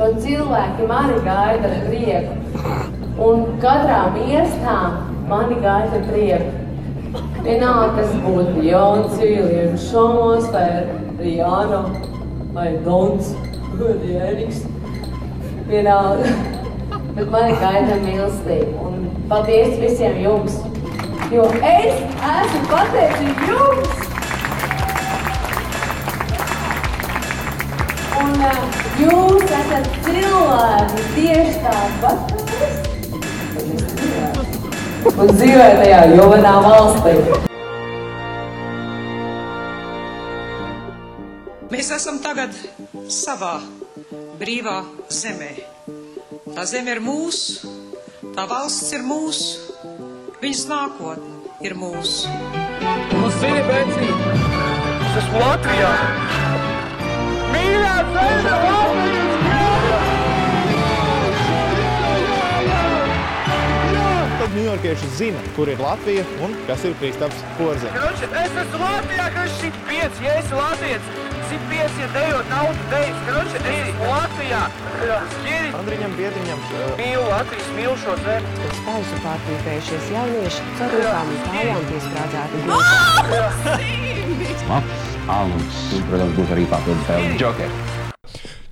jo 0.00 0.08
cilvēki 0.24 0.86
mani 0.88 1.18
gaida 1.26 1.68
ar 1.68 1.82
prieku. 1.84 2.36
Un 3.20 3.42
katrā 3.60 4.00
miestā 4.14 4.76
mani 5.28 5.58
gaida 5.60 5.98
ar 5.98 6.06
prieku. 6.08 6.56
Vienalga, 7.44 7.90
kas 7.98 8.14
būtu 8.24 8.64
Jauns, 8.64 9.16
Viljams, 9.20 9.86
Šomos 9.90 10.48
vai 10.54 10.66
Rijāna 11.20 11.82
vai 12.56 12.68
Dons 12.86 13.32
vai 13.80 13.94
Jēniks. 14.08 14.64
Vienalga. 15.68 16.32
Bet 17.16 17.32
mani 17.32 17.56
gaida 17.60 17.98
mīlestība. 18.04 18.86
Un 18.86 19.08
paldies 19.28 19.76
visiem 19.82 20.20
jums! 20.24 20.60
Jo 21.30 21.44
es 21.62 22.00
esmu 22.34 22.62
pateicīga 22.70 23.50
jums! 23.50 24.06
Un 28.20 28.46
uh, 28.46 28.89
jūs 29.00 29.44
esat 29.60 29.86
cilvēki 30.04 31.04
tieši 31.16 31.56
tāpat. 31.64 32.18
Un 35.10 35.30
dzīvē 35.36 35.68
tajā 35.80 36.00
jovenā 36.14 36.54
valstī. 36.64 37.14
Mēs 41.70 41.90
esam 41.96 42.18
tagad 42.20 42.56
savā 43.12 43.56
brīvā 44.40 44.80
zemē. 45.12 45.52
Tā 46.50 46.64
zeme 46.68 46.96
ir 46.96 47.00
mūsu, 47.04 47.70
tā 48.36 48.46
valsts 48.50 48.90
ir 48.96 49.04
mūsu, 49.06 49.76
viņas 50.42 50.64
nākotne 50.72 51.54
ir 51.64 51.76
mūsu. 51.78 52.32
Nu, 53.14 53.28
zini, 53.38 53.62
Bēcī, 53.68 54.08
es 54.08 55.20
esmu 55.22 55.44
Latvijā. 55.44 56.59
Tad 64.40 64.54
ņujorkieši 64.56 65.08
zina, 65.18 65.40
kur 65.56 65.68
ir 65.68 65.80
Latvija 65.82 66.24
un 66.44 66.54
kas 66.68 66.84
ir 66.88 66.94
Kristaps. 67.00 67.42
Kroči, 67.58 68.30
es 68.44 68.54
esmu 68.62 68.80
Latvijā, 68.80 69.26
kas 69.34 69.58
šī 69.60 69.68
pieci, 69.88 70.24
ja 70.24 70.38
esi 70.40 70.56
Latvijas. 70.56 71.04
Ja 71.50 72.06
dejot 72.14 72.46
naudu 72.46 72.82
dejas. 72.90 73.18
Kroči, 73.26 73.56
es 73.58 73.64
esmu 73.90 74.06
Latvijā. 74.06 74.60
Skiri. 75.34 75.70
Andriņam, 75.80 76.12
Biedriņam, 76.18 76.60
Mīlu 77.00 77.24
Latvijas, 77.26 77.70
mīlu 77.76 77.96
šo 78.04 78.14
zemi. 78.22 78.54
Pēc 78.60 78.82
pauzu 78.86 79.20
pārpīpējušies 79.26 80.10
jaunieši 80.14 80.66
cerībām 80.80 81.32
un 81.34 81.40
kājām 81.48 81.88
piesprādzēti 81.90 82.64
gultā. 82.68 83.78
Labs, 84.70 85.09
alus, 85.28 85.80
un, 85.96 86.04
protams, 86.10 86.36
būs 86.38 86.54
arī 86.56 86.68
papildus 86.70 87.08
vēl 87.10 87.40
Joker. 87.40 87.89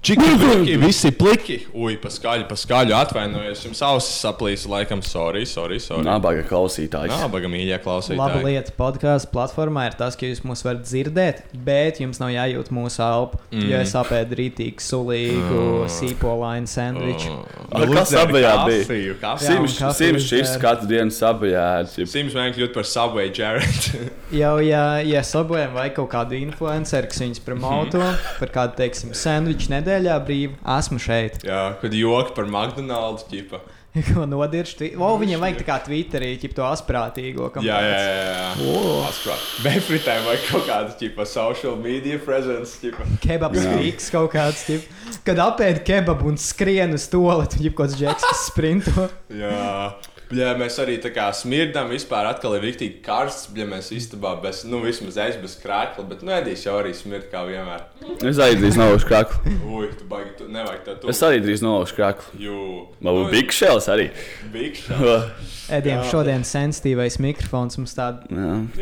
Čiki, 0.09 0.25
pliki, 0.41 0.77
visi 0.81 1.11
pliki. 1.12 1.55
Ui, 1.77 1.98
paskaļi, 2.01 2.47
paskaļi, 2.48 2.95
atvainojos. 2.97 3.61
Jums 3.67 3.83
ausis 3.84 4.14
saplīsa, 4.23 4.70
laikam, 4.73 5.03
sorry, 5.05 5.42
sorry. 5.45 5.77
sorry. 5.84 6.01
Nabaga 6.06 6.47
klausītājs. 6.48 7.12
Nabaga 7.12 7.51
mīļie 7.53 7.75
Laba 7.75 7.84
klausītāji. 7.84 8.45
lieta 8.47 8.73
podkāstu 8.79 9.29
platformā 9.34 9.84
ir 9.91 9.98
tas, 9.98 10.17
ka 10.17 10.25
jūs 10.25 10.41
mūs 10.48 10.64
varat 10.64 10.86
dzirdēt, 10.86 11.42
bet 11.53 12.01
jums 12.01 12.23
nav 12.23 12.33
jājūt 12.33 12.70
mūsu 12.73 13.03
elpu. 13.05 13.41
Mm. 13.51 13.67
Jo 13.69 13.83
es 13.84 13.92
apēdu 14.01 14.39
rītīgi 14.41 14.86
sulīgu 14.86 15.59
mm. 15.59 15.92
sīpolainu 15.98 16.73
sandviču. 16.73 17.34
Ar 17.69 17.92
kas 17.92 18.14
sabajā 18.14 18.55
bija? 18.64 19.34
Sims, 19.45 20.25
šis 20.25 20.56
katru 20.62 20.89
dienu 20.89 21.12
sabajā. 21.12 21.67
Sims 21.92 22.17
vienkārši 22.17 22.56
kļūt 22.62 22.73
par 22.79 22.89
Subway 22.89 23.29
Jared. 23.29 24.09
Jau, 24.41 24.56
ja, 24.64 25.03
ja 25.05 25.20
sabojām 25.20 25.77
vai 25.77 25.91
kaut 25.92 26.09
kādu 26.17 26.41
influenceru, 26.41 27.12
kas 27.12 27.20
viņus 27.27 27.45
promoto 27.45 28.01
par 28.41 28.56
kādu, 28.56 28.79
teiksim, 28.81 29.12
sandviču 29.12 29.77
nedēļā 29.99 30.21
brīvu, 30.27 30.55
esmu 30.79 31.01
šeit. 31.03 31.43
Jā, 31.47 31.75
kad 31.83 31.95
joki 31.95 32.35
par 32.37 32.49
McDonald's 32.49 33.27
ķipa. 33.29 33.61
Ko 34.13 34.27
nodirst? 34.29 34.83
O, 35.01 35.09
viņam 35.19 35.41
vajag 35.43 35.57
tā 35.59 35.65
kā 35.67 35.77
Twitterī, 35.87 36.29
ķip 36.39 36.53
to 36.55 36.67
asprātīgo. 36.69 37.49
kam 37.51 37.65
Jā, 37.67 37.79
jā, 37.83 37.97
jā. 38.05 38.27
jā. 38.61 38.83
Asprāt. 39.08 39.47
Befritēm 39.64 40.29
vai 40.29 40.37
kaut 40.45 40.69
kāda 40.69 40.95
ķipa 41.01 41.27
social 41.27 41.79
media 41.81 42.20
presence 42.23 42.77
ķipa. 42.83 43.08
Kebabs 43.25 43.64
rīks 43.73 44.13
kaut 44.14 44.31
kāds, 44.37 44.67
ķip, 44.69 44.87
kad 45.27 45.41
apēd 45.48 45.83
kebabu 45.89 46.31
un 46.31 46.39
skrien 46.39 46.95
uz 46.95 47.08
to, 47.11 47.25
tu 47.51 47.64
ģip 47.64 47.75
kaut 47.75 47.89
kāds 47.89 47.98
džeks, 47.98 48.45
sprinto. 48.45 49.08
Jā. 49.42 49.97
Jā, 50.28 50.50
mēs 50.61 50.74
arī 50.83 50.98
tā 51.00 51.08
kā 51.14 51.27
smirdam, 51.33 51.89
vispār 51.89 52.27
atkal 52.28 52.58
ir 52.58 52.66
rīktīgi 52.66 52.98
karsts. 53.05 53.48
Ja 53.56 53.64
mēs 53.68 53.89
istabā 53.96 54.34
bez, 54.42 54.61
nu, 54.68 54.83
vismaz 54.84 55.16
es 55.24 55.39
bez 55.40 55.55
krākla, 55.62 56.05
bet, 56.11 56.20
nu, 56.27 56.34
Edijs 56.36 56.66
jau 56.66 56.74
arī 56.77 56.92
smird 56.96 57.30
kā 57.33 57.46
vienmēr. 57.48 57.86
Es 58.28 58.40
arī 58.44 58.58
drīz 58.61 58.77
nolaušu 58.77 59.08
krāklu. 59.08 59.55
Ui, 59.64 59.89
tu 59.96 60.08
baigi, 60.11 60.34
tu 60.40 60.48
nevajag 60.52 60.83
tā 60.84 60.96
tu. 61.00 61.08
Es 61.12 61.22
arī 61.24 61.40
drīz 61.44 61.64
nolaušu 61.64 61.96
krāklu. 61.96 62.40
Jū. 62.44 62.58
Man 63.00 63.20
būs 63.22 63.30
Big 63.33 63.55
Shells 63.56 63.89
arī. 63.92 64.11
Bikšā. 64.52 65.16
Edijam 65.78 66.05
šodien 66.08 66.45
sensitīvais 66.48 67.18
mikrofons 67.24 67.80
mums 67.80 67.96
tāda 67.96 68.28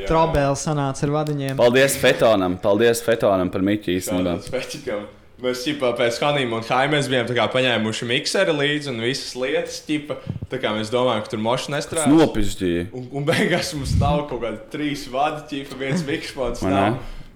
trobēla 0.07 0.59
sanāca 0.59 1.07
ar 1.07 1.15
vadiņiem. 1.21 1.55
Paldies 1.59 1.99
Fetonam, 2.03 2.59
paldies 2.63 3.03
Fetonam 3.07 3.55
par 3.55 3.63
Miķi 3.67 3.97
īstenībā. 4.01 4.37
Tādam 4.37 4.45
spēcīgam. 4.47 5.07
Mēs 5.43 5.67
ķipā, 5.67 5.91
pēc 5.99 6.17
Hanīm 6.25 6.55
un 6.57 6.63
Haimēs 6.65 7.11
bijām 7.13 7.27
tā 7.29 7.35
kā 7.37 7.45
paņēmuši 7.53 8.07
mikseri 8.09 8.55
līdzi 8.57 8.89
un 8.89 9.03
visas 9.05 9.35
lietas. 9.37 9.83
Ķipa, 9.85 10.17
tā 10.49 10.61
kā 10.63 10.71
mēs 10.73 10.89
domājam, 10.89 11.27
ka 11.27 11.35
tur 11.35 11.43
mošs 11.45 11.69
nestrādā. 11.75 12.09
Nopizdīja. 12.09 12.87
Un, 12.97 13.05
un 13.21 13.27
beigās 13.29 13.75
mums 13.77 13.93
stāv 13.99 14.23
kaut 14.31 14.41
kādi 14.47 14.63
trīs 14.73 15.05
vadi, 15.13 15.45
ķipa, 15.53 15.77
viens 15.83 16.07
mikrofons. 16.09 16.65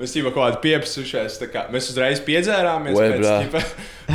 Mēs 0.01 0.15
jau 0.17 0.25
kaut 0.31 0.39
kādā 0.39 0.61
piepsušies. 0.65 1.35
Kā, 1.53 1.67
mēs 1.69 1.91
uzreiz 1.93 2.23
piedzērāmies 2.25 2.97
Oi, 2.97 3.09
pēc 3.19 3.27
ķipa, 3.45 3.61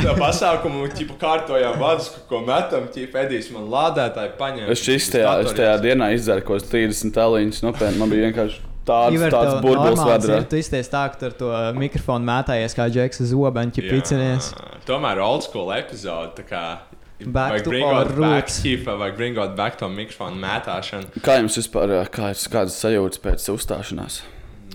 tā 0.02 0.14
pasākuma 0.18 0.82
un 0.82 0.90
ķipa, 0.90 1.14
kārtojām 1.22 1.78
vadus, 1.78 2.08
ko- 2.10 2.24
ko 2.32 2.40
metam. 2.48 2.88
Ķipa, 2.90 3.22
Edijs 3.28 3.52
man 3.54 3.68
lādētāji 3.70 4.34
paņēma. 4.40 4.74
Es 4.74 4.82
tajā, 5.14 5.36
es 5.46 5.54
tajā 5.54 5.76
dienā 5.86 6.10
izdaru 6.18 6.42
kaut 6.42 6.58
kādas 6.64 6.72
30 6.74 7.14
taliņas. 7.14 7.62
Nopietni, 7.62 8.02
man 8.02 8.10
bija 8.10 8.26
vienkārši 8.32 8.58
tāds, 8.86 9.14
Iver, 9.18 9.30
tāds 9.34 9.60
burbulis 9.64 10.28
ir, 10.30 10.44
Tu 10.50 10.60
izties 10.62 10.88
tā, 10.92 11.04
ka 11.12 11.26
ar 11.26 11.32
to 11.40 11.50
mikrofonu 11.76 12.24
mētājies 12.28 12.76
kā 12.78 12.86
džeks 12.92 13.20
uz 13.24 13.32
zobeņa, 13.34 13.74
ja 13.82 13.90
picinies. 13.90 14.52
Tomēr 14.86 15.20
old 15.24 15.42
school 15.46 15.72
epizode. 15.76 16.34
tā 16.38 16.46
kā, 16.48 16.64
Back 17.26 17.62
to 17.64 17.70
bringot 17.70 17.94
our 17.96 18.04
back, 18.04 18.16
roots. 18.44 18.60
ķipa, 18.60 18.92
vajag 19.00 19.16
bringot 19.16 19.54
back 19.56 19.78
to 19.80 19.88
mikrofonu 19.88 20.36
mētāšanu. 20.36 21.20
Kā 21.24 21.38
jums 21.40 21.56
vispār, 21.56 21.88
ā, 21.96 22.06
kā 22.12 22.30
ir 22.34 22.40
kādas 22.52 22.76
sajūtas 22.76 23.22
pēc 23.24 23.46
uzstāšanās? 23.54 24.20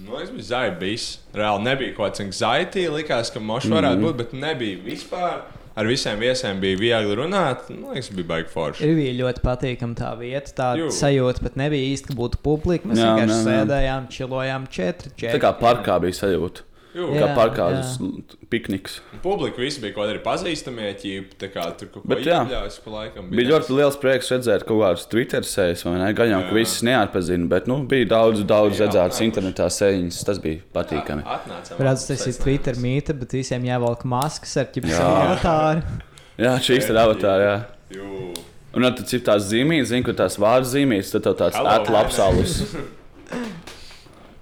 Nu, 0.02 0.18
es 0.20 0.32
biju 0.34 0.44
zaibis. 0.44 1.20
Reāli 1.38 1.64
nebija 1.64 1.94
kaut 1.96 2.16
kāds 2.18 2.24
anxiety. 2.26 2.88
Likās, 2.90 3.30
ka 3.32 3.40
mošs 3.40 3.70
varētu 3.70 4.00
Mhm. 4.00 4.06
būt, 4.08 4.18
bet 4.18 4.34
nebija 4.34 4.78
vispār. 4.84 5.42
Ar 5.76 5.88
visiem 5.88 6.20
viesiem 6.20 6.58
bija 6.60 6.78
viegli 6.80 7.16
runāt. 7.16 7.70
Nu, 7.72 7.94
es 7.96 8.10
biju 8.12 8.28
baigi 8.28 8.50
forši. 8.52 8.84
Ir 8.84 8.98
bija 8.98 9.14
ļoti 9.22 9.44
patīkama 9.46 9.96
tā 9.96 10.10
vieta. 10.20 10.52
Tā 10.58 10.72
Jū. 10.80 10.90
sajūta 10.92 11.46
pat 11.46 11.56
nebija 11.62 11.94
īsti, 11.94 12.12
ka 12.12 12.18
būtu 12.20 12.42
publika. 12.44 12.90
Mēs 12.92 13.00
Jā, 13.00 13.14
vienkārši 13.16 13.32
jā, 13.32 13.38
jā. 13.38 13.46
sēdējām, 13.48 14.10
čilojām 14.18 14.68
četri. 14.68 15.14
četri. 15.16 15.38
Tā 15.38 15.42
kā 15.46 15.54
parkā 15.62 15.96
bija 16.04 16.20
sajūta. 16.20 16.68
Jū. 16.92 17.06
Kā 17.16 17.22
Jā, 17.22 17.28
parkā 17.38 17.66
jā. 17.72 17.80
uz 17.80 18.40
pikniks. 18.52 18.98
Publika 19.24 19.62
visi 19.64 19.80
bija 19.80 19.94
kaut 19.96 20.10
kādi 20.10 20.20
pazīstamie 20.26 20.90
ķīpi. 21.00 21.38
Tā 21.40 21.48
kā 21.54 21.64
tur 21.80 21.88
kaut 21.94 22.04
ko 22.04 22.12
Bet 22.12 22.26
jā. 22.28 22.42
iekļāvis 22.44 22.78
pa 22.84 22.94
laikam. 22.98 23.30
Bija 23.32 23.54
ļoti 23.54 23.78
liels 23.78 23.98
prieks 24.02 24.32
redzēt 24.34 24.66
kaut 24.68 24.82
kādus 24.84 25.08
Twitter 25.12 25.48
sēdes, 25.48 25.86
vai 25.88 25.96
ne? 26.02 26.10
Gan 26.18 26.34
jau, 26.34 26.42
ka 26.50 26.58
visas 26.58 26.84
neatpazina, 26.84 27.48
bet 27.54 27.70
nu, 27.72 27.80
bija 27.88 28.10
daudz, 28.12 28.44
daudz 28.44 28.76
Jā, 28.76 28.90
redzētas 28.90 29.24
jā. 29.24 29.30
internetā 29.32 29.70
sēņas. 29.72 30.20
Tas 30.28 30.44
bija 30.44 30.60
patīkami. 30.76 31.24
Atnācām. 31.38 31.82
Redz, 31.88 32.06
tas 32.12 32.28
ir 32.28 32.40
Twitter 32.44 32.80
mīte, 32.84 33.16
bet 33.24 33.38
visiem 33.40 33.72
jāvelk 33.72 34.04
maskas 34.12 34.58
ar 34.60 34.68
ķipu 34.76 34.92
Jā. 34.92 35.02
avatāru. 35.24 36.00
Jā, 36.42 36.56
šīs 36.68 36.92
ir 36.92 37.00
avatāri. 37.08 37.48
Jā. 37.48 37.58
Jū. 37.96 38.32
Un 38.76 38.88
tad 38.88 39.04
cik 39.08 39.26
tās 39.28 39.48
zīmītas, 39.52 39.90
zinu, 39.92 40.06
kur 40.08 40.16
tās 40.16 40.38
vārdu 40.40 40.68
zīmītas, 40.76 41.10
tad 41.16 41.26
tev 41.28 41.40
tāds 41.40 41.58
Hello, 41.60 41.74
atlapsalus. 41.80 42.60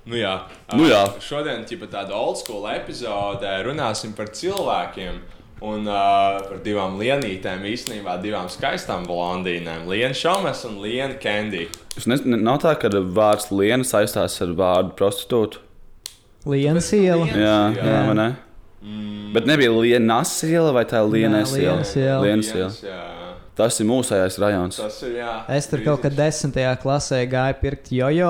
Nu, 0.08 0.16
jā, 0.18 0.36
Nu 0.74 0.88
jā. 0.90 1.04
Šodien 1.22 1.66
ir 1.68 1.84
tāda 1.92 2.16
old 2.16 2.40
school 2.40 2.66
epizode. 2.72 3.50
Runāsim 3.66 4.16
par 4.18 4.32
cilvēkiem. 4.34 5.20
Un 5.60 5.84
uh, 5.92 6.40
par 6.48 6.62
divām 6.64 6.96
lienītēm, 7.02 7.66
īstenībā 7.68 8.16
divām 8.24 8.48
skaistām 8.48 9.04
blondīnēm. 9.04 9.90
Lienu 9.92 10.16
Šomas 10.16 10.64
un 10.70 10.78
Lienu 10.80 11.18
Kendiju. 11.20 11.68
Es 12.00 12.08
nezinu, 12.08 12.40
nav 12.40 12.62
tā, 12.64 12.78
ka 12.80 12.88
vārds 12.88 13.50
liena 13.52 13.84
saistās 13.84 14.40
ar 14.46 14.56
vārdu 14.56 14.96
prostitūtu. 14.96 15.60
Lienas 16.48 16.88
iela. 16.96 17.28
Jā, 17.28 17.58
jā, 17.76 17.84
Jā. 17.84 18.04
vai 18.08 18.16
ne? 18.16 18.30
Bet 19.36 19.46
nebija 19.50 19.74
lienas 19.76 20.32
iela 20.48 20.72
vai 20.72 20.86
tā 20.88 21.04
lienas 21.04 21.52
Nē, 21.52 21.64
iela? 21.66 22.22
Lienas 22.24 22.54
iela. 22.56 22.72
Tas 23.60 23.76
ir 23.82 23.88
mūsējais 23.90 24.38
rajons. 24.40 24.78
Tas 24.80 24.98
ir 25.04 25.18
jā. 25.18 25.32
Es 25.52 25.66
tur 25.68 25.82
kaut 25.84 26.00
kad 26.06 26.14
desmitajā 26.16 26.70
klasē 26.80 27.18
gāju 27.28 27.58
pirkt 27.60 27.90
jojo. 27.92 28.30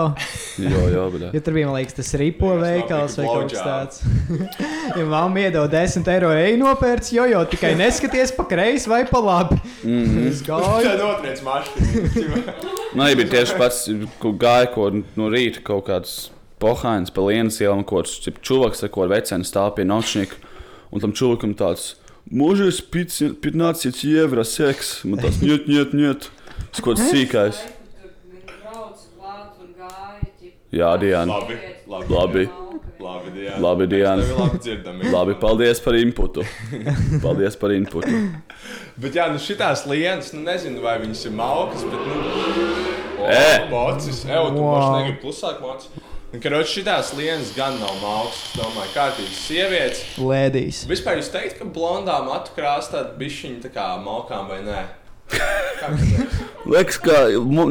Jo, 0.57 0.79
jo, 0.89 1.03
bet. 1.13 1.27
Jo 1.37 1.41
tur 1.45 1.53
bija, 1.53 1.67
man 1.69 1.77
liekas, 1.77 1.99
tas 1.99 2.09
ripo 2.17 2.49
veikals 2.57 3.19
vai 3.19 3.27
kaut 3.27 3.53
kas 3.53 3.61
tāds. 3.61 4.01
ja 4.97 5.05
mamma 5.05 5.43
iedod 5.43 5.69
10 5.69 6.09
eiro, 6.15 6.31
ej 6.33 6.57
nopērts 6.57 7.13
jojo, 7.13 7.43
tikai 7.51 7.75
neskaties 7.77 8.33
pa 8.33 8.47
kreisi 8.49 8.89
vai 8.89 9.03
pa 9.05 9.21
labi. 9.21 9.59
Mhm. 9.83 10.25
Es 10.31 10.41
gāju. 10.47 10.81
Tad 10.87 11.05
otrais 11.11 11.45
mašīna. 11.45 12.41
Man 12.97 13.05
arī 13.05 13.21
bija 13.21 13.33
tieši 13.37 13.61
pats, 13.61 13.85
ko 14.17 14.33
gāja 14.33 14.73
ko 14.73 14.89
no 14.97 15.29
rīta 15.29 15.61
kaut 15.61 15.85
kāds 15.91 16.17
pohāns 16.59 17.13
pa 17.13 17.29
lienas 17.29 17.61
ielu, 17.61 17.85
kaut 17.85 18.09
kāds 18.09 18.41
čuvaks 18.41 18.81
ar 18.81 18.89
ko 18.97 19.05
vecenu 19.13 19.45
stāv 19.45 19.75
pie 19.77 19.85
nočnika. 19.85 20.41
Un 20.89 21.05
tam 21.05 21.13
čuvakam 21.13 21.53
tāds, 21.53 21.93
Mūžīs 22.29 22.81
15 22.93 24.03
eiro 24.13 24.43
seks. 24.45 24.99
Man 25.07 25.19
tas 25.23 25.39
ņet, 25.41 25.65
ņet, 25.71 25.95
ņet. 25.97 26.29
Skots 26.77 27.01
sīkais. 27.09 27.57
Jā, 30.69 30.91
Diana. 31.01 31.33
Labi, 31.39 31.55
labi. 31.89 32.13
Labi. 32.13 32.43
Labi, 32.99 33.31
Diana. 33.33 33.57
Labi, 33.63 33.87
Diana. 33.89 34.23
Labi. 34.37 35.09
Labi, 35.09 35.33
paldies 35.41 35.79
par 35.81 35.95
inputu. 35.97 36.43
Paldies 37.23 37.55
par 37.57 37.71
inputu. 37.73 38.11
Bet, 38.99 39.15
jā, 39.15 39.25
nu 39.31 39.39
šitās 39.41 39.85
lietas, 39.89 40.33
nu 40.35 40.43
nezinu, 40.45 40.83
vai 40.83 40.97
viņas 41.01 41.23
ir 41.29 41.33
malkas, 41.39 41.85
bet, 41.87 42.05
nu, 42.05 43.25
Ē! 43.29 43.69
mocis, 43.71 44.21
ej, 44.27 44.35
tu 44.51 44.61
Wow. 44.61 44.75
paši 44.75 44.91
negribi 44.97 45.21
klusāk 45.23 45.57
mocis. 45.63 45.89
Karoči, 46.29 46.75
šitās 46.83 47.09
lietas 47.17 47.55
gan 47.57 47.79
nav 47.81 47.95
es 48.29 48.41
domāju, 48.53 48.91
kārtīgas 48.93 49.37
sievietes. 49.47 50.01
Lēdīs. 50.21 50.83
Vispār 50.89 51.17
jūs 51.17 51.31
teikt, 51.33 51.55
ka 51.57 51.65
blondā 51.73 52.19
matu 52.27 52.53
krāsa 52.53 52.91
tāda 52.99 53.15
bišķiņa 53.17 53.63
tā 53.63 53.71
kā 53.73 53.85
malkām 54.03 54.45
vai 54.51 54.59
nē? 54.67 54.83
Liekas? 55.29 56.37
Liekas, 56.69 56.99
ka, 57.01 57.15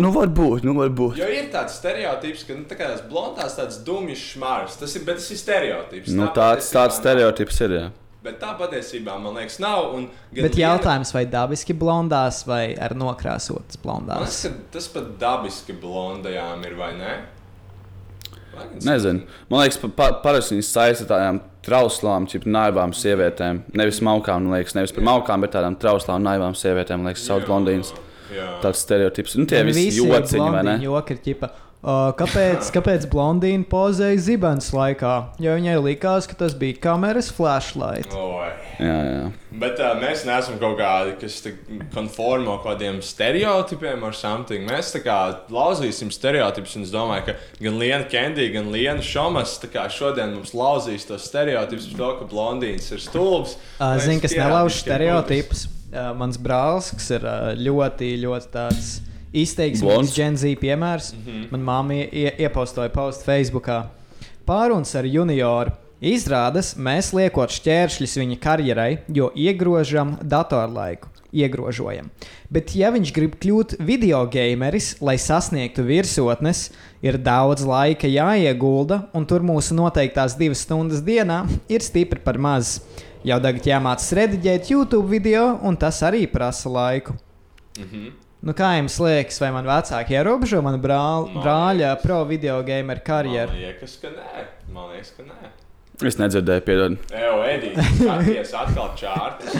nu, 0.02 0.10
varbūt, 0.14 0.66
nu, 0.66 0.74
varbūt. 0.78 1.20
Jo 1.20 1.28
ir 1.30 1.46
tāds 1.54 1.78
stereotips, 1.78 2.42
ka 2.48 2.56
nu, 2.58 2.66
tā 2.70 2.74
tās 2.80 3.04
blondās 3.10 3.54
tādas 3.60 3.78
dumjas 3.86 4.24
šmāras. 4.32 4.74
Tas 4.82 4.94
ir, 4.98 5.06
bet 5.06 5.20
tas 5.22 5.30
ir 5.34 5.40
stereotips. 5.44 6.10
Nu, 6.18 6.26
Tā 6.26 6.34
tāds, 6.58 6.72
tāds 6.74 6.98
stereotips 6.98 7.62
ir. 7.68 7.76
Jā. 7.78 7.86
Bet 8.26 8.40
tā 8.42 8.50
patiesībā 8.58 9.14
man 9.22 9.38
liekas, 9.38 9.60
nav. 9.62 9.92
un 9.94 10.08
gan 10.34 10.48
Bet 10.48 10.58
viena- 10.58 10.74
jautājums, 10.74 11.14
vai 11.14 11.24
dabiski 11.30 11.78
blondās 11.78 12.42
vai 12.46 12.74
ar 12.74 12.96
nokrāsotas 12.98 13.78
Man 13.78 13.86
blondās? 13.86 14.26
liekas, 14.26 14.42
ka 14.42 14.72
tas 14.78 14.88
pat 14.98 15.12
dabiski 15.22 15.78
blondajām 15.78 16.66
ir 16.66 16.74
vai 16.74 16.92
ne? 16.98 17.12
Nezinu. 18.86 19.24
Man 19.50 19.62
liekas, 19.62 19.78
pa, 19.82 19.90
pa, 19.98 20.08
parasti 20.24 20.56
viņas 20.56 20.72
saista 20.74 21.06
ar 21.06 21.10
tādām 21.12 21.40
trauslām, 21.66 22.26
čip 22.30 22.46
naivām 22.48 22.94
sievietēm. 22.96 23.62
Nevis 23.78 24.02
malkām, 24.04 24.46
man 24.46 24.58
liekas, 24.58 24.76
nevis 24.78 24.94
par 24.96 25.06
malkām, 25.08 25.44
bet 25.44 25.54
tādām 25.56 25.78
trauslām, 25.80 26.24
naivām 26.24 26.56
sievietēm. 26.58 27.06
Liekas, 27.08 27.26
sauc 27.28 27.48
blondīnas. 27.48 27.94
Jā. 28.34 28.48
Tāds 28.62 28.84
stereotips. 28.84 29.38
Nu, 29.40 29.48
tie 29.48 29.62
Un 29.64 29.72
visi 29.72 30.02
jociņi, 30.02 30.48
vai 30.52 30.64
ne? 30.66 30.76
Joki 30.84 31.16
ir 31.16 31.24
ķipa. 31.24 31.50
Uh, 31.78 32.08
kāpēc, 32.18 32.68
kāpēc 32.76 33.06
blondīna 33.12 33.64
pozēja 33.70 34.18
zibens 34.20 34.72
laikā? 34.74 35.14
Jo 35.42 35.54
viņai 35.56 35.76
likās, 35.84 36.26
ka 36.28 36.36
tas 36.42 36.56
bija 36.58 36.80
kameras 36.88 37.30
flashlight. 37.34 38.12
Oi. 38.18 38.50
Jā, 38.78 38.98
jā. 39.02 39.22
Bet 39.58 39.80
uh, 39.82 39.96
mēs 39.98 40.22
neesam 40.28 40.58
kaut 40.60 40.76
kādi, 40.78 41.16
kas 41.18 41.40
konformo 41.94 42.58
kaut 42.60 42.76
kādiem 42.76 43.00
stereotipiem 43.02 44.04
ar 44.06 44.14
something. 44.14 44.68
Mēs 44.68 44.92
tā 44.94 45.00
kā 45.02 45.16
lauzīsim 45.50 46.12
stereotipus, 46.14 46.76
un 46.78 46.86
es 46.86 46.92
domāju, 46.94 47.26
ka 47.26 47.64
gan 47.64 47.80
Liena 47.80 48.06
Kendija, 48.10 48.52
gan 48.54 48.70
Liena 48.74 49.02
Šomas 49.02 49.56
kā 49.72 49.88
šodien 49.90 50.36
mums 50.36 50.54
lauzīs 50.54 51.08
tos 51.08 51.26
stereotipus 51.26 51.90
par 51.90 51.98
to, 52.04 52.12
ka 52.20 52.30
blondīns 52.30 52.86
ir 52.94 53.02
stulbs. 53.02 53.56
Uh, 53.80 53.96
es 53.98 54.22
kas 54.22 54.38
nelauž 54.38 54.78
stereotipus. 54.84 55.66
Uh, 55.88 56.12
mans 56.20 56.36
brālis, 56.38 56.92
kas 56.94 57.10
ir 57.16 57.22
uh, 57.24 57.50
ļoti, 57.56 58.12
ļoti 58.22 58.50
tāds 58.52 58.94
izteiksmīgs 59.32 59.84
Blonds? 59.84 60.14
Gen 60.14 60.36
Z 60.36 60.54
piemērs, 60.60 61.12
mm 61.16 61.26
-hmm. 61.26 61.50
man 61.50 61.64
māma 61.64 61.98
ie, 62.04 62.30
iepostoja 62.38 62.92
postu 62.94 63.24
Facebookā. 63.26 63.86
Pāruns 64.46 64.94
ar 64.94 65.04
junioru. 65.04 65.72
Izrādās, 65.98 66.76
mēs 66.78 67.08
liekot 67.10 67.50
šķēršļus 67.50 68.12
viņa 68.20 68.36
karjerai, 68.38 68.90
jo 69.10 69.32
iegrožam 69.34 70.14
datorlaiku. 70.22 71.10
Iegrožojam. 71.34 72.06
Bet, 72.48 72.70
ja 72.78 72.92
viņš 72.94 73.10
grib 73.12 73.34
kļūt 73.42 73.74
video 73.84 74.20
gameris, 74.30 74.94
lai 75.04 75.16
sasniegtu 75.20 75.82
virsotnes, 75.84 76.68
ir 77.04 77.18
daudz 77.18 77.66
laika 77.66 78.08
jāiegulda, 78.08 79.02
un 79.12 79.26
tur 79.28 79.42
mūsu 79.44 79.74
noteiktās 79.76 80.38
divas 80.38 80.62
stundas 80.64 81.02
dienā 81.04 81.42
ir 81.68 81.84
stipri 81.84 82.22
par 82.22 82.38
maz. 82.38 82.78
Jau 83.26 83.42
tagad 83.42 83.66
jāmācās 83.66 84.14
rediģēt 84.14 84.70
YouTube 84.70 85.10
video, 85.10 85.58
un 85.66 85.76
tas 85.76 85.98
arī 86.06 86.24
prasa 86.30 86.70
laiku. 86.70 87.18
Mhm. 87.76 88.08
Nu, 88.38 88.54
kā 88.54 88.76
jums 88.78 88.94
liekas, 89.02 89.40
vai 89.42 89.50
man 89.50 89.66
vecāki 89.66 90.14
ierobežo 90.14 90.62
manu 90.62 90.78
brāl, 90.78 91.26
Man 91.26 91.42
brāļa 91.42 91.96
pro 92.04 92.22
video 92.24 92.62
gameru 92.62 93.02
karjeru? 93.02 93.50
Man 93.50 93.64
liekas, 93.66 93.98
ka 93.98 94.14
nē. 94.14 94.44
Man 94.70 94.92
liekas, 94.94 95.10
ka 95.16 95.26
nē. 95.26 95.57
Es 95.98 96.14
nedzirdēju, 96.14 96.62
piedod. 96.62 96.92
Evo, 97.10 97.40
Edija, 97.42 97.82
skaties 97.98 98.52
atkal 98.54 98.92
čārtas. 99.00 99.56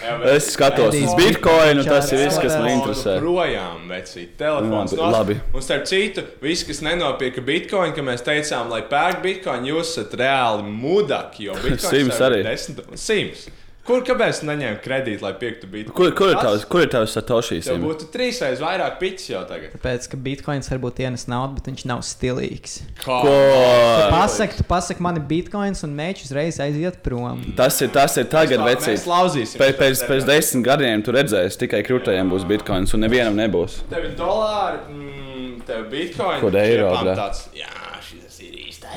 Evo, 0.00 0.30
Es 0.32 0.46
skatos 0.54 0.94
uz 0.96 1.12
Bitcoinu, 1.18 1.84
tas 1.84 2.08
ir 2.14 2.22
viss, 2.22 2.38
kas 2.40 2.54
man 2.56 2.70
interesē. 2.72 3.18
Projām, 3.20 3.82
vecīt, 3.92 4.30
telefons. 4.40 4.94
Nos- 4.96 5.12
labi. 5.12 5.36
Un 5.52 5.60
starp 5.66 5.84
citu, 5.90 6.24
visi, 6.40 6.64
kas 6.70 6.80
nenopirka 6.86 7.44
bitkoinu, 7.44 7.92
ka 7.94 8.00
mēs 8.06 8.24
teicām, 8.24 8.72
lai 8.72 8.80
pērk 8.88 9.20
bitkoinu, 9.26 9.74
jūs 9.74 9.92
esat 9.92 10.16
reāli 10.22 10.64
mudaki. 10.70 11.50
Jo 11.50 11.58
jau 11.60 11.76
ir 11.76 12.16
arī. 12.30 12.40
Desmit, 12.48 12.80
simts. 12.96 13.44
Kur, 13.84 14.00
kāpēc 14.00 14.38
neņēma 14.48 14.78
kredītu, 14.80 15.20
lai 15.26 15.34
pirktu 15.36 15.68
bitkoinu? 15.68 15.92
Kur, 15.92 16.12
kur 16.16 16.30
ir 16.32 16.38
tavs, 16.40 16.62
kur 16.72 16.86
ir 16.86 16.88
tavs 16.88 17.12
satošīs? 17.18 17.66
Tev 17.68 17.82
būtu 17.82 18.06
trīsreiz 18.14 18.62
vairāk 18.64 18.96
piķis 19.02 19.26
jau 19.28 19.42
tagad. 19.44 19.74
Tāpēc, 19.76 20.06
ka 20.08 20.20
bitkoins 20.24 20.70
varbūt 20.72 21.02
ienes 21.04 21.26
naudu, 21.28 21.58
bet 21.58 21.68
viņš 21.68 21.84
nav 21.90 22.00
stilīgs. 22.08 22.78
Kā? 23.02 23.18
Ko? 23.26 23.34
Tu 23.34 24.08
pasaki, 24.14 24.56
tu 24.56 24.64
pasaki 24.70 25.04
man 25.04 25.20
ir 25.20 25.26
bitkoins 25.28 25.84
un 25.84 25.92
mēģi 26.00 26.24
uzreiz 26.30 26.62
aiziet 26.64 26.96
prom. 27.04 27.44
Tas 27.60 27.76
ir, 27.84 27.92
tas 27.92 28.16
ir 28.16 28.30
tagad, 28.32 28.64
vecīt. 28.64 29.04
lauzīsim. 29.04 29.60
Pēc, 29.60 29.76
pēc, 29.82 30.06
pēc 30.08 30.28
desmit 30.32 30.64
gadiem 30.64 31.04
tu 31.04 31.12
redzēsi, 31.12 31.60
tikai 31.66 31.84
krūtējiem 31.84 32.32
būs 32.32 32.48
bitkoins, 32.48 32.96
un 32.96 33.04
nevienam 33.04 33.36
nebūs. 33.36 33.82
Tev 33.92 34.08
ir 34.08 34.16
dolāri, 34.16 34.80
mm, 34.96 35.56
tev 35.68 35.84
ir 35.84 35.90
bitkoini. 35.92 36.40
Kod 36.40 36.56
eiro, 36.64 36.94
Jā. 37.52 37.83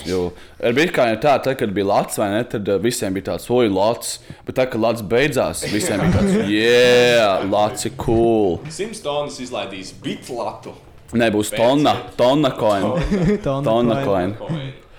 Jo 0.05 0.21
ar 0.63 0.75
bitkoinu 0.77 1.15
ir 1.15 1.21
tā, 1.21 1.35
tad, 1.43 1.57
kad 1.59 1.73
bija 1.73 1.87
Latvijas 1.91 2.19
vai 2.21 2.29
ne, 2.33 2.41
tad 2.51 2.69
uh, 2.71 2.79
visiem 2.81 3.15
bija 3.17 3.31
tāds, 3.31 3.47
oi, 3.53 3.67
Latvijas. 3.69 4.17
Bet 4.47 4.57
tā, 4.59 4.67
kad 4.69 4.81
Latvijas 4.81 5.07
beidzās, 5.13 5.63
visiem 5.71 6.03
bija 6.03 6.15
tāds, 6.17 6.35
yeah, 6.53 7.45
Latvijas 7.45 7.89
ir 7.89 7.95
cool. 8.01 8.59
Simts 8.73 9.03
tonnas 9.05 9.39
izlaidīs 9.43 9.93
bitlatu. 10.03 10.75
Nebūs 11.17 11.53
tonna, 11.55 11.93
tonna 12.19 12.51
coin. 12.57 12.89
Tonna 13.43 14.01
coin. 14.03 14.35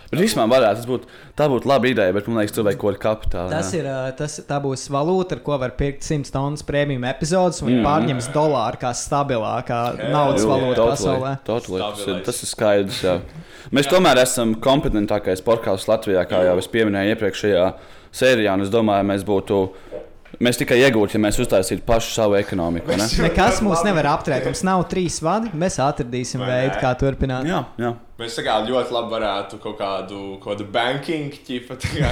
Bet 0.09 0.23
vispār 0.23 0.47
varētu, 0.49 0.81
tas 0.81 0.87
būt, 0.89 1.03
tā 1.37 1.47
būtu 1.53 1.69
laba 1.69 1.89
ideja, 1.91 2.15
bet 2.17 2.29
man 2.31 2.39
liekas, 2.41 2.57
vajag 2.57 2.79
kaut 2.81 2.97
kādu 2.97 3.03
kapitālu. 3.03 3.51
Tas 3.53 3.73
jā. 3.75 3.83
ir, 3.83 3.89
tas, 4.17 4.39
tā 4.49 4.57
būs 4.65 4.87
valūta, 4.95 5.37
ar 5.37 5.43
ko 5.45 5.59
var 5.61 5.75
pirkt 5.77 6.07
100 6.07 6.33
tonnas 6.33 6.65
prēmiju 6.65 7.05
epizodes, 7.11 7.61
un 7.61 7.69
viņi 7.69 7.85
pārņems 7.85 8.31
dolāru 8.33 8.81
kā 8.81 8.95
stabilākā 8.97 9.83
naudas 10.09 10.47
Jū, 10.47 10.49
valūta 10.49 10.79
totally, 10.81 10.97
pasaulē. 10.97 11.35
totally. 11.45 11.83
Tas, 11.85 12.07
ir, 12.09 12.25
tas 12.25 12.41
ir 12.41 12.53
skaidrs. 12.55 13.03
Jā. 13.05 13.19
Mēs 13.77 13.93
tomēr 13.93 14.23
esam 14.25 14.57
kompetentākais 14.65 15.45
podkāsts 15.45 15.93
Latvijā, 15.93 16.25
kā 16.31 16.41
jau 16.49 16.57
es 16.57 16.73
pieminēju 16.73 17.13
iepriekšējā 17.13 17.69
sērijā. 18.23 18.57
un 18.57 18.65
Es 18.65 18.73
domāju, 18.73 19.11
mēs 19.13 19.29
būtu. 19.29 19.63
Mēs 20.45 20.59
tikai 20.61 20.77
iegūtu, 20.87 21.17
ja 21.17 21.21
mēs 21.25 21.39
uztaisītu 21.41 21.83
pašu 21.89 22.13
savu 22.15 22.37
ekonomiku. 22.39 22.97
ne? 22.97 23.07
Nekas 23.27 23.61
mūs 23.65 23.81
nevar 23.85 24.13
apturēt. 24.13 24.45
Mums 24.47 24.61
nav 24.65 24.85
trīs 24.89 25.21
vadi. 25.25 25.51
Mēs 25.57 25.81
atradīsim 25.83 26.45
veidu, 26.45 26.77
kā 26.81 26.93
turpināt. 27.01 27.49
Jā, 27.49 27.65
jā. 27.81 27.97
Mēs 28.19 28.35
kā 28.43 28.57
ļoti 28.67 28.91
labi 28.91 29.13
varētu 29.15 29.61
kaut 29.63 29.77
kādu, 29.79 30.23
kādu 30.43 30.65
banking 30.75 31.37
kā 31.39 32.11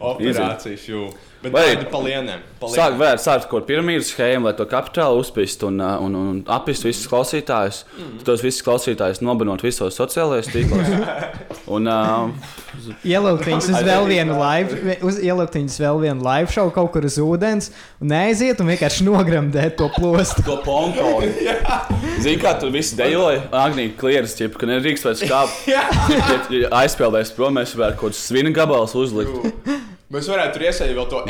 operācijas 0.00 0.86
jū. 0.88 1.10
Bet 1.42 1.52
tādu 1.56 1.88
pa 1.90 1.98
lieniem. 1.98 2.42
pa 2.60 2.68
Sāk 2.70 2.94
vērt, 3.00 3.20
sākt 3.20 3.48
kaut 3.50 3.64
kādu 3.64 3.68
piramīdas 3.72 4.12
schēmu, 4.12 4.46
lai 4.46 4.54
to 4.56 4.64
kapitālu 4.70 5.18
uzspiest 5.20 5.64
un, 5.66 5.80
uh, 5.82 5.96
un, 6.00 6.14
un 6.14 6.38
apist 6.54 6.86
visus 6.86 7.08
klausītājus. 7.10 7.82
Mm. 7.98 8.22
Tos 8.28 8.44
visus 8.46 8.62
klausītājus 8.64 9.20
nobanot 9.26 9.64
visos 9.66 9.98
sociālajos 9.98 10.52
tīklos. 10.54 10.92
Un, 11.72 11.86
uh, 11.86 12.30
Ielikt 13.06 13.46
viņus 13.46 13.68
uz 13.70 13.84
vēl 13.86 14.06
vienu 14.08 14.34
live, 14.36 14.96
uz, 15.06 15.18
ielikt 15.22 15.54
viņus 15.56 15.76
vēl 15.82 16.00
vienu 16.02 16.24
live 16.24 16.50
show 16.52 16.70
kaut 16.74 16.90
kur 16.94 17.04
uz 17.06 17.18
ūdens, 17.20 17.68
un 18.02 18.10
neaiziet 18.10 18.60
un 18.60 18.70
vienkārši 18.72 19.06
nogramdēt 19.06 19.76
to 19.78 19.88
plostu. 19.94 20.42
to 20.46 20.56
pomponu. 20.64 21.28
Zini, 22.24 22.38
kā 22.42 22.54
tur 22.60 22.72
viss 22.74 22.96
dejoja? 22.98 23.44
Agnija 23.62 23.94
klieras, 24.00 24.34
ka 24.58 24.68
nedrīkst 24.68 25.06
vairs 25.06 25.22
kāpt. 25.28 25.41
Ja 25.70 25.82
aizspēlēs 26.82 27.32
prom, 27.36 27.56
mēs 27.60 27.74
varētu 27.78 27.98
kaut 28.00 28.12
kāds 28.12 28.24
svina 28.28 28.50
gabals 28.54 28.94
uzlikt. 28.98 29.70
Mēs 30.12 30.26
varētu 30.28 30.52
tur 30.58 30.62
iesaistīt 30.66 30.96
vēl 30.98 31.06
to 31.08 31.20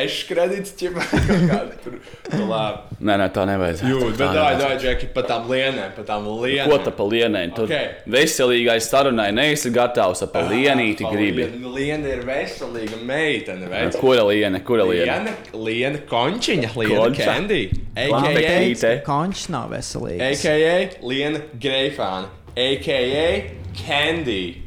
eškredītu 0.00 0.70
ķipa. 0.80 1.02
Tur, 1.84 1.96
nu, 2.32 2.46
labi. 2.48 2.96
Nē, 3.04 3.16
nē, 3.20 3.26
tā 3.34 3.42
nevajadzētu. 3.50 3.90
Jū, 3.90 3.98
bet 4.06 4.16
Tā 4.22 4.28
nevajadzētu. 4.30 4.62
dāj, 4.62 4.78
Džeki, 4.80 5.08
pa 5.12 5.24
tām 5.28 5.50
lienēm, 5.50 5.90
pa 5.98 6.04
tām 6.08 6.24
lienēm. 6.40 6.70
Ko 6.72 6.78
tā 6.86 6.92
pa 6.96 7.04
lienēm? 7.12 7.52
Tur 7.58 7.68
Ok. 7.68 8.06
veselīgai 8.14 8.78
sarunai 8.80 9.26
neesi 9.36 9.68
gatavs, 9.74 10.22
ap 10.24 10.32
pa 10.32 10.46
lienīti 10.48 11.04
Pa 11.04 11.12
gribi. 11.12 11.44
lien- 11.44 11.68
Liena 11.76 12.08
ir 12.14 12.24
veselīga 12.24 13.02
meitene, 13.04 13.68
veids. 13.68 14.00
Kura 14.00 14.24
liene, 14.30 14.62
kura 14.64 14.88
liene? 14.88 15.04
Liena, 15.04 15.36
liena 15.68 15.98
končiņa, 16.08 16.72
liena 16.74 17.02
Konča. 17.04 17.28
candy. 17.28 17.62
AKA. 17.96 18.94
Končs 19.04 19.48
nav 19.52 19.68
veselīgs. 19.76 20.24
AKA 20.40 21.04
Liena 21.04 21.40
Greifāna, 21.60 22.32
AKA 22.56 23.50
Candy. 23.76 24.62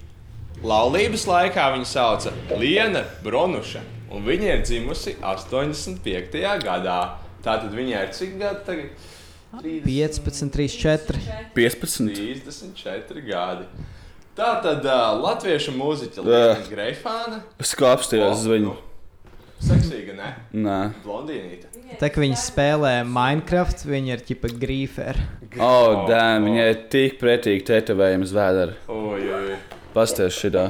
Laulības 0.61 1.23
laikā 1.25 1.63
viņa 1.73 1.87
sauca 1.89 2.33
Liena 2.59 3.01
Bronuša, 3.23 3.81
un 4.13 4.27
viņa 4.27 4.51
ir 4.51 4.61
dzimusi 4.61 5.15
85. 5.17 6.35
gadā. 6.61 6.99
Tātad 7.41 7.71
viņai 7.73 8.03
ir 8.03 8.11
cik 8.13 8.35
gadi 8.37 8.61
tagad? 8.67 9.07
15, 9.87 10.51
3, 10.53 10.67
4. 10.83 11.23
15. 11.55 12.11
34 12.45 13.25
gadi. 13.25 13.65
Tā 14.37 14.51
tad 14.61 14.85
uh, 14.85 15.07
latviešu 15.23 15.73
mūziķa 15.73 16.27
Liena 16.27 16.67
Greifāna. 16.69 17.41
Es 17.57 17.73
kā 17.73 17.95
apstājos 17.95 18.43
uz 18.43 18.51
viņu. 18.53 18.75
Seksīga, 19.65 20.13
ne? 20.19 20.29
Nē, 20.53 20.77
Blondīnīte. 21.01 21.68
Tā 21.97 22.11
kā 22.13 22.21
viņi 22.21 22.37
spēlē 22.37 22.91
Minecraft, 23.07 23.81
viņi 23.89 24.13
ir 24.13 24.21
tipa 24.27 24.51
grīferi. 24.61 25.25
oh, 25.57 26.05
dēm, 26.09 26.45
viņai 26.45 26.67
ir 26.69 26.83
tik 26.93 27.17
pretīgi 27.21 27.65
tetovējums 27.71 28.35
vēdera. 28.35 28.77
Oi. 28.93 29.57
Pasties 29.95 30.37
šitā. 30.37 30.67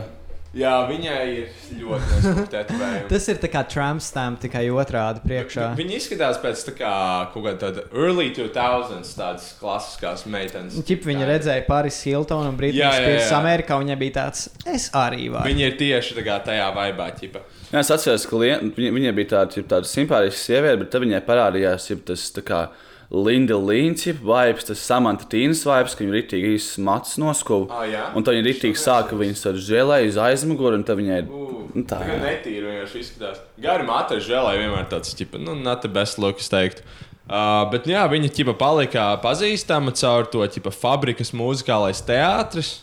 Jā, 0.58 0.72
viņai 0.89 1.18
ir 1.29 1.50
ļoti 1.77 2.08
neskatījumi. 2.10 3.01
Tas 3.12 3.27
ir 3.29 3.38
tā 3.41 3.50
kā 3.53 3.62
Trump 3.70 4.01
stamp, 4.01 4.39
tikai 4.41 4.63
otrādi 4.74 5.22
priekšā. 5.22 5.68
Viņi 5.77 6.00
izskatās 6.00 6.39
pēc 6.41 6.63
tā 6.72 6.74
kā 6.79 6.94
kaut 7.36 7.46
kāda 7.46 7.60
tāda 7.68 7.84
early 7.94 8.32
2000s, 8.34 9.13
tādas 9.20 9.51
klasiskās 9.60 10.25
meitenes. 10.25 10.79
Ķip 10.89 11.06
viņa 11.06 11.29
redzēja 11.29 11.68
Paris 11.70 12.01
Hiltonu 12.08 12.50
un 12.50 12.58
Spears 12.58 13.29
jā. 13.29 13.38
Amerikā, 13.38 13.77
un 13.77 13.86
viņai 13.86 14.00
bija 14.01 14.18
tāds, 14.18 14.48
es 14.65 14.89
arī 14.98 15.29
varu. 15.29 15.46
Viņi 15.51 15.68
ir 15.68 15.79
tieši 15.86 16.18
tā 16.18 16.25
kā 16.25 16.41
tajā 16.50 16.68
vaibā, 16.74 17.12
ķipa. 17.20 17.46
Jā, 17.70 17.84
es 17.84 17.94
atceros, 17.94 18.25
ka 18.25 18.41
viņa, 18.41 18.60
viņai 18.98 19.15
bija 19.22 19.36
tāda, 19.36 19.68
tāda 19.75 19.86
simpātiska 19.86 20.48
sieviete, 20.48 20.82
bet 20.82 20.94
tad 20.96 21.06
viņai 21.06 21.25
parādījās 21.29 21.91
tas 22.10 22.29
tā 22.34 22.41
kā 22.46 22.65
Linda 23.10 23.56
Līns, 23.58 24.06
vibes, 24.06 24.68
tas 24.68 24.82
Samanta 24.86 25.25
Tīnas 25.30 25.63
vibes, 25.66 25.96
ka 25.98 26.04
viņa 26.04 26.13
ritīgi 26.13 26.51
īsts 26.54 26.78
mats 26.86 27.16
noskuva. 27.18 27.66
Ah, 27.74 27.86
jā? 27.89 28.04
Un 28.13 28.25
tad 28.25 28.38
viņa 28.38 28.46
ritīgi 28.46 28.78
sāka 28.78 29.18
viņas 29.18 29.46
tādu 29.48 29.63
žēlēju 29.66 30.12
uz 30.12 30.20
aizmuguri, 30.22 30.78
un 30.78 30.84
tad 30.86 31.00
viņai 31.00 31.24
nu, 31.25 31.86
tā. 31.89 32.04
Kā 32.06 32.13
jā. 32.13 32.20
netīri 32.22 32.68
vienkārši 32.68 33.01
izskatās. 33.01 33.39
Gari 33.66 33.88
māte 33.88 34.20
žēlai 34.22 34.60
vienmēr 34.62 34.86
tāds, 34.92 35.16
ķipa, 35.18 35.42
nu, 35.42 35.56
not 35.58 35.82
the 35.82 35.89
best 35.89 36.22
look, 36.22 36.38
es 36.38 36.54
teiktu. 36.54 36.86
Uh, 37.30 37.63
bet 37.74 37.89
jā, 37.89 38.04
viņa 38.10 38.30
ķipa 38.34 38.54
palika 38.58 39.08
pazīstama 39.24 39.94
caur 39.98 40.30
to 40.30 40.46
ķipa 40.46 40.74
fabrikas 40.74 41.34
mūzikālais 41.38 42.01
teātris, 42.06 42.75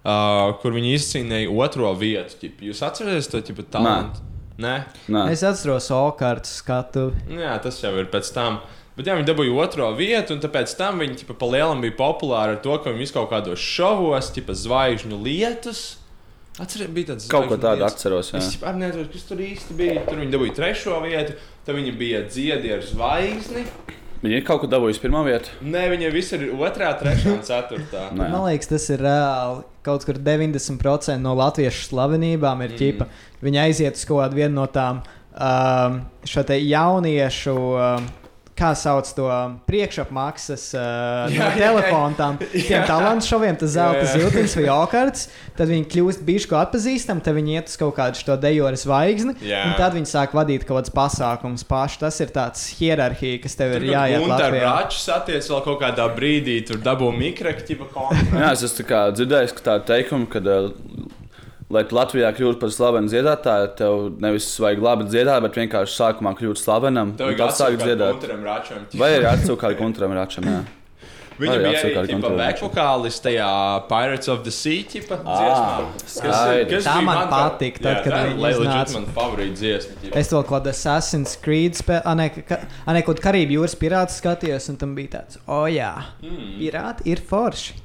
uh, 0.00 0.54
kur 0.62 0.72
viņa 0.76 0.94
izcīnīja 0.96 1.52
otro 1.52 1.92
vietu. 2.00 2.40
Ķipa. 2.40 2.70
Jūs 2.70 2.80
atceraties 2.88 3.28
to 3.32 3.40
ķipa 3.44 3.66
talantu? 3.76 4.24
Nē. 4.64 4.74
Nē. 5.10 5.26
Es 5.34 5.44
atceros 5.44 5.90
Okārtu 5.92 6.48
skatu. 6.48 7.08
Nu 7.28 7.40
Jā, 7.42 7.56
tas 7.60 7.80
jau 7.82 7.92
ir 7.98 8.08
pēc 8.12 8.28
tam. 8.36 8.60
Bet 8.94 9.08
jā, 9.10 9.16
viņi 9.18 9.26
dabūja 9.26 9.54
otro 9.58 9.88
vietu, 9.98 10.36
un 10.36 10.42
tāpēc 10.42 10.70
tam 10.78 11.00
viņi 11.02 11.16
ķipa, 11.24 11.34
pa 11.40 11.48
lielam 11.50 11.80
bija 11.82 11.96
populāri 11.98 12.54
ar 12.54 12.60
to, 12.62 12.76
ka 12.78 12.92
viņi 12.94 13.08
kaut 13.16 13.32
kādos 13.32 13.58
šovos, 13.58 14.30
tipa 14.36 14.54
zvaigžņu 14.54 15.18
lietus. 15.24 15.82
Atcerieties, 16.54 16.94
bija 16.94 17.08
tāds 17.08 17.26
Kaut 17.32 17.50
tādu 17.50 17.80
lietus. 17.80 17.96
atceros, 17.96 18.30
jā. 18.30 18.38
Es 18.38 18.54
arī 18.62 18.84
nezinu, 18.84 19.08
kas 19.10 19.26
tur 19.26 19.42
īsti 19.42 19.74
bija. 19.80 20.06
Tur 20.06 20.22
viņi 20.22 20.30
dabūja 20.36 20.54
trešo 20.60 21.00
vietu, 21.02 21.34
tad 21.66 21.74
viņi 21.80 21.96
bija 21.98 22.22
dziedi 22.30 22.70
ar 22.76 22.86
zvaigzni. 22.86 23.66
Viņa 24.22 24.38
ir 24.38 24.46
kaut 24.46 24.62
ko 24.62 24.70
dabūjusi 24.70 25.02
pirmā 25.02 25.24
vietā. 25.26 25.50
Nē, 25.60 25.88
viņiem 25.90 26.14
viss 26.14 26.32
ir 26.38 26.46
otrā, 26.54 26.94
trešā 26.96 27.34
un 27.34 27.42
ceturtā. 27.44 28.06
Nē. 28.14 28.30
Man 28.30 28.46
liekas, 28.46 28.70
tas 28.70 28.86
ir 28.94 29.02
reāli. 29.02 29.66
Kaut 29.84 30.06
kur 30.06 30.22
90% 30.22 31.18
no 31.20 31.34
latviešu 31.36 31.90
slavenībām 31.90 32.62
ir 32.64 32.78
ķipa. 32.78 33.10
Viņi 33.44 33.66
aiziet 33.66 33.98
uz 33.98 34.06
kaut 34.06 34.22
kādu 34.22 34.38
vienu 34.38 34.62
no 34.62 34.70
tām 34.70 35.02
um, 35.02 36.04
šo 36.30 36.46
jauniešu. 36.46 37.56
Um, 37.74 38.12
Kā 38.54 38.68
sauc 38.78 39.08
to 39.16 39.26
priekšapmaksas 39.66 40.64
uh, 40.78 41.24
Jā, 41.34 41.48
no 41.48 41.48
telefona 41.58 42.14
tam 42.14 42.36
tiem 42.38 42.84
talantu 42.86 43.26
šoviem, 43.26 43.56
tas 43.58 43.72
zelta 43.74 44.04
ziltens 44.12 44.54
vai 44.54 44.68
okards. 44.84 45.24
Tad 45.58 45.72
viņi 45.72 45.88
kļūst 45.90 46.22
bijuši 46.28 46.50
atpazīstami, 46.60 47.24
tad 47.26 47.34
viņi 47.34 47.56
iet 47.58 47.72
uz 47.72 47.74
kaut 47.80 47.96
kādu 47.98 48.20
šo 48.22 48.36
dejoru 48.38 48.78
zvaigzni. 48.78 49.34
Jā. 49.42 49.64
Un 49.66 49.74
tad 49.80 49.96
viņi 49.98 50.06
sāk 50.12 50.36
vadīt 50.38 50.66
kaut 50.68 50.78
kādus 50.84 50.94
pasākumus 50.94 51.66
paši. 51.66 52.00
Tas 52.04 52.20
ir 52.22 52.30
tāds 52.34 52.62
hierarhija, 52.78 53.42
kas 53.42 53.58
tev 53.58 53.74
ir 53.80 53.88
jāiet 53.90 54.22
Un 54.22 54.30
tā 54.30 54.38
Latvijā. 54.46 54.70
račs 54.70 55.08
attiec 55.18 55.50
vēl 55.50 55.64
kaut 55.66 55.82
kādā 55.82 56.06
brīdī, 56.14 56.60
tur 56.70 56.78
dabū 56.84 57.10
mikroķipa 57.18 57.90
kontu. 57.90 58.22
Jā, 58.38 58.54
es 58.54 58.62
esmu 58.68 58.84
tā 58.84 58.88
kā 58.92 59.02
dzirdējis 59.18 59.58
ka 59.58 59.66
tādu 59.72 59.90
teikumu, 59.90 60.30
ka, 60.30 60.42
uh, 60.46 60.70
lai 61.72 61.82
Latvijā 61.96 62.30
kļūtu 62.36 62.60
par 62.60 62.70
slavenu 62.74 63.08
dziedātāju, 63.08 63.68
tev 63.78 64.06
nevis 64.22 64.46
vajag 64.60 64.82
labi 64.84 65.08
dziedāt, 65.08 65.42
bet 65.46 65.58
vienkārši 65.62 65.96
sākumā 65.96 66.34
kļūt 66.38 66.60
slavenam. 66.60 67.14
Tev 67.18 67.32
un 67.32 67.36
ir 67.40 67.82
dziedāt. 67.82 68.16
Gunteram 68.18 68.44
Račam. 68.44 68.86
Vai 69.00 69.12
arī 69.18 69.30
atsūkt 69.32 69.62
kādu 69.64 69.78
kontramu 69.80 70.18
račam? 70.18 70.44
Jā. 70.50 70.62
Viņa 71.34 71.54
bija 71.58 71.78
arī 71.80 71.88
kādu 71.96 72.06
tipa 72.06 72.14
kontramu 72.20 72.36
back 72.38 72.52
račam. 72.54 72.68
vokālis 72.68 73.16
tajā 73.24 73.46
Pirates 73.90 74.28
of 74.30 74.44
the 74.44 74.52
Sea 74.54 74.84
tipa 74.86 75.16
Ah, 75.26 75.80
dziesmā. 76.06 76.84
Tā 76.84 76.94
man 77.02 77.18
man 77.18 77.32
patika, 77.32 77.82
tad, 77.82 78.02
kad 78.04 78.14
viņi 78.14 78.36
viņa 78.38 78.52
iznāca. 78.54 78.94
Man 79.00 79.08
favorīta 79.16 79.58
dziesma. 79.58 79.96
ķipa. 80.04 80.14
Es 80.22 80.30
vēl 80.30 80.44
kādu 80.52 80.70
Assassin's 80.70 81.34
Creed 81.42 81.80
kaut 83.02 83.18
kādu 83.18 83.24
Karību 83.26 83.58
jūras 83.58 83.74
pirātu 83.80 84.14
skatījos, 84.14 84.68
un 84.70 84.78
tam 84.78 84.94
bija 84.94 85.16
tāds, 85.18 85.40
o 85.48 85.64
oh, 85.64 85.66
jā, 85.66 85.90
Mm. 86.22 86.54
pirāti 86.60 87.10
ir 87.10 87.18
forši. 87.18 87.80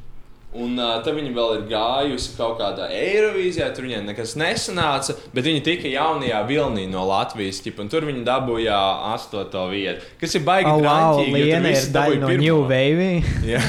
Un 0.57 0.79
uh, 0.81 0.95
tad 1.05 1.13
viņa 1.13 1.29
vēl 1.35 1.51
ir 1.59 1.65
gājusi 1.69 2.31
kaut 2.33 2.55
kādā 2.57 2.87
Eirovīzijā, 2.89 3.67
tur 3.77 3.85
viņai 3.85 3.99
nekas 4.07 4.31
nesanāca, 4.39 5.13
bet 5.29 5.45
viņa 5.45 5.61
tika 5.67 5.91
jaunajā 5.91 6.39
vilnī 6.49 6.87
no 6.89 7.03
Latvijas, 7.05 7.59
ķipa, 7.61 7.85
un 7.85 7.91
tur 7.93 8.07
viņa 8.09 8.23
dabūja 8.25 8.79
astoto 9.11 9.67
vietu. 9.69 10.07
Kas 10.17 10.33
ir 10.39 10.45
baigi 10.47 10.71
Oh, 10.71 10.81
wow, 10.81 11.19
jo 11.21 11.27
tur 11.27 11.37
Liena 11.37 11.69
ir 11.69 11.93
daļa 11.93 12.17
no 12.23 12.31
pirmo. 12.33 12.41
New 12.47 12.63
Wave. 12.65 13.11
Jā. 13.45 13.61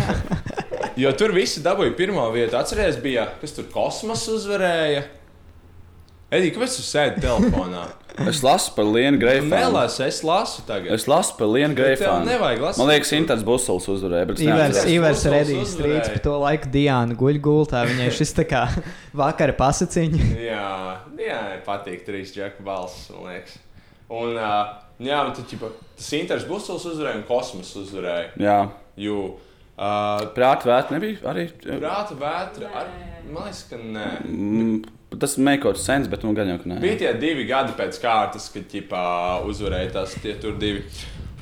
Jo 1.00 1.12
tur 1.16 1.36
visi 1.36 1.60
dabūja 1.64 1.92
pirmo 2.00 2.24
vietu. 2.32 2.56
Atcerieties, 2.56 2.98
bija 3.04 3.28
kas 3.40 3.54
tur 3.56 3.68
kosmosa 3.72 4.32
uzvarēja. 4.38 5.04
Edīgi, 6.30 6.52
kāpēc 6.54 6.74
tu 6.78 6.82
sēdi 6.86 7.22
telefonā? 7.24 7.88
Es 8.28 8.42
lasu 8.44 8.70
par 8.76 8.84
Lienu 8.86 9.18
Greifanu. 9.18 9.50
Nelasi, 9.50 10.02
es 10.06 10.20
lasu 10.26 10.62
tagad. 10.68 10.92
Es 10.94 11.06
lasu 11.10 11.34
par 11.38 11.48
Lienu 11.50 11.74
Greifanu. 11.78 12.26
nevajag 12.28 12.60
lasīt. 12.62 12.78
Man 12.82 12.90
liekas, 12.92 13.12
Inters 13.16 13.42
Busels 13.46 13.86
uzvarēja. 13.90 14.36
Ivers. 14.44 14.80
Ivers 14.92 15.24
Redijs 15.32 15.72
strīds 15.74 16.10
par 16.12 16.22
to 16.26 16.34
laiku 16.42 16.70
Diāna 16.74 17.16
guļ 17.18 17.40
gultā. 17.42 17.82
Viņai 17.88 18.10
šis 18.14 18.34
tā 18.36 18.44
kā 18.50 18.62
vakara 19.22 19.56
pasaciņa. 19.58 20.28
Jā, 20.44 20.68
jā, 21.18 21.40
patīk 21.66 22.04
trīs 22.06 22.34
džeku 22.36 22.62
balss, 22.66 23.08
man 23.14 23.32
liekas. 23.32 23.56
Un, 24.10 24.36
uh, 24.36 24.76
jā, 25.02 25.18
un 25.26 25.34
tad, 25.34 25.46
ķipa, 25.50 25.72
tas 25.98 26.12
Inters 26.18 26.46
Busels 26.50 26.86
uzvarēja 26.92 27.22
un 27.22 27.26
kosmos 27.30 27.74
uzvarēja. 27.82 28.30
Jā, 28.42 28.58
Jo, 29.00 29.20
uh, 29.78 30.28
prāta 30.36 30.66
vētra 30.68 30.98
nebija 30.98 31.22
arī. 31.30 31.48
prāta 31.64 32.14
vētra, 32.20 32.70
ar, 32.82 32.88
man 33.30 33.46
liekas, 33.46 33.62
ka 33.70 33.78
nē. 33.80 34.08
Mm, 34.28 34.80
tas 35.18 35.36
make 35.38 35.74
sense, 35.76 36.08
bet 36.10 36.22
nu 36.22 36.34
gan 36.36 36.48
jau 36.52 36.58
ka 36.62 36.68
nē. 36.70 36.80
Bija 36.82 36.98
tie 36.98 37.14
divi 37.20 37.46
gadi 37.48 37.74
pēc 37.78 37.98
kārtas, 38.02 38.50
kad 38.54 38.68
ģipā, 38.70 39.06
uzvarēja 39.50 39.92
tas 40.00 40.14
tie 40.22 40.36
tur 40.40 40.54
divi. 40.60 40.84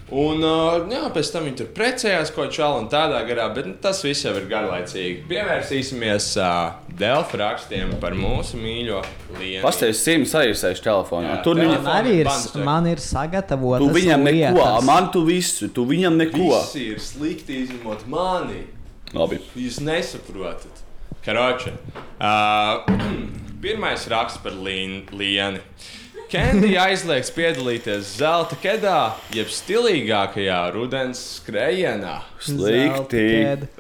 Un 0.08 0.40
uh, 0.40 0.86
jā, 0.88 1.02
pēc 1.12 1.28
tam 1.34 1.44
viņi 1.44 1.58
tur 1.58 1.66
precējās 1.76 2.30
kā 2.32 2.46
šādi 2.48 2.78
un 2.80 2.86
tādā 2.88 3.18
garā, 3.28 3.50
bet 3.52 3.66
nu, 3.68 3.74
tas 3.76 3.98
viss 4.00 4.24
jau 4.24 4.32
ir 4.38 4.46
garlaicīgi. 4.48 5.26
Pievērsīsimies 5.28 6.30
uh, 6.40 6.78
Delfa 6.96 7.36
rakstiem 7.42 7.90
par 8.00 8.16
mūsu 8.16 8.56
mīļo 8.56 9.02
lienu. 9.36 9.60
Pastāvēs 9.66 10.00
simts 10.00 10.32
arī 10.38 10.54
sēž 10.56 10.80
telefonā. 10.86 11.34
Jā, 11.34 11.42
Tur 11.44 11.60
viņa. 11.60 11.76
Man 11.84 11.92
arī 11.98 12.14
ir, 12.22 12.30
Bands 12.30 12.46
check. 12.48 12.64
man 12.64 12.88
ir 12.88 13.02
sagatavotas 13.04 13.84
Tu 13.84 13.98
viņam 13.98 14.24
neko, 14.24 14.54
lietas. 14.56 14.88
man 14.88 15.10
tu 15.12 15.24
visu, 15.28 15.68
tu 15.76 15.84
viņam 15.92 16.16
neko. 16.24 16.46
Visi 16.56 16.86
ir 16.94 17.04
slikti 17.04 17.60
izņemot 17.66 18.06
mani. 18.08 18.62
Labi. 19.12 19.42
Jūs 19.60 19.82
nesaprotat. 19.84 20.80
Karoče. 21.28 21.74
Uh, 22.16 22.88
pirmais 23.62 24.04
raksts 24.10 24.42
par 24.42 24.56
līn, 24.56 25.02
lieni. 25.14 25.62
Kendija 26.28 26.82
aizliegs 26.90 27.30
piedalīties 27.32 28.10
zelta 28.18 28.56
kedā, 28.60 29.14
jeb 29.32 29.48
stilīgākajā 29.48 30.58
rudens 30.74 31.22
skrējienā. 31.38 32.18
Slikti. 32.44 33.22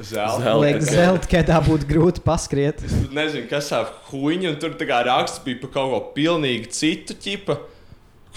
Zelta 0.00 0.54
Zelta 0.80 1.28
kedā. 1.28 1.58
būtu 1.66 1.88
grūti 1.90 2.24
paskriet. 2.24 2.80
Nezinu, 3.12 3.44
kas 3.50 3.68
ap 3.76 4.08
huīņu, 4.08 4.54
un 4.54 4.56
tur 4.62 4.78
tā 4.80 4.88
kā 4.88 5.02
raksts 5.04 5.42
bija 5.44 5.60
par 5.60 5.74
kaut 5.76 5.92
ko 5.92 6.00
pilnīgi 6.16 6.72
citu 6.72 7.18
ķipa. 7.20 7.58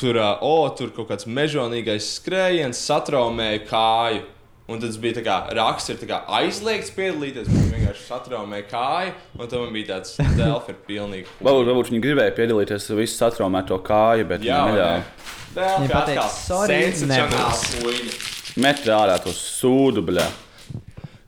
Kurā, 0.01 0.33
o, 0.43 0.67
tur 0.75 0.91
kaut 0.95 1.07
kāds 1.13 1.27
mežonīgais 1.29 2.11
skrējiens 2.17 2.83
satraumēja 2.83 3.63
kāju. 3.69 4.25
Un 4.71 4.79
tas 4.79 4.97
bija 5.01 5.17
tā 5.19 5.23
kā 5.25 5.37
raksts, 5.57 5.91
ir 5.91 5.97
tā 5.99 6.07
kā 6.07 6.21
aizliegts 6.39 6.93
piedalīties, 6.95 7.49
bet 7.49 7.57
viņš 7.57 7.73
vienkārši 7.75 8.05
satraumēja 8.07 8.67
kāju. 8.71 9.15
Un 9.37 9.49
tam 9.51 9.73
bija 9.75 9.89
tāds 9.95 10.13
delfi, 10.37 10.75
ir 10.75 10.77
pilnīgi. 10.87 11.25
Varbūt, 11.45 11.67
varbūt 11.71 11.91
viņi 11.91 12.03
gribēja 12.05 12.35
piedalīties 12.37 12.87
visu 12.95 13.17
satraumēto 13.17 13.81
kāju, 13.83 14.29
bet 14.31 14.45
Jā, 14.47 14.61
neļāva. 14.69 15.01
Delfi 15.51 15.81
Viņi 15.81 15.91
pateica, 15.91 16.23
atkal 16.23 16.31
"Sorry, 16.37 16.77
sensacionāls 16.93 17.65
huīņa. 17.81 18.15
Met 18.63 18.87
ārā 18.95 19.17
to 19.23 19.35
sūdu, 19.35 20.05
bļā. 20.07 20.29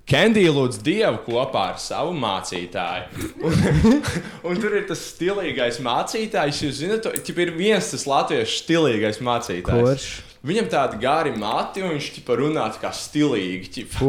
Kendija 0.07 0.51
lūdz 0.51 0.81
dievu 0.83 1.21
kopā 1.25 1.69
ar 1.71 1.77
savu 1.79 2.11
mācītāju. 2.19 3.29
Un, 3.47 4.01
un 4.49 4.59
tur 4.59 4.75
ir 4.75 4.83
tas 4.89 4.99
stilīgais 5.13 5.79
mācītājs. 5.83 6.59
Jūs 6.65 6.81
zināt, 6.81 7.07
ka 7.07 7.43
ir 7.45 7.53
viens 7.55 7.91
tas 7.93 8.03
latviešu 8.11 8.59
stilīgais 8.65 9.21
mācītājs. 9.23 9.87
Kurš? 9.87 10.32
Viņam 10.43 10.65
tādi 10.67 10.97
gari 10.99 11.31
mati, 11.39 11.79
un 11.79 11.93
viņš 11.93 12.07
ķipa, 12.17 12.35
runā 12.35 12.65
tā 12.75 12.81
kā 12.81 12.89
stilīgi. 12.91 13.69
Ķipa. 13.77 13.99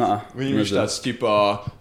Nā, 0.00 0.08
Viņam 0.32 0.62
ir 0.62 0.70
tāds, 0.72 0.96
tipā, 1.04 1.34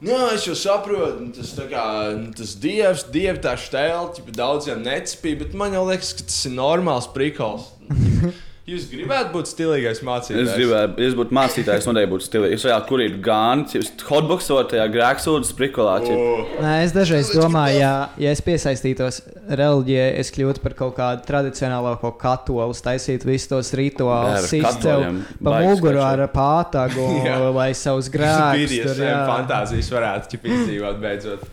nē, 0.03 0.17
es 0.35 0.49
jau 0.49 0.55
saprotu, 0.59 1.29
tas, 1.37 1.53
kā, 1.71 1.85
nu, 2.19 2.33
tas 2.35 2.51
dievs, 2.59 3.05
dieva 3.13 3.39
tā 3.39 3.55
stēle, 3.55 4.11
ķipa, 4.17 4.35
daudziem 4.35 4.83
necipīja, 4.83 5.45
bet 5.45 5.55
man 5.55 5.77
jau 5.79 5.85
liekas, 5.87 6.11
ka 6.19 6.27
tas 6.27 6.41
ir 6.49 6.57
normāls 6.59 7.07
prikals. 7.15 7.71
Jūs 8.69 8.83
gribētu 8.91 9.31
būt 9.33 9.49
stilīgais 9.49 10.03
mācītājs? 10.05 10.51
Es 10.51 10.53
gribēju, 10.53 10.89
ja 11.01 11.05
es 11.07 11.15
būtu 11.17 11.33
mācītājs, 11.33 11.85
noteikti 11.89 12.09
būtu 12.11 12.25
stilīgs. 12.27 12.59
Es 12.59 12.65
varētu 12.67 12.89
kurīt 12.91 13.15
gan, 13.25 13.63
hotboxot, 14.05 14.69
tajā 14.69 14.85
grēksūdas 14.93 15.49
prikolā. 15.57 15.95
O, 16.05 16.27
Nē, 16.61 16.75
es 16.83 16.93
dažreiz 16.93 17.31
domāju, 17.33 17.79
ja, 17.81 17.93
ja 18.21 18.35
es 18.35 18.43
piesaistītos 18.45 19.23
reliģijai, 19.49 20.05
es 20.21 20.29
kļūtu 20.35 20.61
par 20.61 20.77
kaut 20.77 20.93
kādu 20.99 21.25
tradicionālo 21.25 21.95
katolu, 22.21 22.77
taisītu 22.85 23.31
visus 23.31 23.49
tos 23.49 23.73
Jā, 23.73 23.79
rituālus, 23.81 24.53
katoļiem 24.53 25.19
pa 25.41 25.57
muguru 25.65 26.05
ar 26.05 26.23
pātagu, 26.29 27.09
Jā. 27.27 27.41
lai 27.57 27.71
savus 27.73 28.13
grēkus 28.13 28.77
tur 28.77 29.03
jā. 29.07 29.17
fantāzijas 29.25 29.89
varētu 29.97 30.35
ķip 30.35 30.49
izdzīvot 30.53 31.01
beidzot. 31.01 31.49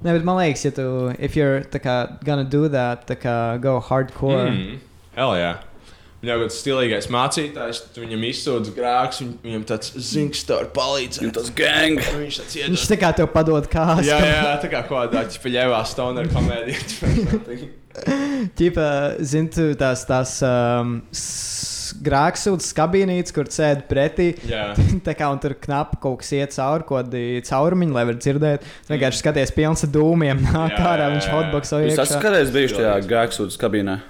Nē, 0.00 0.08
bet 0.08 0.24
man 0.24 0.40
liekas, 0.40 0.64
ja 0.64 0.72
tu, 0.72 0.88
if 1.20 1.36
you're 1.36 1.60
tā 1.68 1.84
kā 1.84 2.00
gonna 2.24 2.48
do 2.48 2.64
that, 2.72 3.04
tā 3.04 3.20
kā 3.20 3.38
go 3.60 3.76
hardcore. 3.84 4.48
Mm. 4.48 4.84
Hell 5.20 5.36
jā. 5.36 5.56
Viņam 6.22 6.42
ir 6.46 6.52
stilīgais 6.54 7.06
mācītājs, 7.12 7.82
tu 7.92 8.00
viņam 8.02 8.22
izsūdz 8.30 8.70
grēkus, 8.74 9.18
viņ, 9.20 9.32
viņam 9.44 9.64
tāds 9.68 9.92
zings, 10.00 10.40
tā 10.48 10.56
var 10.62 10.70
palīdzēt. 10.74 11.26
Un 11.28 11.34
tas 11.36 11.50
gang. 11.58 12.00
Viņš 12.22 12.38
tāds 12.40 12.56
Viņš 12.56 12.64
iedod. 12.64 12.86
tā 12.92 12.98
kā 13.02 13.10
tev 13.20 13.28
padod 13.34 13.68
kāstu. 13.70 14.08
Jā, 14.08 14.20
jā, 14.24 14.54
tā 14.62 14.70
kā 14.72 14.80
kaut 14.88 15.12
kādā 15.12 15.26
ķipaļēvā 15.34 15.82
stoner 15.92 16.30
komēdijā. 16.32 17.58
Ķipa, 18.56 18.88
zini, 19.24 19.48
tu 19.52 19.70
tās, 19.80 20.02
tās 20.08 20.32
um, 20.44 20.98
grāksūdas 22.06 22.72
kabīnītes, 22.76 23.32
kur 23.36 23.48
sēdi 23.52 23.86
pretī. 23.88 24.30
Jā. 24.48 24.70
Tā 25.06 25.14
kā 25.16 25.28
un 25.32 25.40
tur 25.42 25.56
knapi 25.60 26.00
kaut 26.02 26.20
kas 26.22 26.32
iet 26.36 26.56
cauri, 26.56 26.84
kaut 26.88 27.06
kādi 27.06 27.44
caurumiņi, 27.46 27.96
lai 27.96 28.06
varētu 28.08 28.24
dzirdēt. 28.26 28.66
Vienkārši 28.90 29.22
skaties 29.22 29.54
pilns 29.56 29.86
ar 29.86 29.92
dūmiem, 29.94 30.44
nāk 30.48 30.76
ārā, 30.80 31.08
viņš 31.14 31.30
hotboxo 31.32 31.80
esat 31.86 32.04
iekšā. 32.04 32.24
kādreiz 32.24 32.52
bijuši 32.56 32.80
tajā 32.80 32.98
grēksūdas 33.08 33.60
kabīnē? 33.62 34.00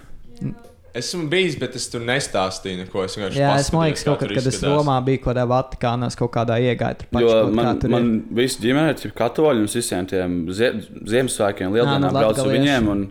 Esmu 0.97 1.27
bijis, 1.29 1.59
bet 1.61 1.75
es 1.77 1.89
tur 1.93 2.01
nestāstīju 2.07 2.81
neko. 2.85 3.03
Es 3.05 3.17
vienkārši 3.19 3.43
es 3.43 3.45
paskatījos, 3.45 3.73
man 3.75 3.85
liekas, 3.89 4.05
kā 4.07 4.11
kaut 4.15 4.23
kad, 4.23 4.33
kad 4.39 4.49
es. 4.53 4.61
Romā 4.65 4.97
biju 5.05 5.21
kaut 5.25 5.33
kādā 5.35 5.45
Vatikānā, 5.51 6.09
es 6.13 6.17
kaut 6.17 6.33
kādā 6.37 6.57
iegāju. 6.63 7.03
Tur 7.03 7.07
Jo 7.07 7.13
paši 7.13 7.29
kaut 7.35 7.53
kā 7.53 7.59
man, 7.61 7.83
tur 7.83 7.93
man 7.93 8.09
ir. 8.15 8.25
visi 8.41 8.63
ģimene 8.65 8.95
ir 8.97 9.15
katoļi 9.21 9.65
un 9.65 9.69
es 9.69 9.77
visiem 9.77 10.09
tiem 10.09 10.41
zie, 10.57 10.73
Ziemassvētkiem, 11.13 11.75
Lieldienām 11.77 12.07
nu, 12.09 12.13
braucu 12.17 12.25
ar 12.25 12.33
latgalieši. 12.47 12.57
viņiem. 12.63 12.89
Un, 12.95 13.05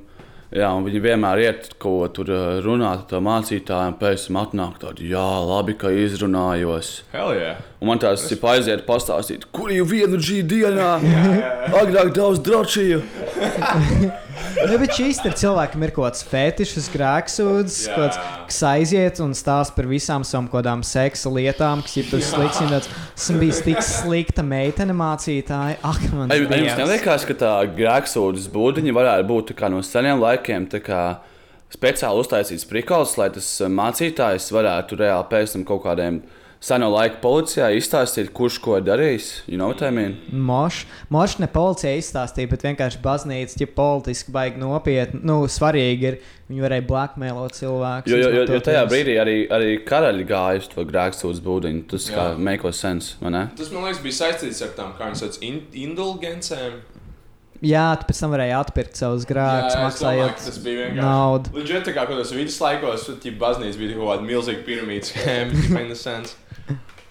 jā, 0.56 0.72
un 0.72 0.86
viņi 0.88 1.04
vienmēr 1.06 1.44
iet 1.46 1.70
kaut 1.76 1.84
ko 1.84 2.10
tur 2.18 2.34
uh, 2.34 2.44
runāt 2.66 3.04
ar 3.04 3.08
to 3.12 3.22
mācītāju, 3.26 3.94
un 3.94 3.98
pēc 4.02 4.28
tam 4.28 4.42
atnāk 4.42 4.82
tādi, 4.82 5.10
jā, 5.14 5.26
labi, 5.52 5.78
ka 5.78 5.94
izrunājos. 5.94 6.94
Hell 7.14 7.34
yeah. 7.38 7.62
Un 7.82 7.92
man 7.92 8.02
tās 8.02 8.26
ir 8.32 8.42
aiziet 8.50 8.86
pastāstīt, 8.90 9.46
kur 9.54 9.70
jau 9.74 9.86
vienu 9.86 10.18
šī 10.18 10.42
dienā 10.50 10.94
agrāk 11.82 12.16
daudz 12.18 12.42
drošību. 12.46 14.16
Nu, 14.36 14.78
bet 14.82 14.96
šīs 14.98 15.22
ir 15.28 15.36
cilvēkam 15.40 15.84
ir 15.86 15.92
kaut 15.96 16.10
kāds 16.10 16.24
fetišs, 16.28 16.90
grēksūdzes, 16.94 17.78
kāds, 17.96 18.20
kas 18.50 18.60
aiziet 18.68 19.22
un 19.24 19.36
stāsta 19.38 19.76
par 19.78 19.88
visām 19.90 20.26
savām 20.28 20.50
kādām 20.52 20.84
seksa 20.86 21.32
lietām, 21.32 21.84
kas 21.86 21.98
ir 22.02 22.10
tur 22.12 22.24
slikts. 22.24 22.60
tāds, 22.60 22.90
Esmu 23.16 23.42
bijis 23.44 23.62
tik 23.66 23.80
slikta 23.86 24.44
meitene 24.46 24.96
mācītāja. 24.98 25.80
Ak, 25.86 26.02
man 26.12 26.32
vai 26.32 26.40
jums 26.62 26.80
neliekas, 26.82 27.28
ka 27.28 27.38
tā 27.40 27.54
grēksūdzes 27.78 28.50
būdiņa 28.54 28.96
varētu 28.96 29.30
būt 29.32 29.56
no 29.72 29.84
seniem 29.86 30.24
laikiem? 30.24 30.68
Speciāli 31.76 32.22
uztaisīts 32.22 32.68
prikals, 32.70 33.16
lai 33.20 33.32
tas 33.34 33.48
uh, 33.60 33.72
mācītājs 33.74 34.52
varētu 34.54 35.00
reāli 35.02 35.26
pēc 35.32 35.56
tam 35.56 35.64
kaut 35.68 35.82
kādiem 35.84 36.22
seno 36.66 36.88
laiku 36.90 37.20
policijā 37.22 37.68
izstāstīt, 37.78 38.32
kurš 38.36 38.58
ko 38.64 38.80
darījis. 38.82 39.28
You 39.46 39.60
know 39.60 39.70
what 39.70 39.84
I 39.86 39.92
mean? 39.94 40.16
Moš, 40.32 40.84
moš 41.14 41.38
ne 41.42 41.50
policija 41.52 41.94
izstāstīja, 42.00 42.50
bet 42.52 42.66
vienkārši 42.66 43.02
baznīca, 43.04 43.60
ja 43.62 43.70
politiski 43.76 44.34
baigi 44.34 44.62
nopietni, 44.62 45.22
nu, 45.28 45.44
svarīgi 45.52 46.10
ir, 46.10 46.18
viņi 46.50 46.66
varēja 46.66 46.88
blackmailot 46.90 47.60
cilvēkus. 47.60 48.12
Jo, 48.12 48.22
jo, 48.24 48.34
jo, 48.40 48.48
jo 48.56 48.64
tajā 48.66 48.82
brīdī 48.90 49.20
arī, 49.22 49.38
arī 49.54 49.78
karaļi 49.86 50.28
gāja 50.30 50.64
uz 50.64 50.72
to 50.74 50.88
grēksūdzes 50.90 51.46
būdiņu. 51.46 51.86
Tas 51.94 52.10
kā 52.10 52.32
Jā. 52.34 52.42
make 52.50 52.74
sense, 52.74 53.20
vai 53.22 53.36
ne? 53.36 53.46
Tas 53.58 53.72
man 53.74 53.86
liekas, 53.86 54.02
bija 54.06 54.20
saistīts 54.24 54.66
ar 54.66 54.74
tām 54.78 54.94
kā 54.98 55.12
viņas 55.12 55.26
sauc, 55.26 55.42
in 55.46 55.62
indulgencēm. 55.86 56.82
Jā, 57.66 57.86
tu 57.98 58.06
pēc 58.10 58.20
tam 58.20 58.34
varēji 58.36 58.54
atpirkt 58.58 59.00
savus 59.00 59.24
domāju, 59.26 59.70
ka 59.72 59.86
maksājot 59.86 60.42
tas 60.44 60.58
bija 60.62 60.90
vienkārši. 60.90 61.06
naudu. 61.08 61.54
Līdz 61.56 61.72
tam, 61.88 61.96
kā 61.96 62.04
kādos 62.10 62.34
viduslaikos, 62.36 63.06
tur 63.24 63.38
baznīca 63.42 63.80
bija 63.80 63.96
kaut 63.96 64.10
kāda 64.12 64.28
milzīga 64.28 64.66
piramīdas 64.68 65.14
schēma. 65.14 66.26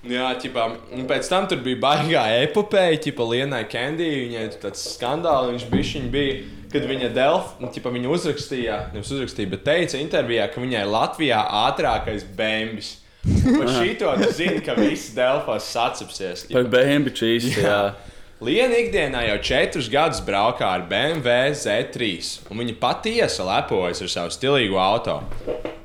Jā, 0.04 0.26
ķipā, 0.40 0.64
un 0.92 1.06
pēc 1.08 1.28
tam 1.32 1.46
tur 1.48 1.62
bija 1.64 1.80
baigā 1.80 2.24
epopeja, 2.42 2.98
ķipa 3.06 3.24
Lienai 3.30 3.62
Kendijai. 3.70 4.26
Viņai 4.26 4.44
tur 4.52 4.66
tāds 4.66 4.82
skandāls, 4.94 5.48
viņš 5.52 5.66
bija, 5.72 5.86
viņa 5.94 6.10
bija, 6.12 6.34
kad 6.74 6.88
viņa 6.90 7.10
Delfa, 7.16 7.70
ķipa, 7.72 7.92
viņa 7.94 8.10
uzrakstīja, 8.12 8.78
nevis 8.92 9.12
uzrakstīja, 9.14 9.52
bet 9.54 9.64
teica 9.64 10.00
intervijā, 10.02 10.50
ka 10.52 10.60
viņai 10.60 10.84
Latvijā 10.92 11.40
ātrākais 11.64 12.26
bēnbis. 12.36 12.98
Par 13.24 13.70
šito 13.78 14.10
tu 14.20 14.32
zini, 14.36 14.60
ka 14.64 14.76
visi 14.76 15.14
Delfos 15.16 15.70
sacipsies. 15.72 16.44
ķipa. 16.48 16.58
Par 16.58 16.68
bēnbi 16.76 17.14
čīs. 17.16 17.54
Jā. 17.64 17.78
Liena 18.44 18.76
ikdienā 18.76 19.22
jau 19.24 19.36
četrus 19.40 19.86
gadus 19.88 20.18
braukā 20.20 20.66
ar 20.76 20.82
BMW 20.84 21.54
Z3, 21.56 22.08
un 22.52 22.58
viņa 22.60 22.74
patiesi 22.76 23.40
lepojas 23.46 24.02
ar 24.04 24.10
savu 24.12 24.34
stilīgo 24.34 24.76
auto. 24.76 25.14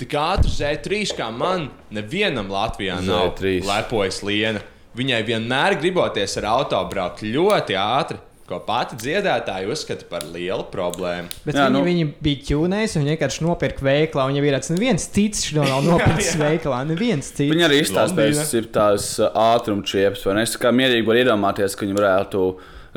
Tik 0.01 0.15
ātri 0.19 0.51
Z3 0.51 1.13
kā 1.15 1.29
man, 1.31 1.69
nevienam 1.95 2.51
Latvijā 2.51 2.97
nav 3.05 3.37
Z3. 3.37 3.61
lepojas 3.63 4.19
Liena. 4.27 4.59
Viņai 4.99 5.21
vienmēr 5.29 5.77
griboties 5.79 6.35
ar 6.41 6.49
auto 6.51 6.81
braukt 6.91 7.23
ļoti 7.23 7.79
ātri, 7.79 8.19
ko 8.49 8.59
pati 8.65 8.97
dziedātāja 8.99 9.69
uzskata 9.69 10.07
par 10.09 10.25
lielu 10.33 10.65
problēmu. 10.73 11.29
Bet 11.45 11.55
Jā, 11.55 11.67
viņi, 11.67 11.75
nu- 11.75 11.79
nu... 11.79 11.85
viņi 11.89 12.07
bija 12.25 12.41
ķūnēs, 12.49 12.95
un 12.97 13.05
viņi 13.05 13.13
vienkārši 13.15 13.45
nopirka 13.45 13.85
veikalā. 13.85 14.25
Viņam 14.31 14.49
ir 14.49 14.57
tāds, 14.57 14.71
neviens 14.73 15.05
cits 15.13 15.45
šo 15.51 15.63
nav 15.67 15.85
nopircis 15.85 16.35
veikalā. 16.45 16.81
Neviens 16.89 17.31
cits. 17.31 17.53
Viņi 17.53 17.67
arī 17.69 17.79
kas 17.85 18.53
ir 18.57 18.67
tās 18.73 19.07
ātrumčiepas, 19.29 20.25
vai 20.27 20.39
ne? 20.39 20.45
Es 20.49 20.57
kā 20.59 20.73
mierīgi 20.75 21.07
varu 21.07 21.23
iedomāties, 21.23 21.77
ka 21.77 21.85
viņi 21.85 21.97
varētu 21.99 22.43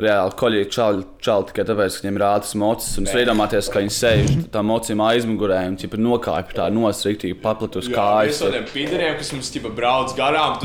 reāli 0.03 0.33
koļīt 0.39 0.71
čauli, 0.73 1.03
čauli 1.21 1.49
tikai 1.51 1.65
tāpēc, 1.69 1.97
ka 1.97 2.05
viņiem 2.07 2.15
ir 2.17 2.25
ātras 2.25 2.55
mocis. 2.57 2.95
Un 2.97 3.05
es 3.05 3.13
varu 3.13 3.25
iedomāties, 3.27 3.69
ka 3.69 3.83
viņi 3.83 3.93
sēž 3.93 4.31
tā 4.53 4.63
mocīm 4.65 5.03
aizmugurē 5.05 5.59
un 5.69 5.77
ķipa 5.77 5.99
nokāpj 6.01 6.57
tā 6.57 6.69
nosriktīgi 6.73 7.37
paplatus 7.43 7.91
kājas. 7.93 8.41
no 8.41 8.49
tiem 8.55 8.65
pīderiem, 8.71 9.19
kas 9.19 9.29
mums 9.35 9.53
ķipa 9.53 9.73
brauc 9.77 10.15
garām, 10.17 10.57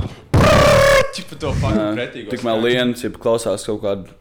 pretīgo. 1.98 2.32
Tikmēr 2.32 2.64
liena 2.64 2.96
ķipa 2.96 3.20
klausās 3.26 3.68
kaut 3.68 3.82
kādu 3.84 4.16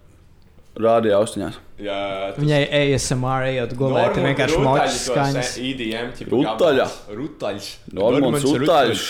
rādio 0.79 1.13
austiņās. 1.19 1.57
Jā, 1.81 2.33
tas- 2.33 2.41
Viņai 2.43 2.61
ASMR 2.79 3.43
ejot 3.51 3.73
gulēt, 3.77 4.17
ir 4.17 4.23
vienkārši 4.31 4.63
močs 4.65 4.99
skaņas. 5.09 5.51
IDM, 5.61 6.11
Rutaļa. 6.31 6.87
Rutaļs. 7.19 7.71
Normāls 7.93 8.43
utaļš. 8.45 9.07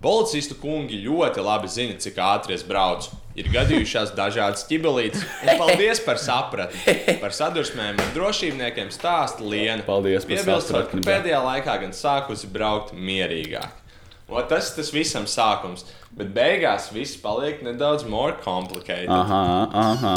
Policistu 0.00 0.54
kungi 0.62 1.00
ļoti 1.02 1.42
labi 1.42 1.66
zina, 1.68 1.94
cik 1.98 2.14
ātri 2.22 2.54
es 2.54 2.62
braucu. 2.62 3.10
Ir 3.38 3.48
gadījušās 3.54 4.12
dažādas 4.14 4.62
ķibelītes. 4.68 5.24
Un 5.42 5.58
paldies 5.58 5.98
par 6.04 6.18
sapratni. 6.22 6.94
Par 7.20 7.30
sadursmēm 7.34 7.98
ar 7.98 8.12
drošībniekiem 8.14 8.92
stāsta 8.94 9.42
Liena. 9.42 9.82
Paldies 9.86 10.24
par 10.24 10.36
sapratni, 10.62 11.02
pēdējā 11.06 11.40
laikā 11.42 11.80
gan 11.82 11.90
sākusi 11.90 12.46
braukt 12.50 12.94
mierīgāk. 12.94 13.70
O, 14.28 14.42
tas 14.42 14.74
tas 14.76 14.90
visam 14.92 15.24
sākums, 15.24 15.86
bet 16.14 16.34
beigās 16.34 16.90
viss 16.92 17.16
paliek 17.16 17.62
nedaudz 17.64 18.04
more 18.06 18.34
complicated. 18.44 19.08
Aha, 19.08 19.70
aha. 19.72 20.16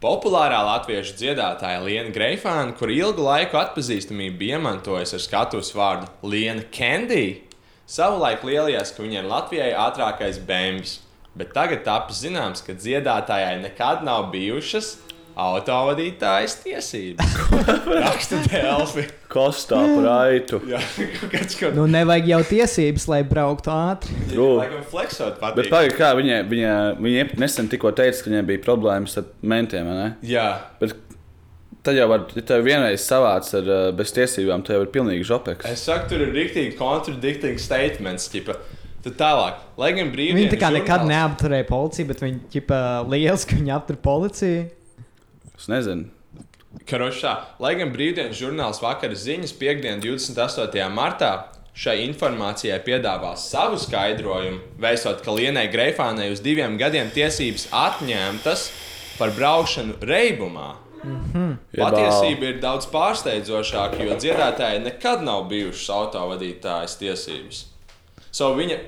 Populārā 0.00 0.62
latviešu 0.64 1.12
dziedātāja 1.18 1.82
Liena 1.84 2.08
Greifāna, 2.14 2.72
kur 2.72 2.88
ilgu 2.88 3.20
laiku 3.20 3.58
atpazīstamību 3.60 4.38
bija 4.40 4.56
iemantojusi 4.56 5.18
ar 5.18 5.20
skatuves 5.20 5.74
vārdu 5.76 6.08
Liena 6.24 6.62
Candy, 6.72 7.42
savulaik 7.84 8.40
lielījās, 8.48 8.94
ka 8.96 9.04
viņai 9.04 9.18
ir 9.20 9.28
Latvijai 9.28 9.68
ātrākais 9.76 10.38
bēnbis. 10.48 10.94
Bet 11.36 11.52
tagad 11.52 11.84
tapis 11.84 12.22
zināms, 12.24 12.64
ka 12.64 12.72
dziedātājai 12.72 13.58
nekad 13.60 14.00
nav 14.08 14.30
bijušas 14.32 14.94
autovadītājas 15.40 16.54
tiesības. 16.64 17.34
Raksta 18.04 18.40
Delfi. 18.50 19.04
Kostā 19.30 19.78
par 19.94 20.08
aitu. 20.26 20.58
Jā, 20.68 20.80
kāds 21.30 21.54
kaut 21.60 21.76
Nu, 21.78 21.84
nevajag 21.90 22.26
jau 22.32 22.40
tiesības, 22.50 23.04
lai 23.12 23.20
brauktu 23.26 23.70
ātri. 23.72 24.16
True. 24.32 24.56
Laikam 24.58 24.82
Bet 25.38 25.42
patīk. 25.44 25.70
pagaidi, 25.70 25.94
kā 26.00 26.08
viņa, 26.18 26.40
viņa, 26.50 26.72
viņa 27.04 27.26
nesen 27.42 27.70
tikko 27.70 27.92
teica, 27.98 28.24
ka 28.24 28.32
viņai 28.32 28.42
bija 28.50 28.64
problēmas 28.64 29.14
ar 29.22 29.28
mentiem, 29.54 29.86
vai 29.86 29.96
ne? 30.00 30.08
Jā, 30.26 30.48
Bet 30.82 30.96
tad 31.86 31.96
jau 31.96 32.08
var, 32.10 32.26
ja 32.36 32.42
tev 32.44 32.66
vienreiz 32.66 33.06
savāc 33.06 33.46
ar 33.56 33.70
uh, 33.70 33.84
bez 33.96 34.10
tiesībām, 34.12 34.66
jau 34.68 34.82
ir 34.84 34.90
pilnīgi 34.92 35.24
žopeks. 35.30 35.64
es 35.70 35.86
saku, 35.86 36.10
tur 36.10 36.26
ir 36.26 36.34
rīktīgi 36.34 36.74
contradicting 36.76 37.56
statements. 37.62 38.26
Ķipa. 38.34 38.58
Tad 39.00 39.14
tālāk, 39.16 39.62
lai 39.80 39.94
gan 39.96 40.10
brīvdienu 40.12 40.42
Viņi 40.42 40.50
tā 40.52 40.58
kā 40.60 40.68
nekad 40.74 41.06
žurnāls- 41.06 41.14
neapturēja 41.14 41.64
policiju, 41.70 42.08
bet 42.10 42.18
viņi 42.20 42.40
ķipa 42.52 42.80
liels, 43.08 43.46
ka 43.48 43.56
viņi 43.56 43.72
aptur 43.78 43.96
policiju. 44.04 44.66
Es 45.60 45.68
nezinu. 45.68 46.08
Karošā, 46.88 47.34
lai 47.60 47.74
gan 47.76 47.90
brīvdienas 47.92 48.38
žurnāls 48.38 48.78
vakara 48.80 49.16
ziņas 49.18 49.52
piekdien, 49.58 50.00
28. 50.00 50.84
martā, 50.94 51.32
šai 51.76 51.98
informācijai 52.06 52.78
piedāvā 52.86 53.34
savu 53.38 53.76
skaidrojumu, 53.80 54.60
veicot, 54.80 55.20
ka 55.24 55.34
Lienai 55.34 55.66
Greifānai 55.72 56.30
uz 56.32 56.40
diviem 56.44 56.78
gadiem 56.80 57.10
tiesības 57.12 57.68
atņemtas 57.74 58.68
par 59.18 59.34
braukšanu 59.36 59.98
reibumā. 60.00 60.70
Patiesība 61.74 62.50
ir 62.54 62.62
daudz 62.62 62.88
pārsteidzošāka, 62.92 64.00
jo 64.04 64.16
dziedātājai 64.20 64.80
nekad 64.84 65.24
nav 65.26 65.46
bijušas 65.50 65.92
autovadītājas 65.96 66.96
tiesības. 67.00 67.62
So 68.30 68.52
viņa 68.56 68.78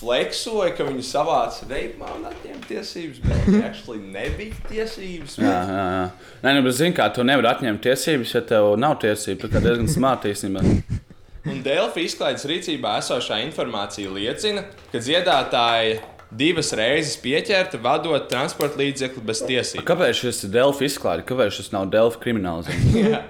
fleksoja, 0.00 0.72
ka 0.76 0.86
viņa 0.88 1.04
savāca 1.04 1.68
reibumā 1.68 2.14
un 2.16 2.26
atņēma 2.30 2.62
tiesības, 2.68 3.20
bet 3.26 3.50
actually 3.68 4.00
nebija 4.00 4.56
tiesības. 4.70 5.36
Jā, 5.42 5.56
jā, 5.68 5.84
jā. 5.96 6.06
Nē, 6.44 6.56
nu, 6.56 6.64
bet 6.66 6.78
zini, 6.78 6.96
kā 6.96 7.10
tu 7.14 7.26
nevari 7.26 7.52
atņemt 7.52 7.84
tiesības, 7.84 8.34
ja 8.36 8.44
tev 8.52 8.72
nav 8.80 8.96
tiesību. 9.04 9.44
Tā 9.44 9.52
kā 9.52 9.64
diezgan 9.66 9.90
smārti 9.92 10.32
īstenībā. 10.32 10.64
Un 11.50 11.62
Delfi 11.64 12.04
izklaides 12.04 12.44
rīcībā 12.48 12.98
esošā 13.00 13.38
informācija 13.46 14.10
liecina, 14.12 14.66
ka 14.92 15.00
dziedātāji 15.00 16.00
divas 16.30 16.70
reizes 16.78 17.16
pieķerta 17.20 17.80
vadot 17.82 18.28
transporta 18.30 18.78
līdzekli 18.80 19.22
bez 19.26 19.42
tiesībām. 19.42 19.86
Kāpēc 19.88 20.20
šis 20.22 20.44
ir 20.46 20.52
Delfi 20.54 20.86
izklaide? 20.86 21.24
Kāpēc 21.26 21.56
šis 21.58 21.72
nav 21.74 21.88
Delfi 21.90 22.20
kriminālizēts? 22.22 22.94
Jā, 23.00 23.22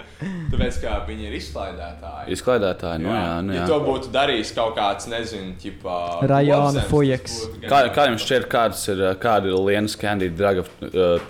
Tāpēc, 0.50 0.80
kā 0.82 0.98
viņi 1.06 1.28
ir 1.30 1.36
izklaidētāji. 1.38 2.34
Izklaidētāji, 2.36 3.00
nu 3.06 3.12
jā, 3.14 3.26
nu 3.46 3.54
ja 3.54 3.62
jā. 3.62 3.68
to 3.70 3.78
būtu 3.86 4.10
darījis 4.12 4.50
kaut 4.56 4.74
kāds, 4.76 5.06
nezinu, 5.08 5.54
ķipā, 5.62 5.98
Rajona 6.28 6.82
gan- 6.82 7.70
Kā, 7.70 7.78
kā 7.94 8.08
jums 8.10 8.26
šķiet, 8.26 8.48
kāds 8.52 8.82
ir, 8.92 9.00
kāda 9.22 9.48
ir 9.48 9.56
Lienas 9.56 9.96
Candy 10.00 10.28
Drag 10.28 10.60
of, 10.60 10.68
uh, 10.90 11.22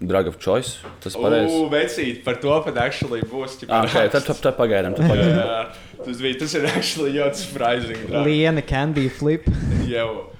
drag 0.00 0.30
of 0.32 0.38
Choice? 0.40 0.78
Tas 1.04 1.18
pareizi. 1.18 1.52
Ugh, 1.52 1.68
vecīt, 1.74 2.22
par 2.24 2.40
to 2.40 2.56
pat 2.64 2.80
actually 2.86 3.20
būs. 3.28 3.58
Ah, 3.68 3.84
okay, 3.84 4.08
tad, 4.08 4.24
tad, 4.24 4.40
tad 4.46 4.56
pagaidām. 4.56 4.96
Tad 4.96 5.10
pagaidām. 5.10 5.44
Jā, 5.44 6.00
tas 6.06 6.24
bija, 6.24 6.40
tas 6.46 6.56
ir 6.56 6.64
actually 6.72 7.12
ļoti 7.18 7.42
surprising. 7.44 8.02
drag. 8.08 8.24
Liena 8.30 8.64
candy 8.64 9.08
flip. 9.12 9.50
Jau. 9.90 10.30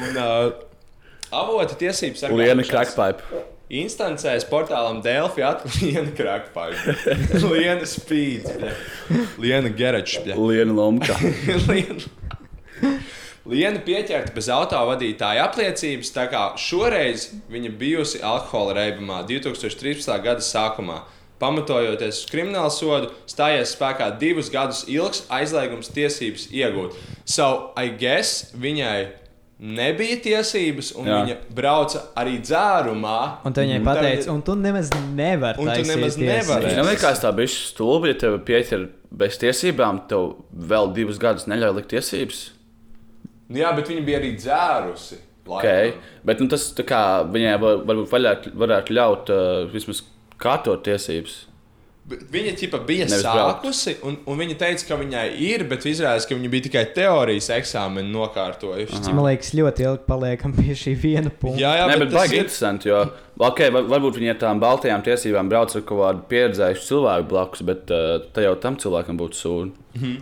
Un 0.00 0.20
uh, 0.20 0.52
avota 1.34 1.76
tiesības 1.78 2.26
ar 2.26 2.34
Liena 2.36 2.66
crackpipe. 2.66 3.42
Instancēs 3.70 4.48
portālam 4.50 4.98
Delfi 5.04 5.44
atklāja. 6.26 6.96
Liena 7.52 7.86
speed. 7.86 8.48
bļa. 8.50 8.72
Liena 9.38 9.70
garage. 9.70 10.24
bļa. 10.24 10.38
Liena 10.42 10.74
Lomka. 10.74 11.14
Liena. 11.68 12.96
Liena 13.50 13.80
pieķerta 13.82 14.34
bez 14.34 14.50
autovadītāja 14.52 15.46
apliecības, 15.46 16.10
tā 16.14 16.26
kā 16.30 16.42
šoreiz 16.60 17.30
viņa 17.50 17.70
bijusi 17.78 18.20
alkohola 18.26 18.76
reibumā 18.82 19.22
2013. 19.26 20.10
gada 20.22 20.44
sākumā. 20.44 21.00
Pamatojoties 21.40 22.18
uz 22.20 22.26
kriminālu 22.30 22.70
sodu, 22.74 23.08
stājies 23.30 23.72
spēkā 23.76 24.10
divus 24.20 24.50
gadus 24.52 24.82
ilgs 24.92 25.22
aizliegums 25.32 25.88
tiesības 25.94 26.50
iegūt. 26.52 26.98
So, 27.24 27.72
I 27.80 27.88
guess 27.96 28.50
viņai 28.60 29.08
nebija 29.60 30.16
tiesības, 30.24 30.92
un 30.96 31.08
Jā. 31.08 31.16
Viņa 31.24 31.36
brauca 31.56 32.02
arī 32.16 32.38
dzērumā. 32.44 33.16
Un 33.44 33.52
tu 33.56 33.60
viņai 33.60 33.78
Un 33.80 33.84
tagad- 33.84 34.02
pateici, 34.04 34.28
un 34.32 34.42
tu 34.42 34.54
nemaz 34.56 34.90
nevari. 35.14 35.58
Un 35.58 35.68
tu 35.74 35.82
nemaz 35.88 36.16
nevari. 36.16 36.76
Man 36.76 36.86
liekas, 36.88 37.20
tā 37.24 37.32
bija 37.36 37.48
stulbi, 37.52 38.08
ja 38.08 38.14
tev 38.14 38.38
pieķer 38.44 38.88
bez 39.12 39.36
tiesībām, 39.38 40.06
tev 40.08 40.36
vēl 40.56 40.92
divus 40.94 41.18
gadus 41.18 41.44
neļauj 41.46 41.74
likt 41.76 41.88
tiesības. 41.92 42.50
Nu 43.50 43.58
Jā, 43.58 43.72
bet 43.76 43.88
viņa 43.88 44.04
bija 44.06 44.20
arī 44.20 44.36
dzērusi. 44.36 45.16
Okay. 45.50 45.94
Bet 46.24 46.38
nu, 46.40 46.46
tas 46.48 46.68
tā 46.72 46.84
kā, 46.86 47.24
viņai 47.26 47.56
var- 47.60 47.80
varbūt 47.84 48.08
varētu, 48.12 48.52
varētu 48.54 48.94
ļaut 48.94 49.30
uh, 49.34 49.66
vismaz 49.72 50.02
kārtot 50.42 50.82
tiesības. 50.86 51.38
Viņa 52.10 52.52
ķipa 52.58 52.78
bija 52.88 53.04
Nevis 53.06 53.22
sākusi, 53.22 53.92
un, 54.08 54.16
un 54.26 54.38
viņa 54.40 54.54
teica, 54.58 54.86
ka 54.88 54.96
viņai 54.98 55.24
ir, 55.46 55.62
bet 55.70 55.84
izrādās, 55.86 56.24
ka 56.26 56.34
viņa 56.34 56.48
bija 56.50 56.64
tikai 56.64 56.82
teorijas 56.96 57.50
eksāmenu 57.54 58.10
nokārtojusi. 58.16 58.98
Man 59.14 59.28
liekas, 59.28 59.52
ļoti 59.54 59.84
ilgi 59.86 60.02
paliekam 60.08 60.56
pie 60.56 60.74
šī 60.80 60.96
viena 60.98 61.30
punkta. 61.30 61.60
Jā, 61.62 61.70
jā, 61.78 61.84
Nē, 61.86 61.92
bet, 61.94 62.02
bet 62.02 62.10
tas 62.10 62.18
baigi 62.18 62.34
ir. 62.40 62.42
interesanti, 62.48 62.90
jo 62.90 63.04
okay, 63.46 63.70
var- 63.76 63.86
varbūt 63.92 64.18
viņi 64.18 64.32
ar 64.34 64.40
tām 64.42 64.64
baltajām 64.64 65.04
tiesībām 65.06 65.52
brauc 65.52 65.76
ar 65.78 65.86
kaut 65.86 66.02
kādu 66.02 66.26
pieredzējušu 66.32 66.88
cilvēku 66.88 67.30
blakus, 67.30 67.62
bet 67.70 67.94
uh, 67.94 68.16
tā 68.34 68.48
jau 68.48 68.56
tam 68.64 68.80
cilvēkam 68.82 69.20
būtu 69.20 69.42
sūdi. 69.44 69.88
Uh, 70.00 70.18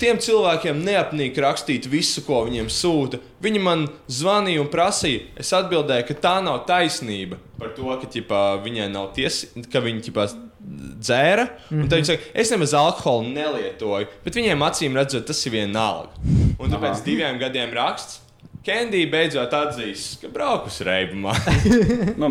Tiem 0.00 0.18
cilvēkiem 0.22 0.82
neapnīk 0.86 1.38
rakstīt 1.42 1.88
visu, 1.90 2.22
ko 2.26 2.44
viņiem 2.46 2.68
sūta. 2.72 3.20
Viņi 3.42 3.62
man 3.62 3.86
zvanīja 4.10 4.62
un 4.62 4.70
prasīja. 4.72 5.24
Es 5.40 5.52
atbildēju, 5.56 6.06
ka 6.08 6.18
tā 6.22 6.34
nav 6.44 6.64
taisnība 6.68 7.40
par 7.56 7.72
to, 7.76 7.88
ka 8.00 8.10
ķipā, 8.12 8.42
viņai 8.64 8.90
nav 8.92 9.10
tiesība, 9.16 9.64
ka 9.72 9.80
viņi 9.84 10.04
ķipā, 10.08 10.26
dzēra. 11.00 11.48
Mm 11.70 11.78
-hmm. 11.78 11.88
Tad 11.88 11.98
viņi 11.98 12.10
saka, 12.10 12.22
es 12.34 12.50
nemaz 12.50 12.74
alkoholu 12.74 13.28
nelietoju, 13.28 14.06
bet 14.24 14.36
viņiem 14.36 14.62
acīm 14.68 14.94
redzot, 14.94 15.26
tas 15.26 15.46
ir 15.46 15.52
vienalga. 15.52 16.10
Un 16.58 16.70
tāpēc 16.70 16.90
Aha. 16.90 17.04
diviem 17.04 17.38
gadiem 17.38 17.72
raksts. 17.72 18.20
Kendija 18.66 19.06
beidzot 19.10 19.52
atzīst, 19.52 20.20
ka 20.20 20.28
braukus 20.28 20.80
reibumā. 20.80 21.36
nu, 22.20 22.28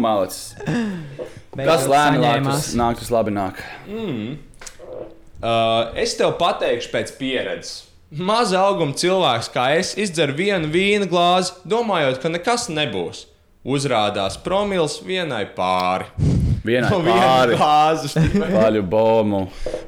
saņēmās. 1.88 2.66
tas 2.66 2.74
nāk, 2.76 3.00
tas 3.00 3.12
labi 3.12 3.32
nāk. 3.32 3.62
Mm. 3.88 4.36
Uh, 5.44 5.92
es 6.00 6.16
tev 6.18 6.38
pateikšu 6.40 6.92
pēc 6.94 7.12
pieredzes. 7.20 7.82
Maza 8.16 8.62
auguma 8.70 8.94
cilvēks 8.96 9.50
kā 9.52 9.66
es 9.80 9.96
izdzer 10.00 10.32
vienu 10.38 10.70
vīna 10.72 11.08
glāzi, 11.12 11.52
domājot, 11.68 12.22
ka 12.24 12.30
nekas 12.32 12.70
nebūs. 12.72 13.26
Uzrādās 13.66 14.38
promils 14.46 15.00
vienai 15.04 15.44
pāri. 15.58 16.06
Vienai 16.66 16.90
No 16.94 17.00
pāri. 17.04 17.58
glāzes 17.58 18.14
tikai. 18.14 18.52
Paļu 18.54 18.84
bomu. 18.90 19.42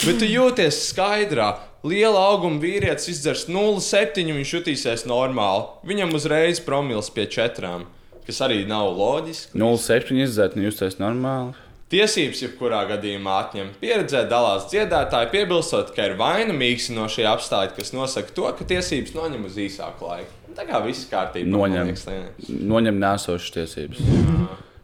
Bet 0.03 0.17
tu 0.21 0.25
jūties 0.29 0.81
skaidrā. 0.91 1.51
Liela 1.88 2.19
auguma 2.33 2.57
vīrietis 2.60 3.07
izdzers 3.13 3.45
0,7, 3.47 4.33
viņš 4.33 4.53
jutīsies 4.57 5.05
normāli. 5.07 5.67
Viņam 5.88 6.12
uzreiz 6.17 6.60
promils 6.65 7.07
pie 7.13 7.27
četrām, 7.31 7.86
kas 8.25 8.41
arī 8.43 8.63
nav 8.67 8.89
loģiski. 8.97 9.53
0,7 9.55 10.19
izdzēt, 10.25 10.57
nu 10.57 10.65
justies 10.67 10.97
normāli. 10.99 11.53
Tiesības 11.88 12.41
jebkurā 12.43 12.82
gadījumā 12.89 13.36
atņem. 13.45 13.69
Pieredzē 13.80 14.26
dalās 14.28 14.65
dziedātāji, 14.71 15.30
piebilstot, 15.32 15.93
ka 15.95 16.10
ir 16.10 16.17
vaina 16.19 16.52
mīkstinošie 16.52 17.23
apstākļi, 17.32 17.78
kas 17.80 17.93
nosaka 17.95 18.36
to, 18.36 18.50
ka 18.58 18.67
tiesības 18.67 19.15
noņem 19.15 19.45
uz 19.47 19.56
īsāku 19.69 20.10
laiku. 20.10 20.34
Tā 20.58 20.65
kā 20.67 20.82
viss 20.84 21.08
kārtībā. 21.08 21.47
Noņem, 21.54 21.91
liekas, 21.91 22.08
noņem 22.50 22.97
nēsošas 23.00 23.54
tiesības. 23.56 24.02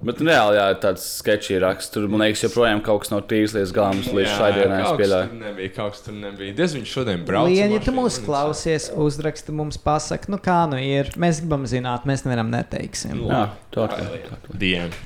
Bet 0.04 0.20
reāli, 0.20 0.58
jā, 0.60 0.66
tāds 0.84 1.04
sketčī 1.22 1.58
raksts. 1.64 1.92
Tur, 1.94 2.10
man 2.12 2.26
liekas, 2.26 2.42
joprojām 2.44 2.82
kaut 2.84 3.06
kas 3.06 3.12
nav 3.14 3.22
tīrs 3.32 3.54
līdz 3.56 3.72
galam. 3.76 4.02
Līdz 4.04 4.28
Jā, 4.28 4.34
šai 4.36 4.50
dienai 4.58 4.80
es 4.80 4.84
kaut 4.84 4.98
kas 4.98 5.02
pieļauju. 5.02 5.30
tur 5.30 5.40
Nebija, 5.44 5.74
kaut 5.78 5.96
kas 5.96 6.04
tur 6.08 6.18
nebija. 6.20 6.56
Diez 6.60 6.76
viņš 6.76 6.96
šodien 6.98 7.24
brauc. 7.28 7.48
Lienu, 7.48 7.78
ar 7.78 7.80
ja 7.80 7.84
tu 7.86 7.94
mūs 7.96 8.20
klausies, 8.26 8.90
uzraksti 9.06 9.56
mums, 9.56 9.80
pasaki, 9.80 10.32
nu 10.34 10.40
kā 10.44 10.58
nu 10.72 10.80
ir. 10.84 11.12
Mēs 11.20 11.40
gribam 11.44 11.64
zināt, 11.72 12.04
mēs 12.10 12.26
nevaram 12.28 12.52
neteiksim. 12.52 13.24
Jā, 13.32 13.46
tā 13.76 13.88
ir. 14.04 14.28
Diem. 14.60 14.98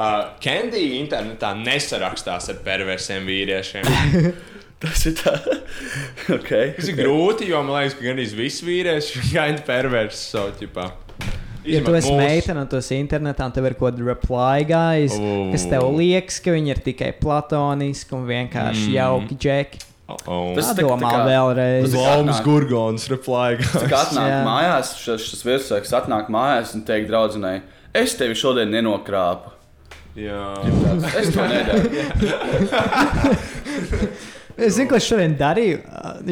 Uh, 0.00 0.30
Kendija 0.40 0.94
internetā 0.96 1.50
nesarakstās 1.58 2.46
ar 2.48 2.60
perversiem 2.64 3.26
vīriešiem. 3.28 3.84
Tas 4.80 5.02
ir 5.10 5.12
tā. 5.18 5.34
okay, 6.38 6.70
Tas 6.78 6.88
ir 6.88 6.96
grūti, 7.02 7.50
jo 7.50 7.58
man 7.66 7.82
liekas, 7.82 7.98
ka 7.98 8.06
gandrīz 8.06 8.32
visi 8.38 8.64
vīrieši 8.64 9.16
ir 9.20 9.26
gaini 9.34 9.64
perversi 9.66 10.22
savu 10.30 10.54
ķipā. 10.56 10.86
Ja 11.68 11.82
tu 11.84 11.92
esi 11.92 12.14
meitene 12.16 12.62
un 12.64 12.68
tu 12.72 12.78
esi 12.80 12.96
internetā, 12.96 13.44
un 13.44 13.52
tev 13.52 13.66
ir 13.68 13.74
kaut 13.76 13.90
kāda 13.92 14.06
reply 14.06 14.64
guys, 14.64 15.18
Oh. 15.20 15.50
kas 15.52 15.66
tev 15.68 15.84
liekas, 15.98 16.38
ka 16.40 16.54
viņi 16.56 16.72
ir 16.72 16.80
tikai 16.86 17.10
platoniski 17.20 18.16
un 18.16 18.24
vienkārši 18.30 18.86
Mm. 18.88 18.94
jauki 18.96 19.36
džeki. 19.44 19.82
Oh. 20.24 20.54
Tas 20.56 20.72
tā- 20.72 20.78
Padomā 20.80 21.12
tā 21.12 21.12
kā- 21.18 21.28
vēlreiz. 21.28 21.84
tas 21.84 21.92
ir 22.00 22.08
atnāk- 22.16 22.42
Gurgons 22.48 23.04
reply. 23.12 23.58
Tas 23.60 23.84
kā 23.84 24.00
atnāk 24.06 24.32
Jā. 24.32 24.40
mājās, 24.48 24.94
šis, 25.04 25.28
šis 25.28 25.44
virsraksts 25.44 25.92
atnāk 26.00 26.32
mājās 26.32 26.72
un 26.74 26.82
teikt 26.88 27.12
draudzenei, 27.12 27.60
es 27.94 28.16
tevi 28.16 28.32
šodien 28.34 28.72
nenokrāpu. 28.72 29.52
Jā. 30.18 30.42
Es 31.20 31.30
to 31.34 31.46
nedaru. 31.46 31.86
Es 34.60 34.74
zinu, 34.76 34.90
ko 34.90 34.98
es 34.98 35.06
šodien 35.06 35.36
darīju. 35.40 35.78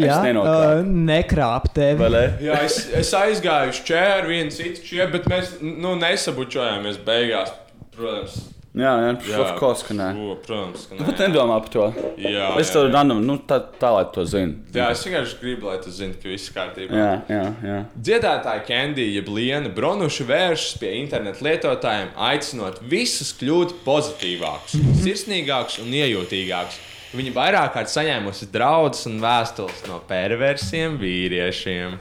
Jā, 0.02 0.18
uh, 0.36 0.82
nekrāpu 0.84 1.70
tevi. 1.78 1.96
Vai 2.02 2.10
ne? 2.12 2.24
Jā, 2.44 2.58
es, 2.66 2.80
es 2.98 3.12
aizgāju 3.16 3.72
uz 3.72 3.80
čēru, 3.88 4.28
vienu 4.34 4.52
citu 4.52 4.84
čēru, 4.84 5.14
bet 5.14 5.28
mēs 5.32 5.54
nu, 5.62 5.94
nesabučojāmies 6.02 7.00
beigās. 7.06 7.54
Protams, 7.94 8.34
Jā, 8.78 8.92
jā, 9.02 9.38
of 9.42 9.52
course, 9.58 9.82
ka 9.82 9.94
nē. 9.98 10.08
O, 10.22 10.36
protams, 10.38 10.84
ka 10.86 10.96
Tu 11.00 11.04
pat 11.08 11.18
nē. 11.18 11.26
nedomā 11.28 11.56
par 11.64 11.70
to. 11.74 11.86
Jā, 12.16 12.52
Es 12.60 12.68
jā, 12.70 12.74
to 12.76 12.82
jā. 12.86 12.92
random, 12.94 13.22
nu 13.26 13.34
tā, 13.42 13.58
tā 13.80 13.90
lai 13.96 14.04
to 14.14 14.22
zini. 14.24 14.54
Jā, 14.76 14.90
es 14.94 15.02
vienkārši 15.06 15.38
gribu, 15.40 15.66
lai 15.72 15.78
tu 15.82 15.90
zinātu, 15.90 16.20
ka 16.22 16.28
viss 16.30 16.52
kārtībā. 16.54 16.94
Jā, 17.00 17.10
jā, 17.28 17.42
jā. 17.66 17.78
Dziedātāja 17.98 18.62
Kendija, 18.68 19.10
jeb 19.18 19.28
Liena 19.34 19.68
Bronuša 19.74 20.28
vēršas 20.30 20.78
pie 20.78 20.92
internetu 21.00 21.42
lietotājiem, 21.48 22.12
aicinot 22.30 22.78
visus 22.86 23.34
kļūt 23.40 23.80
pozitīvākus, 23.86 24.78
sirsnīgākus 25.04 25.80
un 25.82 25.90
iejūtīgākus. 25.98 26.78
Viņa 27.18 27.30
vairāk 27.32 27.70
kārt 27.72 27.88
saņēmusi 27.88 28.50
draudus 28.52 29.06
un 29.08 29.14
vēstules 29.22 29.86
no 29.88 29.96
perversiem 30.10 30.98
vīriešiem. 31.00 31.94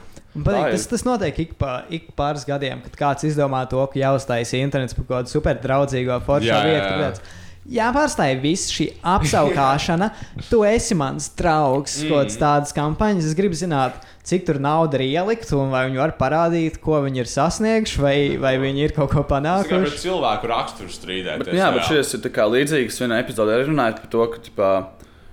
Patīk, 0.46 0.68
ir. 0.68 0.76
tas, 0.76 0.86
tas 0.92 1.04
notiek 1.06 1.42
ik, 1.44 1.56
pa, 1.60 1.82
ik 1.90 2.08
pāris 2.18 2.46
gadiem, 2.48 2.80
kad 2.86 2.96
kāds 3.02 3.26
izdomā 3.28 3.64
to, 3.70 3.82
ka 3.92 4.00
jāuztaisa 4.00 4.60
internets 4.62 4.96
par 4.96 5.06
kaut 5.06 5.14
kādu 5.18 5.34
super 5.34 5.58
draudzīgo 5.62 6.20
foršu 6.26 6.50
Jā, 6.50 6.62
jā, 6.62 6.70
vietu. 6.70 6.86
jā. 6.86 6.94
tāpēc 6.94 7.36
Jāpārstāj 7.68 8.38
viss 8.40 8.70
šī 8.72 8.86
apskaukšana. 9.04 10.06
tu 10.50 10.62
esi 10.64 10.96
mans 10.96 11.26
draugs, 11.36 11.98
mm. 12.00 12.08
kaut 12.08 12.22
kādas 12.22 12.38
tādas 12.40 12.72
kampaņas. 12.72 13.26
Es 13.28 13.36
gribu 13.36 13.58
zināt, 13.58 13.98
cik 14.24 14.46
tur 14.48 14.60
nauda 14.62 14.96
ir 14.96 15.04
ielikt, 15.10 15.50
un 15.52 15.68
vai 15.74 15.82
viņi 15.90 16.00
var 16.00 16.14
parādīt, 16.16 16.78
ko 16.80 17.02
viņi 17.04 17.20
ir 17.20 17.28
sasnieguši, 17.28 18.00
vai, 18.00 18.16
vai 18.40 18.54
viņi 18.62 18.86
ir 18.86 18.94
kaut 18.96 19.12
ko 19.12 19.20
Tas 19.20 19.28
tikai 19.28 19.28
par 19.28 19.84
panākuši. 19.84 20.00
cilvēku 20.00 20.48
raksturu 20.48 20.94
strīdēties. 20.94 21.44
Bet, 21.44 21.58
jā, 21.60 21.68
bet 21.76 21.84
šis 21.90 22.14
ir 22.16 22.24
tā 22.24 22.32
kā 22.32 22.48
līdzīgs 22.48 23.02
vienā 23.04 23.20
epizodē. 23.20 23.60
Runājot 23.68 24.00
par 24.00 24.12
to, 24.16 24.24
ka 24.32 24.42
ķipā, 24.48 24.72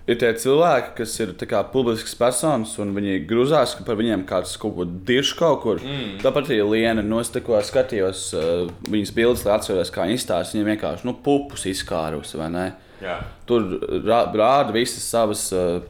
ir 0.06 0.20
tie 0.22 0.32
cilvēki, 0.38 0.94
kas 1.00 1.14
ir 1.24 1.34
tā 1.40 1.48
kā 1.50 1.62
publisks 1.72 2.16
personas, 2.20 2.76
un 2.82 2.94
viņi 2.96 3.24
grūzās, 3.30 3.76
ka 3.78 3.86
par 3.88 3.98
viņiem 4.00 4.26
kāds 4.30 4.56
kaut 4.62 4.76
ko 4.78 4.86
dirž 4.86 5.34
kaut 5.40 5.64
kur. 5.64 5.82
Mm. 5.82 6.20
Tāpat 6.24 6.52
arī 6.52 6.62
Liena, 6.70 7.06
no 7.06 7.22
es 7.24 7.32
tikko 7.34 7.58
skatījos 7.66 8.28
uh, 8.38 8.68
viņas 8.92 9.16
bildes, 9.18 9.46
lai 9.48 9.58
atcerētos, 9.58 9.94
kā 9.96 10.06
viņa 10.06 10.20
izstāsta. 10.20 10.58
Viņa 10.58 10.70
vienkārši 10.74 11.10
nu, 11.10 11.16
pupus 11.26 11.66
izkārus, 11.72 12.36
vai 12.38 12.52
ne? 12.54 12.68
Jā. 13.04 13.20
Tur 13.50 13.66
rā- 14.06 14.26
rāda 14.32 14.76
visas 14.76 15.06
savas 15.10 15.48
uh, 15.56 15.82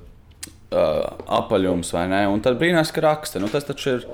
uh, 0.71 1.01
apaļumus, 1.41 1.91
vai 1.95 2.05
ne? 2.11 2.23
Un 2.31 2.43
tad 2.45 2.59
brīnās, 2.61 2.93
ka 2.95 3.03
raksta. 3.05 3.41
Nu, 3.43 3.51
tas 3.51 3.67
taču 3.67 3.97
ir. 3.97 4.07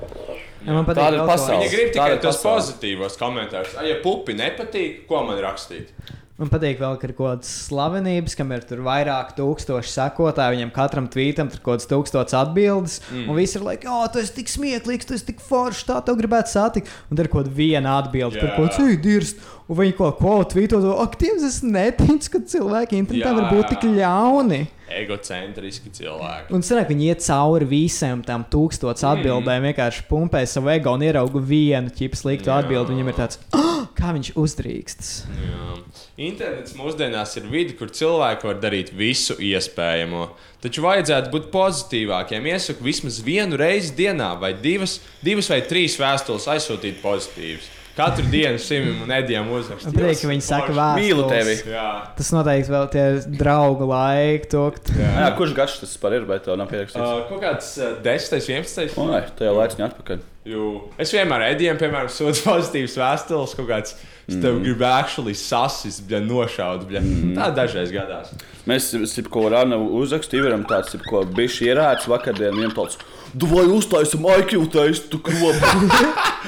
Ja 0.66 0.76
man 0.76 0.86
patīk 0.86 1.22
pasaule. 1.26 1.62
Viņa 1.64 1.70
grib 1.74 1.94
tikai 1.96 2.18
tos 2.22 2.42
pozitīvos 2.46 3.18
komentārus. 3.22 3.78
Ja 3.86 3.96
pupi 4.04 4.36
nepatīk, 4.38 5.06
ko 5.10 5.24
man 5.26 5.40
rakstīt? 5.42 5.94
Man 6.41 6.49
patīk 6.49 6.80
vēl, 6.82 6.95
ka 6.97 7.06
ir 7.06 7.12
kaut 7.13 7.27
kādas 7.27 7.49
slavenības, 7.67 8.34
kam 8.39 8.49
ir 8.56 8.63
vairāk 8.82 9.36
tūkstoši 9.38 9.91
sekotāji. 9.93 10.56
Viņam 10.56 10.71
katram 10.73 11.06
tvītam 11.13 11.51
tur 11.54 11.62
kaut 11.62 11.75
kāds 11.77 11.89
tūkstots 11.91 12.34
atbildes. 12.34 12.95
Mm. 13.12 13.27
Un 13.30 13.38
visi 13.38 13.60
ir 13.60 13.65
like, 13.67 13.86
oh, 13.86 14.08
tu 14.10 14.17
esi 14.23 14.34
tik 14.39 14.49
smieklīgs, 14.49 15.06
tu 15.06 15.13
esi 15.13 15.27
tik 15.30 15.43
foršs, 15.45 15.86
tā 15.91 15.99
tev 16.08 16.17
gribētu 16.17 16.49
satikt. 16.49 16.89
Un 17.12 17.19
tur 17.19 17.30
ir 17.30 17.32
kaut 17.36 17.45
kāda 17.45 17.54
viena 17.60 17.93
atbilde, 17.99 18.41
Jā. 18.41 18.49
par 18.58 18.73
ko 18.73 18.89
dirst. 19.06 19.45
Un 19.69 19.77
viņi 19.77 19.93
kaut 20.01 20.17
ko 20.17 20.34
tvīto, 20.49 20.82
ak, 20.99 21.13
Dievs, 21.21 21.45
es 21.45 21.62
neticu, 21.62 22.34
ka 22.34 22.41
cilvēki 22.56 22.97
internetā 22.97 23.36
var 23.38 23.54
būt 23.54 23.69
tik 23.75 23.86
ļauni. 23.93 24.63
Egocentriski 24.91 25.93
cilvēki. 25.95 26.51
Un 26.51 26.65
sanāk, 26.65 26.89
viņi 26.91 27.12
iet 27.13 27.23
cauri 27.23 27.69
visiem 27.69 28.25
tam 28.25 28.43
tūkstošiem 28.49 29.06
Mm. 29.06 29.13
atbildēm, 29.13 29.69
vienkārši 29.69 30.04
pumpē 30.10 30.41
savu 30.49 30.73
ego 30.73 30.97
un 30.97 31.06
ierauga 31.06 31.39
vienu 31.39 31.93
ķipu 31.93 32.19
sliktu 32.19 32.51
atbildi. 32.51 32.91
Viņam 32.91 33.13
ir 33.13 33.19
tāds, 33.21 33.39
oh, 33.56 33.81
kā 33.97 34.13
viņš 34.15 34.32
uzdrīkstas. 34.39 35.12
Jā. 35.41 35.75
Internets 36.21 36.75
mūsdienās 36.77 37.36
ir 37.39 37.49
vide, 37.51 37.75
kur 37.80 37.91
cilvēki 37.93 38.47
var 38.49 38.62
darīt 38.62 38.93
visu 38.95 39.38
iespējamo. 39.41 40.27
Taču 40.62 40.86
vajadzētu 40.86 41.32
būt 41.34 41.51
pozitīvākiem. 41.54 42.47
Iesaku 42.54 42.86
vismaz 42.86 43.19
vienu 43.25 43.60
reizi 43.60 43.95
dienā, 43.97 44.34
vai 44.39 44.54
divas, 44.54 44.99
divas 45.25 45.49
vai 45.51 45.62
trīs 45.65 45.97
vēstules 46.01 46.49
aizsūtīt 46.56 47.01
pozitīvas. 47.04 47.69
Katru 47.97 48.23
dienu 48.32 48.60
Simam 48.62 49.01
un 49.04 49.12
Edijam 49.12 49.49
uzrakstīt. 49.51 49.89
Man 49.91 49.97
priek, 49.97 50.19
ka 50.21 50.30
viņi 50.32 50.45
saka, 50.45 50.71
vēstules. 50.71 51.01
Mīlu 51.01 51.25
tevi. 51.30 51.56
Jā, 51.73 51.88
Tas 52.17 52.30
noteikti 52.32 52.71
vēl 52.71 52.88
tie 52.93 53.06
draugu 53.41 53.88
laiki. 53.89 54.47
Tokt. 54.54 54.93
Jā, 54.95 55.27
kurš 55.38 55.56
gads 55.58 55.75
tas 55.84 55.97
par 55.99 56.15
ir, 56.15 56.23
bet 56.30 56.45
tev 56.47 56.56
nav 56.62 56.71
pierakstīts? 56.71 57.04
uh, 57.04 57.25
kaut 57.27 57.43
kāds 57.43 57.73
uh, 57.84 57.97
10, 58.06 58.39
11. 58.39 58.95
O, 58.95 59.10
nē, 59.12 59.21
tā 59.36 59.49
jau 59.49 59.58
laicini 59.60 59.88
atpakaļ. 59.89 60.23
Jū. 60.51 60.69
Es 61.04 61.12
vienmēr 61.13 61.43
Edijam, 61.51 61.77
piemēram, 61.77 62.08
sūtu 62.10 62.41
pozitīvas 62.49 62.95
vēstules, 63.04 63.58
kaut 63.60 63.67
kāds. 63.69 63.97
Es 64.32 64.38
tev 64.39 64.56
Mm. 64.56 64.63
gribu 64.63 64.86
actually 64.88 65.34
sasis, 65.36 65.99
bļa, 66.08 66.19
nošaut. 66.30 66.88
Bļa. 66.88 67.01
Tā 67.36 67.49
dažreiz 67.58 67.91
gadās. 67.91 68.32
Mēs 68.69 68.91
esam 68.97 69.27
ko 69.34 69.47
rāna 69.51 69.75
uzrakstu, 69.82 70.38
Ivaram 70.39 70.63
tāds, 70.69 70.93
ir, 70.95 71.04
ko 71.10 71.25
bišķi 71.27 71.67
ierāds 71.73 72.08
vakardien, 72.08 72.56
viņam 72.56 72.73
tāds, 72.77 72.97
vai 73.34 73.65
uztaisam 73.72 74.26
IQ 74.39 74.65
testu, 74.72 75.20
kropu. 75.24 75.86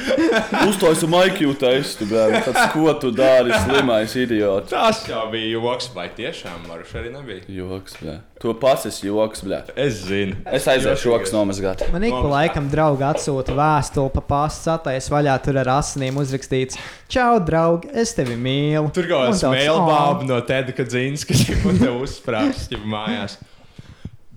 uztaisam 0.69 1.13
IQ 1.25 1.53
testu, 1.59 2.07
bērni, 2.09 2.41
tāds, 2.45 2.65
ko 2.73 2.93
tu 2.99 3.11
dari, 3.15 3.53
slimais 3.65 4.15
idiots. 4.19 4.71
Tas 4.73 5.03
jau 5.07 5.25
bija 5.31 5.53
joks, 5.55 5.89
vai 5.95 6.09
tiešām 6.15 6.67
Maruša 6.67 7.01
arī 7.01 7.13
nebija. 7.13 7.45
Joks, 7.47 7.97
bļā. 8.01 8.17
To 8.43 8.51
pats 8.59 8.89
esi 8.89 9.07
joks, 9.07 9.45
bļā. 9.45 9.61
Es 9.79 10.01
zinu. 10.09 10.35
Es 10.51 10.67
aiziešu 10.67 11.13
rokas 11.13 11.31
nomazgāt. 11.35 11.85
Man 11.93 12.03
ik 12.03 12.15
pa 12.15 12.33
laikam 12.33 12.67
draugi 12.71 13.05
atsūta 13.07 13.55
vēstuli 13.55 14.11
pa 14.17 14.25
pastu, 14.33 14.65
satais 14.67 15.07
vaļā, 15.13 15.37
tur 15.45 15.61
ar 15.61 15.71
asinīm 15.77 16.19
uzrakstīts: 16.19 16.79
Čau, 17.11 17.37
draugi, 17.45 17.93
es 18.03 18.11
tevi 18.17 18.35
mīlu. 18.35 18.91
Tur 18.95 19.07
kaut 19.07 19.31
kāds 19.31 19.45
mailbāba 19.47 20.27
no 20.27 20.41
Teda 20.43 20.75
Kadzīnas, 20.75 21.23
kas 21.29 21.47
jau 21.47 21.73
te 21.79 21.91
uzsprāgst 22.03 22.75
jau 22.75 22.83
mājās. 22.83 23.39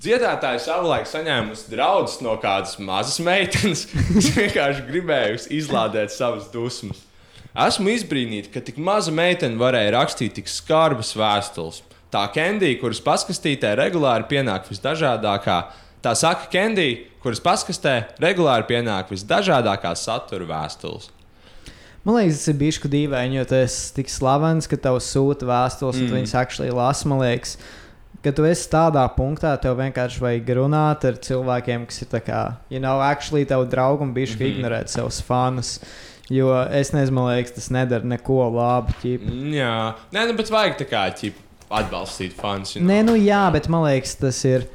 Dziedātāja 0.06 0.60
savulaik 0.62 1.08
saņēmusi 1.10 1.72
draudus 1.72 2.20
no 2.22 2.36
kādas 2.38 2.76
mazas 2.78 3.18
meitenes, 3.26 3.86
kas 4.14 4.28
vienkārši 4.36 4.84
gribējusi 4.86 5.50
izlādēt 5.58 6.14
savas 6.14 6.46
dusmas. 6.52 7.00
Esmu 7.56 7.90
izbrīnīta, 7.90 8.52
ka 8.54 8.60
tik 8.62 8.78
maza 8.78 9.10
meitene 9.10 9.58
varēja 9.58 9.96
rakstīt 9.96 10.36
tik 10.36 10.50
skarbas 10.52 11.10
vēstules. 11.18 11.80
Tā 12.12 12.22
Kendija, 12.30 12.78
kuras 12.78 13.00
paskastītē 13.02 13.72
regulāri 13.80 14.28
pienāk 14.30 14.68
visdažādākā, 14.70 15.56
tā 16.04 16.12
saka 16.14 16.46
Kendija, 16.52 17.00
kuras 17.24 17.42
paskastē 17.42 17.96
regulāri 18.22 18.68
pienāk 18.68 19.10
visdažādākā 19.10 19.90
satura 19.98 20.46
vēstules. 20.46 21.10
Man 22.06 22.20
liekas, 22.20 22.44
tas 22.44 22.52
ir 22.52 22.60
bijis 22.60 22.78
dīvaini, 22.78 23.40
jo 23.40 23.44
tas 23.50 23.80
ir 23.88 23.96
tik 23.96 24.12
slavens, 24.14 24.68
ka 24.70 24.78
tev 24.78 25.00
sūta 25.02 25.48
vēstules, 25.48 25.98
un 25.98 26.06
Mm. 26.06 26.12
mm. 26.12 26.20
viņas 26.20 26.36
actually 26.38 26.70
lasa. 26.70 27.08
Man 27.10 27.24
liekas, 27.24 27.56
ka 28.26 28.34
tu 28.34 28.46
esi 28.48 28.66
tādā 28.72 29.04
punktā, 29.14 29.52
tev 29.62 29.78
vienkārši 29.78 30.22
vajag 30.22 30.52
runāt 30.58 31.06
ar 31.06 31.18
cilvēkiem, 31.22 31.86
kas 31.86 32.02
ir 32.02 32.10
tā 32.10 32.20
kā, 32.26 32.42
you 32.72 32.82
know, 32.82 32.98
actually 33.04 33.46
tev 33.46 33.68
draugi 33.70 34.02
un 34.02 34.12
bijuši 34.16 34.34
mm. 34.34 34.42
-hmm. 34.42 34.56
ignorēt 34.56 34.92
savus 34.92 35.22
fanus. 35.22 35.78
Jo 36.28 36.50
es 36.74 36.90
nezinu, 36.90 37.14
man 37.14 37.28
liekas, 37.30 37.54
tas 37.54 37.68
nedara 37.70 38.04
neko 38.04 38.48
labu. 38.50 38.92
ķip. 39.02 39.22
Mm, 39.22 39.52
Jā, 39.54 39.94
nē, 40.12 40.26
nu, 40.26 40.34
bet 40.34 40.50
vajag 40.50 40.78
tā 40.80 40.86
kā 40.90 41.04
ķip, 41.14 41.34
atbalstīt 41.70 42.32
fans. 42.34 42.74
you 42.74 42.82
know. 42.82 42.90
Nē, 42.90 43.02
nu 43.06 43.14
jā, 43.14 43.52
bet 43.52 43.68
man 43.68 43.86
liekas, 43.86 44.16
tas 44.18 44.44
ir. 44.44 44.66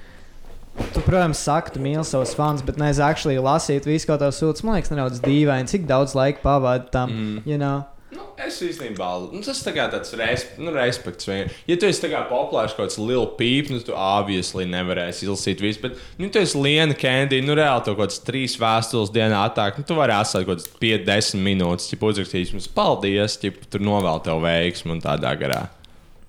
Tu, 0.94 1.02
protams, 1.02 1.38
saki, 1.38 1.72
tu 1.72 1.80
mīli 1.80 2.04
savus 2.08 2.34
fans, 2.34 2.62
bet 2.62 2.78
nevis 2.78 3.00
actually 3.00 3.38
lasīt 3.38 3.86
visu, 3.86 4.08
ko 4.08 4.18
tev 4.18 4.32
sūta. 4.32 4.64
Man 4.64 4.76
liekas, 4.76 4.92
nedaudz 4.92 5.20
dīvaini, 5.20 5.68
cik 5.68 5.86
daudz 5.86 6.16
laika 6.16 6.40
pavadi 6.42 6.88
tam. 6.92 7.10
Mm. 7.10 7.42
You 7.46 7.58
know? 7.58 7.84
Nu, 8.12 8.26
es 8.44 8.58
īstenībā, 8.60 9.08
nu, 9.32 9.40
tas 9.46 9.62
tā 9.64 9.72
kā 9.72 9.86
tāds 9.92 10.12
resp 10.20 10.58
nu, 10.60 10.74
respekts. 10.76 11.28
Vien. 11.30 11.48
Ja 11.70 11.78
tu 11.80 11.88
esi 11.88 12.02
tā 12.04 12.24
populārs 12.28 12.74
kaut 12.76 12.90
kāds 12.90 12.98
liels 13.00 13.38
pīps, 13.38 13.72
nu, 13.72 13.80
tu 13.88 13.96
obviously 13.96 14.66
nevarēsi 14.68 15.24
izlasīt 15.24 15.64
visu. 15.64 15.80
Bet, 15.86 16.00
nu, 16.20 16.28
tu 16.28 16.42
esi 16.42 16.60
liena 16.60 16.98
candy, 16.98 17.40
nu, 17.46 17.56
reāli 17.56 17.86
to 17.86 17.94
kaut 17.96 18.10
kāds 18.10 18.20
trīs 18.28 18.58
vēstules 18.60 19.14
dienā 19.16 19.46
attāk. 19.48 19.80
Nu, 19.80 19.88
tu 19.88 19.96
vari 19.96 20.12
atstāt 20.18 20.44
kaut 20.44 20.60
kāds 20.60 20.68
5-10 20.82 21.40
minūtes, 21.46 21.88
ja 21.94 22.02
uzrakstīs 22.12 22.52
mums 22.52 22.68
paldies, 22.68 23.38
ja 23.46 23.54
tur 23.72 23.80
novēl 23.88 24.20
tev 24.28 24.44
veiksmu 24.44 24.98
un 24.98 25.04
tādā 25.08 25.32
garā. 25.40 25.70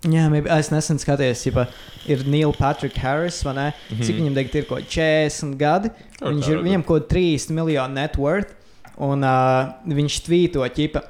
Jā, 0.02 0.26
maybe- 0.30 0.50
es 0.50 0.70
nesen 0.70 0.98
skatījos, 0.98 1.44
ka 1.54 1.68
ir 2.10 2.24
Neil 2.26 2.52
Patrick 2.52 2.96
Harris, 2.98 3.42
vai 3.42 3.54
ne? 3.54 3.72
Mhm. 3.90 4.02
Cik 4.02 4.16
viņam 4.18 4.34
tagad 4.34 4.54
ir 4.54 4.64
kaut 4.64 4.78
kādi 4.82 4.90
40 4.98 5.58
gadi. 5.58 5.90
Viņš 6.20 6.48
ir, 6.48 6.58
viņam 6.58 6.84
kaut 6.86 7.08
kāda 7.08 7.08
3 7.14 7.50
miljonu 7.50 7.94
net 7.94 8.16
worth, 8.16 8.50
un 8.98 9.22
uh, 9.22 9.72
viņš 9.86 10.16
tvīto 10.26 10.66
ķipa. 10.66 11.04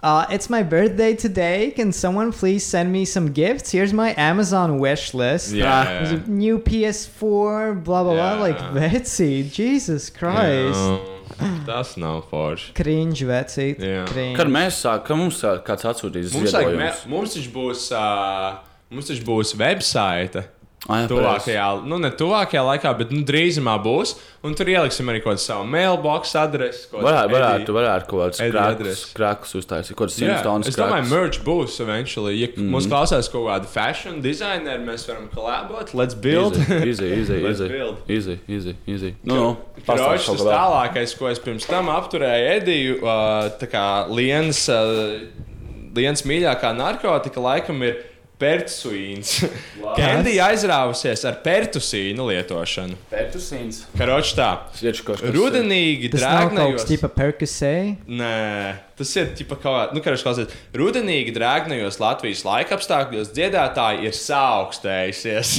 Uh, 0.00 0.24
it's 0.30 0.48
my 0.48 0.62
birthday 0.62 1.12
today. 1.14 1.72
Can 1.72 1.90
someone 1.92 2.30
please 2.32 2.64
send 2.64 2.92
me 2.92 3.04
some 3.04 3.32
gifts? 3.32 3.72
Here's 3.72 3.92
my 3.92 4.14
Amazon 4.16 4.78
wish 4.78 5.12
list. 5.12 5.52
Jā, 5.52 5.64
Uh, 5.66 5.84
jā. 5.84 5.84
there's 5.98 6.12
a 6.12 6.30
new 6.30 6.58
PS4, 6.60 7.82
blah, 7.82 8.04
blah, 8.04 8.14
blah. 8.14 8.36
Jā. 8.36 8.40
Like, 8.40 8.60
veci, 8.72 9.42
Jesus 9.50 10.08
Christ. 10.10 10.78
Jā, 11.40 11.66
tas 11.66 11.96
nav 11.96 12.22
forši. 12.30 12.72
Cringe, 12.74 13.24
veci. 13.26 13.74
Jā. 13.74 14.06
Kad 14.38 14.46
mēs 14.46 14.78
sākām, 14.84 15.04
kad 15.06 15.16
mums 15.18 15.42
ā, 15.42 15.56
kāds 15.66 15.82
atsūtīs 15.90 16.32
Mums, 16.34 16.52
vajag, 16.54 16.78
mē, 16.78 16.92
ziedojumus? 16.94 17.06
mums 17.10 17.34
taču 17.34 17.50
būs, 17.58 17.88
uh, 17.90 18.62
mums 18.94 19.10
taču 19.10 19.26
būs 19.26 19.54
website. 19.58 20.44
Ai, 20.88 21.02
jā, 21.02 21.08
Tuvākajā, 21.10 21.64
nu 21.84 21.98
ne 22.00 22.08
tuvākajā 22.16 22.62
laikā, 22.64 22.90
bet 22.96 23.10
nu, 23.12 23.20
drīzumā 23.28 23.74
būs. 23.84 24.14
Un 24.46 24.54
tur 24.56 24.70
ieliksim 24.72 25.10
arī 25.12 25.18
kaut 25.20 25.34
kādu 25.34 25.42
savu 25.42 25.66
mailbox 25.68 26.32
adresi. 26.40 26.86
Varētu, 26.94 27.32
varētu, 27.34 27.74
varētu 27.76 28.08
kaut 28.08 28.40
Eddie 28.40 28.94
krāklus, 29.18 29.52
uztaisīt, 29.60 29.92
kaut 29.98 30.08
kāds 30.08 30.16
Jā, 30.22 30.38
simtstons. 30.38 30.70
es 30.70 30.78
domāju, 30.80 31.04
merch 31.10 31.42
būs 31.44 31.76
eventually. 31.84 32.38
Ja 32.38 32.48
mm 32.48 32.54
-hmm. 32.56 32.72
mums 32.72 32.88
klausās 32.88 33.28
kaut 33.28 33.44
kāda 33.50 33.68
fashion 33.68 34.22
designeri, 34.24 34.80
mēs 34.86 35.04
varam 35.10 35.28
kolabot. 35.34 35.92
Let's 35.92 36.16
build. 36.16 36.56
Easy, 36.56 37.12
easy, 37.20 37.36
Let's 37.36 37.60
easy, 37.60 37.68
build. 37.68 37.96
easy, 38.08 38.38
easy, 38.48 38.76
easy. 38.86 39.14
Nu, 39.22 39.34
nu, 39.34 39.56
Kročs, 39.74 39.86
pastāsti 39.86 40.36
tas 40.36 40.46
tālākais, 40.46 41.18
ko 41.18 41.28
es 41.28 41.38
pirms 41.38 41.66
tam 41.66 41.88
apturēju, 41.88 42.48
Ediju, 42.56 42.94
uh, 43.02 43.52
tā 43.60 43.68
kā 43.68 44.08
Lienas, 44.08 44.68
uh, 44.68 45.20
Lienas 45.94 46.24
mīļākā 46.24 46.72
narkotika 46.72 47.40
laikam 47.40 47.82
ir 47.82 48.07
pertusīns. 48.40 49.32
Kendija 49.96 50.48
aizrāvusies 50.52 51.24
ar 51.28 51.38
pertusīnu 51.44 52.26
lietošanu. 52.30 52.96
Pertusīns. 53.10 53.82
Karoči 53.98 54.36
tā. 54.38 54.48
Rudenīgi, 55.34 56.10
Tas 56.14 56.22
nav 56.22 56.48
kaut 56.48 56.54
kas 56.54 56.58
drēgnējos. 56.58 56.86
tipa 56.90 57.10
Perkusē. 57.16 57.72
Nē, 58.08 58.34
tas 58.98 59.14
ir 59.20 59.32
tipa 59.38 59.58
kā, 59.62 59.74
nu, 59.94 60.02
kā 60.04 60.14
jūs 60.14 60.24
klausāties. 60.26 60.54
Rudenīgi, 60.78 61.34
drēgnējos 61.36 61.98
Latvijas 62.02 62.44
laikapstākļos 62.48 63.32
dziedātāji 63.36 64.08
ir 64.10 64.16
saaugstējusies. 64.18 65.56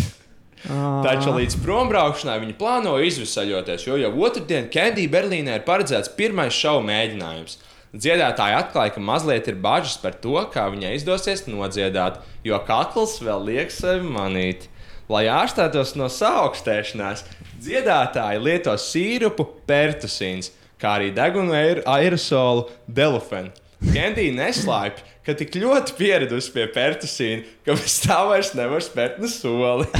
Taču 1.03 1.31
līdz 1.37 1.55
prombraukšanai 1.63 2.41
viņi 2.41 2.55
plāno 2.59 2.97
izvisaļoties, 3.07 3.85
jo 3.87 3.95
jau 3.95 4.09
otrdien 4.27 4.65
Kendija 4.71 5.07
Berlīnē 5.13 5.53
ir 5.55 5.63
paredzēts 5.67 6.11
pirmais 6.19 6.51
šovu 6.51 6.83
mēģinājums. 6.89 7.55
Dziedātāji 7.89 8.53
atklāja, 8.53 8.93
ka 8.93 9.01
mazliet 9.01 9.47
ir 9.49 9.55
bažas 9.57 9.95
par 9.97 10.13
to, 10.21 10.35
kā 10.53 10.67
viņai 10.69 10.91
izdosies 10.99 11.47
nodziedāt, 11.49 12.19
jo 12.45 12.59
kakls 12.67 13.15
vēl 13.25 13.47
liek 13.47 13.73
sevi 13.73 14.05
manīt. 14.05 14.67
Lai 15.09 15.23
ārstētos 15.25 15.95
no 15.97 16.05
saaugstēšanās, 16.13 17.23
dziedātāji 17.57 18.43
lieto 18.45 18.75
sīrupu 18.77 19.47
pertusīns, 19.65 20.51
kā 20.77 20.99
arī 20.99 21.09
degunu 21.15 21.55
aer- 21.57 21.81
aerosolu 21.89 22.67
delufenu. 22.85 23.49
Kendija 23.89 24.35
neslēpj, 24.37 25.01
ka 25.25 25.33
tik 25.39 25.57
ļoti 25.57 25.95
pieradusi 25.97 26.53
pie 26.53 26.67
pertusīna, 26.75 27.45
ka 27.69 27.77
bez 27.77 27.99
tā 28.05 28.19
vairs 28.29 28.53
nevar 28.57 28.81
spērt 28.83 29.21
ne 29.21 29.29
soli. 29.31 29.85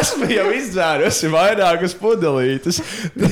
Esmu 0.00 0.28
jau 0.30 0.46
izdzērusi 0.54 1.28
vairākas 1.32 1.94
pudelītes. 1.98 2.78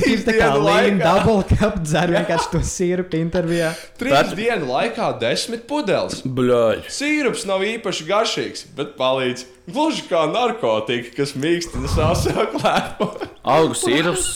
Ir 0.05 0.23
tā 0.25 0.35
kā 0.35 0.49
līnija 0.57 0.99
double 0.99 1.45
cup 1.47 1.79
dzer 1.85 2.11
vienkārši 2.13 2.51
to 2.53 2.61
sīrupu 2.65 3.19
intervijā. 3.21 3.71
Trīs 3.99 4.33
dienu 4.37 4.69
laikā 4.69 5.13
desmit 5.21 5.65
pudeles. 5.69 6.21
Bļaļ. 6.25 6.83
Sīrups 6.91 7.45
nav 7.49 7.63
īpaši 7.65 8.09
garšīgs, 8.09 8.67
bet 8.77 8.97
palīdz. 8.99 9.47
Gluži 9.69 10.01
kā 10.09 10.23
narkotika, 10.31 11.11
kas 11.13 11.35
mīkstina 11.37 11.89
savu 11.93 12.47
klēpu. 12.55 13.05
Augu 13.45 13.75
sīrups, 13.83 14.31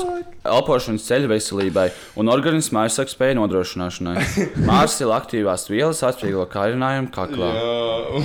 elpošanas 0.45 1.08
ceļu 1.08 1.32
veselībai 1.32 1.88
un 2.21 2.29
organisma 2.29 2.84
aizsardzības 2.86 3.15
spēju 3.17 3.38
nodrošināšanai. 3.39 4.27
Mārsila 4.67 5.17
aktīvās 5.17 5.65
vielas 5.71 6.03
atvieglo 6.06 6.45
kārinājumu 6.53 7.10
kaklā. 7.15 7.49
Jā, 7.58 7.73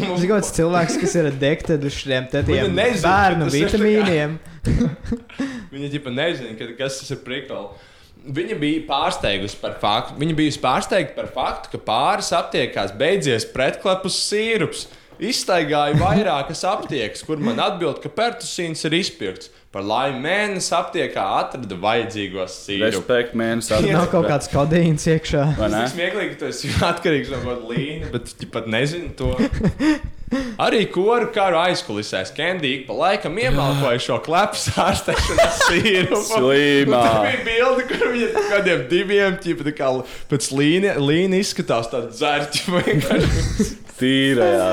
Tas 0.04 0.24
ir 0.26 0.30
kāds 0.34 0.52
cilvēks, 0.58 0.98
kas 1.02 1.16
ir 1.18 1.30
addicted 1.30 1.84
uz 1.88 1.96
šiem 2.02 2.28
nezina, 2.28 3.02
bērnu 3.04 3.48
kā- 3.48 3.54
vitamīniem. 3.56 4.38
Viņa 5.72 5.92
ģipa 5.94 6.12
nezina, 6.14 6.54
ka, 6.58 6.72
kas 6.78 7.00
tas 7.02 7.14
ir 7.14 7.22
prikals. 7.24 7.86
Viņa 8.28 8.56
bija 8.60 8.80
pārsteigusi 8.88 9.56
par 9.60 9.76
faktu, 9.80 10.16
viņa 10.20 10.34
bija 10.36 10.56
pārsteigta 10.60 11.14
par 11.16 11.28
faktu, 11.32 11.70
ka 11.72 11.78
pāris 11.86 12.32
aptiekās 12.34 12.90
beidzies 12.98 13.46
pretklepus 13.54 14.18
sīrups. 14.26 14.88
Izstaigāju 15.18 15.96
vairākas 15.98 16.60
aptiekas, 16.68 17.24
kur 17.26 17.40
man 17.42 17.58
atbild, 17.62 17.98
ka 18.02 18.10
pertusīns 18.12 18.84
ir 18.86 18.98
izpirkts. 19.00 19.48
Par 19.74 19.82
laimi 19.86 20.20
mēnesi 20.24 20.70
aptiekā 20.76 21.24
atrada 21.40 21.78
vajadzīgos 21.82 22.54
sīrupus. 22.66 23.00
Respekt, 23.00 23.34
mēnesis. 23.38 23.88
Nav 23.92 24.06
kaut 24.12 24.28
kāds 24.30 24.50
kodīns 24.52 25.08
iekšā. 25.10 25.42
Tas 25.58 25.74
ir 25.80 25.90
smieklīgi, 25.94 26.34
ka 26.34 26.40
tu 26.42 26.52
esi 26.52 26.70
atkarīgs 26.90 27.32
no 27.34 27.42
kaut 27.42 27.50
kāda 27.50 27.74
līnija, 27.74 28.12
bet 28.14 28.32
tu 28.38 28.50
pat 28.54 28.70
nezini 28.70 29.10
to. 29.18 29.34
Arī 30.60 30.82
koru 30.92 31.30
karu 31.34 31.60
aizkulisēs 31.62 32.32
Kendija 32.36 32.82
pa 32.88 32.96
laikam 32.98 33.38
iemalkoja 33.40 34.02
šo 34.02 34.18
klepu 34.24 34.58
ārstēšanas 34.84 35.62
sīrupu. 35.68 36.20
Slimā. 36.28 37.02
Tur 37.06 37.24
bija 37.24 37.40
bilde, 37.46 37.86
kur 37.92 38.12
viņa 38.12 38.28
ar 38.34 38.46
kādiem 38.52 38.84
diviem 38.90 39.38
ķipa, 39.44 39.68
tā 39.70 39.74
kā 39.78 39.90
pēc 40.32 40.50
līnija, 40.58 40.98
līnija 41.00 41.46
izskatās 41.46 41.90
tāda 41.92 42.12
dzērķa. 42.12 43.18
Tīra, 43.98 44.52
jā. 44.54 44.70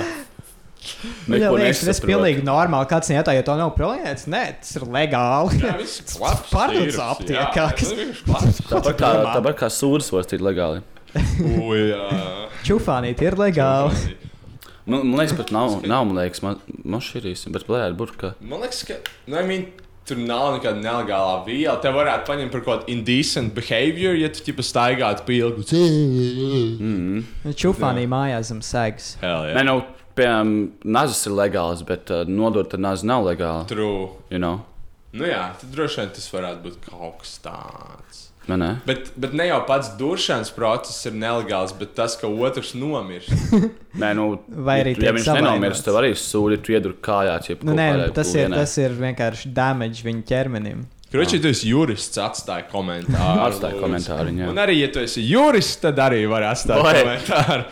Man 1.26 1.40
Neko 1.42 1.56
liekas, 1.58 1.80
tas 1.88 1.98
ir 1.98 2.06
pilnīgi 2.12 2.44
normāli. 2.46 2.86
Kāds 2.90 3.10
nejautāja, 3.10 3.42
ja 3.42 3.46
to 3.48 3.56
nav 3.58 3.72
prolēts? 3.78 4.28
Nē, 4.30 4.44
tas 4.62 4.76
ir 4.78 4.86
legāli. 4.94 5.58
Jā, 5.64 5.78
sīrups, 5.82 7.00
aptiekā, 7.02 7.48
jā, 7.58 7.72
vienkārši. 7.74 8.60
Tāpat 8.70 9.00
kā, 9.00 9.10
tāpat 9.32 9.58
kā 9.64 9.72
sūdzes 9.74 10.12
var 10.14 10.28
būt 10.30 10.46
legāli. 10.46 10.84
Jā. 11.90 12.06
Čufānīt 12.68 13.22
ir 13.24 13.38
legāli. 13.40 14.16
Man, 14.86 15.02
man 15.10 15.18
liekas, 15.18 15.34
pat 15.38 15.52
nav, 15.54 15.80
nav 15.90 16.06
man 16.06 16.20
liekas, 16.20 16.44
man 16.46 17.02
šķirīsim, 17.02 17.54
bet 17.56 17.66
varētu 17.70 17.98
būt, 17.98 18.14
ka. 18.22 18.36
Man 18.46 18.62
liekas, 18.62 18.84
ka 18.86 19.00
nu, 19.26 19.40
I 19.40 19.46
mean, 19.48 19.66
tur 20.06 20.20
nav 20.22 20.60
nekāda 20.60 20.78
nelegālā 20.84 21.40
viela. 21.48 21.80
Te 21.82 21.90
varētu 21.94 22.30
paņemt 22.30 22.54
par 22.54 22.62
kaut 22.62 22.84
kādu 22.84 22.94
indecent 22.94 23.56
behavior, 23.58 24.14
ja 24.20 24.30
tu 24.30 24.46
ķipa 24.46 24.66
staigātu 24.66 25.26
pa 25.26 25.34
ilgu. 25.40 25.66
Čufānī 27.58 28.06
mājās 28.12 28.54
zem 28.54 28.62
sēgas. 28.66 29.16
Hell, 29.24 29.50
Nē, 29.58 29.66
nu, 29.66 29.80
piemēram, 30.18 30.54
nazis 30.98 31.26
ir 31.26 31.36
legāls, 31.40 31.82
bet 31.88 32.14
uh, 32.14 32.22
nodot 32.30 32.78
ar 32.78 32.86
nazi 32.86 33.10
nav 33.10 33.26
legāli. 33.26 33.66
True. 33.74 34.14
You 34.30 34.42
know? 34.42 34.62
Nu 35.16 35.26
jā, 35.30 35.42
tad 35.58 35.72
droši 35.74 36.04
vien 36.04 36.14
tas 36.14 36.30
varētu 36.34 36.64
būt 36.68 36.80
kaut 36.90 37.22
kas 37.24 37.38
tāds. 37.42 38.25
Vai 38.46 38.58
ne? 38.62 38.70
Bet, 38.86 39.08
bet 39.18 39.34
ne 39.34 39.48
jau 39.48 39.58
pats 39.66 39.88
duršanas 39.98 40.52
process 40.54 41.08
ir 41.10 41.16
nelegāls, 41.18 41.72
bet 41.80 41.96
tas, 41.98 42.14
ka 42.20 42.30
otrs 42.30 42.76
nomirst. 42.78 43.32
Nē, 44.02 44.12
nu, 44.18 44.28
Vai 44.68 44.82
arī 44.84 44.94
ja 45.02 45.14
viņš 45.16 45.30
nenomirs, 45.34 45.80
savainots. 45.80 45.86
tev 45.88 45.98
arī 46.02 46.12
sūdi, 46.20 46.60
tu 46.62 46.76
iedur 46.76 46.94
kājā. 47.02 47.40
Nu, 47.64 47.74
nē, 47.78 47.88
kādai 47.94 48.10
tas 48.18 48.34
ir, 48.36 48.52
tas 48.54 48.76
ir 48.84 48.98
vienkārši 49.00 49.50
damage 49.56 50.06
viņa 50.06 50.26
ķermenim. 50.30 50.84
Kroči, 51.16 51.40
tu 51.40 51.48
esi 51.48 51.70
jurists, 51.72 52.20
atstāj 52.20 52.66
komentāru. 52.74 53.42
Atstāj 53.48 53.78
komentāru, 53.80 54.34
jā. 54.36 54.50
Un 54.52 54.60
arī, 54.60 54.82
ja 54.82 54.92
tu 54.92 55.00
esi 55.00 55.24
jurists, 55.24 55.80
tad 55.86 56.02
arī 56.04 56.26
var 56.30 56.50
atstāt 56.52 56.84
Oi. 56.84 56.96
komentāru. 57.00 57.68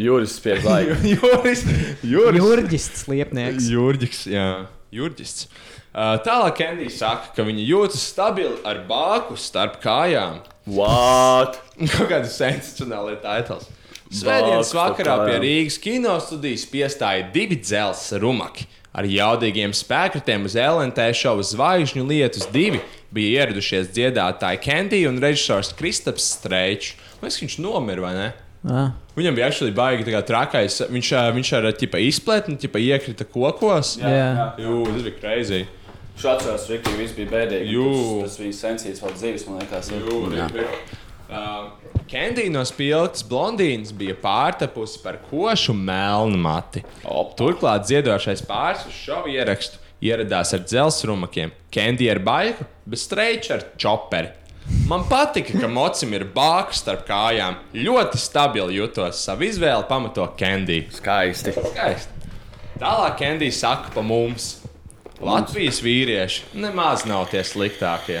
Juris 0.00 0.36
pie 0.40 0.54
laika. 0.62 0.96
Juris, 1.04 1.64
juris. 2.06 2.40
Jurģists 2.40 3.06
liepnieks. 3.10 3.66
Jurģis, 3.74 4.20
jā, 4.32 4.46
Jurģis. 4.94 5.44
Uh, 5.90 6.14
tālāk 6.22 6.54
Kendija 6.60 6.92
saka, 6.94 7.32
ka 7.34 7.42
viņa 7.42 7.64
jūtas 7.66 8.04
stabili 8.12 8.60
ar 8.68 8.84
bāku 8.86 9.34
starp 9.34 9.80
kājām. 9.82 10.38
What? 10.70 11.58
Kaut 11.96 12.10
kāda 12.12 12.30
sensacionāla 12.30 13.16
titls. 13.18 13.66
Svētdienas 14.10 14.70
vakarā 14.74 15.16
pie. 15.24 15.38
Rīgas 15.42 15.78
kino 15.82 16.16
studijas 16.22 16.62
piestāja 16.70 17.26
divi 17.34 17.58
dzelzceļa 17.58 18.22
rumaki. 18.22 18.68
Ar 18.90 19.06
jaudīgiem 19.06 19.74
spēkratiem 19.74 20.46
uz 20.46 20.56
LNT 20.58 21.10
šova 21.14 21.44
zvaigžņu 21.46 22.06
lietus 22.06 22.46
divi 22.50 22.80
bija 23.14 23.44
ieradušies 23.44 23.90
dziedātāji 23.94 24.62
Kendija 24.62 25.10
un 25.10 25.18
režisors 25.22 25.70
Kristaps 25.78 26.26
Streičs. 26.36 26.96
Liekas, 27.20 27.38
ka 27.38 27.46
viņš 27.46 27.58
nomira, 27.62 28.06
vai 28.06 28.14
ne? 28.16 28.28
Ah. 28.66 28.90
Viņam 29.16 29.36
bija 29.38 29.50
actually 29.50 29.74
baigi 29.74 30.22
trakais. 30.26 30.80
Viņš, 30.90 31.12
viņš 31.34 31.52
ar 31.58 31.70
ķipa 31.82 32.02
izpletni, 32.06 32.58
ķipa 32.60 32.82
iekrita 32.82 33.26
kokos. 33.26 33.96
Jā. 34.02 34.10
Jā. 34.10 34.48
Jū, 34.62 34.82
tas 34.90 35.06
bija 35.06 35.18
crazy. 36.20 36.46
Šāds 36.46 36.70
rīkīgi 36.70 37.00
viss 37.00 37.16
bija 37.16 37.32
bēdīgi. 37.34 37.76
Tas, 37.76 38.30
tas 38.30 38.40
viņa 38.44 38.56
sensīts 38.60 39.04
vēl 39.04 39.14
dzīves, 39.16 39.46
man 39.48 39.60
liekas. 39.62 39.92
Jū. 39.96 40.66
Uh, 41.30 41.70
Kendija 42.10 42.50
no 42.50 42.64
spilgtas 42.66 43.22
blondīnas 43.22 43.92
bija 43.94 44.16
pārtapusi 44.18 44.98
par 45.04 45.20
košu 45.28 45.76
melnu 45.78 46.40
mati. 46.42 46.82
Turklāt 47.38 47.86
dziedošais 47.86 48.42
pāris 48.48 48.82
uz 48.88 48.96
šovu 48.98 49.30
ierakstu 49.36 49.78
ieradās 50.02 50.50
ar 50.56 50.64
dzelzceļiem. 50.66 51.54
Kendija 51.70 52.16
ar 52.16 52.22
baiku, 52.26 52.66
bet 52.88 53.02
streiča 53.02 53.58
ar 53.58 53.66
čoperi. 53.78 54.34
Man 54.90 55.04
patika, 55.10 55.54
ka 55.58 55.68
mocim 55.70 56.12
ir 56.14 56.26
bāks 56.34 56.82
starp 56.82 57.06
kājām. 57.08 57.56
Ļoti 57.74 58.18
stabili 58.20 58.78
jutos. 58.78 59.22
Savu 59.22 59.46
izvēli 59.46 59.86
pamato 59.88 60.26
Kendija. 60.38 60.90
Skaisti. 60.94 61.54
Skaisti. 61.54 62.32
Tālāk 62.80 63.18
Kendija 63.22 63.54
saka 63.54 63.94
pa 63.94 64.02
mums. 64.02 64.59
Latvijas 65.20 65.80
vīrieši 65.84 66.54
nemaz 66.54 67.04
nav 67.08 67.26
tie 67.30 67.42
sliktākie. 67.44 68.20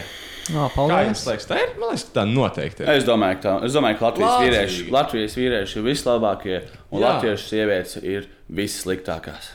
No, 0.50 0.66
Kā 0.74 0.82
jums 1.06 1.20
paldies. 1.22 1.26
liekas, 1.28 1.46
tā 1.46 1.58
ir? 1.62 1.72
Man 1.78 1.92
liekas, 1.92 2.04
ka 2.08 2.14
tā 2.16 2.24
noteikti 2.26 2.82
ir. 2.82 2.88
Es 2.96 3.04
domāju, 3.06 3.36
ka, 3.38 3.42
tā, 3.44 3.52
es 3.68 3.76
domāju, 3.76 3.98
ka 4.00 4.06
Latvijas, 4.08 4.30
Lācīgi. 4.30 4.50
vīrieši, 4.50 4.86
Latvijas 4.96 5.36
vīrieši 5.38 5.76
ir 5.78 5.84
vislabākie, 5.86 6.56
un 6.90 7.00
Jā. 7.00 7.06
Latvijas 7.06 7.44
sievietes 7.52 7.96
ir 8.02 8.26
vissliktākās. 8.50 9.50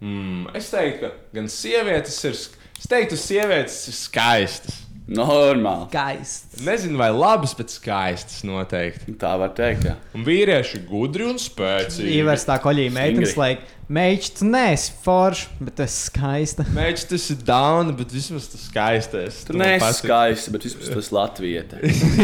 Mm, 0.00 0.46
es 0.54 0.70
teiktu, 0.70 1.00
ka 1.08 1.10
gan 1.34 1.48
sievietes 1.50 2.18
ir, 2.28 2.36
es 2.78 2.90
teiktu, 2.92 3.18
sievietes 3.18 3.78
ir 3.90 3.96
skaistas. 3.98 4.82
Normāli. 5.06 5.86
Gaists. 5.92 6.58
Nezinu, 6.66 6.98
vai 6.98 7.12
labas, 7.14 7.52
bet 7.54 7.70
skaistas 7.70 8.40
noteikti. 8.46 9.14
Tā 9.20 9.36
var 9.38 9.52
teikt. 9.54 9.86
Jā. 9.86 9.94
Un 10.18 10.24
vīrieši 10.26 10.80
gudri 10.88 11.28
un 11.30 11.38
spēcīgi. 11.38 12.16
Ivers 12.18 12.46
tā 12.48 12.56
koļī 12.62 12.88
meitenes, 12.94 13.36
lai 13.38 13.52
meičs, 13.86 14.32
tu 14.40 14.48
neesi 14.50 14.90
foršs, 15.04 15.46
bet 15.62 15.78
esi 15.86 16.08
skaista. 16.08 16.66
Mēģinājums 16.72 17.06
tas 17.12 17.28
ir 17.36 17.42
down, 17.46 17.94
bet 18.00 18.14
vismaz 18.18 18.50
tas 18.50 18.66
skaistais. 18.66 19.40
Tu 19.46 19.54
neesi 19.54 19.92
skaists, 20.00 20.50
bet 20.56 20.66
vismaz 20.66 20.90
tas 20.98 21.12
Latvijas. 21.20 21.76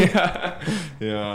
jā, 0.03 0.29
jā. 1.07 1.27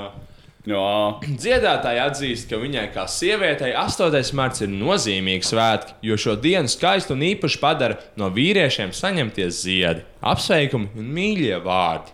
Jā. 0.67 0.87
Dziedātāji 1.23 1.99
atzīst, 2.03 2.49
ka 2.49 2.57
viņai 2.59 2.89
kā 2.91 3.05
sievietei 3.07 3.71
8. 3.79 4.17
marts 4.35 4.65
ir 4.65 4.71
nozīmīgs 4.73 5.53
svētki, 5.53 5.95
jo 6.09 6.17
šo 6.19 6.35
dienu 6.43 6.67
skaistu 6.67 7.15
un 7.15 7.23
īpaši 7.29 7.61
padara 7.61 7.95
no 8.19 8.27
vīriešiem 8.35 8.91
saņemties 8.95 9.61
ziedi, 9.63 10.03
apsveikumi 10.19 10.91
un 10.99 11.07
mīļie 11.15 11.61
vārdi. 11.63 12.11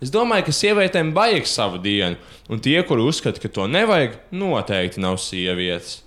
Es 0.00 0.12
domāju, 0.14 0.46
ka 0.46 0.54
sievietēm 0.54 1.10
vajag 1.16 1.50
savu 1.50 1.80
dienu, 1.82 2.16
un 2.48 2.62
tie, 2.62 2.78
kuri 2.86 3.02
uzskata, 3.10 3.42
ka 3.42 3.50
to 3.52 3.66
nevajag, 3.68 4.20
noteikti 4.32 5.02
nav 5.02 5.18
sievietes. 5.20 6.04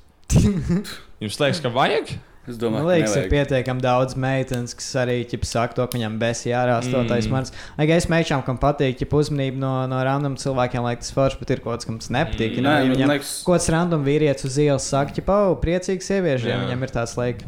Jums 1.22 1.41
liekas, 1.43 1.60
ka 1.62 1.74
vajag? 1.74 2.15
Es 2.43 2.58
Man 2.58 2.73
domāju, 2.73 2.88
liekas, 2.89 3.13
ka 3.15 3.21
ir 3.23 3.29
pietiekami 3.32 3.79
daudz 3.79 4.15
meitenes, 4.19 4.73
kas 4.75 4.89
arī 4.99 5.13
saka 5.47 5.77
to, 5.77 5.86
ka 5.88 5.95
viņam 5.97 6.17
besi 6.19 6.49
jārā 6.51 6.73
8. 6.84 7.06
Mm. 7.08 7.29
marts. 7.32 7.53
Lai 7.77 7.86
gan 7.88 8.01
es 8.01 8.08
meičām, 8.12 8.41
kam 8.43 8.58
patīk, 8.60 8.99
ja 8.99 9.08
uzmanība 9.08 9.56
no, 9.62 9.69
no 9.88 10.01
random 10.03 10.36
cilvēkiem, 10.36 10.84
lai 10.84 10.97
tas 10.99 11.13
forši, 11.15 11.39
bet 11.39 11.53
ir 11.56 11.62
kaut 11.63 11.79
kas, 11.79 11.86
kam 11.88 11.99
tas 12.03 12.10
nepatīk. 12.12 12.58
Mm. 12.60 12.65
Nē, 12.67 12.73
Ja 12.73 12.84
man 12.84 12.95
viņam 12.97 13.13
liekas- 13.13 13.32
kaut 13.47 13.56
kāds 13.56 13.69
random 13.71 14.03
vīrietis 14.03 14.43
uz 14.49 14.58
ielas 14.60 14.84
saka, 14.91 15.15
ka, 15.15 15.38
oh, 15.38 15.56
priecīgs 15.63 16.03
sieviešu, 16.12 16.49
ja 16.51 16.58
viņam 16.65 16.84
ir 16.84 16.91
tāds 16.97 17.15
laiks, 17.15 17.43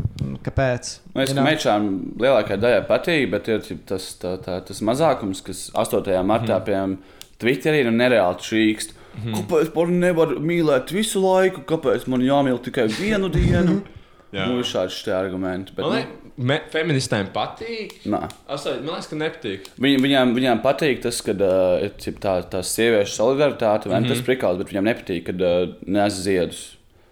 kāpēc? 0.47 0.93
Man 1.13 1.25
liekas, 1.25 1.35
ka 1.35 1.43
mečām 1.49 1.89
lielākajai 2.23 2.61
daļai 2.63 2.85
patīk, 2.87 3.29
bet 3.35 3.47
ir 3.51 3.59
tas, 3.85 4.15
tā, 4.21 4.37
tā, 4.39 4.61
tas 4.63 4.79
mazākums, 4.79 5.43
kas 5.43 5.71
8. 5.75 6.23
martā, 6.23 6.55
Mhm. 6.61 6.65
piemēram, 6.71 6.97
Twitterī 7.37 7.81
ir 7.83 7.91
nereāli 7.91 8.39
čīkst. 8.39 8.93
Kāpēc 9.15 9.75
man 9.75 9.99
nevar 9.99 10.27
mīlēt 10.39 10.87
visu 10.91 11.19
laiku? 11.19 11.65
Kāpēc 11.67 12.07
man 12.07 12.21
jāmīl 12.21 12.59
tikai 12.63 12.87
vienu 12.87 13.27
dienu? 13.29 13.81
Jā. 14.35 14.45
Nu, 14.51 14.59
ir 14.59 14.67
šādi 14.67 14.91
šie 14.91 15.13
argumenti. 15.15 15.73
Bet, 15.75 15.85
Man, 15.85 15.91
nu, 15.91 15.97
liek, 15.99 16.31
me, 16.51 16.57
feministēm 16.73 17.29
patīk. 17.35 17.93
Nā. 18.11 18.25
Astoņ, 18.51 18.81
man 18.83 18.97
liekas, 18.97 19.09
ka 19.11 19.19
nepatīk. 19.19 19.69
Viņ, 19.85 19.99
viņām, 20.03 20.33
viņām 20.35 20.63
patīk 20.65 21.03
tas, 21.05 21.21
ka 21.23 21.35
uh, 21.35 21.83
ir 21.85 22.17
tā, 22.23 22.37
tā 22.51 22.63
sieviešu 22.65 23.15
solidaritāte, 23.15 23.91
vai 23.91 24.01
mm 24.01 24.09
-hmm. 24.09 24.15
tas 24.15 24.25
prikals, 24.27 24.59
bet 24.59 24.73
viņām 24.73 24.89
nepatīk, 24.91 25.23
kad 25.29 25.45
uh, 25.45 25.75
nes 25.87 26.19
ziedus. 26.25 26.65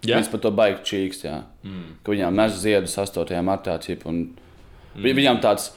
Jā? 0.04 0.18
Viņas 0.18 0.30
par 0.34 0.40
to 0.44 0.50
baigi 0.52 0.82
čīkst, 0.90 1.24
jā. 1.24 1.38
Mm. 1.64 1.96
Ka 2.04 2.12
viņām 2.12 2.36
nes 2.36 2.58
ziedus 2.60 2.98
8. 3.00 3.40
martā, 3.46 3.78
cip, 3.80 4.04
un 4.06 4.36
mm. 4.96 5.16
viņām 5.16 5.40
tāds. 5.40 5.72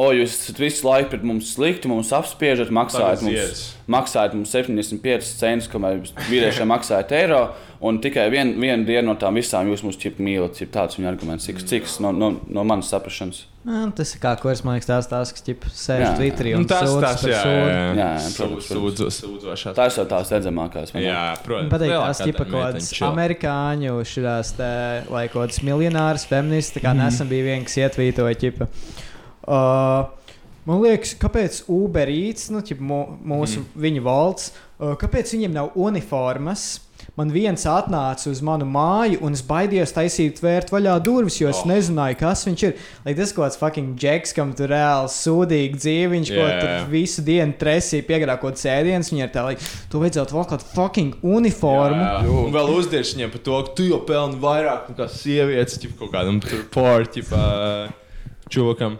O, 0.00 0.06
jūs 0.16 0.32
esat 0.38 0.60
visu 0.62 0.86
laiku 0.86 1.10
pret 1.12 1.24
mums 1.28 1.50
slikti, 1.56 1.88
mums 1.90 2.08
apspiežat, 2.16 2.70
maksājat 2.72 3.20
mums, 3.26 3.64
maksājat 3.90 4.36
mums 4.38 4.52
75 4.54 5.26
centus, 5.40 5.68
kamēr 5.68 5.98
jūs 5.98 6.14
vīriešiem 6.30 6.70
maksājat 6.72 7.12
eiro. 7.18 7.42
Un 7.84 7.96
tikai 8.04 8.26
vien, 8.32 8.54
vienu 8.60 8.84
dienu 8.84 9.08
no 9.08 9.14
tām 9.16 9.36
visām 9.40 9.68
jūs 9.68 9.80
mūs 9.84 9.96
ķip 10.00 10.18
mīlat. 10.20 10.56
Cip, 10.58 10.68
tāds 10.72 10.98
viņa 10.98 11.08
arguments, 11.14 11.46
cik, 11.48 11.62
cik 11.68 11.86
no, 12.04 12.10
no, 12.12 12.28
no 12.52 12.64
manas 12.68 12.90
saprašanas. 12.92 13.42
Nu, 13.64 13.86
tas 13.96 14.12
ir 14.16 14.20
kā 14.22 14.34
kurs, 14.40 14.60
man 14.64 14.76
liekas, 14.78 14.88
tās 14.88 15.08
tās, 15.08 15.32
kas 15.36 15.44
ķip 15.44 15.64
sēž 15.68 16.04
Jā. 16.04 16.10
Twitterī 16.16 16.52
Nu, 16.54 16.62
un 16.62 16.68
tas 16.68 16.84
tas 16.84 17.24
par 17.24 17.32
jā, 17.32 17.40
jā, 17.44 17.80
Jā, 18.00 18.08
jā, 18.20 18.30
protams. 18.68 19.20
Tās 19.80 19.98
jau 20.00 20.06
tās 20.12 20.32
redzamākās. 20.32 20.94
Jā, 20.96 21.24
protams. 21.44 21.72
Patīk, 21.72 21.92
tās 21.92 22.22
tipa 22.24 22.46
daļa 22.46 22.70
kaut 22.72 22.88
chill. 22.88 23.08
amerikāņu, 23.10 23.98
šīs 24.12 24.54
te, 24.56 24.70
lai 25.12 25.26
kaut 25.32 25.42
kādas 25.46 25.60
miljonāras 25.66 26.24
feministas, 26.28 26.76
tā 26.78 26.84
kā 26.84 26.94
Mhm. 26.94 27.04
nesen 27.04 27.28
bija 27.32 27.48
viens, 27.50 27.64
kas 27.68 27.80
ietvītoja, 27.84 28.40
ķipa. 28.44 28.68
Uh, 29.46 30.04
man 30.68 30.82
liekas, 30.84 31.14
kāpēc 31.18 31.62
Uber 31.68 32.08
Eats, 32.08 32.50
nu, 32.50 32.60
mūsu, 32.60 33.62
Mhm. 33.64 33.80
viņa 33.80 34.02
valsts, 34.02 34.52
uh, 34.78 34.94
kāpēc 34.96 35.32
viņiem 35.34 35.52
nav 35.52 35.70
uniformas? 35.74 36.80
Man 37.16 37.30
viens 37.32 37.64
atnāca 37.64 38.28
uz 38.30 38.40
manu 38.44 38.66
māju, 38.68 39.18
un 39.24 39.32
es 39.32 39.40
baidījos 39.42 39.90
taisīt, 39.92 40.38
vērt 40.40 40.68
vaļā 40.70 41.02
durvis, 41.02 41.40
jo 41.40 41.48
es 41.48 41.56
Oh. 41.64 41.66
nezināju, 41.66 42.18
kas 42.18 42.44
viņš 42.44 42.62
ir. 42.68 42.74
Lai 43.04 43.14
tas 43.14 43.32
kaut 43.32 43.46
kāds 43.50 43.56
fucking 43.58 43.96
džeks, 43.98 44.34
kam 44.34 44.52
tur 44.52 44.68
reāli 44.68 45.08
sūdīgi 45.08 45.76
dzīve, 45.80 46.10
viņš 46.12 46.30
yeah. 46.30 46.60
Kaut 46.60 46.60
kur 46.60 46.90
visu 46.92 47.22
dienu 47.24 47.54
tresīja, 47.58 48.04
piegādā 48.06 48.38
kaut 48.38 48.54
kāds 48.54 48.64
ēdiens. 48.68 49.10
Viņa 49.10 49.22
ir 49.26 49.28
tā, 49.34 49.42
lai 49.44 49.56
tu 49.90 49.98
vajadzētu 49.98 50.36
vēl 50.36 50.46
kādu 50.52 50.62
fucking 50.74 51.14
uniformu. 51.22 52.00
Jā, 52.04 52.22
jā. 52.22 52.46
Un 52.46 52.52
vēl 52.52 52.68
uzdies 52.78 53.14
viņiem 53.16 53.32
par 53.32 53.40
to, 53.40 53.62
ka 53.64 53.74
tu 53.74 53.82
jau 53.88 54.00
pelni 54.06 54.36
vairāk 54.40 54.94
nekā 54.94 55.08
sievietes, 55.08 55.80
kaut 55.98 56.12
kādam 56.12 56.40
tur 56.40 56.62
porķim, 56.70 57.90
čūkam. 58.52 58.98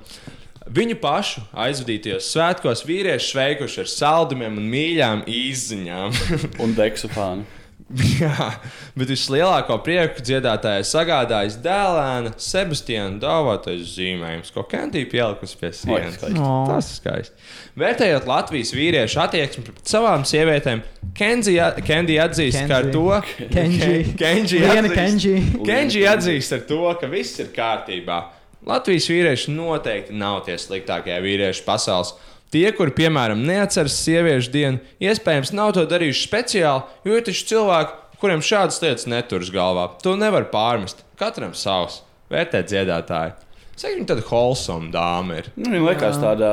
Viņu 0.70 0.98
pašu 1.02 1.40
aizvadītajos 1.58 2.28
svētkos 2.30 2.84
vīrieši 2.86 3.32
sveikuši 3.32 3.80
ar 3.82 3.88
saldumiem 3.90 4.58
un 4.60 4.68
mīļām 4.70 5.24
izziņām. 5.26 6.14
Un 6.62 6.76
deksofānu. 6.78 7.48
Jā, 8.20 8.52
bet 8.94 9.10
vislielāko 9.10 9.74
prieku 9.82 10.22
dziedātājai 10.22 10.84
sagādājis 10.86 11.56
dēlēna 11.64 12.30
Sebastiāna 12.38 13.18
dāvātais 13.18 13.80
zīmējums, 13.96 14.52
ko 14.54 14.62
Kandija 14.70 15.08
pielikusi 15.10 15.58
pie 15.58 15.72
sienas. 15.74 16.14
skaisti. 16.20 16.38
O. 16.38 16.52
Tas 16.70 16.92
ir 16.92 17.00
skaisti. 17.00 17.48
Vērtējot 17.82 18.28
Latvijas 18.30 18.70
vīriešu 18.78 19.18
attieksmi 19.24 19.64
pret 19.66 19.82
savām 19.90 20.22
sievietēm, 20.22 20.84
Kendija 21.18 22.28
atzīst, 22.28 22.62
ka 22.70 22.78
ar 22.84 22.92
to 22.94 23.08
Kenji. 23.50 24.14
Kenji 24.22 24.62
atzīst- 24.62 24.94
Kenji. 24.94 25.34
Kenji 25.66 26.06
atzīst 26.14 26.54
ar 26.60 26.62
to, 26.70 26.84
ka 27.00 27.10
viss 27.10 27.42
ir 27.42 27.50
kārtībā. 27.58 28.20
Latvijas 28.66 29.06
vīrieši 29.08 29.54
noteikti 29.54 30.12
nav 30.20 30.42
tie 30.46 30.56
sliktākie 30.60 31.16
vīrieši 31.24 31.64
pasaules. 31.64 32.14
Tie, 32.50 32.66
kuri, 32.74 32.90
piemēram, 32.96 33.44
neatceras 33.46 33.94
sieviešu 34.02 34.50
dienu, 34.50 34.80
iespējams, 35.00 35.52
nav 35.54 35.72
to 35.76 35.84
darījuši 35.86 36.24
speciāli, 36.26 36.82
jo 37.06 37.14
ir 37.20 37.22
taču 37.28 37.46
cilvēki, 37.52 37.94
kuriem 38.20 38.42
šādas 38.44 38.80
lietas 38.82 39.06
neturas 39.08 39.52
galvā. 39.54 39.86
To 40.02 40.16
nevar 40.18 40.48
pārmest. 40.50 41.04
Katram 41.20 41.54
savs. 41.54 42.02
Vērtēt 42.30 42.68
dziedātāju. 42.72 43.32
Cik 43.80 43.94
viņa 43.96 44.10
tāda 44.10 44.26
wholesome 44.28 44.90
dāma 44.92 45.38
ir? 45.40 45.48
Nu, 45.56 45.70
viņa 45.72 45.86
liekas 45.88 46.18
tāda 46.20 46.50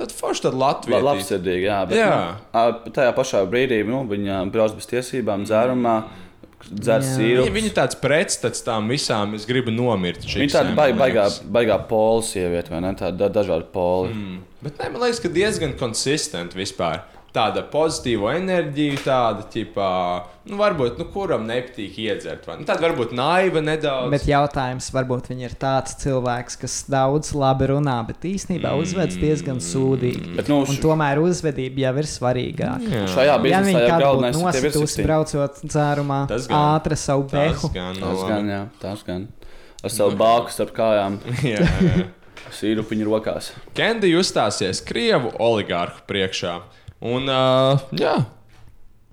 Tad 0.00 0.14
forši 0.16 0.46
tad 0.46 0.54
la- 0.56 0.70
Latvija. 0.72 1.00
labsirdīga, 1.04 1.66
jā. 1.66 1.80
Bet, 1.88 1.98
Jā. 1.98 2.36
Nu, 2.54 2.90
tajā 2.94 3.10
pašā 3.12 3.42
brīdī 3.50 3.82
nu, 3.84 4.06
viņa 4.08 4.50
brauc 4.50 4.72
bez 4.72 4.86
tiesībām, 4.88 5.44
dzērumā, 5.44 5.96
dzer 6.06 6.29
Jā. 6.68 6.98
sīru. 7.02 7.44
Viņa, 7.46 7.54
viņa 7.56 7.70
tāds 7.78 7.96
pretstats 8.00 8.64
tām 8.66 8.90
visām, 8.92 9.34
es 9.38 9.46
gribu 9.48 9.72
nomirt. 9.74 10.26
Viņa 10.28 10.52
tāda 10.52 10.74
baig, 10.76 10.98
baigā, 10.98 11.26
baigā 11.50 11.78
pola 11.88 12.22
sieviete, 12.26 12.72
vai 12.72 12.82
ne? 12.84 12.92
Tāda 12.98 13.24
da, 13.24 13.30
dažāda 13.40 13.66
pola. 13.72 14.10
Mm. 14.12 14.42
Bet 14.60 14.76
ne, 14.78 14.90
man 14.92 15.06
liekas, 15.06 15.22
ka 15.24 15.32
diezgan 15.32 15.72
konsistenti 15.80 16.60
vispār. 16.60 17.02
Tāda 17.30 17.62
pozitīva 17.70 18.32
enerģija, 18.40 18.96
tāda 19.04 19.44
tipā, 19.46 19.88
nu, 20.50 20.56
varbūt, 20.58 20.96
nu, 20.98 21.04
kuram 21.14 21.44
nepatīk 21.46 21.94
iedzert. 22.02 22.48
ne? 22.58 22.64
Tāda 22.66 22.82
varbūt 22.88 23.12
naiva 23.14 23.60
nedaudz. 23.62 24.10
Bet 24.10 24.24
jautājums, 24.26 24.88
varbūt 24.90 25.28
viņi 25.30 25.46
ir 25.46 25.54
tāds 25.62 25.94
cilvēks, 26.02 26.58
kas 26.58 26.74
daudz 26.90 27.30
labi 27.38 27.68
runā, 27.70 28.00
bet 28.08 28.26
īstenībā 28.26 28.72
uzvedas 28.82 29.14
diezgan 29.22 29.60
sūdīgi. 29.62 30.34
Bet, 30.40 30.50
nu, 30.50 30.64
Un 30.64 30.74
š- 30.74 30.82
tomēr 30.82 31.20
uzvedība 31.22 31.84
jau 31.86 31.92
ir 32.02 32.08
svarīgāka. 32.10 32.90
Jā. 32.96 33.04
Šajā 33.14 33.26
Ja 33.30 33.38
biznesā 33.38 33.78
viņi 33.78 34.00
galvenais 34.02 34.36
būtu 34.36 34.48
nositusi, 34.50 35.06
braucot 35.06 35.62
dzērumā, 35.70 36.20
Tas 36.34 36.48
gan. 36.50 36.58
ātri 36.80 36.98
savu 36.98 37.28
Tas 37.30 37.38
behu. 37.62 37.72
gan, 37.78 37.94
Tas 38.02 38.24
gan, 38.26 38.48
jā, 38.56 38.62
tas 38.82 39.06
gan. 39.06 39.28
Ar 39.84 39.90
savu 39.94 40.18
bāku 40.18 40.50
starp 40.50 40.74
kājām, 40.76 41.20
jā, 41.46 41.62
jā. 41.62 42.08
sīrupiņu 42.58 43.06
rokās. 43.06 43.52
Kendi 43.78 44.10
uzstāsies 44.18 44.82
Krievu 44.82 45.30
oligārhu 45.38 46.02
priekšā. 46.10 46.58
Un, 47.00 47.30
uh, 47.32 47.80
jā, 47.96 48.18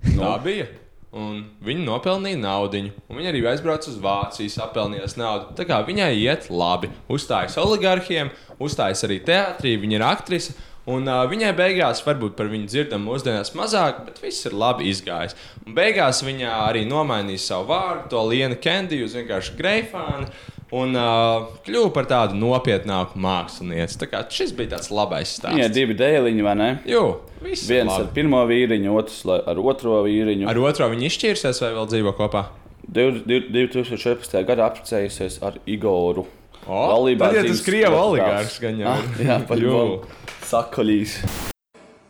tā 0.04 0.34
bija. 0.44 0.68
Un 1.16 1.38
viņa 1.64 1.86
nopelnīja 1.86 2.36
naudu. 2.36 2.82
Viņa 3.08 3.30
arī 3.30 3.40
aizbrauca 3.48 3.88
uz 3.88 3.96
Vāciju, 4.02 4.52
apelnījās 4.60 5.16
naudu. 5.16 5.54
Tā 5.56 5.64
kā 5.68 5.78
viņai 5.86 6.10
iet 6.20 6.50
labi. 6.52 6.90
Uzstājas 7.08 7.56
oligarhiem, 7.62 8.28
uzstājas 8.60 9.06
arī 9.08 9.16
teātrī, 9.24 9.78
viņa 9.80 9.96
ir 9.96 10.04
aktrise. 10.04 10.56
Un 10.88 11.08
uh, 11.08 11.22
viņai 11.28 11.54
beigās, 11.56 12.04
varbūt 12.04 12.36
par 12.36 12.48
viņu 12.52 12.68
dzirdam 12.68 13.02
mūsdienās 13.08 13.54
mazāk, 13.56 14.04
bet 14.06 14.20
viss 14.24 14.46
ir 14.48 14.56
labi 14.56 14.88
izgājis. 14.92 15.36
Un 15.66 15.74
beigās 15.76 16.22
viņa 16.24 16.60
arī 16.68 16.84
nomainīja 16.88 17.44
savu 17.44 17.68
vārdu, 17.72 18.06
to 18.12 18.22
Lienu 18.28 18.56
Kendiju 18.60 19.08
uz 19.08 19.16
vienkārši 19.16 19.56
Greifānu. 19.58 20.28
Un 20.70 20.92
uh, 21.00 21.46
kļuva 21.64 21.90
par 21.96 22.04
tādu 22.10 22.36
nopietnāku 22.36 23.16
mākslinieci. 23.24 23.96
Tā 24.02 24.06
kā 24.10 24.18
šis 24.28 24.50
bija 24.52 24.74
tāds 24.76 24.90
labais 24.92 25.30
Viņai 25.40 25.62
stāsts. 25.64 25.72
divi 25.74 25.94
dēliņi, 25.96 26.42
vai 26.44 26.54
ne? 26.60 26.66
Ir 26.84 27.14
Viens 27.40 27.62
ar 27.94 28.02
labi. 28.02 28.12
pirmo 28.18 28.42
vīriņu, 28.50 28.92
otrs 29.00 29.22
ar 29.48 29.56
otro 29.62 30.02
vīriņu. 30.04 30.44
Ar 30.50 30.60
otro 30.60 30.90
viņi 30.92 31.08
izšķīrsies 31.08 31.62
vai 31.64 31.70
vēl 31.78 31.88
dzīvo 31.88 32.12
kopā? 32.18 32.44
Div- 32.88 33.22
div- 33.24 33.48
2014. 33.52 34.44
gadā 34.48 34.68
apprecējusies 34.68 35.40
ar 35.42 35.56
Igoru. 35.66 36.26
O, 36.68 36.76
Laulībā 36.92 37.30
tad, 37.32 37.36
ja 37.40 37.42
tas 37.48 37.64
krievu 37.64 37.96
oligārs 37.96 38.60
gan 38.60 38.76
jau 38.76 38.88
Ah, 38.92 38.98
ir. 39.00 39.24
Jā, 39.24 39.38
Jū. 39.40 39.46
paļāvā. 39.48 40.06
Sakaļīs. 40.50 41.16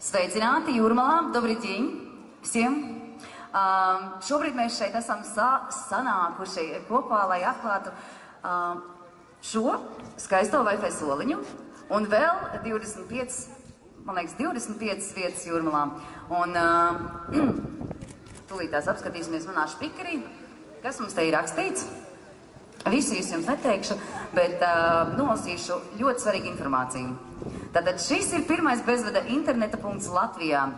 Sveicināti, 0.03 0.75
Jūrmalā! 0.79 1.31
Dobrīdien! 1.35 1.89
Visiem! 2.43 2.75
Um, 3.49 4.03
šobrīd 4.23 4.55
mēs 4.59 4.77
šeit 4.79 4.95
esam 4.99 5.23
sa 5.25 5.67
sanākuši 5.73 6.83
kopā, 6.89 7.23
lai 7.31 7.41
atklātu 7.49 7.91
um, 7.91 7.97
šo 9.45 9.79
skaisto 10.19 10.63
Wi-Fi 10.67 10.91
soliņu 10.95 11.39
un 11.95 12.09
vēl 12.11 12.43
25, 12.65 13.39
man 14.07 14.19
liekas, 14.19 14.37
25 14.41 15.15
vietas 15.17 15.47
Jūrmalā. 15.49 15.85
Un 16.39 16.59
um, 16.61 17.55
tūlīt 18.51 18.73
tās 18.75 18.89
apskatīsimies 18.91 19.49
manā 19.49 19.69
špikerī, 19.73 20.19
kas 20.85 21.01
mums 21.03 21.17
te 21.17 21.25
ir 21.29 21.37
rakstīts. 21.37 21.87
Visu 22.89 23.17
es 23.19 23.29
jums 23.33 23.49
neteikšu, 23.51 23.97
bet 24.37 24.63
uh, 24.63 25.11
nolasīšu 25.19 25.81
ļoti 25.99 26.23
svarīgu 26.25 26.53
informāciju. 26.53 27.17
Tātad 27.75 27.99
šis 28.01 28.31
ir 28.39 28.47
pirmais 28.49 28.81
bezvada 28.87 29.25
interneta 29.35 29.81
punkts 29.83 30.09
Latvijā. 30.13 30.69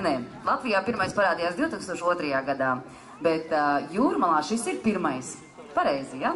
Nē, 0.00 0.14
Latvijā 0.46 0.80
pirmais 0.86 1.12
parādījās 1.14 1.58
2002. 1.58 2.32
gadā, 2.46 2.72
bet 3.22 3.52
uh, 3.52 3.84
Jūrmalā 3.94 4.40
šis 4.48 4.64
ir 4.72 4.80
pirmais. 4.82 5.36
Pareizi, 5.76 6.22
ja? 6.24 6.32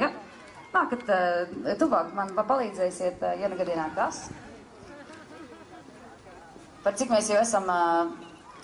Ja? 0.00 0.10
Nākat, 0.74 1.04
uh, 1.06 1.74
tuvāk 1.78 2.14
man 2.16 2.34
pa- 2.34 2.46
palīdzēsiet, 2.48 3.22
uh, 3.22 3.34
ja 3.38 3.50
negadījumā 3.52 3.88
kas? 3.94 4.24
Par 6.84 6.96
cik 6.98 7.12
mēs 7.14 7.30
jau 7.30 7.38
esam 7.40 7.68
uh, 7.70 8.10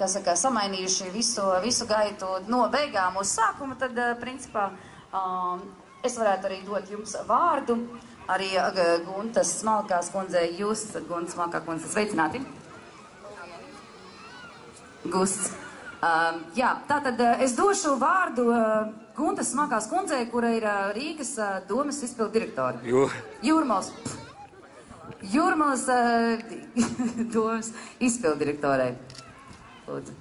kas 0.01 0.17
saka, 0.17 0.35
samainījuši 0.41 1.11
visu, 1.13 1.45
visu 1.63 1.87
gaitu 1.89 2.29
no 2.49 2.65
beigām 2.73 3.19
uz 3.21 3.35
sākumu, 3.37 3.77
tad, 3.81 3.99
principā, 4.21 4.71
um, 5.13 5.63
es 6.03 6.17
varētu 6.17 6.49
arī 6.49 6.63
dot 6.65 6.89
jums 6.91 7.17
vārdu. 7.29 7.77
Arī 8.31 8.53
Guntas 9.03 9.51
smalkās 9.59 10.13
kundzei, 10.15 10.53
jūs, 10.61 10.85
Guntas 11.09 11.35
smalkā 11.35 11.61
kundze, 11.67 11.89
sveicināti. 11.91 12.45
Gusts. 15.11 15.51
Um, 16.01 16.39
jā, 16.57 16.71
tātad 16.89 17.19
uh, 17.21 17.43
es 17.45 17.53
došu 17.59 17.97
vārdu 18.01 18.47
uh, 18.49 18.87
Guntas 19.17 19.51
smalkās 19.53 19.85
kundzei, 19.91 20.23
kura 20.33 20.49
ir 20.57 20.65
uh, 20.65 20.93
Rīgas 20.97 21.35
uh, 21.37 21.59
domas 21.69 21.99
izpildu 22.07 22.33
direktori. 22.39 22.81
Jū. 22.89 23.03
Jūrmals. 23.45 23.91
Jūrmals 25.35 25.83
uh, 25.93 26.41
domas 27.35 27.69
izpildu 28.01 28.39
direktorei. 28.47 28.95
Lūdzu. 29.91 30.17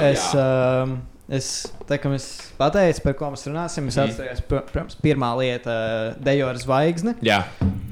Es, 0.00 0.30
um, 0.38 0.96
Es 1.26 1.46
tā 1.88 1.96
kā 1.98 2.06
mēs 2.06 2.24
pateicu, 2.54 3.00
par 3.02 3.14
ko 3.18 3.28
mēs 3.34 3.42
runāsim, 3.48 3.88
es 3.90 3.96
Mhm. 3.98 4.12
atceros, 4.12 4.42
pr- 4.46 4.60
protams, 4.68 4.94
pirmā 5.02 5.32
lieta- 5.34 5.72
Dejora 6.22 6.54
zvaigzne. 6.62 7.16
Jā. 7.20 7.40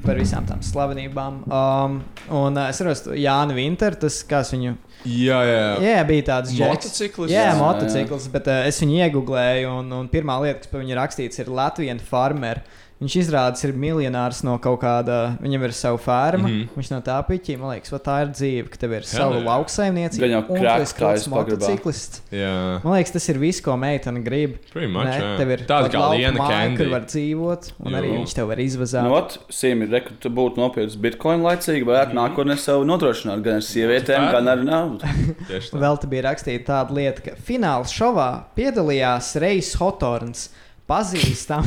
Par 0.05 0.15
visām 0.15 0.45
tām 0.47 0.61
slavenībām. 0.63 1.41
Um, 1.51 1.97
un 2.31 2.55
uh, 2.57 2.69
es 2.71 2.79
redzu, 2.79 3.11
Jānis 3.19 3.57
Vinter, 3.57 3.97
tas 3.99 4.21
kāds 4.23 4.53
viņu. 4.55 4.77
Jā, 5.05 5.39
jā, 5.45 5.57
jā. 5.57 5.73
Jā, 5.85 6.05
bija 6.09 6.25
tāds. 6.31 6.53
Motociklis? 6.57 7.33
Jā, 7.33 7.49
Jā, 7.51 7.57
motociklis, 7.59 8.25
bet 8.33 8.49
uh, 8.49 8.63
es 8.69 8.79
viņu 8.81 8.97
iegūlēju, 9.05 9.75
un, 9.83 9.91
un 9.99 10.09
pirmā 10.09 10.39
lieta, 10.41 10.63
kas 10.63 10.71
par 10.71 10.81
viņu 10.81 10.97
rakstīts, 10.97 11.41
ir 11.43 11.51
Latvijas 11.53 12.01
farmer. 12.09 12.63
Viņš 12.95 13.15
izrādās, 13.19 13.59
ir 13.67 13.73
miljonārs 13.75 14.37
no 14.47 14.53
kaut 14.63 14.79
kāda, 14.79 15.35
viņam 15.43 15.63
ir 15.67 15.73
sava 15.75 15.97
ferma, 15.99 16.47
mm. 16.47 16.53
-hmm. 16.61 16.77
viņš 16.79 16.91
no 16.93 16.99
tā 17.03 17.17
piķī, 17.27 17.57
man 17.59 17.73
liekas, 17.73 17.91
tā 18.05 18.21
ir 18.23 18.29
dzīve, 18.31 18.69
ka 18.71 18.77
tev 18.79 18.93
ir 18.95 19.03
sava 19.03 19.41
lauksaimniecība. 19.43 20.29
Esi 20.29 20.47
kaut 20.47 20.61
kāds 20.63 20.93
kājas 20.95 21.25
pagrabā. 21.27 21.57
motociklists. 21.59 22.21
Jā. 22.31 22.79
Man 22.85 22.95
liekas, 22.95 23.11
tas 23.17 23.27
ir 23.29 23.37
viss, 23.41 23.59
ko 23.65 23.75
meitene 23.75 24.23
grib. 24.23 24.55
Pretty 24.71 24.87
much, 24.93 25.11
jā. 25.11 25.35
Tev 25.41 25.51
ir 25.51 25.65
Tāda 25.67 25.91
kā 25.91 26.05
Liena 26.15 26.47
Candy. 26.47 26.77
kur 26.77 26.93
var 26.95 27.01
dzīvot, 27.11 27.71
un 27.83 27.99
arī 27.99 28.13
Jo. 28.13 28.19
viņš 28.21 28.33
tev 28.39 28.47
var 28.47 28.57
izvazāt. 28.63 29.03
Nu, 29.03 29.13
ot, 29.19 29.37
Sīmi, 29.51 29.91
re, 29.91 29.99
ka 29.99 30.15
tu 30.19 30.29
būtu 30.29 30.55
nopietns 30.63 30.95
bitkoinu 30.95 31.43
laicīgi, 31.43 31.83
varētu 31.83 32.15
Mhm. 32.15 32.19
nākotnē 32.23 32.57
sev 32.57 32.85
nodrošināt 32.87 33.43
gan 33.43 33.55
ar 33.59 33.65
sievietēm, 33.67 34.31
gan 34.31 34.47
ar 34.47 34.63
naudu. 34.63 35.03
Vēl 35.83 35.99
te 35.99 36.07
bija 36.07 36.31
rakstīta 36.31 36.63
tāda 36.71 36.95
lieta, 36.95 37.21
ka 37.21 37.31
fināla 37.35 37.83
šovā 37.83 38.43
piedalījās 38.55 39.35
Reis 39.41 39.73
Hotorns. 39.75 40.49
Pazīstam, 40.85 41.65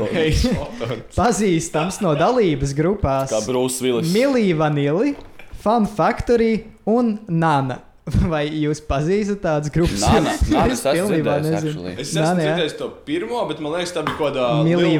pazīstams 1.20 2.00
no 2.04 2.12
dalības 2.18 2.74
grupās 2.76 3.30
Kā 3.32 3.38
Brūss 3.46 3.80
Vilis. 3.80 4.10
Milija 4.12 4.58
Vanili, 4.60 5.14
Fun 5.62 5.86
Factory 5.88 6.66
un 6.88 7.14
Nana. 7.28 7.78
Vai 8.26 8.46
jūs 8.48 8.80
pazīstat 8.82 9.38
tādas 9.44 9.70
grupas? 9.72 10.02
Nana, 10.02 10.32
Nana, 10.54 10.74
es 10.74 10.82
pilnībā 10.82 11.36
nezinu. 11.44 11.70
actually. 11.70 11.92
Es 11.94 12.08
esmu 12.10 12.22
Nana, 12.24 12.42
jā. 12.42 12.54
dzirdējis 12.56 12.76
to 12.80 12.88
pirmo, 13.06 13.42
bet 13.48 13.60
man 13.62 13.76
liekas, 13.76 13.92
tā 13.94 14.02
bija 14.06 14.16
kaut 14.18 14.34
kāda 14.34 14.48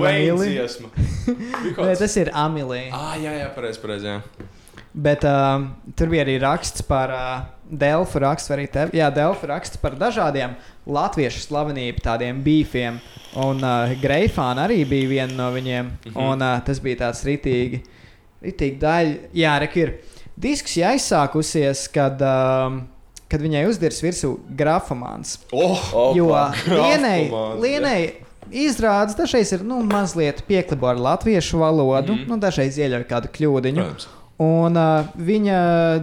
Vanilli. 0.05 0.51
dziesma. 0.55 0.93
Nē, 1.81 1.95
tas 1.99 2.17
ir 2.21 2.31
Amilija. 2.33 2.93
Ah, 2.97 3.17
jā, 3.19 3.33
jā, 3.41 3.49
pareizi, 3.57 3.83
pareizi. 3.83 4.13
jā. 4.13 4.47
Bet 4.95 5.25
uh, 5.27 5.65
tur 5.99 6.11
bija 6.13 6.25
arī 6.27 6.37
raksts 6.43 6.83
par 6.87 7.13
uh, 7.15 7.43
Delfu 7.71 8.19
rakstu, 8.23 8.55
arī 8.57 8.67
tev. 8.71 8.91
Jā, 8.97 9.09
Delfu 9.15 9.47
raksts 9.47 9.79
par 9.81 9.95
dažādiem 9.99 10.57
latviešu 10.91 11.45
slavenību, 11.45 12.03
tādiem 12.03 12.41
beefiem. 12.43 12.99
Un 13.39 13.63
uh, 13.63 13.93
Greifāna 14.03 14.67
arī 14.67 14.83
bija 14.89 15.11
viena 15.11 15.37
no 15.39 15.51
viņiem. 15.55 15.87
Mm. 15.87 16.13
-hmm. 16.13 16.31
Un 16.33 16.43
uh, 16.43 16.61
tas 16.67 16.81
bija 16.83 17.07
tāds 17.07 17.23
ritīgi, 17.25 17.83
ritīgi 18.43 18.79
daļa. 18.79 19.15
Jā, 19.33 19.59
rek 19.63 19.77
ir 19.77 19.93
diskusija 20.37 20.95
aizsākusies, 20.95 21.87
kad, 21.95 22.23
um, 22.23 22.83
kad 23.29 23.41
viņai 23.41 23.69
uzdirs 23.69 24.03
virsū 24.03 24.35
grafomāns. 24.51 25.39
Oh, 25.53 25.95
Opa. 25.95 26.17
Jo 26.17 26.35
Lienai, 26.67 27.31
Lienai 27.61 28.13
izrādās, 28.51 29.15
dažreiz 29.17 29.53
ir 29.53 29.63
nu, 29.63 29.83
mazliet 29.87 30.43
pieklibo 30.49 30.87
ar 30.91 30.97
latviešu 30.97 31.59
valodu, 31.59 32.13
mm. 32.13 32.19
-hmm. 32.19 32.29
nu, 32.29 32.37
dažreiz 32.37 32.79
ieļauj 32.79 33.05
kādu 33.05 33.29
kļūdiņu. 33.29 33.85
Protams. 33.85 34.20
Un 34.41 34.77
uh, 34.81 35.09
viņa 35.21 35.57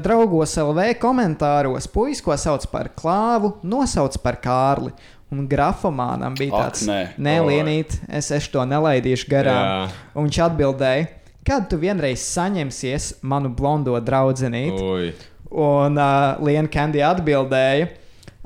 draugos 0.06 0.52
LV 0.62 0.92
komentāros 1.02 1.88
puisis, 1.90 2.22
ko 2.22 2.36
sauc 2.38 2.68
par 2.70 2.92
klāvu, 2.94 3.56
nosauc 3.66 4.20
par 4.22 4.38
Kārli. 4.44 4.94
Un 5.34 5.44
grafomānam 5.50 6.38
bija 6.38 6.68
tāds 6.70 6.86
nelienīt, 7.20 7.98
es, 8.08 8.30
es 8.32 8.46
to 8.48 8.64
nelaidīšu 8.64 9.28
garām. 9.28 9.64
Jā. 9.66 10.04
Un 10.14 10.30
viņš 10.30 10.38
atbildēja, 10.46 11.10
kad 11.48 11.66
tu 11.68 11.80
vienreiz 11.82 12.24
saņemsies 12.24 13.18
manu 13.28 13.52
blondo. 13.52 13.98
Oi. 13.98 15.10
Un 15.52 15.98
uh, 16.00 16.38
Liena 16.44 16.70
Kandija 16.72 17.10
atbildēja, 17.16 17.90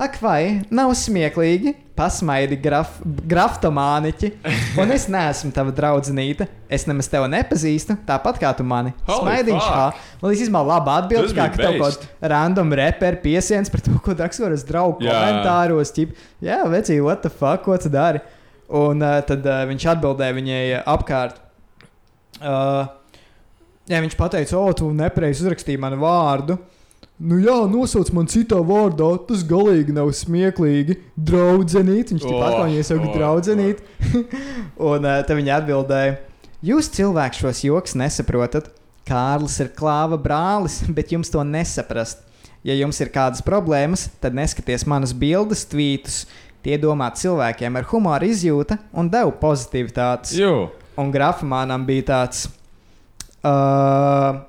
ak, 0.02 0.18
vai 0.22 0.42
nav 0.74 0.92
smieklīgi, 0.98 1.74
pasmaidi 1.98 2.58
graf, 2.62 2.96
graftomāniķi, 3.30 4.32
un 4.82 4.94
es 4.96 5.06
neesmu 5.12 5.52
tava 5.56 5.74
draudzenīte. 5.76 6.48
Es 6.72 6.88
nemaz 6.90 7.10
tevi 7.12 7.30
nepazīstu, 7.34 7.98
tāpat 8.08 8.40
kā 8.42 8.52
tu 8.58 8.66
mani. 8.68 8.94
Fuck. 9.06 9.28
kā. 9.62 9.86
Man 10.22 10.32
liekas, 10.32 10.46
izmā 10.48 10.64
laba 10.66 10.98
atbilde, 11.02 11.36
kā 11.38 11.50
ka 11.54 11.60
tev 11.60 11.78
kaut 11.78 12.00
kāds 12.00 12.32
random 12.34 12.74
reper 12.82 13.20
piesiens 13.24 13.70
par 13.74 13.84
to, 13.86 13.94
ko 14.04 14.16
raksturas 14.18 14.66
draugu 14.68 15.06
Jā. 15.06 15.14
komentāros. 15.14 15.94
Ķip, 15.96 16.16
jā, 16.48 16.62
vecī, 16.72 16.98
what 17.04 17.22
the 17.26 17.34
fuck, 17.34 17.66
ko 17.68 17.78
tu 17.82 17.92
dari? 17.94 18.24
Un 18.82 19.04
uh, 19.04 19.20
tad 19.28 19.46
uh, 19.46 19.62
viņš 19.70 19.88
atbildēja 19.98 20.38
viņai 20.38 20.64
uh, 20.80 20.84
apkārt. 20.96 21.42
Uh, 22.42 22.86
jā, 23.92 24.00
viņš 24.00 24.16
teica, 24.18 24.58
o, 24.58 24.70
tu 24.74 24.90
nepareizi 24.96 25.44
uzrakstīji 25.44 25.82
manu 25.82 26.00
vārdu. 26.02 26.58
Nu, 27.22 27.38
jā, 27.38 27.54
nosauc 27.70 28.10
man 28.18 28.26
citā 28.32 28.58
vārdā. 28.66 29.12
Tas 29.28 29.44
galīgi 29.46 29.94
nav 29.94 30.10
smieklīgi. 30.18 30.98
Draudzenīt, 31.14 32.16
viņš 32.16 32.26
Oh, 32.26 32.34
tāpat 32.34 32.56
oh, 32.56 32.66
viņa 32.66 32.86
sauc 32.88 33.04
oh, 33.04 33.10
oh, 33.12 33.18
draudzenīt. 33.20 33.84
un 34.92 35.06
uh, 35.06 35.20
tad 35.28 35.38
viņa 35.38 35.60
atbildēja, 35.60 36.16
jūs 36.66 36.90
cilvēki 36.98 37.44
šos 37.44 37.64
joks 37.68 37.98
nesaprotat. 38.02 38.72
Kārlis 39.06 39.60
ir 39.62 39.70
klāva 39.78 40.18
brālis, 40.22 40.82
bet 40.98 41.14
jums 41.14 41.30
to 41.34 41.46
nesaprast. 41.46 42.26
Ja 42.66 42.74
jums 42.78 43.00
ir 43.02 43.10
kādas 43.14 43.42
problēmas, 43.46 44.08
tad 44.22 44.38
neskaties 44.38 44.86
manas 44.90 45.14
bildes, 45.18 45.66
tvītus. 45.70 46.24
Tie 46.62 46.76
domāti 46.78 47.24
cilvēkiem 47.24 47.78
ar 47.78 47.88
humoru 47.90 48.28
izjūta 48.30 48.78
un 48.98 49.10
devu 49.10 49.34
pozitivitātes. 49.42 50.36
Jū. 50.38 50.70
Un 51.02 51.10
grafomānam 51.14 51.86
bija 51.88 52.06
tāds. 52.12 52.48
Uh, 53.42 54.44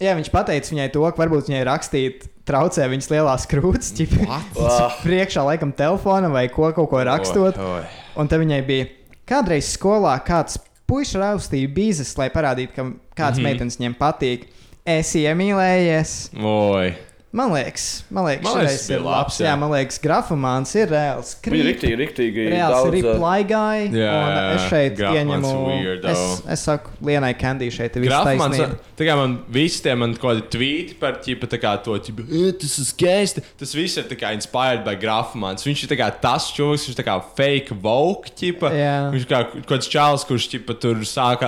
jā, 0.00 0.14
viņš 0.18 0.30
teica 0.32 0.74
viņai 0.74 0.88
to, 0.94 1.04
ka 1.06 1.22
varbūt 1.22 1.50
viņai 1.50 1.64
rakstīt 1.68 2.28
traucē 2.48 2.88
viņas 2.90 3.10
lielās 3.12 3.46
krūtis, 3.50 3.92
priekšā 5.04 5.44
laikam 5.46 5.74
telefona 5.76 6.30
vai 6.32 6.48
ko, 6.52 6.72
kaut 6.76 6.90
ko 6.92 7.04
rakstot. 7.06 7.60
Oi, 7.60 7.76
oi. 7.80 7.84
Un 8.20 8.30
te 8.30 8.40
viņai 8.40 8.60
bija 8.66 8.88
kādreiz 9.30 9.70
skolā 9.76 10.16
kāds 10.26 10.58
puisis 10.90 11.20
raustīja 11.20 11.70
bīzes, 11.70 12.16
lai 12.18 12.30
parādītu, 12.34 12.74
ka 12.74 12.82
kāds 12.88 13.38
mm. 13.38 13.44
-hmm. 13.44 13.46
meitenes 13.46 13.78
viņam 13.78 13.94
patīk. 14.00 14.48
Es 14.88 15.12
iemīlējies. 15.14 16.16
Oi. 16.40 17.09
Man 17.30 17.52
liekas, 17.54 18.02
man 18.10 18.24
liekas, 18.26 18.42
Man 18.42 18.64
liekas, 18.66 18.84
ir 18.90 19.02
labs. 19.06 19.36
Jā, 19.38 19.52
jā. 19.52 19.58
man 19.60 19.70
liekas, 19.70 20.00
grafomāns 20.02 20.72
ir 20.74 20.88
reāls. 20.90 21.28
Viņa 21.44 21.66
riktīgi, 21.68 21.98
riktīgi 22.00 22.46
Reāls 22.50 22.72
daudz, 22.74 22.88
arī 22.90 23.02
uh, 23.04 23.10
plaigai. 23.20 23.84
Jā, 23.94 24.14
un 24.18 24.32
jā, 24.34 24.40
es 24.56 24.64
šeit 24.66 24.98
ieņemu. 24.98 25.52
weirdo. 25.68 26.10
Es, 26.10 26.40
es 26.56 26.64
saku, 26.66 26.90
Lienai 27.06 27.30
Kandī 27.38 27.68
šeit 27.70 27.94
ir 28.00 28.08
taisnība. 28.10 28.66
tā 28.98 29.06
kā 29.06 29.14
man 29.14 29.36
visi 29.46 29.78
tie 29.84 29.94
man 29.94 30.16
kaut 30.18 30.40
kādi 30.40 30.42
tvīti 30.56 30.96
par 30.98 31.20
ķipa, 31.22 31.46
tā 31.54 31.60
kā 31.62 31.76
to, 31.84 31.94
ķipa, 32.02 32.26
"E, 32.26 32.50
tas 32.64 32.74
ir 32.82 32.88
skaisti. 32.88 33.44
Tas 33.62 33.76
viss 33.78 33.96
ir 34.02 34.10
tā 34.10 34.18
kā 34.18 34.34
inspired 34.34 34.82
by 34.84 34.96
Grafmans. 34.98 35.62
Viņš 35.62 35.84
ir 35.86 35.92
tā 35.94 36.00
kā 36.02 36.10
tas 36.20 36.50
čūlis, 36.50 36.88
viņš 36.90 36.98
ir 36.98 36.98
tā 36.98 37.06
kā 37.06 37.16
fake 37.38 37.78
vogue, 37.78 38.26
ķipa. 38.34 38.72
Jā. 38.74 38.96
Viņš 39.14 39.28
kā 39.30 39.44
kaut 39.54 39.70
kāds 39.70 39.86
čāls, 39.86 40.26
kurš, 40.26 40.50
ķipa, 40.56 40.74
tur 40.82 40.96
sāka, 41.06 41.46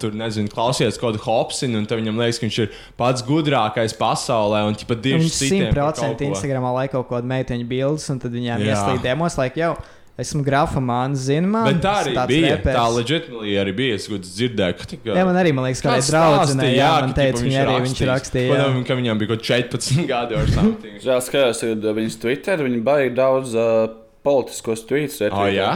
tur, 0.00 0.16
nezinu, 0.16 0.48
klausies 0.48 0.96
kaut 0.96 1.12
kādu 1.12 1.24
hopsinu, 1.28 1.76
un 1.76 1.84
tad 1.84 2.00
viņam 2.00 2.16
liekas, 2.16 2.40
ka 2.40 2.48
viņš 2.48 2.58
ir 2.64 2.72
pats 2.96 3.20
gudrākais 3.28 3.92
pasaulē, 3.92 4.64
un, 4.64 4.72
ķipa, 4.74 4.96
divi 4.96 5.17
Viņš 5.18 5.38
simtprocentīgi 5.52 6.34
Instagramā 6.34 6.72
laika 6.80 6.98
kaut 6.98 7.10
kādu 7.12 7.30
meiteņu 7.30 7.68
bildes, 7.68 8.08
un 8.12 8.20
tad 8.22 8.34
viņām 8.34 8.64
Jā. 8.64 8.74
ieslīd 8.74 9.04
demos, 9.04 9.38
like, 9.40 9.58
jau 9.60 9.76
esmu 10.18 10.42
grafomāns, 10.42 11.20
zinu, 11.28 11.46
man. 11.52 11.68
Bet 11.68 11.82
tā 11.84 11.92
arī 12.02 12.14
bija. 12.32 12.54
repers. 12.56 12.74
Tā 12.74 12.86
leģitimāli 12.96 13.52
arī 13.62 13.74
bija. 13.78 13.98
Es 14.00 14.08
dzirdēju, 14.10 14.78
ka 14.80 14.88
tā 14.90 14.98
kā. 14.98 15.14
Jā, 15.14 15.26
man 15.28 15.38
arī, 15.38 15.52
man 15.54 15.68
liekas, 15.68 15.82
kādai 15.84 16.00
Kāds 16.00 16.10
draudzenei, 16.10 16.72
stāstīja, 16.72 16.80
jā, 16.80 16.88
man 17.04 17.12
ka, 17.12 17.20
teica, 17.20 17.44
viņa 17.44 17.60
arī 17.62 17.76
viņš 17.84 18.02
rakstīja, 18.10 18.48
jā. 18.48 18.56
Padomāju, 18.56 18.86
ka 18.88 18.96
viņam 18.98 19.20
bija 19.22 19.30
kaut 19.30 19.46
14 19.46 20.02
gadi 20.12 20.38
vai 20.40 20.48
something. 20.56 20.98
Jā, 21.06 21.20
skatās, 21.22 21.62
viņas 22.00 22.18
Twitter, 22.24 22.64
viņi 22.66 22.82
baigi 22.90 23.14
daudz 23.18 23.54
uh, 23.54 23.84
politiskos 24.26 24.82
tweets. 24.90 25.22
O, 25.30 25.46
jā? 25.54 25.70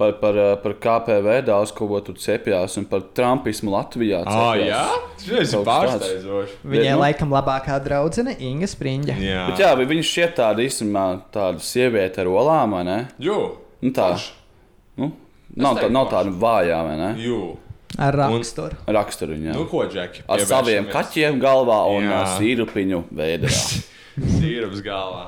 Par, 0.00 0.12
par, 0.18 0.34
uh, 0.34 0.56
par 0.58 0.72
KPV 0.82 1.42
daudz 1.46 1.70
ko 1.76 1.86
tur 2.02 2.16
cepjās 2.18 2.74
un 2.80 2.86
par 2.90 3.04
Trumpismu 3.14 3.70
Latvijā. 3.70 4.22
Ah, 4.26 4.54
cepjās. 4.56 4.68
jā? 4.72 4.84
Tas 5.38 5.52
ir 5.52 5.64
pārsteidzoši. 5.68 6.56
Viņai 6.64 6.94
nu- 6.96 7.02
laikam 7.04 7.30
labākā 7.30 7.76
draudzene 7.84 8.34
Inga 8.40 8.66
Spriņģa. 8.66 9.16
Jā, 9.20 9.42
Bet 9.50 9.60
jā, 9.62 9.72
viņš 9.76 10.08
šķiet 10.10 10.32
tāda 10.40 10.64
īstenībā 10.64 11.04
tāda 11.30 11.60
sieviete 11.62 12.18
ar 12.24 12.26
olām, 12.32 12.72
vai 12.74 12.82
ne? 12.88 12.98
Jū. 13.20 13.36
Nu, 13.82 13.90
tā. 13.92 14.08
Forši. 14.16 14.32
Nu, 14.96 15.12
nav, 15.56 15.76
tā, 15.78 15.90
nav 15.92 16.08
tāda 16.10 16.32
vājā, 16.32 16.80
vai 16.88 16.96
ne? 16.96 17.12
Jū. 17.22 17.56
Ar 18.00 18.16
raksturu. 18.16 18.76
Raksturu 18.88 19.36
viņa. 19.36 19.52
Nu, 19.54 19.66
ko, 19.68 19.84
Džeki? 19.84 20.22
Ar 20.26 20.40
saviem 20.48 20.86
kaķiem 20.88 21.38
galvā 21.42 21.82
un 21.92 22.08
Jā. 22.08 22.22
uh, 22.22 22.38
sīrupiņu 22.40 23.02
veidā. 23.12 23.52
Sīrups 24.40 24.80
galvā. 24.84 25.26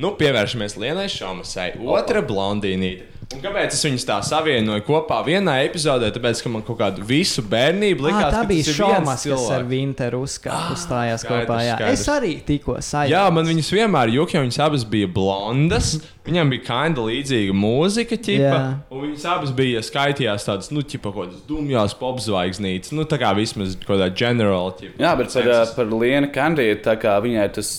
Nu, 0.00 0.14
pievēršamies 0.16 0.76
Lienai 0.80 1.06
Šomasai. 1.12 1.74
Otra 1.84 2.22
blondīnīte. 2.24 3.12
Un 3.34 3.40
kāpēc 3.42 3.74
es 3.74 3.80
viņus 3.82 4.04
tā 4.06 4.16
savienoju 4.22 4.84
kopā 4.86 5.16
vienā 5.26 5.56
epizodē? 5.66 6.12
Tāpēc, 6.14 6.44
ka 6.44 6.50
man 6.52 6.62
kaut 6.62 6.76
kādu 6.78 7.02
visu 7.08 7.42
bērnību 7.42 8.04
Ah, 8.04 8.06
likās, 8.06 8.28
tā 8.36 8.42
ka 8.44 8.48
bija 8.52 8.74
šaumas, 8.76 9.24
kas 9.26 9.46
ar 9.50 9.64
Winteru 9.66 10.20
uzkāpa 10.22 10.76
uzstājās 10.76 11.24
skaidrs, 11.24 11.48
kopā. 11.48 11.56
Jā. 11.66 11.74
skaidrs. 11.74 12.04
Es 12.04 12.12
arī 12.14 12.30
tikko 12.46 12.76
sajūtu. 12.78 13.10
Jā, 13.10 13.24
man 13.34 13.50
viņas 13.50 13.70
vienmēr 13.74 14.12
juka, 14.14 14.36
jo 14.38 14.44
viņas 14.44 14.60
abas 14.68 14.84
bija 14.94 15.10
blondas. 15.10 15.96
Viņam 16.26 16.54
bija 16.54 16.64
kinda 16.68 17.02
līdzīga 17.08 17.58
mūzika, 17.58 18.20
ķipa, 18.28 18.46
Jā. 18.54 18.62
un 18.94 19.02
viņas 19.08 19.26
abas 19.34 19.50
bija 19.58 19.82
skaitījās 19.82 20.46
tādas, 20.46 20.70
nu, 20.70 20.86
ķipa, 20.86 21.10
kaut 21.10 21.26
kādas 21.26 21.42
dumjās 21.50 21.98
popzvaigznītes. 21.98 22.94
Nu, 22.94 23.04
tā 23.10 23.18
kā 23.18 23.34
vismaz 23.34 23.74
kaut 23.82 23.96
kādā 23.96 24.08
generāla 24.14 24.70
ķipa. 24.78 25.02
Jā, 25.02 25.12
bet 25.18 25.34
par, 25.34 25.74
par 25.74 25.92
Lienu 25.98 26.30
Kandiju, 26.34 26.78
tā 26.86 26.94
kā 27.02 27.18
viņai 27.26 27.50
tas 27.58 27.74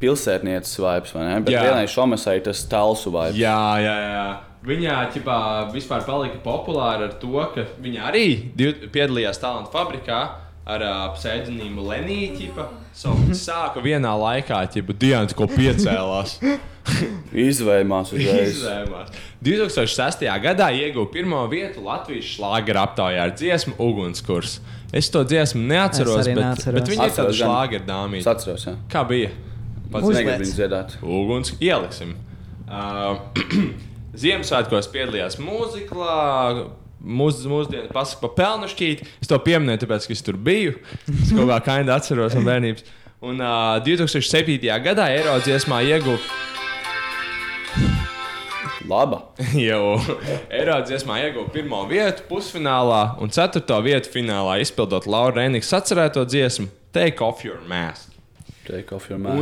pilsētnieces 0.00 0.76
vibes, 0.80 1.12
vai 1.16 1.24
ne? 1.28 1.38
Bet 1.44 1.54
Jā. 1.56 1.62
vienai 1.68 1.86
šomesai 1.88 2.40
tas 2.44 2.64
talsu 2.68 3.12
vibes. 3.12 3.38
Jā, 3.40 3.60
jā, 3.80 3.96
jā. 4.08 4.26
Viņa 4.66 4.94
ķipā, 5.14 5.36
vispār 5.70 6.02
palika 6.06 6.40
populāra 6.42 7.06
ar 7.06 7.14
to, 7.22 7.38
ka 7.54 7.66
viņa 7.82 8.08
arī 8.10 8.24
piedalījās 8.58 9.38
talantu 9.38 9.70
fabrikā 9.74 10.18
ar 10.66 10.82
uh, 10.82 11.02
pseidonīmu 11.14 11.84
Lenīķa. 11.86 12.66
Viņa 12.96 13.36
sāka 13.38 13.82
vienā 13.84 14.10
laikā, 14.18 14.62
ja 14.72 14.82
Dienas 14.98 15.36
ko 15.36 15.46
piecēlās. 15.50 16.38
Izvēmās 17.46 18.12
uzreiz. 18.14 18.56
Izvēmās. 18.56 19.10
2006. 19.44 20.24
gadā 20.42 20.70
ieguva 20.74 21.10
pirmo 21.12 21.42
vietu 21.50 21.82
Latvijas 21.84 22.30
šlāgera 22.36 22.86
aptaujā 22.88 23.26
ar 23.26 23.34
dziesmu 23.36 23.76
Ugunskurs. 23.82 24.58
Es 24.96 25.10
to 25.12 25.22
dziesmu 25.26 25.60
neatceros, 25.66 26.22
Es 26.22 26.30
bet, 26.30 26.38
neatceros. 26.40 26.80
bet 26.80 26.92
viņa 26.94 27.08
ir 27.10 27.16
tāda 27.18 27.34
šlāgera 27.36 27.82
Es 27.82 27.88
dāmīte. 27.90 28.30
atceros, 28.32 28.66
jā. 28.66 28.76
Kā 28.90 29.02
bija? 29.06 29.30
Pats. 29.92 30.08
Negribu 30.14 30.50
dziedāt. 30.50 30.96
Uguns 31.02 31.52
ieliksim. 31.62 32.16
Uh, 32.66 33.20
Ziemassvētkos 34.16 34.90
piedalījās 34.92 35.38
mūziklā. 35.42 36.16
Mūsu 37.06 37.50
mūsdienu 37.52 37.90
pasaku 37.92 38.24
pa 38.24 38.30
pelnušķīti. 38.40 39.06
Es 39.22 39.30
to 39.30 39.36
pieminēju, 39.44 39.84
tāpēc, 39.84 40.08
ka 40.08 40.14
es 40.16 40.24
tur 40.26 40.38
biju. 40.40 40.78
Es 41.12 41.30
kaut 41.36 41.50
kā 41.52 41.58
kainā 41.68 41.98
atceros 42.00 42.34
no 42.34 42.42
bērnības. 42.46 42.86
Un 43.26 43.40
uh, 43.40 43.76
2007. 43.84 44.58
gadā 44.84 45.10
Eirodziesmā 45.14 45.82
ieguva 45.86 46.18
Laba. 48.88 49.22
jau 49.68 49.96
Eirodziesmā 50.50 51.20
ieguva 51.26 51.50
pirmo 51.52 51.84
vietu 51.90 52.26
pusfinālā 52.30 53.16
un 53.22 53.32
ceturto 53.34 53.78
vietu 53.84 54.12
finālā, 54.14 54.58
izpildot 54.64 55.08
Laura 55.10 55.42
Rēnikas 55.42 55.74
atcerēto 55.80 56.26
dziesmu 56.28 56.70
Take 56.96 57.24
Off 57.24 57.44
Your 57.44 57.60
Mask. 57.68 58.15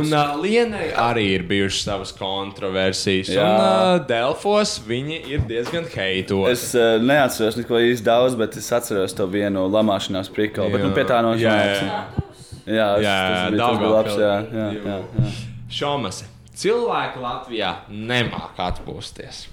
Un 0.01 0.13
uh, 0.13 0.35
Lienai 0.41 0.91
arī 1.01 1.25
ir 1.35 1.43
bijušas 1.49 1.83
savas 1.87 2.11
kontroversijas. 2.17 3.31
Jā. 3.35 3.45
Un 3.45 3.63
uh, 4.01 4.05
Delfos 4.09 4.75
viņi 4.87 5.17
ir 5.33 5.45
diezgan 5.49 5.87
heitoti. 5.93 6.51
Es 6.51 6.67
uh, 6.77 6.95
neatceros 7.01 7.57
neko 7.59 7.79
īsti 7.81 8.05
daudz, 8.05 8.37
bet 8.39 8.57
es 8.61 8.69
atceros 8.75 9.15
to 9.17 9.27
vienu 9.31 9.65
lamāšanās 9.73 10.29
prikalu. 10.35 10.71
Bet 10.75 10.85
nu, 10.85 10.93
pie 10.95 11.07
tā 11.09 11.21
no 11.25 11.33
Jā, 11.39 11.55
šīs 11.57 11.81
jā. 11.81 11.99
jā, 12.77 12.87
tas, 12.95 13.09
tas 13.09 13.51
bija, 13.55 13.73
bija 13.81 13.91
labs. 13.97 14.15
Jā, 14.21 14.35
jā, 14.53 14.69
jā, 14.79 15.01
jā. 15.19 15.33
Šomase. 15.81 16.29
Cilvēki 16.55 17.19
Latvijā 17.19 17.73
nemāk 17.91 18.61
atpūsties. 18.63 19.47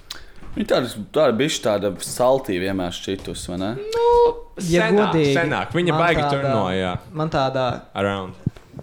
Viņa 0.53 0.67
tāda, 0.69 0.89
tāda 1.15 1.33
bišķi 1.35 1.61
tāda 1.65 1.89
saltī 2.05 2.59
vienmēr 2.61 2.93
šķitus, 2.93 3.47
vai 3.49 3.57
ne? 3.57 3.69
Ja 4.69 4.85
senāk, 4.85 4.99
godīgi, 4.99 5.33
senāk. 5.33 5.71
Viņa 5.73 5.95
baigi 5.97 6.21
tādā- 6.21 6.29
turnoja. 6.37 6.91
Man 7.11 7.31
tāda 7.33 7.63
Around. 7.97 8.37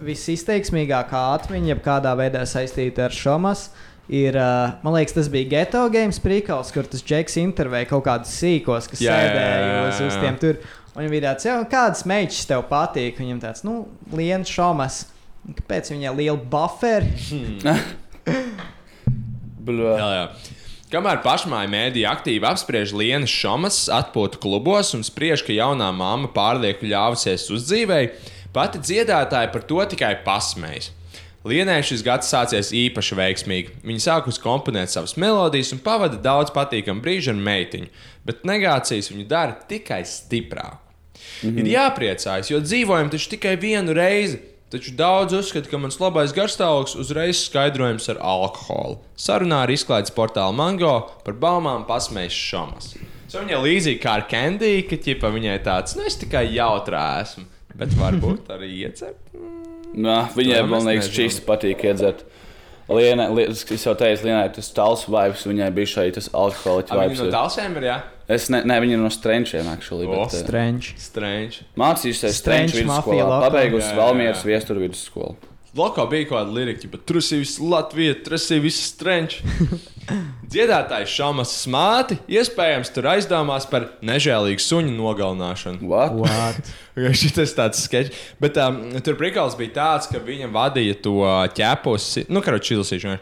Visizteiksmīgākā 0.04 1.22
atmiņa, 1.36 1.72
jeb 1.74 1.84
kādā 1.84 2.12
veidā 2.18 2.42
saistīta 2.48 3.06
ar 3.08 3.14
šomas, 3.14 3.68
ir, 4.10 4.36
uh, 4.38 4.76
man 4.84 4.96
liekas, 4.96 5.14
tas 5.16 5.30
bija 5.32 5.48
Geto 5.54 5.84
Games 5.92 6.20
prikals, 6.22 6.72
kur 6.74 6.88
tas 6.90 7.04
Džeks 7.06 7.38
intervēja 7.42 7.90
kaut 7.92 8.04
kādus 8.08 8.34
sīkos, 8.40 8.90
kas 8.90 9.02
Jā, 9.04 9.16
sēdēja 9.16 9.56
jā, 9.62 9.80
uz, 9.86 10.00
jā, 10.00 10.10
uz 10.10 10.16
jā. 10.16 10.22
tiem 10.24 10.38
tur. 10.42 10.60
Un 10.90 11.04
viņam 11.04 11.12
bija 11.14 11.26
tāds, 11.28 11.46
jau 11.46 11.58
kādas 11.70 12.06
meitas 12.08 12.46
tev 12.50 12.64
patīk. 12.68 13.20
Viņam 13.22 13.38
tāds, 13.44 13.62
nu, 13.66 13.84
liela 14.16 14.42
šomas. 14.48 15.04
Kāpēc 15.56 15.92
viņai 15.94 16.14
liela 16.18 16.40
buferi? 16.50 17.12
Bļā. 19.66 19.92
Jā, 20.00 20.08
jā. 20.16 20.56
Kamēr 20.90 21.20
pašmāja 21.22 21.70
mēdīja 21.70 22.10
aktīvi 22.10 22.48
apspriež 22.48 22.90
Lienas 22.98 23.30
šomas 23.30 23.84
atpūtu 23.94 24.40
klubos 24.42 24.90
un 24.96 25.04
spriež, 25.06 25.44
ka 25.46 25.54
jaunā 25.54 25.92
māma 25.94 26.26
pārlieku 26.34 26.88
ļāvusies 26.90 27.46
uzdzīvēi, 27.54 28.08
pati 28.52 28.80
dziedātāja 28.82 29.52
par 29.52 29.62
to 29.68 29.84
tikai 29.92 30.14
pasmējas. 30.24 30.90
Lienai 31.48 31.78
šis 31.86 32.02
gads 32.04 32.28
sācies 32.28 32.68
īpaši 32.76 33.16
veiksmīgi. 33.16 33.78
Viņa 33.86 34.02
sākus 34.04 34.36
komponēt 34.42 34.92
savas 34.92 35.16
melodijas 35.16 35.72
un 35.72 35.80
pavada 35.80 36.18
daudz 36.20 36.52
patīkamu 36.52 37.00
brīžu 37.00 37.32
ar 37.32 37.40
meitiņu, 37.40 37.88
bet 38.28 38.44
negācijas 38.48 39.08
viņu 39.08 39.24
dara 39.30 39.56
tikai 39.68 40.02
stiprāku. 40.04 40.76
Mm 41.42 41.50
-hmm. 41.50 41.58
Ir 41.58 41.72
jāpriecājas, 41.72 42.50
jo 42.50 42.60
dzīvojam 42.60 43.10
taču 43.10 43.30
tikai 43.30 43.56
vienu 43.56 43.92
reizi. 43.96 44.40
Taču 44.70 44.92
daudz 44.94 45.32
uzskata, 45.32 45.66
ka 45.70 45.78
mans 45.78 45.96
labais 45.98 46.32
garstāvoklis 46.32 46.94
uzreiz 46.94 47.40
skaidrojams 47.42 48.08
ar 48.08 48.20
alkoholu. 48.20 49.00
Sarunā 49.18 49.64
ar 49.64 49.70
izklaides 49.70 50.12
portālu 50.14 50.54
Mango 50.54 51.10
par 51.24 51.34
baumām 51.34 51.86
pasmējas 51.88 52.32
šomas. 52.32 52.94
So 53.26 53.40
viņai 53.42 53.58
līdzīgi 53.64 53.98
kā 54.02 54.12
ar 54.20 54.28
Candy, 54.30 54.82
ka 54.82 54.96
ķipa 54.96 55.32
viņai 55.34 55.58
tāds, 55.66 55.96
nu 55.96 56.06
es 56.06 56.16
tikai 56.20 56.44
jautrā 56.54 57.20
esmu, 57.22 57.44
bet 57.80 57.96
varbūt 57.98 58.52
arī 58.54 58.70
iedzert. 58.84 59.18
Nā, 59.90 60.20
viņai, 60.36 60.60
man 60.70 60.86
liekas, 60.86 61.10
šis 61.10 61.40
patīk 61.46 61.82
iedzert. 61.88 62.22
Liena, 62.90 63.28
li, 63.30 63.44
es 63.46 63.84
jau 63.86 63.92
teicu, 63.94 64.26
Lienai 64.26 64.48
tas 64.54 64.70
tāls 64.74 65.04
vibes, 65.06 65.44
viņai 65.46 65.68
bija 65.74 65.90
šeit 65.92 66.16
tas 66.18 66.26
alkoholiķis 66.34 66.96
vibes. 66.96 67.12
viņa 67.20 67.26
no 67.28 67.34
dalsēm 67.36 67.76
ir, 67.78 67.86
jā? 67.86 67.98
Es 68.30 68.48
ne, 68.50 68.62
ne 68.66 68.78
viņa 68.82 68.96
ir 68.96 69.02
no 69.02 69.10
Strenčiem, 69.10 69.68
actually. 69.70 70.06
O, 70.06 70.24
Bet, 70.24 70.34
eh, 70.38 70.46
Trenč. 70.46 70.92
Strange. 70.98 71.64
Mācījusies 71.78 72.38
Strenču 72.38 72.82
mafija 72.86 73.24
vidusskolā, 73.26 73.38
pabeigusi 73.46 73.94
Valmieras 73.98 74.42
jā. 74.42 74.50
viesturu 74.52 74.82
vidusskolu. 74.84 75.49
Loko 75.76 76.02
bija 76.10 76.26
kaut 76.26 76.40
kāda 76.40 76.54
lirika, 76.56 76.88
bet 76.90 77.04
tur 77.06 77.20
ir 77.20 77.42
viss 77.44 77.60
Latvija, 77.62 78.16
tur 78.24 78.34
ir 78.38 78.62
viss 78.64 78.88
strange. 78.90 79.38
Dziedātājs 80.50 81.12
Šamas 81.14 81.52
smāti 81.62 82.16
iespējams 82.26 82.90
tur 82.90 83.06
aizdomās 83.12 83.68
par 83.70 83.86
nežēlīgu 84.02 84.64
suņu 84.64 84.96
nogalināšanu. 84.96 85.86
What? 85.86 86.16
What? 86.18 86.72
Šis 87.20 87.54
tāds 87.54 87.84
sketčs. 87.84 88.18
Bet 88.42 88.58
um, 88.58 88.82
tur 89.06 89.14
prikals 89.20 89.54
bija 89.58 89.76
tāds, 89.76 90.10
ka 90.10 90.18
viņa 90.18 90.50
vadīja 90.50 90.98
to 91.06 91.20
ķēpusi, 91.54 92.26
nu, 92.34 92.42
kā 92.42 92.58
čilsīšanu. 92.58 93.20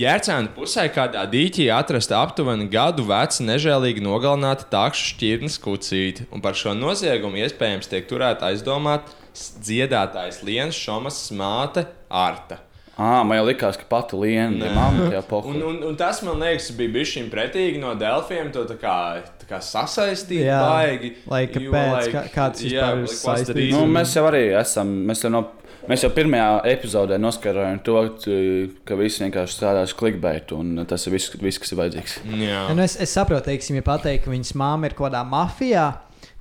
Jērcēna 0.00 0.52
pusē 0.54 0.84
kādā 0.92 1.24
dīķī 1.32 1.64
atrasta 1.74 2.20
aptuveni 2.20 2.68
gadu 2.70 3.02
veca 3.08 3.42
nežēlīgi 3.42 4.04
nogalināta 4.04 4.68
takšu 4.70 5.14
šķirnes 5.14 5.56
kucīte, 5.64 6.28
un 6.30 6.44
par 6.44 6.54
šo 6.60 6.76
noziegumu 6.78 7.40
iespējams 7.40 7.90
tiek 7.90 8.06
turēta 8.12 8.52
aizdomāt 8.52 9.08
dziedātājs 9.34 10.42
Lienas 10.46 10.74
Šomas 10.78 11.18
smāte 11.30 11.86
Arta. 12.10 12.58
Ah, 13.00 13.22
man 13.24 13.38
jau 13.38 13.46
likās, 13.48 13.78
ka 13.80 13.86
pati 13.88 14.18
Liena 14.20 14.66
ir 14.68 14.74
mamma 14.76 15.06
tajā 15.08 15.22
Un, 15.22 15.28
pohu. 15.30 15.52
un, 15.56 15.78
un 15.88 15.94
tas 15.96 16.18
man 16.26 16.36
liekas, 16.42 16.66
bija 16.76 16.92
bijis 16.92 17.14
šim 17.14 17.30
pretīgi 17.32 17.78
no 17.80 17.94
Delfiem. 17.96 18.50
To 18.52 18.66
tā 18.68 18.76
kā, 18.76 18.96
tā 19.40 19.46
kā 19.48 19.60
sasaistīt, 19.64 20.42
Jā. 20.44 20.58
baigi. 20.68 21.14
Lai 21.30 21.46
jo, 21.46 21.52
kāpēc? 21.54 21.94
like, 21.94 22.12
Kā- 22.12 22.26
kāds 22.34 22.66
jā, 22.68 22.90
vispār 23.00 23.38
ir 23.40 23.46
saistīts? 23.46 23.72
Nu, 23.72 23.86
mēs 23.88 24.12
jau 24.18 24.26
arī 24.28 24.42
esam. 24.60 24.92
Mēs 25.08 25.24
jau, 25.24 25.30
no, 25.32 25.46
mēs 25.88 26.04
jau 26.04 26.10
pirmajā 26.18 26.50
epizodē 26.74 27.16
noskaidrojām 27.24 27.80
to, 27.88 27.96
ka 28.84 29.00
visi 29.00 29.24
vienkārši 29.24 29.56
strādās 29.56 29.96
clickbait, 29.96 30.52
un 30.52 30.84
tas 30.90 31.06
ir 31.08 31.16
viss, 31.16 31.32
viss 31.40 31.62
kas 31.62 31.72
ir 31.72 31.80
vajadzīgs. 31.80 32.18
Jā. 32.36 32.66
Nu, 32.74 32.84
es, 32.84 32.98
es 33.00 33.16
saprotu, 33.16 33.46
teiksim, 33.48 33.80
ja 33.80 33.86
pateikt, 33.86 34.26
ka 34.26 34.34
viņas 34.34 34.52
māma 34.60 34.90
ir 34.90 34.98
kaut 34.98 35.08
kādā 35.08 35.24
mafijā, 35.24 35.88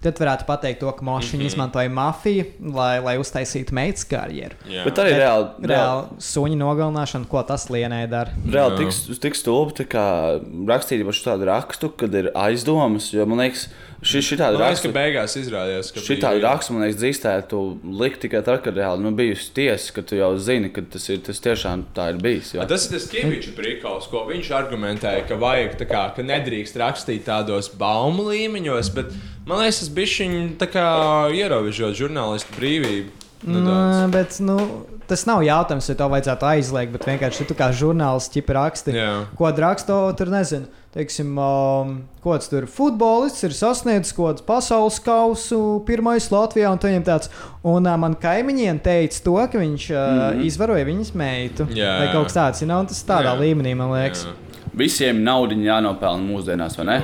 tad 0.03 0.19
varētu 0.21 0.45
pateikt 0.47 0.79
to, 0.83 0.91
ka 0.95 1.05
moši 1.05 1.35
mm 1.35 1.41
-hmm. 1.41 1.45
izmantoja 1.45 1.89
mafiju, 1.89 2.45
lai, 2.73 2.99
lai 3.03 3.17
uztaisītu 3.19 3.75
meitas 3.75 4.05
karjeru. 4.07 4.55
Jā. 4.69 4.83
Bet 4.87 5.01
arī 5.03 5.15
reāli, 5.17 5.47
reāli, 5.59 5.67
Reāli 5.73 6.23
suņu 6.23 6.57
nogalināšana, 6.59 7.27
ko 7.27 7.43
tas 7.43 7.67
lienē 7.69 8.07
dara. 8.09 8.31
reāli 8.45 8.77
tik, 8.77 9.19
tik 9.21 9.35
stulbi 9.35 9.73
rakstīt 10.67 11.05
par 11.05 11.13
tādu 11.25 11.45
rakstu, 11.45 11.89
kad 11.89 12.13
ir 12.13 12.31
aizdomas. 12.35 13.13
Jo 13.13 13.25
man 13.25 13.39
liekas, 13.39 13.69
šī, 14.01 14.21
šī 14.23 14.37
tāda 14.39 14.55
liekas, 14.59 14.79
ka 14.83 14.89
raksta. 14.89 14.91
beigās 14.95 15.35
izrādījās, 15.41 15.91
ka 15.95 16.03
Šī 16.05 16.17
tāda 16.21 16.41
raksta, 16.45 16.73
man 16.75 16.83
liekas, 16.85 16.99
dzīstētu 17.01 17.61
likt 17.99 18.21
tikai 18.23 18.41
tad, 18.47 18.61
kad 18.65 18.77
reāli 18.79 19.03
nu, 19.03 19.11
bijusi 19.17 19.49
tiesa, 19.57 19.91
ka 19.95 20.03
tu 20.07 20.15
jau 20.19 20.31
zini, 20.39 20.69
ka 20.75 20.83
tas, 20.93 21.07
ir, 21.11 21.19
tas 21.25 21.41
tiešām 21.43 21.85
tā 21.97 22.09
ir 22.13 22.21
bijis. 22.23 22.53
Jo. 22.55 22.63
A, 22.63 22.69
Tas 22.69 22.87
ir 22.87 22.95
tas 22.97 23.07
Kavičs 23.11 23.51
prikals, 23.57 24.07
ko 24.11 24.23
viņš 24.29 24.51
argumentēja, 24.59 25.25
ka 25.27 25.39
vajag 25.41 25.75
tā 25.81 25.89
kā, 25.89 26.03
ka 26.15 26.25
nedrīkst 26.25 26.79
rakstīt 26.79 27.25
tādos 27.27 27.71
baumu 27.79 28.29
līmeņos, 28.31 28.93
bet 28.95 29.11
man 29.49 29.63
liekas, 29.65 29.83
tas 29.83 29.91
bija 29.99 30.15
viņa 30.23 30.43
ierobežot 31.35 31.97
žurnālistu 31.99 32.55
brīvību. 32.59 33.15
Nu, 33.47 33.61
nedaudz. 33.61 34.11
bet 34.11 34.39
nu, 34.43 34.55
tas 35.07 35.21
nav 35.27 35.39
jautājums, 35.47 35.87
vai 35.87 35.95
to 35.95 36.07
vajadzētu 36.11 36.47
aizliegt. 36.49 36.91
Bet 36.91 37.05
vienkārši 37.07 37.45
tu 37.47 37.55
kā 37.55 37.69
žurnālists 37.71 38.33
ķipa 38.33 38.55
raksti, 38.57 38.91
Jā. 38.97 39.13
ko 39.39 39.47
raksto, 39.63 39.99
tur 40.19 40.27
nezinu. 40.33 40.67
Teiksim, 40.89 41.35
um, 41.37 41.89
tas 42.23 42.49
tur 42.49 42.65
futbolists 42.65 43.43
ir 43.45 43.53
sasniedzis, 43.53 44.09
ko 44.17 44.31
tas 44.33 44.41
pasaules 44.41 44.97
kausu 45.05 45.59
pirmais 45.85 46.31
Latvijā. 46.33 46.71
Un, 46.73 46.81
viņam 46.81 47.05
tāds, 47.05 47.29
un 47.61 47.85
uh, 47.85 47.93
man 48.01 48.15
kaimiņiem 48.17 48.81
teica 48.81 49.21
to, 49.27 49.35
ka 49.53 49.61
viņš 49.61 49.89
uh, 49.93 49.99
mm 49.99 50.19
-hmm. 50.19 50.45
izvaroja 50.49 50.85
viņas 50.89 51.13
meitu. 51.13 51.67
Jā. 51.77 51.99
Vai 51.99 52.13
kaut 52.13 52.31
kas 52.31 52.37
tāds, 52.37 52.61
ja 52.61 52.67
nav 52.67 52.87
tas 52.87 53.03
tādā 53.05 53.35
Jā. 53.35 53.39
līmenī, 53.39 53.75
man 53.75 53.93
liekas. 53.93 54.25
Jā. 54.25 54.33
Visiem 54.79 55.23
naudu 55.23 55.55
jānopelna 55.55 56.23
mūsdienās, 56.25 56.77
vai 56.77 56.85
ne? 56.85 56.97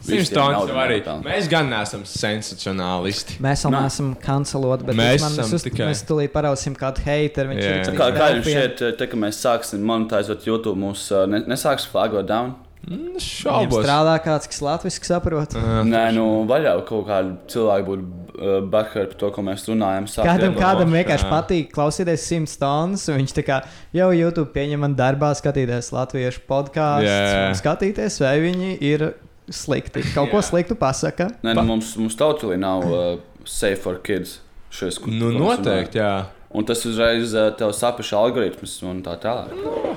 Simstons 0.00 0.70
arī. 0.70 1.00
Mēs 1.24 1.48
gan 1.50 1.70
neesam 1.70 2.04
sensacionālisti. 2.04 3.38
Mēs 3.40 3.64
vēl 3.64 3.72
Nā. 3.72 3.80
neesam 3.86 4.12
kanceloti, 4.14 4.84
bet 4.84 4.96
Mēs 4.96 5.06
mēs, 5.06 5.20
man, 5.22 5.32
mēs, 5.32 5.54
uz, 5.54 5.64
tikai- 5.64 5.88
mēs 5.88 6.04
tulīt 6.06 6.28
parausim 6.34 6.74
kādu 6.74 7.00
hateru. 7.06 7.48
Viņš 7.54 7.64
ir 7.64 7.96
Kā, 7.96 8.10
kā 8.12 8.28
jums 8.34 8.46
šķiet, 8.46 8.96
te, 8.98 9.06
kad 9.06 9.18
mēs 9.18 9.40
sāksim 9.40 9.82
monetizēt 9.82 10.46
YouTube, 10.46 10.78
mums 10.78 11.10
uh, 11.12 11.26
ne, 11.26 11.40
nesāks 11.46 11.86
flagot 11.86 12.26
down? 12.26 12.54
Mm, 12.86 13.18
Šaubos. 13.18 13.82
strādā 13.82 14.14
kāds, 14.22 14.46
kas 14.46 14.60
latviešu 14.62 15.08
saprot. 15.08 15.56
Nē, 15.88 16.04
nu, 16.14 16.44
vaļā 16.46 16.76
kaut 16.86 17.08
kādi 17.08 17.34
cilvēki 17.50 17.86
būtu 17.88 18.04
uh, 18.06 18.58
backeri 18.70 19.10
par 19.10 19.18
to, 19.22 19.30
ko 19.34 19.44
mēs 19.48 19.66
runājam. 19.66 20.06
Kādam, 20.28 20.54
kādam 20.54 20.94
vienkārši 20.94 21.26
jā. 21.26 21.32
patīk 21.32 21.72
klausīties 21.74 22.28
simts 22.30 22.54
stundas, 22.54 23.08
un 23.10 23.18
viņš 23.18 23.34
tā 23.40 23.46
kā 23.48 23.60
jau 23.96 24.10
YouTube 24.14 24.54
pieņem 24.54 24.86
man 24.86 24.94
darbā, 24.98 25.32
skatīties 25.34 25.90
latviešu 25.96 26.44
podkāstu, 26.46 27.10
Jā. 27.10 27.48
un 27.48 27.58
skatīties, 27.58 28.20
vai 28.22 28.36
viņi 28.46 28.76
ir 28.86 29.08
slikti. 29.50 30.06
Kaut 30.16 30.30
ko 30.30 30.42
sliktu 30.44 30.78
pasaka. 30.78 31.32
Nē, 31.42 31.56
nu, 31.58 31.66
mums, 31.74 31.96
mums 31.98 32.18
totally 32.18 32.58
nav 32.60 32.86
uh, 32.86 33.04
safe 33.42 33.82
for 33.82 33.98
kids. 33.98 34.40
Šis, 34.76 34.98
Nu, 35.06 35.30
noteikti, 35.32 35.98
jā. 36.02 36.26
Un 36.50 36.64
tas 36.64 36.84
uzreiz 36.86 37.34
uh, 37.34 37.50
tev 37.58 37.72
sapiša 37.74 38.16
algoritmus 38.16 38.76
un 38.86 39.02
tā 39.02 39.16
tālāk. 39.20 39.50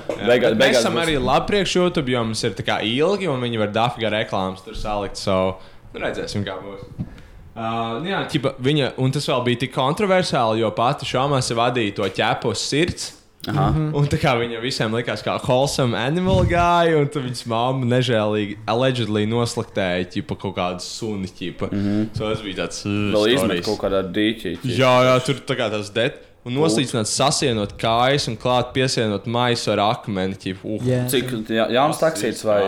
Beigās- 0.08 0.26
bet 0.26 0.42
mēs 0.42 0.58
beigās 0.58 0.80
esam 0.80 0.94
būs- 0.98 1.04
arī 1.06 1.14
labi 1.22 1.46
priekš 1.52 1.76
YouTube, 1.76 2.08
jo 2.10 2.24
mums 2.24 2.42
ir 2.44 2.50
tā 2.58 2.64
kā 2.66 2.80
ilgi 2.84 3.28
un 3.30 3.40
viņi 3.40 3.58
var 3.58 3.68
dafīgā 3.68 4.10
reklāmas 4.10 4.64
tur 4.64 4.74
salikt. 4.74 5.16
So, 5.16 5.56
nu, 5.94 6.00
redzēsim, 6.00 6.44
kā 6.44 6.58
būs. 6.60 7.06
Uh, 7.50 8.00
nu 8.02 8.10
jā, 8.10 8.20
ķipa, 8.30 8.54
viņa, 8.62 8.92
un 8.98 9.10
tas 9.10 9.26
vēl 9.26 9.44
bija 9.44 9.58
tik 9.64 9.72
kontroversiāli, 9.74 10.60
jo 10.62 10.70
pati 10.70 11.04
šāmās 11.06 11.50
vadīja 11.56 11.94
to 11.94 12.02
ķepu 12.18 12.52
uz 12.54 12.58
sirds. 12.58 13.16
Aha. 13.48 13.70
Un 13.96 14.04
tā 14.06 14.18
kā 14.20 14.34
viņa 14.36 14.60
visiem 14.60 14.92
likās 14.92 15.22
kā 15.24 15.38
wholesome 15.40 15.96
animal 15.96 16.44
guy, 16.44 16.92
un 16.94 17.08
tad 17.08 17.24
viņas 17.24 17.46
mamma 17.48 17.86
nežēlīgi, 17.88 18.58
allegedly 18.68 19.24
noslaktēja 19.26 20.10
ķipa, 20.12 20.36
kaut 20.42 20.56
kādu 20.58 20.84
suni. 20.84 21.26
Ķipa. 21.26 21.70
Mm 21.72 21.80
-hmm. 21.86 22.08
so, 22.18 22.28
tas 22.28 22.42
bija 22.44 22.56
tāds 22.66 22.84
uh, 22.84 23.12
Vēl 23.16 23.32
izmet 23.34 23.64
kaut 23.64 23.78
kādā 23.80 24.02
dīķī. 24.12 24.58
Jā, 24.64 24.92
jā, 25.08 25.14
tur 25.24 25.40
tā 25.46 25.56
kā 25.56 25.70
tas 25.70 25.88
det. 25.90 26.12
Un 26.48 26.54
noslīcināt, 26.56 27.08
sasienot 27.10 27.74
kājas 27.80 28.24
un 28.30 28.38
klāt 28.40 28.70
piesienot 28.72 29.26
maisu 29.28 29.74
ar 29.74 29.82
akmeni. 29.90 30.38
Ķip, 30.40 30.62
uh, 30.64 30.86
Jā. 30.88 31.02
Cik 31.12 31.34
jā, 31.52 31.66
ir 31.74 32.00
taksīts 32.00 32.40
vai 32.48 32.62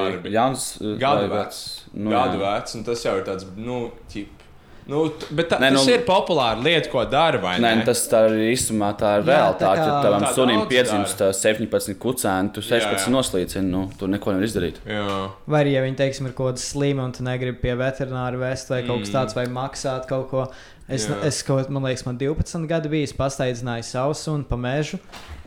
uh, 0.82 0.98
Gadu 1.00 1.30
vai 1.30 1.38
vecs. 1.38 1.62
Nu, 1.94 2.12
Gadu 2.12 2.36
jā. 2.36 2.42
vecs, 2.44 2.76
un 2.76 2.84
tas 2.88 3.04
jau 3.06 3.16
ir 3.16 3.24
tāds, 3.28 3.48
nu, 3.56 3.86
ķip. 4.12 4.41
Nu, 4.90 5.04
bet 5.30 5.46
tā, 5.52 5.60
tas 5.62 5.74
nu- 5.76 5.92
ir 5.92 6.00
populāra 6.06 6.58
lieta, 6.58 6.88
ko 6.90 7.04
dara. 7.06 7.38
vai 7.38 7.52
Nē, 7.58 7.60
ne? 7.60 7.74
nu, 7.80 7.84
tas 7.86 8.00
tā 8.10 8.24
ir 8.26 8.40
īstenībā 8.50 8.88
tā 8.98 9.12
ir 9.20 9.24
realitāte. 9.28 9.78
Ja 9.78 10.00
tavam 10.02 10.24
Tā 10.24 10.32
sunim 10.34 10.64
piedzimst 10.66 11.20
uh, 11.22 11.30
17 11.30 11.94
kucēni, 12.02 12.50
tu 12.52 12.60
16 12.60 13.06
jā. 13.06 13.12
noslīcini, 13.14 13.68
nu, 13.70 13.84
tur 13.98 14.10
neko 14.10 14.34
nevar 14.34 14.48
izdarīt. 14.48 14.80
Jā, 14.88 15.30
Vai 15.46 15.60
arī, 15.62 15.76
ja 15.76 15.82
viņi, 15.86 15.96
teiksim, 16.02 16.26
ir 16.26 16.34
kaut 16.34 16.54
kāda 16.54 16.64
slima 16.64 17.04
un 17.06 17.12
tu 17.14 17.22
negribi 17.22 17.60
pie 17.62 17.76
veterināra 17.78 18.40
vest 18.40 18.72
vai 18.74 18.82
kaut 18.88 19.04
kas 19.04 19.12
tāds, 19.14 19.36
vai 19.38 19.46
maksāt 19.46 20.08
kaut 20.10 20.30
ko. 20.32 20.46
Es, 20.92 21.06
Jā. 21.06 21.14
es 21.24 21.38
kaut, 21.46 21.70
man 21.72 21.86
liekas, 21.86 22.02
man 22.04 22.18
12 22.18 22.66
gadi 22.68 22.90
bija, 22.90 23.06
es 23.06 23.14
pasteidzināju 23.16 23.84
savu 23.86 24.16
sunu 24.18 24.44
pa 24.44 24.58
mežu, 24.60 24.98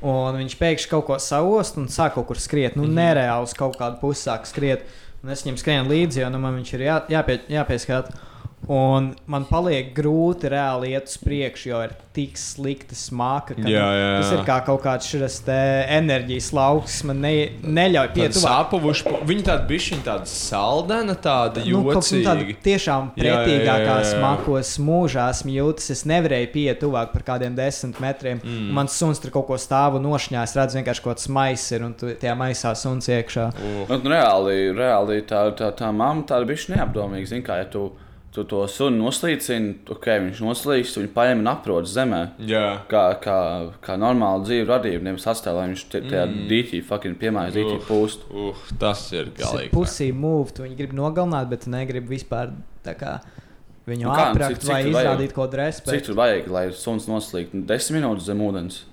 un 0.02 0.38
viņš 0.40 0.56
pēkšņi 0.58 0.90
kaut 0.90 1.06
ko 1.10 1.18
savost 1.22 1.76
un 1.78 1.90
sāk 1.92 2.16
kaut 2.16 2.26
kur 2.32 2.40
skriet. 2.40 2.78
Nu, 2.80 2.88
nereāli 2.88 3.44
uz 3.46 3.54
kaut 3.54 3.76
kādu 3.78 4.00
pusi 4.00 4.24
sāk 4.30 4.48
skriet. 4.50 4.88
Un 5.22 5.34
es 5.36 5.44
viņam 5.44 5.60
skrienu 5.60 5.92
līdzi, 5.92 6.22
jo 6.24 6.30
nu, 6.32 6.40
man 6.40 6.56
viņš 6.56 6.72
ir 6.78 6.86
jā, 6.88 6.96
jāpie, 7.18 7.38
jāpieskat. 7.52 8.14
Un 8.72 9.12
man 9.30 9.44
paliek 9.46 9.92
grūti 9.94 10.50
reāli 10.50 10.94
iet 10.96 11.06
uz 11.12 11.20
priekšu, 11.22 11.68
jo 11.70 11.82
ir 11.86 11.92
tik 12.16 12.38
slikta 12.40 12.96
smaka. 12.98 13.54
Ka, 13.58 13.62
Jā, 13.70 13.84
nu, 13.86 13.98
jā, 14.00 14.08
Tas 14.22 14.32
jā. 14.32 14.38
ir 14.40 14.46
kā 14.48 14.56
kaut 14.66 14.82
kāds 14.86 15.10
šis 15.12 15.36
enerģijas 15.46 16.48
lauks. 16.56 16.96
Man 17.06 17.20
ne, 17.22 17.34
neļauj 17.62 18.10
pietuvāk. 18.16 18.46
sāpavuši. 18.46 19.14
Viņa 19.30 19.46
tāda 19.50 19.68
bišķiņa, 19.70 20.04
tāda 20.08 20.30
saldena, 20.32 21.16
tāda 21.20 21.66
Nu, 21.66 21.84
kaut 21.84 22.08
kā 22.08 22.22
tāda 22.24 22.46
jocīga. 22.46 22.58
tiešām 22.66 23.12
Jā, 23.16 23.24
jā, 23.24 23.26
jā, 23.28 23.36
pretīgākā 23.44 23.92
jā, 23.92 23.98
jā. 24.02 24.14
smakos 24.16 24.72
mūžā 24.88 25.28
esmu 25.36 25.52
jūtis. 25.58 25.92
Es 25.96 26.06
nevarēju 26.10 26.52
pieiet 26.56 26.82
tuvāk 26.82 27.12
par 27.14 27.26
kādiem 27.28 27.56
desmit 27.58 28.00
metriem. 28.04 28.42
Mm. 28.44 28.72
Mans 28.80 28.96
suns 28.98 29.20
tur 29.22 29.34
kaut 29.36 29.48
ko 29.52 29.60
stāv 29.62 30.00
un 30.00 30.08
nošņā. 30.08 30.44
Es 30.48 30.56
redzu, 30.58 30.80
vienkārši 30.80 31.06
kaut 31.06 31.18
kāds 31.20 31.30
mais 31.30 31.68
ir 31.76 31.86
un 31.86 31.94
tajā 32.00 32.34
maisā 32.40 32.74
suns 32.80 33.12
iekšā. 33.12 33.50
Nu, 33.92 34.00
reāli, 34.10 34.72
reāli 34.76 35.22
tā, 35.28 35.46
tā, 35.58 35.70
tā 35.76 35.92
mamma 35.94 36.24
tāda 36.26 36.48
bija 36.50 36.76
neapdomīga. 36.76 37.28
Zini, 37.30 37.44
kā 37.46 37.60
ja 37.62 37.70
tu, 37.70 37.92
tu 38.36 38.44
to 38.52 38.62
sunu 38.72 39.00
noslīcini, 39.06 39.74
ok, 39.96 40.06
viņš 40.28 40.42
noslīdst, 40.46 41.00
viņu 41.00 41.12
paņem 41.16 41.42
un 41.44 41.50
aprod 41.52 41.88
zemē. 41.90 42.22
Jā, 42.50 42.66
Kā, 42.92 43.04
kā, 43.24 43.38
kā 43.86 43.96
normāla 44.02 44.44
dzīve 44.46 44.68
radība, 44.70 45.04
nevis 45.10 45.26
atstāja, 45.32 45.56
lai 45.58 45.68
viņš 45.72 45.86
tajā 45.96 46.26
mm. 46.28 46.44
dīķī, 46.52 46.82
fucking 46.90 47.18
piemājas 47.22 47.56
dīķī 47.56 47.78
Uf. 47.80 47.88
pūst. 47.90 48.28
uh, 48.32 48.66
tas 48.82 49.06
ir 49.16 49.32
galīgi. 49.40 49.72
pusī 49.74 50.12
move. 50.14 50.52
Tu 50.56 50.64
viņu 50.68 50.78
gribi 50.84 51.00
nogalināt, 51.00 51.50
bet 51.50 51.66
tu 51.66 51.74
negribi 51.74 52.16
vispār 52.18 52.52
tā 52.86 52.94
kā 53.00 53.20
viņu 53.88 54.08
Nu 54.10 54.16
cik- 54.42 54.60
cik 54.64 54.70
vai 54.72 54.82
izrādīt 54.90 55.34
kaut 55.34 55.52
kādu 55.52 55.58
Cik 55.58 55.62
respektu. 55.62 56.06
tur 56.12 56.16
vajag, 56.22 56.48
lai 56.50 56.66
suns 56.74 57.06
noslīgtu? 57.08 57.66
Desmit 57.70 58.02
minūtes 58.02 58.26
zem 58.32 58.40
ūdens. 58.42 58.84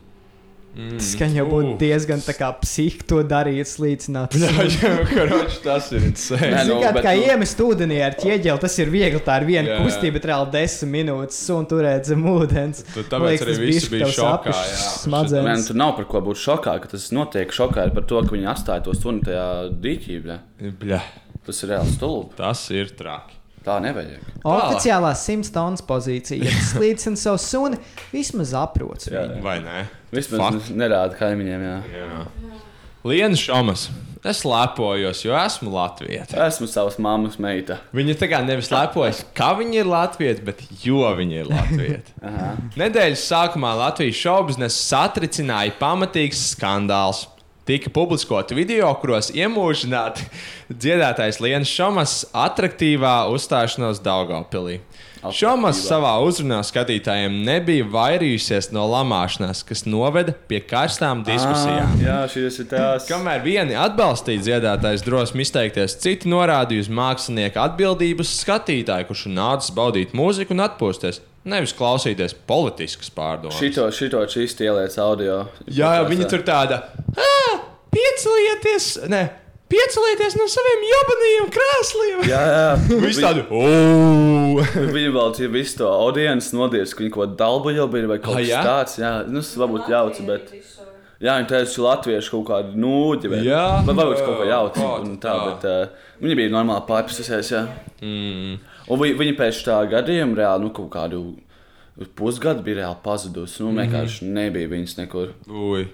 Tas 0.73 1.11
gan 1.21 1.35
jau 1.37 1.45
būtu 1.51 1.75
Uh. 1.75 1.79
diezgan 1.79 2.23
tā 2.25 2.33
kā 2.33 2.47
psihi 2.63 3.03
to 3.07 3.19
darīt, 3.29 3.69
slīcināt. 3.69 4.33
Jā, 4.41 4.93
karoči, 5.11 5.59
tas 5.63 5.91
ir. 5.93 6.01
Nē, 6.01 6.63
nu, 6.71 6.79
bet 6.81 7.05
kā 7.05 7.13
nu- 7.19 7.27
iemest 7.29 7.61
ūdenī 7.61 7.99
ar 8.07 8.17
ķieģeli, 8.17 8.59
tas 8.63 8.79
ir 8.81 8.89
viegli. 8.89 9.21
Tā 9.21 9.37
ir 9.43 9.47
viena 9.51 9.69
Jā, 9.69 9.75
jā. 9.77 9.83
kustība, 9.85 10.15
bet 10.17 10.29
reāli 10.31 10.51
desmit 10.55 10.93
minūtes 10.97 11.43
un 11.53 11.67
turēt 11.69 12.09
zem 12.09 12.25
ūdens. 12.25 12.81
Tad 12.95 13.11
tāpēc 13.13 13.45
arī 13.45 13.59
visi 13.67 13.91
bija 13.93 14.09
šokā, 14.09 14.49
jā, 14.49 14.63
Nē, 14.63 14.81
nu, 14.81 15.03
Smadzenes. 15.05 15.67
tur 15.69 15.77
nav 15.83 15.93
par 16.01 16.09
ko 16.09 16.25
būt 16.31 16.41
šokā, 16.41 16.79
ka 16.81 16.89
tas 16.95 17.11
notiek. 17.13 17.53
Šokā 17.53 17.87
ir 17.91 17.95
par 17.99 18.09
to, 18.09 18.23
ka 18.25 18.33
viņi 18.33 18.49
atstāja 18.55 18.85
to 18.89 18.97
sunu 18.97 19.21
tajā 19.29 19.47
dīķī. 19.77 20.23
bļa. 20.25 20.39
Bļa, 20.81 21.03
Tas 21.45 21.63
ir 21.65 21.69
reāli 21.75 21.93
stulbi. 21.99 22.35
tas 22.39 22.71
ir 22.71 22.87
traki. 22.97 23.35
Tā 23.63 23.79
nevajag. 23.83 24.23
Oficiālā 24.43 25.13
100 25.15 25.53
tonnas 25.55 25.85
pozīcija. 25.87 26.43
Ja 26.43 26.55
tas 26.55 26.73
līdzina 26.83 27.21
savu 27.21 27.39
suni, 27.43 27.79
vismaz 28.11 28.55
jā. 28.55 29.27
Vai 29.45 29.61
ne? 29.63 29.85
Vismaz 30.15 30.73
nerāda 30.75 31.19
kaimiņiem. 31.21 31.69
Jā. 31.69 31.77
Jā. 31.95 32.25
Lienu 33.07 33.39
šomas. 33.39 33.89
Es 34.23 34.45
lepojos, 34.47 35.25
jo 35.25 35.35
esmu 35.35 35.73
Latvijas. 35.75 36.31
Esmu 36.31 36.69
savas 36.71 36.95
mammas 37.03 37.41
meita. 37.43 37.81
Viņa 37.91 38.15
tā 38.21 38.29
kā 38.31 38.39
nevis 38.47 38.69
lepojas, 38.71 39.25
ka 39.35 39.49
viņa 39.59 39.81
ir 39.81 39.89
Latvijas, 39.91 40.39
bet 40.47 40.63
jo 40.85 41.09
viņa 41.19 41.41
ir 41.41 41.51
Latvijas. 41.51 42.13
Nedēļas 42.79 43.25
sākumā 43.33 43.73
Latvijas 43.81 44.21
šoubiznes 44.23 44.79
satricināja 44.79 45.75
pamatīgs 45.81 46.45
skandāls. 46.53 47.25
Tika 47.65 47.93
publiskoti 47.95 48.57
video, 48.59 48.89
kuros 48.99 49.29
iemūžināti 49.31 50.25
dziedātais 50.67 51.37
Lienas 51.39 51.71
Šomas 51.71 52.15
attraktīvā 52.35 53.29
uzstāšanos 53.31 54.01
Daugopilī. 54.03 54.81
Šomas 55.31 55.85
savā 55.87 56.17
uzrunā 56.27 56.59
skatītājiem 56.67 57.37
nebija 57.47 57.87
vairījusies 57.87 58.73
no 58.75 58.89
lamāšanās, 58.91 59.63
kas 59.69 59.85
noveda 59.87 60.35
pie 60.51 60.59
karstām 60.67 61.23
diskusijām. 61.23 61.95
Ah, 61.95 62.03
jā, 62.03 62.19
šis 62.35 62.59
ir 62.65 62.71
tās. 62.73 63.07
Kamēr 63.07 63.45
vieni 63.47 63.79
atbalstīja 63.79 64.43
dziedātājs 64.49 65.07
drosmi 65.07 65.47
izteikties, 65.47 66.01
citi 66.03 66.33
norādīja 66.33 66.83
uz 66.83 66.91
mākslinieka 66.91 67.63
atbildību 67.69 68.27
uz 68.27 68.35
skatītāju, 68.41 69.13
kurš 69.13 69.29
ir 69.29 69.39
nācis 69.39 69.77
baudīt 69.79 70.19
mūziku 70.19 70.57
un 70.57 70.67
atpūsties, 70.67 71.23
nevis 71.45 71.73
klausīties 71.77 72.35
politiskas 72.47 73.11
pārdomas. 73.15 73.59
Šito, 73.59 73.89
šito 73.95 74.21
čīsti 74.31 74.67
ieliec 74.69 74.97
audio. 75.03 75.45
Jā, 75.67 75.97
jā, 75.99 76.09
viņi 76.09 76.29
tur 76.31 76.45
tāda 76.47 76.83
"Ā, 77.17 77.59
piecelieties, 77.95 79.09
ne, 79.11 79.23
piecelieties 79.73 80.37
no 80.39 80.47
saviem 80.53 80.85
jobanajiem 80.91 81.49
krēsliem. 81.57 82.23
Jā, 82.31 82.43
jā. 82.53 82.69
Visi 83.07 83.25
tādi, 83.25 83.45
"Ū!" 83.49 84.63
Viņi 84.93 85.13
vēl 85.17 85.35
tie 85.37 85.49
visu 85.53 85.79
to 85.83 85.89
audiences 85.91 86.53
nodies, 86.57 86.95
ka 86.95 87.03
viņi 87.05 87.15
kaut 87.15 87.33
ko 87.33 87.37
dalbu 87.41 87.75
jau 87.77 87.89
bija 87.91 88.11
vai 88.11 88.19
kaut 88.23 88.37
Ah, 88.37 88.41
kas 88.43 88.49
jā? 88.53 88.63
tāds. 88.67 88.99
Jā, 89.03 89.13
nu, 89.29 89.41
tas 89.43 89.55
varbūt 89.63 89.91
jauci, 89.93 90.27
bet. 90.29 90.53
Jā, 91.23 91.37
viņi 91.39 91.47
teica, 91.53 91.71
ka 91.77 91.83
latvieši 91.87 92.31
kaut 92.35 92.47
kādi 92.49 92.81
nūģi 92.83 93.29
vai 93.31 93.41
Jā, 93.47 93.65
vai 93.87 93.95
varbūt 93.95 94.23
kaut 94.27 94.41
ko 94.41 94.47
jā, 94.47 94.57
jauci. 94.57 94.81
kā 94.83 94.89
un 95.05 95.13
tu 95.13 95.21
Tā, 95.23 95.35
tā? 95.39 95.45
bet 95.53 95.67
uh, 95.71 96.09
viņi 96.25 96.35
bija 96.41 96.51
normāli 96.51 96.83
pārpusēs. 96.89 97.53
Mm. 98.03 98.57
Un 98.89 98.99
viņi, 98.99 99.17
viņi 99.19 99.37
pēc 99.39 99.63
tā 99.67 99.79
gadījuma 99.91 100.37
reāli, 100.41 100.65
nu, 100.67 100.71
kaut 100.75 100.91
kādu 100.91 101.23
pusgadu 102.19 102.63
bija 102.67 102.83
reāli 102.83 103.03
pazudusi. 103.05 103.61
Nu, 103.63 103.73
Mhm. 103.73 103.81
vienkārši 103.83 104.25
nebija 104.33 104.69
viņas 104.69 104.97
nekur. 104.99 105.35
Ui. 105.49 105.89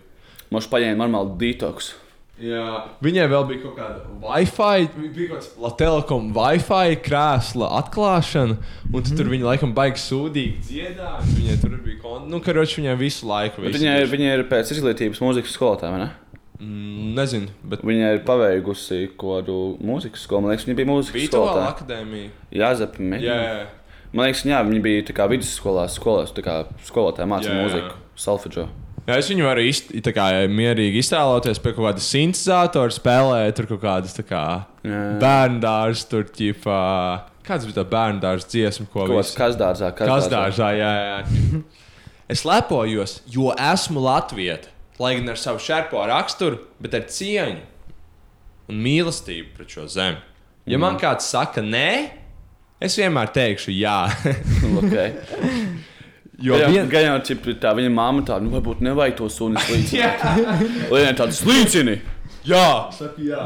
Mums 0.51 0.67
paņēma 0.67 0.97
normāli 0.97 1.37
detoks. 1.39 1.95
Jā, 2.39 2.85
viņai 3.03 3.25
vēl 3.33 3.47
bija 3.49 3.63
kaut 3.65 3.75
kāda 3.77 3.99
Wi-Fi, 4.23 4.89
bija 5.11 5.29
kaut 5.33 5.49
kāda 5.59 5.77
telekom 5.77 6.29
Wi-Fi 6.33 6.95
krēsla 7.03 7.67
atklāšana, 7.83 8.55
un 8.95 9.01
mm. 9.03 9.17
tur 9.19 9.27
viņa 9.27 9.43
laikam 9.49 9.73
baigi 9.75 9.99
sūdīgi 9.99 10.61
dziedāja. 10.69 11.19
Viņai 11.35 11.57
tur 11.61 11.75
bija 11.83 11.99
kon... 12.01 12.29
nu, 12.31 12.39
karoči, 12.39 12.79
viņai 12.81 12.95
visu 13.01 13.27
laiku. 13.27 13.61
Visu 13.67 13.81
viņa, 13.81 13.97
ir- 13.99 14.07
dišu. 14.07 14.15
viņa 14.15 14.31
ir 14.39 14.45
pēc 14.53 14.71
izglītības 14.71 15.19
mūzikas 15.19 15.51
skolotāja, 15.59 15.91
vai 15.91 15.99
ne? 16.05 16.11
Mm, 16.59 17.13
nezinu, 17.15 17.53
bet 17.71 17.85
Viņa 17.87 18.09
ir 18.17 18.25
paveikusi 18.27 19.05
kādu 19.21 19.77
mūzikas 19.79 20.25
skolu. 20.27 20.43
Man 20.43 20.51
liekas, 20.55 20.65
viņa 20.67 20.77
bija 20.81 20.89
mūzikas 20.91 21.15
Vītola 21.21 21.53
skolotāja. 21.53 21.69
akadēmija. 21.77 22.31
Jā, 22.59 22.71
Zepa. 22.81 23.05
Jā, 23.23 23.37
jā. 23.45 23.67
Man 24.13 24.25
liekas, 24.27 24.43
jā, 24.49 24.59
viņa 24.67 24.83
bija 24.83 25.05
tā 25.07 25.15
kā 25.15 25.29
vidusskolā, 25.31 25.85
skolās, 25.93 26.33
tā 26.35 26.43
kā 26.43 26.57
skolotāja 26.89 27.29
mācīja 27.31 27.55
mūziku, 27.61 27.95
solfeģo. 28.19 28.67
Jā, 29.09 29.17
es 29.23 29.29
viņu 29.31 29.45
varu 29.47 29.63
iz, 29.65 29.83
tā 30.05 30.13
kā, 30.13 30.25
mierīgi 30.53 30.99
iztēloties 31.01 31.61
pie 31.65 31.73
kaut 31.77 31.87
kāda 31.87 32.03
sintēzatora, 32.05 32.93
spēlēt 32.93 33.55
tur 33.57 33.69
kaut 33.71 33.81
kādas 33.87 34.17
tā 34.19 34.25
kā 34.29 34.43
bērnu 34.85 35.61
dārza, 35.63 36.09
tur 36.11 36.25
ķipā. 36.29 36.81
Kāds 37.49 37.65
bija 37.69 37.79
tā 37.79 37.85
bērnu 37.89 38.21
dārza 38.21 38.51
dziesma, 38.53 38.85
ko 38.93 39.07
Kaut 39.07 39.15
kāds 39.15 39.31
visi- 39.31 39.39
kazdārzā, 39.41 39.93
kazdārzā. 39.97 40.19
Kazdārzā, 40.27 40.73
jā, 40.77 40.91
jā. 41.07 41.63
Es 42.29 42.43
lepojos, 42.45 43.23
jo 43.33 43.55
esmu 43.57 44.03
Latvijas. 44.05 44.67
Lai 44.99 45.13
gan 45.15 45.29
ar 45.31 45.39
savu 45.39 45.61
šerpo 45.63 46.01
raksturu, 46.11 46.59
bet 46.83 46.95
ar 46.99 47.05
cieņu. 47.07 47.61
un 48.69 48.81
mīlestību 48.85 49.55
pret 49.57 49.71
šo 49.73 49.87
zemi. 49.89 50.19
Ja 50.69 50.77
man 50.79 50.99
kāds 51.01 51.25
saka, 51.33 51.63
nē, 51.65 52.11
es 52.85 52.97
vienmēr 53.01 53.31
teikšu, 53.33 53.73
jā. 53.73 53.95
Okay. 54.83 55.15
Jo 56.39 56.59
vien- 56.71 56.87
gan 56.91 57.03
jau 57.07 57.15
čip, 57.27 57.47
tā 57.63 57.73
viņa 57.75 57.91
māma 57.91 58.23
tāda, 58.23 58.45
nu 58.45 58.53
varbūt 58.53 58.83
nevajag 58.85 59.17
to 59.19 59.29
suni 59.33 59.57
slīcini. 59.65 60.11
Lienai 60.93 61.15
tāda 61.19 61.35
slīcini. 61.35 61.97
Jā, 62.47 62.91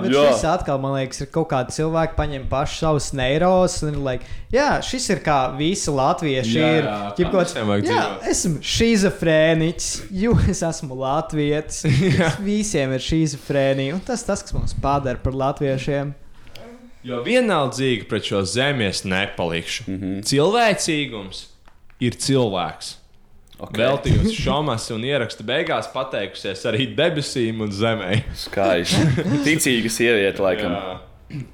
Bet 0.02 0.12
Jā. 0.12 0.24
šis 0.28 0.44
atkal, 0.46 0.78
man 0.82 0.94
liekas, 0.98 1.22
ir 1.24 1.30
kaut 1.32 1.48
kāda 1.50 1.72
cilvēka, 1.74 2.16
paņem 2.18 2.44
pašu 2.50 2.78
savus 2.82 3.08
neiros 3.16 3.78
un 3.86 4.00
like, 4.04 4.26
jā, 4.52 4.68
šis 4.84 5.08
ir 5.14 5.22
kā 5.24 5.38
visi 5.56 5.90
latvieši. 5.90 6.56
Jā, 6.58 6.70
ir, 6.78 6.88
jā, 6.90 7.28
kaut 7.32 7.54
jā, 7.88 8.04
esmu 8.30 8.60
šizofrēniķis, 8.72 9.90
jo 10.22 10.36
es 10.52 10.62
esmu 10.68 10.98
latvietis. 11.00 11.82
Visiem 12.48 12.92
ir 12.96 13.06
šizofrēnija, 13.08 13.96
un 13.96 14.04
tas 14.06 14.26
tas, 14.28 14.44
kas 14.44 14.56
mums 14.56 14.76
padara 14.82 15.20
par 15.22 15.38
latviešiem. 15.40 16.14
Jo 17.02 17.18
vienaldzīgi 17.26 18.06
pret 18.06 18.28
šo 18.28 18.44
zemi 18.46 18.86
es 18.86 19.02
nepalikšu. 19.02 19.88
Mm 19.88 19.98
-hmm. 19.98 20.20
Cilvēcīgums 20.28 21.46
ir 21.98 22.14
cilvēks. 22.14 23.01
Okay. 23.62 23.78
Veltījusi 23.78 24.34
šomas 24.42 24.88
un 24.90 25.04
ieraksta 25.06 25.44
beigās 25.46 25.86
pateikusies 25.92 26.64
arī 26.66 26.88
debesīm 26.98 27.62
un 27.62 27.70
zemē. 27.74 28.16
Skaisti. 28.38 29.26
Ticīga 29.46 29.92
sieviete, 29.92 30.42
laikam. 30.42 30.74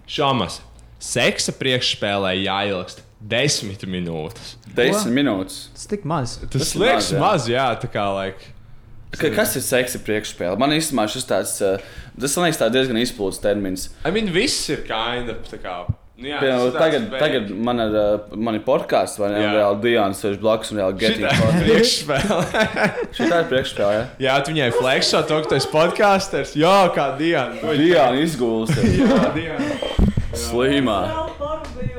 Šomas. 0.09 0.62
Seksa 1.04 1.52
priekšspēlē 1.54 2.32
jāilgst 2.40 3.04
desmit 3.20 3.84
minūtes. 3.86 4.56
Desmit 4.72 5.14
minūtes. 5.20 5.66
Tas 5.74 5.90
tik 5.90 6.06
maz. 6.09 6.38
Tas, 6.46 6.54
Tas 6.56 6.72
liekas 6.78 7.11
maz, 7.11 7.12
jā. 7.12 7.20
maz, 7.22 7.50
jā, 7.52 7.66
tā 7.82 7.90
kā 7.92 8.06
laika. 8.16 8.54
Ka, 9.18 9.30
kas 9.32 9.54
ir 9.56 9.64
seksa 9.64 10.00
priekšspēle? 10.04 10.59
Man 10.61 10.74
īstenībā 10.76 11.06
šis 11.12 11.28
tāds, 11.28 11.54
uh, 11.64 11.80
tas 12.20 12.34
man 12.36 12.48
liekas 12.48 12.74
diezgan 12.74 13.00
izplūdes 13.00 13.40
termins. 13.44 13.88
I 14.04 14.12
mean, 14.14 14.28
viss 14.32 14.68
ir 14.72 14.84
kind 14.88 15.32
of 15.32 15.44
tā 15.48 15.61
kā. 15.62 15.80
Nu, 16.19 16.27
jā, 16.27 16.39
Piemēram, 16.43 16.73
tagad, 16.75 17.05
tagad 17.14 17.51
man 17.62 17.79
ir, 17.79 17.93
uh, 17.95 18.33
man 18.43 18.57
ir 18.59 18.62
podkāsts, 18.66 19.21
vai 19.23 19.29
ne? 19.31 19.43
Jā. 19.45 19.51
Reāli 19.55 19.79
Diana 19.85 20.16
sēž 20.19 20.41
blakus 20.43 20.73
un 20.75 20.81
reāli 20.81 20.99
getting 20.99 21.29
Šitā 21.31 21.45
ir 21.47 21.61
priekšspēle. 21.69 22.64
Šī 23.14 23.29
tā 23.31 23.39
ir 23.39 23.47
priekšspēle, 23.53 23.93
jā. 23.95 24.03
jā, 24.27 24.35
tu 24.43 24.51
viņai 24.51 24.66
flexo 24.75 25.21
to, 25.31 25.39
ka 25.45 25.53
tu 25.53 25.59
esi 25.61 25.71
podkāsters. 25.71 26.57
Jā, 26.59 26.75
kā 26.97 27.07
Diana. 27.21 27.71
Diana 27.79 28.19
izgulsta. 28.25 28.83
Jā, 28.83 29.21
Diana. 29.37 29.71
Slimā. 30.43 30.99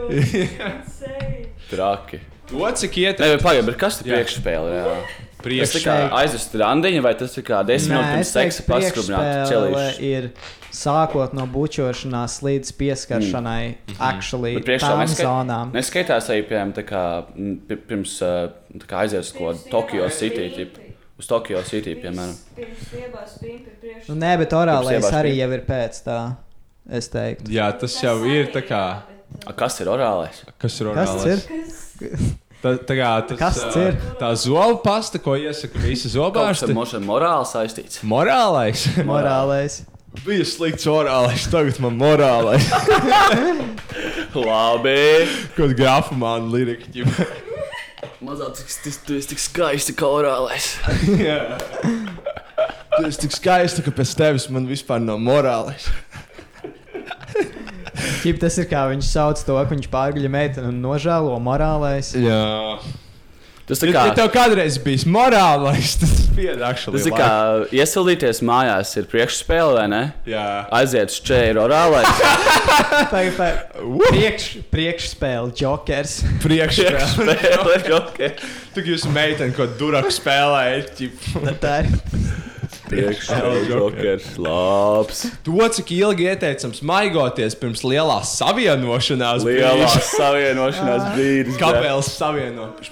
Traki. 1.72 2.20
To, 2.52 2.68
cik 2.76 2.92
Nē, 3.00 3.08
ietekmē. 3.08 3.34
bet 3.38 3.48
pagaidi, 3.48 3.68
bet 3.72 3.80
kas 3.80 4.02
ir 4.02 4.10
Jā. 4.10 4.20
priekšspēle? 4.20 4.78
Jā. 4.82 5.00
Tas 5.40 5.76
ir 5.80 5.84
kā 5.86 5.98
aizvest 6.20 6.56
randiņu, 6.60 7.02
vai 7.06 7.16
tas 7.16 7.40
ir 7.40 7.46
kā 7.48 7.64
desmit 7.64 7.96
minūtes 7.96 8.16
pirms 8.18 8.32
seksa 8.36 8.66
paskrubināt 8.68 9.28
priekšspēle 9.30 9.52
čelīšu? 9.54 10.10
ir 10.10 10.32
sākot 10.76 11.34
no 11.34 11.46
bučošanās 11.50 12.40
līdz 12.46 12.72
pieskaršanai, 12.80 13.64
mm. 13.74 13.96
actually, 14.00 14.56
Bet 14.60 14.66
priekšā 14.68 14.92
tām 14.94 15.02
neskai- 15.04 15.26
zonām. 15.26 15.72
Neskaitās 15.76 16.30
arī, 16.30 16.44
piemēram, 16.50 16.74
tā 16.78 16.84
kā, 16.90 17.04
pirms 17.88 18.18
tā 18.22 18.86
kā 18.90 19.04
aiziet 19.06 19.26
uz 19.26 19.32
kaut 19.34 19.56
kādu 19.56 19.70
Tokyo 19.74 20.10
City, 20.14 20.50
tip, 20.56 20.78
uz 21.20 21.28
Tokyo 21.30 21.64
City, 21.64 21.96
piemēram. 21.96 22.36
Nu, 24.10 24.16
nē, 24.18 24.36
bet 24.42 24.54
orālais 24.58 25.00
Pirms 25.00 25.14
arī 25.14 25.34
iebāzt 25.36 25.42
jau 25.44 25.58
ir 25.58 25.66
pēc 25.68 26.04
tā. 26.06 26.20
Es 26.90 27.10
teiktu, 27.14 27.52
Jā, 27.54 27.68
tas 27.78 27.94
jau 28.02 28.16
ir 28.26 28.48
tā 28.54 28.64
kā. 28.66 28.84
A, 29.46 29.54
Kas 29.54 29.76
ir 29.84 29.90
orālais? 29.94 30.40
Kas 30.58 30.80
ir 30.82 30.88
kas 30.96 31.12
orālais? 31.14 31.44
ir? 32.02 32.20
Tā, 32.64 32.74
tā 32.84 32.96
kā 32.98 33.10
tas 33.30 33.38
Kas 33.40 33.60
ā, 33.64 33.70
ir? 33.86 34.00
Tā 34.20 34.34
zobu 34.36 34.82
pasta, 34.84 35.20
ko 35.24 35.38
iesaka 35.40 35.80
visi 35.80 36.10
kas 36.10 36.16
zobārsti. 36.18 36.74
mošanu 36.76 37.08
morāli 37.08 37.48
saistīts. 37.48 38.02
Morālais. 38.04 38.84
Morālais. 39.08 39.78
Bija 40.26 40.46
slikts 40.48 40.88
orālais, 40.90 41.46
tagad 41.52 41.78
man 41.84 41.98
morālais. 42.00 42.66
Labi. 44.34 45.28
Kaut 45.56 45.76
grāfa 45.78 46.18
man 46.18 46.50
lirikļi. 46.54 47.06
Mazāk 48.26 48.58
tas 48.58 49.00
tu 49.06 49.16
esi 49.16 49.32
tik 49.32 49.42
skaisti 49.44 49.96
kā 49.98 50.10
orālais. 50.20 50.74
Tu 53.00 53.06
esi 53.08 53.22
tik 53.22 53.32
skaista, 53.32 53.84
ka 53.86 53.94
pēc 53.96 54.10
tevis 54.18 54.50
man 54.52 54.66
vispār 54.68 55.00
nav 55.00 55.22
morālais. 55.24 55.86
Ķip, 58.26 58.42
tas 58.42 58.58
ir 58.60 58.68
kā 58.68 58.82
viņš 58.90 59.08
sauc 59.08 59.40
to, 59.48 59.56
ka 59.56 59.72
viņš 59.72 59.88
pārgaļ 59.94 60.28
meiteni 60.34 60.68
un 60.74 60.82
nožēlo 60.84 61.38
morālais. 61.40 62.12
Jā. 62.20 62.42
Tas 63.70 63.84
kā, 63.86 64.04
ja 64.10 64.14
tev 64.18 64.32
kādreiz 64.34 64.80
bijis 64.82 65.04
morālais, 65.06 65.92
tas 66.02 66.14
piedākšu. 66.34 66.94
tas 66.96 67.06
kā 67.14 67.30
iesildīties 67.78 68.42
mājās 68.46 68.96
ir 68.98 69.06
priekšspēle, 69.12 69.76
vai 69.78 69.86
ne? 69.92 70.02
Jā. 70.30 70.46
Aiziet 70.80 71.14
uz 71.14 71.20
čēru 71.30 71.62
orālais. 71.68 72.10
Priekš, 74.10 74.50
priekšspēle, 74.74 75.54
jokers. 75.62 76.20
Priekšspēle. 76.42 77.06
Spēle, 77.14 77.78
ok. 78.00 78.44
Tu 78.74 78.88
jūs 78.90 79.06
meiteni, 79.14 79.54
ko 79.54 79.70
duraku 79.78 80.14
spēlējat. 80.18 81.06
Tā 81.62 81.82
ir. 81.86 81.94
Priekšspēle, 82.90 83.64
jokers, 83.70 84.30
labs. 84.42 85.24
To, 85.46 85.58
cik 85.78 85.94
ilgi 85.96 86.30
ieteicams 86.32 86.82
maigoties 86.86 87.58
pirms 87.60 87.84
lielās 87.86 88.36
savienošanās. 88.40 89.46
Lielās 89.48 89.98
brīža. 89.98 90.06
savienošanās 90.18 91.10
brīdis. 91.16 91.60
Kāpēc 91.62 92.14
savienot? 92.16 92.86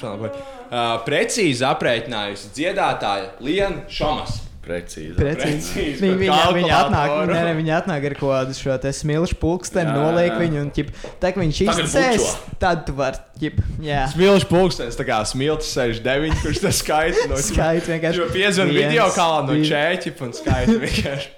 Uh, 0.67 0.97
precīzi 1.07 1.63
aprēķinājusi 1.67 2.51
dziedātāja 2.57 3.31
Liena 3.43 3.85
Šomas. 3.91 4.46
Precīzi. 4.67 5.13
Precīzi. 5.15 5.69
Precīzi, 5.71 6.09
Viņa, 6.17 6.39
viņa, 6.57 6.79
atnāk, 6.83 7.13
ne, 7.31 7.39
ne, 7.47 7.53
viņa 7.61 7.77
atnāk 7.81 8.07
ar 8.09 8.15
kaut 8.19 8.33
kādu 8.33 8.57
šo 8.57 8.75
te 8.83 8.91
smilšu 8.95 9.37
pulksteni, 9.39 9.93
noliek 9.95 10.35
viņu 10.41 10.59
un 10.65 10.71
ķip, 10.75 10.91
tā, 11.21 11.31
ka 11.31 11.41
viņš 11.41 11.61
bučo. 11.69 12.33
tad 12.59 12.83
tu 12.89 12.95
vari, 12.97 13.21
ķip, 13.39 13.61
jā. 13.85 14.03
Smilšu 14.11 14.49
pulkstenis, 14.51 14.99
tā 14.99 15.07
kā 15.07 15.21
smilts 15.29 15.71
69, 15.71 16.43
kurš 16.43 16.61
tas 16.65 16.81
skaita 16.83 17.25
no 17.31 17.39
Skaits 17.47 17.87
vienkārši 17.93 18.23
Jo 18.23 18.29
piezvan 18.35 18.73
video 18.75 19.07
kalā 19.15 19.41
no 19.47 19.55
divi. 19.55 19.71
čēķi 19.71 20.15
un 20.27 20.35
skaita 20.35 20.77
vienkārši. 20.83 21.33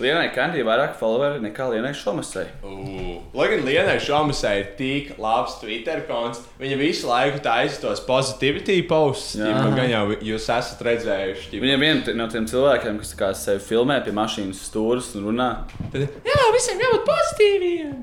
Lienai 0.00 0.30
Kandī 0.32 0.62
vairāk 0.64 0.94
followeri 0.96 1.42
nekā 1.44 1.66
Lienai 1.74 1.92
Šomasai. 1.96 2.46
Ū, 2.64 3.18
Lai 3.36 3.48
gan 3.50 3.64
Lienai 3.66 3.98
Šomasai 4.00 4.54
ir 4.62 4.68
tik 4.78 5.10
labs 5.20 5.58
Twitter 5.60 6.00
konts, 6.08 6.40
viņa 6.60 6.78
visu 6.80 7.10
laiku 7.10 7.42
taisa 7.44 7.82
tos 7.82 8.00
positivity 8.06 8.78
posts. 8.88 9.36
Gan 9.36 9.90
jau 9.90 10.06
jūs 10.16 10.48
esat 10.48 10.80
redzējuši. 10.86 11.50
ģipa. 11.52 11.64
Viņa 11.66 11.76
ir 11.76 11.82
viena 11.82 12.14
no 12.16 12.28
tiem 12.32 12.48
cilvēkiem, 12.48 13.00
kas 13.02 13.12
kā 13.18 13.32
sevi 13.36 13.60
filmē 13.66 13.98
pie 14.06 14.14
mašīnas 14.16 14.62
stūres 14.70 15.12
un 15.20 15.28
runā. 15.28 15.50
Tad, 15.92 16.06
jā, 16.24 16.38
visiem 16.56 16.80
jābūt 16.80 17.04
pozitīviem. 17.10 17.98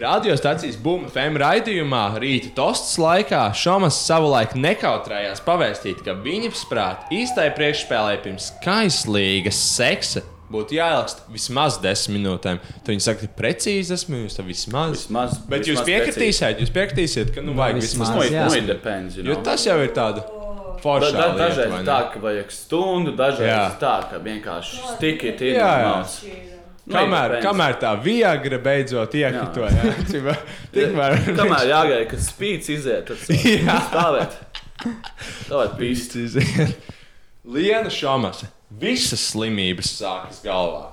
Radiostacijas 0.00 0.76
Buma 0.80 1.08
FM 1.08 1.40
raidījumā 1.40 2.02
rīta 2.20 2.52
tostas 2.56 2.98
laikā 3.00 3.46
Šomas 3.56 3.96
savulaik 4.04 4.52
nekautrējās 4.56 5.40
pavēstīt, 5.44 6.04
ka 6.04 6.16
viņa 6.20 6.52
prāt 6.68 7.08
īstai 7.14 7.48
priekšspēlē 7.56 8.20
pirms 8.24 8.50
kaislīgas 8.64 9.60
seksa 9.76 10.24
būtu 10.50 10.74
jāilgst 10.78 11.22
vismaz 11.30 11.78
10 11.82 12.10
minūtēm. 12.16 12.58
Tad 12.80 12.90
viņi 12.90 13.04
saka, 13.04 13.26
ka 13.28 13.36
precīzi 13.42 13.92
10 13.94 14.10
minūtes, 14.14 14.36
tad 14.40 14.48
vismaz. 14.50 14.96
Vismaz, 14.98 15.38
Bet 15.48 15.62
jūs 15.68 15.78
vismaz 15.78 15.88
piekritīsiet, 15.92 16.60
jūs 16.64 16.72
piekritīsiet, 16.74 17.32
ka 17.36 17.44
nu 17.46 17.54
vajag 17.58 17.78
vismaz, 17.80 18.10
vismaz. 18.10 18.16
Nu, 18.16 18.26
it- 18.26 18.34
jā. 18.34 18.46
nu, 18.50 18.66
depends, 18.74 19.16
you 19.16 19.24
Jo 19.24 19.34
know. 19.38 19.44
tas 19.46 19.66
jau 19.66 19.78
ir 19.84 19.92
tāda 19.96 20.24
Da, 20.24 20.82
forša 20.82 21.10
da, 21.12 21.18
lieta, 21.26 21.38
dažreiz 21.38 21.72
ne? 21.74 21.82
tā, 21.84 21.98
ka 22.12 22.20
vajag 22.24 22.50
stundu, 22.56 23.12
dažreiz 23.16 23.50
Jā. 23.52 23.64
tā, 23.78 23.94
ka 24.10 24.18
vienkārši 24.24 24.78
stikit 24.96 25.40
ir 25.44 25.56
Jā, 25.60 25.72
jā. 25.84 25.96
Nu, 26.90 26.96
Kamēr, 26.96 27.34
kamēr 27.44 27.74
tā 27.78 27.90
viagra 28.02 28.58
beidzot 28.58 29.12
iekrito, 29.14 29.66
jā, 29.68 29.90
Čipa, 30.08 30.32
tikmēr. 30.74 31.18
Kamēr 31.36 31.68
jāgaida, 31.68 32.06
kad 32.10 32.18
spīdis 32.24 32.70
iziet, 32.78 33.06
tad 33.12 33.18
Jā. 33.44 33.76
stāvēt. 33.90 34.38
Stāvēt 35.44 35.76
pīsti. 35.78 36.24
Pīsti. 36.24 36.66
Liena 37.44 37.90
Šamasa. 37.92 38.48
Visas 38.70 39.22
slimības 39.32 39.90
sākas 39.98 40.40
galvā. 40.44 40.92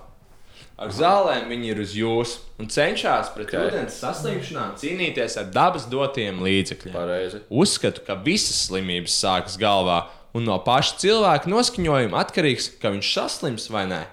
Ar 0.77 0.91
zālēm 0.93 1.47
viņi 1.49 1.71
ir 1.73 1.79
uz 1.81 1.93
jums 1.97 2.35
un 2.61 2.69
cenšas 2.69 3.31
pret 3.33 3.47
Ok. 3.47 3.53
okay. 3.53 3.69
ūdens 3.69 3.95
saslimšanām 4.01 4.75
cīnīties 4.77 5.37
ar 5.41 5.47
dabas 5.53 5.87
dotiem 5.89 6.41
līdzekļiem. 6.45 6.93
Pareizi. 6.93 7.41
Uzskatu, 7.49 8.03
ka 8.05 8.17
visas 8.21 8.59
slimības 8.67 9.15
sākas 9.17 9.57
galvā, 9.61 10.03
un 10.37 10.45
no 10.45 10.57
paša 10.61 10.99
cilvēka 11.01 11.49
noskaņojuma 11.49 12.21
atkarīgs, 12.21 12.75
ka 12.81 12.93
viņš 12.93 13.13
saslims 13.13 13.69
vai 13.73 13.87
nē. 13.89 14.03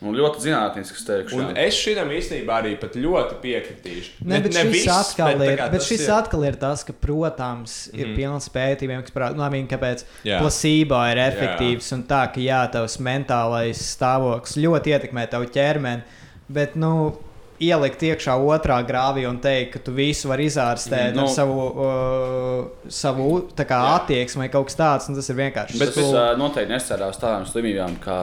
Un 0.00 0.16
ļoti 0.16 0.46
zinātnisks 0.46 1.02
teikšu. 1.04 1.36
Un 1.36 1.58
es 1.60 1.76
šitam 1.76 2.08
īstenībā 2.16 2.54
arī 2.62 2.72
pat 2.80 2.94
ļoti 2.96 3.36
piekritīšu. 3.42 4.14
Ne, 4.24 4.38
bet, 4.40 4.54
šis 4.56 4.70
viss, 4.72 4.92
atkal 4.94 5.34
bet 5.34 5.50
ir, 5.50 5.56
kā 5.60 5.66
bet 5.74 5.82
tas 5.82 5.88
šis 5.90 6.04
ir. 6.06 6.12
atkal 6.16 6.46
ir 6.48 6.56
tas, 6.62 6.84
ka, 6.88 6.94
protams, 7.04 7.74
ir 7.92 8.06
mm. 8.06 8.14
pilns 8.16 8.48
pētījumiem, 8.54 9.02
kas 9.04 9.16
parāda, 9.16 9.36
nu, 9.36 9.64
kāpēc 9.68 10.06
Jā. 10.24 10.38
placebo 10.40 11.02
ir 11.12 11.20
efektīvs 11.26 11.92
un 11.98 12.06
tā, 12.08 12.22
ka 12.32 12.40
jā, 12.40 12.62
tavs 12.72 12.96
mentālais 13.04 13.82
stāvoklis 13.92 14.56
ļoti 14.64 14.96
ietekmē 14.96 15.26
tavu 15.34 15.50
ķermeni. 15.52 16.18
Bet, 16.50 16.80
nu, 16.80 17.12
ielikt 17.60 18.02
iekšā 18.08 18.36
otrā 18.40 18.78
grāvī 18.88 19.26
un 19.28 19.40
teikt, 19.42 19.74
ka 19.74 19.82
tu 19.84 19.94
visu 19.96 20.30
vari 20.30 20.48
izārstēt 20.48 21.14
Nu. 21.14 21.22
nu, 21.22 21.26
ar 21.26 21.34
savu, 21.34 21.66
uh, 21.68 22.88
savu 22.88 23.28
kā, 23.56 23.80
attieksmi 23.98 24.46
vai 24.46 24.48
kaut 24.52 24.70
kas 24.70 24.80
tāds, 24.80 25.10
tas 25.20 25.30
ir 25.32 25.38
vienkārši. 25.42 25.78
Bet 25.80 25.94
tas 25.96 26.08
uh, 26.08 26.32
noteikti 26.40 26.72
nestrādā 26.72 27.10
uz 27.12 27.20
tādām 27.20 27.46
slimībām 27.48 28.00
kā 28.02 28.22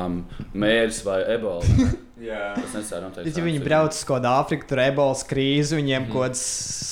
mērs 0.57 1.03
vai 1.05 1.21
ebola. 1.37 1.63
Jā. 2.17 2.55
Tas 2.57 2.73
noteikti. 2.73 3.27
Bet, 3.29 3.37
ja 3.37 3.43
viņi 3.45 3.59
brauc 3.61 3.93
uz 3.93 4.01
kaut 4.07 4.17
kādu 4.17 4.29
Āfriku, 4.31 4.65
tur 4.69 4.81
ebolas 4.81 5.21
krīzi, 5.27 5.77
viņiem 5.77 6.07
mm. 6.07 6.11
kaut 6.13 6.25
kāds 6.25 6.43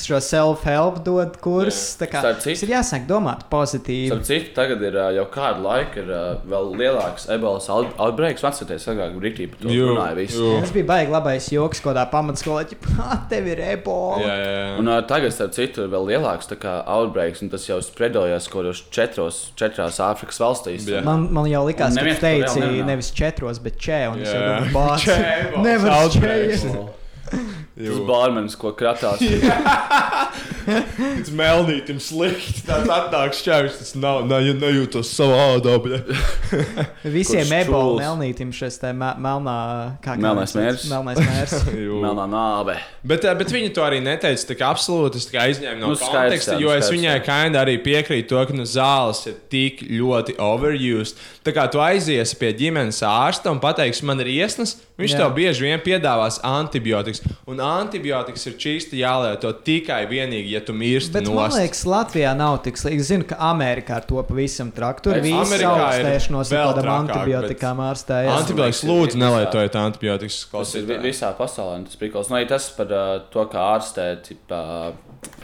šo 0.05 0.19
self-help 0.21 0.99
dod 1.05 1.39
kurs. 1.41 1.79
tā 1.97 2.07
kā 2.11 2.21
Tas 2.25 2.45
ir 2.53 2.73
jāsāk 2.75 3.07
domāt 3.09 3.47
pozitīvi. 3.49 4.11
Starp 4.11 4.27
citu, 4.27 4.51
tagad 4.57 4.83
ir 4.85 4.97
jau 5.17 5.25
kādu 5.33 5.65
laiku 5.65 6.03
ir 6.03 6.11
vēl 6.45 6.69
lielāks 6.77 7.25
ebolas 7.33 7.69
out- 7.73 7.95
outbreaks. 7.97 8.45
Atcerieties, 8.45 8.85
agrāk 8.93 9.15
Brītī 9.17 9.47
par 9.49 9.63
to 9.63 9.73
runāja 9.73 10.17
visi. 10.19 10.37
jū. 10.37 10.51
Tas 10.61 10.73
bija 10.75 10.89
baigi 10.91 11.15
labais 11.15 11.49
joks, 11.49 11.81
ko 11.81 11.95
tā 11.97 12.05
pamatskolā, 12.11 12.67
ka 12.85 13.17
tev 13.31 13.49
ir 13.49 13.63
ebola. 13.65 14.21
Jā, 14.21 14.35
jā, 14.37 14.53
jā. 14.53 14.69
Un 14.83 14.91
uh, 14.93 14.99
tagad, 15.09 15.33
starp 15.33 15.55
citu, 15.57 15.87
ir 15.87 15.93
vēl 15.95 16.09
lielāks 16.13 16.51
kā 16.61 16.75
outbreaks, 16.85 17.41
un 17.41 17.49
tas 17.49 17.65
jau 17.65 17.79
spredojas 17.83 18.45
kaut 18.51 18.61
kādos 18.61 18.83
četros, 18.93 19.41
četrās 19.57 19.97
Āfrikas 20.05 20.37
valstīs. 20.39 20.85
Jā. 20.89 21.01
Man, 21.05 21.27
man 21.33 21.49
jau 21.49 21.65
likās, 21.65 21.97
Un 21.97 22.05
ka 22.05 22.13
tu 22.13 22.21
teici 22.21 22.85
nevis 22.85 23.09
četros, 23.15 23.59
bet 23.63 23.81
čē, 23.81 23.99
un 24.13 24.21
es 24.21 24.29
jau 24.29 24.39
Jā. 24.39 24.53
domāju, 24.53 24.73
bāc, 24.75 25.14
nevar 25.65 25.97
outbreaks. 26.01 26.65
čējies. 26.65 26.93
Tas 27.75 27.97
bārmenis, 28.07 28.55
ko 28.59 28.71
kratās. 28.77 29.19
Pēc 30.97 31.31
melnītim 31.35 31.99
slikti. 32.01 32.63
Tas 32.65 32.87
atnāks 32.89 33.41
šķērs. 33.43 33.79
Tas 33.81 33.93
nav, 33.99 34.23
nav 34.29 34.45
nejūtos 34.59 35.11
savādā. 35.13 35.75
Visiem 37.17 37.45
Kurš 37.45 37.53
ebola 37.59 38.01
melnītim 38.01 38.51
šis 38.55 38.79
te 38.81 38.91
me- 38.95 39.13
melnā, 39.21 39.57
kā 40.03 40.15
kā 40.15 40.21
Melnais 40.21 40.55
mērs. 40.57 40.87
Melnais 40.91 41.21
mērs. 41.21 41.55
Melnā 42.05 42.25
nāve. 42.31 42.77
Bet, 43.05 43.25
eh, 43.27 43.35
bet 43.37 43.53
viņi 43.53 43.73
to 43.75 43.85
arī 43.85 44.01
neteica. 44.03 44.47
Tā 44.49 44.57
kā 44.59 44.71
absolūti 44.73 45.21
es 45.21 45.29
kā 45.31 45.45
aizņēmu 45.45 45.79
no 45.81 45.85
Nu, 45.85 45.93
nu, 45.93 45.99
skaidrs, 45.99 46.15
konteksta, 46.15 46.57
jo 46.57 46.71
nu, 46.71 46.73
es 46.73 46.87
skaidrs, 46.87 46.95
viņai 46.95 47.13
jā. 47.13 47.23
kinda 47.27 47.61
arī 47.61 47.75
piekrītu 47.85 48.31
to, 48.31 48.41
ka 48.49 48.57
nu, 48.57 48.65
zāles 48.69 49.21
ir 49.29 49.37
tik 49.51 49.83
ļoti 49.85 50.37
overused. 50.41 51.21
Tā 51.45 51.53
kā 51.53 51.67
tu 51.69 51.81
aizies 51.83 52.33
pie 52.39 52.49
ģimenes 52.57 53.03
ārsta 53.05 53.53
un 53.53 53.61
pateiksi, 53.61 54.05
man 54.07 54.23
ir 54.23 54.31
iesnas, 54.33 54.75
viņš 54.97 55.13
jā. 55.13 55.19
tev 55.21 55.35
bieži 55.37 55.67
vien 55.67 55.83
piedāvās 55.83 56.39
antibiotikas. 56.45 57.21
Un 57.45 57.61
antibiotikas 57.61 58.47
ir 58.49 58.57
čīsti 58.61 59.03
jālieto 59.03 59.51
tikai 59.65 60.01
vienīgi, 60.09 60.54
ja 60.55 60.61
tu 60.65 60.73
mirsti 60.73 61.21
no 61.25 61.35
man 61.35 61.53
liekas, 61.53 61.83
Latvijā 61.89 62.31
nav 62.37 62.57
tik 62.65 62.79
slikti. 62.79 63.03
Es 63.03 63.09
zinu, 63.11 63.27
ka 63.27 63.37
Amerikā 63.49 63.99
ar 63.99 64.07
to 64.07 64.21
pavisam 64.27 64.71
Amerikā 65.43 65.57
ir 65.59 65.65
augstēšanos 65.69 66.53
ar 66.55 66.71
kādām 66.71 66.91
antibiotikām 66.95 67.81
ārstējas. 67.85 68.39
Antibiotikas 68.43 68.83
ir 68.83 68.91
lūdzu, 68.91 69.21
nelietojiet 69.21 69.79
antibiotikas. 69.81 70.39
Tas 70.53 70.75
ir 70.79 70.93
visā 71.03 71.33
pasaulē. 71.37 71.81
un 71.81 71.89
Tas 71.89 71.99
prikals. 71.99 72.31
Nu, 72.31 72.39
arī 72.39 72.49
tas 72.49 72.69
par 72.77 72.95
uh, 72.95 73.11
to, 73.33 73.45
kā 73.51 73.67
ārstēt 73.75 74.31
uh, 74.55 74.95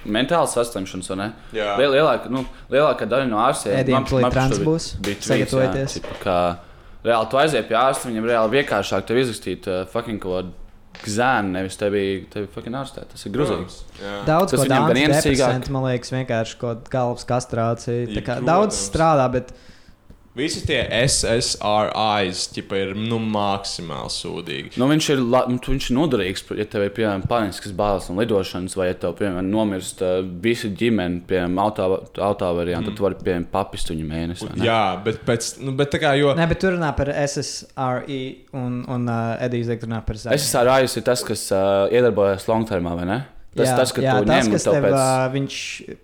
mentālas 0.06 0.56
saslimšanas, 0.58 1.12
vai 1.14 1.20
ne? 1.20 1.30
Jā. 1.58 1.76
Liel, 1.82 1.98
lielāka, 1.98 2.32
nu, 2.34 2.46
lielākā 2.72 3.10
daļa 3.12 3.30
no 3.30 3.44
ārstiem 3.44 4.08
trans 4.32 4.64
būs. 4.64 4.94
Sagatavojieties. 5.02 6.00
Sagatavojieties. 6.00 6.68
Reāli 7.02 7.32
tu 7.32 7.38
aizies 7.42 7.66
pie 7.66 7.78
ārsta, 7.80 8.10
viņam 8.12 8.28
reāli 8.30 8.60
vienkāršāk 8.60 9.08
tev 9.10 9.18
izrakstīt 9.24 9.66
uh, 9.70 9.84
fucking 9.90 10.22
kaut 10.22 10.36
kādu 10.36 10.61
zēnu, 11.10 11.54
nevis 11.56 11.78
tevi, 11.80 12.04
tevi 12.32 12.50
fucking 12.54 12.78
ārstēt. 12.78 13.10
Tas 13.14 13.26
ir 13.26 13.34
grūzīgi. 13.34 13.80
Jā. 14.02 14.16
Daudz 14.28 14.54
Tas 14.54 14.62
ko 14.62 14.78
antidepresantu, 14.78 15.74
man 15.74 15.88
liekas, 15.90 16.14
vienkārši 16.14 16.58
kaut 16.62 16.84
kāda 16.86 16.94
galvas 16.94 17.28
kastrācija. 17.30 18.24
Daudz 18.46 18.78
strādā, 18.78 19.26
bet 19.34 19.54
Visi 20.38 20.62
tie 20.64 20.80
SSRIs 20.88 22.46
ķipa, 22.56 22.78
ir 22.80 22.92
nu, 22.96 23.18
maksimāli 23.20 24.12
sūdīgi. 24.16 24.72
Nu, 24.80 24.88
viņš, 24.88 25.10
ir, 25.12 25.24
la- 25.34 25.44
nu, 25.52 25.60
tu- 25.60 25.74
viņš 25.74 25.90
ir 25.90 25.98
noderīgs, 25.98 26.46
ja 26.56 26.66
tev 26.72 26.86
ir 26.86 26.94
piemēram 26.96 27.26
paniskas 27.28 27.74
bailes 27.76 28.08
no 28.08 28.16
lidošanas, 28.22 28.78
vai 28.80 28.88
ja 28.88 28.96
tev 29.02 29.18
piemēram 29.20 29.50
nomirst 29.52 30.00
uh, 30.06 30.22
visa 30.44 30.72
ģimene, 30.72 31.26
piemēram, 31.28 31.60
autovārijā, 31.60 32.80
mm. 32.80 32.88
tad 32.88 32.96
tu 32.96 33.08
vari 33.08 33.20
piemēram 33.20 33.50
papist 33.52 33.92
viņu 33.92 34.08
mēnesi. 34.08 34.48
Jā, 34.64 34.80
bet, 35.04 35.20
pēc, 35.28 35.52
nu, 35.66 35.76
bet 35.76 35.92
tā 35.92 36.00
kā 36.00 36.16
jo. 36.20 36.32
ne, 36.38 36.48
bet 36.48 36.64
tur 36.64 36.78
runā 36.78 36.94
par 36.96 37.12
SSRI 37.12 38.24
un, 38.56 38.82
un 38.88 39.12
uh, 39.12 39.36
Edijs 39.44 39.68
Zek 39.68 39.84
runā 39.84 40.00
par 40.08 40.16
esmu 40.16 40.66
rājis, 40.72 40.96
ir 40.96 41.08
tas, 41.12 41.28
kas 41.28 41.48
uh, 41.52 41.92
iedarbojas 41.92 42.48
longtermā, 42.48 42.96
vai 43.02 43.12
ne? 43.12 43.22
Tas, 43.52 43.68
jā, 43.68 43.76
tas, 43.76 43.92
jā, 44.00 44.14
tas, 44.24 44.48
kas 44.48 44.64
tev 44.64 44.86
pēc... 44.86 44.94
uh, 44.96 45.26
viņš 45.34 45.56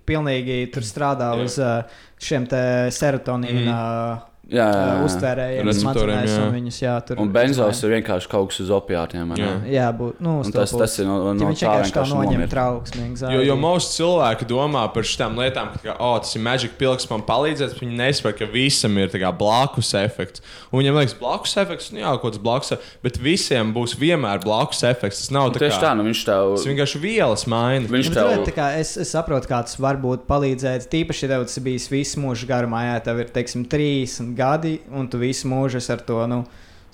pilnīgi 0.10 0.58
tur 0.74 0.84
strādā 0.84 1.30
Jā. 1.32 1.46
uz 1.46 1.54
uh, 1.62 2.02
šiem 2.20 2.48
serotonīna 2.92 3.76
uh, 3.78 4.26
Jā, 4.48 4.64
jā, 4.64 4.84
jā. 4.88 5.00
uztvērējiem, 5.04 5.70
smadzenēs, 5.76 6.34
un 6.40 6.54
viņus, 6.56 6.78
jā, 6.80 6.94
tur 7.04 7.20
Un 7.20 7.32
benzos 7.36 7.82
ir 7.84 7.92
vienkārši 7.98 8.30
kaut 8.32 8.48
kas 8.54 8.62
uz 8.64 8.70
opiātiem. 8.72 9.34
Jā. 9.36 9.50
Jā, 9.68 9.88
būt, 9.92 10.22
nu, 10.24 10.38
Un 10.40 10.52
tas- 10.56 10.72
tas 10.72 10.94
ir 11.00 11.06
no- 11.06 11.34
no 11.34 11.42
Ja 11.44 11.50
viņš 11.52 11.64
tā 11.66 11.74
vienkārši 11.74 11.96
tā 11.98 12.04
noņem 12.08 12.46
trauksmīgi. 12.54 13.32
Jo, 13.34 13.42
jo 13.44 13.56
mūsu 13.60 13.92
cilvēki 13.98 14.48
domā 14.48 14.86
par 14.94 15.04
šīm 15.04 15.36
lietām, 15.36 15.74
ka 15.84 15.98
oh, 16.00 16.16
tas 16.24 16.32
ir 16.36 16.42
maģiska 16.48 16.78
pilks, 16.80 17.10
man 17.10 17.22
palīdzēs. 17.28 17.74
bet 17.76 17.82
Viņi 17.84 17.98
nesaprot, 18.00 18.38
ka 18.40 18.46
visam 18.46 18.98
ir 18.98 19.10
tā 19.10 19.20
kā 19.20 19.34
blakus 19.38 19.92
efekts. 19.94 20.42
Un 20.72 20.80
viņiem 20.82 20.96
liekas, 20.96 21.18
blakus 21.20 21.58
efekts, 21.58 21.92
nu 21.92 22.00
jā, 22.00 22.16
kaut 22.22 22.32
kāds 22.32 22.42
blakus 22.42 22.72
efekts, 22.72 22.96
bet 23.04 23.18
visiem 23.18 23.74
būs 23.76 23.98
vienmēr 24.00 24.40
blakus 24.44 24.84
efekts. 24.84 25.28
Tas 25.28 25.32
nav 25.32 25.48
Un 25.48 25.54
tā 25.54 25.60
Tieši 25.68 25.82
tā, 25.82 25.92
kā. 25.92 25.98
nu 25.98 26.04
viņš 26.08 26.24
tev... 26.24 26.56
Tas 26.56 26.66
vienkārši 26.72 27.02
vielas 27.04 27.46
maina. 27.48 27.88
Viņš 27.88 28.14
tev... 28.14 28.32
bet, 28.32 28.48
tā 28.48 28.56
kā 28.56 28.72
es, 28.80 28.96
es 28.96 29.12
saprotu, 29.12 29.48
kā 29.52 29.60
tas 29.68 29.76
var 29.78 29.98
būt 30.00 30.24
palīdzēt. 30.30 30.88
Tīpaši, 30.88 31.28
ja 31.28 31.36
tev 31.36 31.46
tas 31.50 31.60
bijis 31.60 31.90
visu 31.92 32.22
mūžu 32.24 32.48
garumā, 32.48 32.86
ja 32.94 33.00
tev 33.04 33.20
ir 33.20 33.28
teiksim, 33.36 33.66
30 33.68 34.37
gadi, 34.38 34.78
un 34.94 35.10
tu 35.12 35.20
visu 35.22 35.50
mūžu 35.52 35.82
ar 35.94 36.02
to 36.08 36.22
nu, 36.32 36.44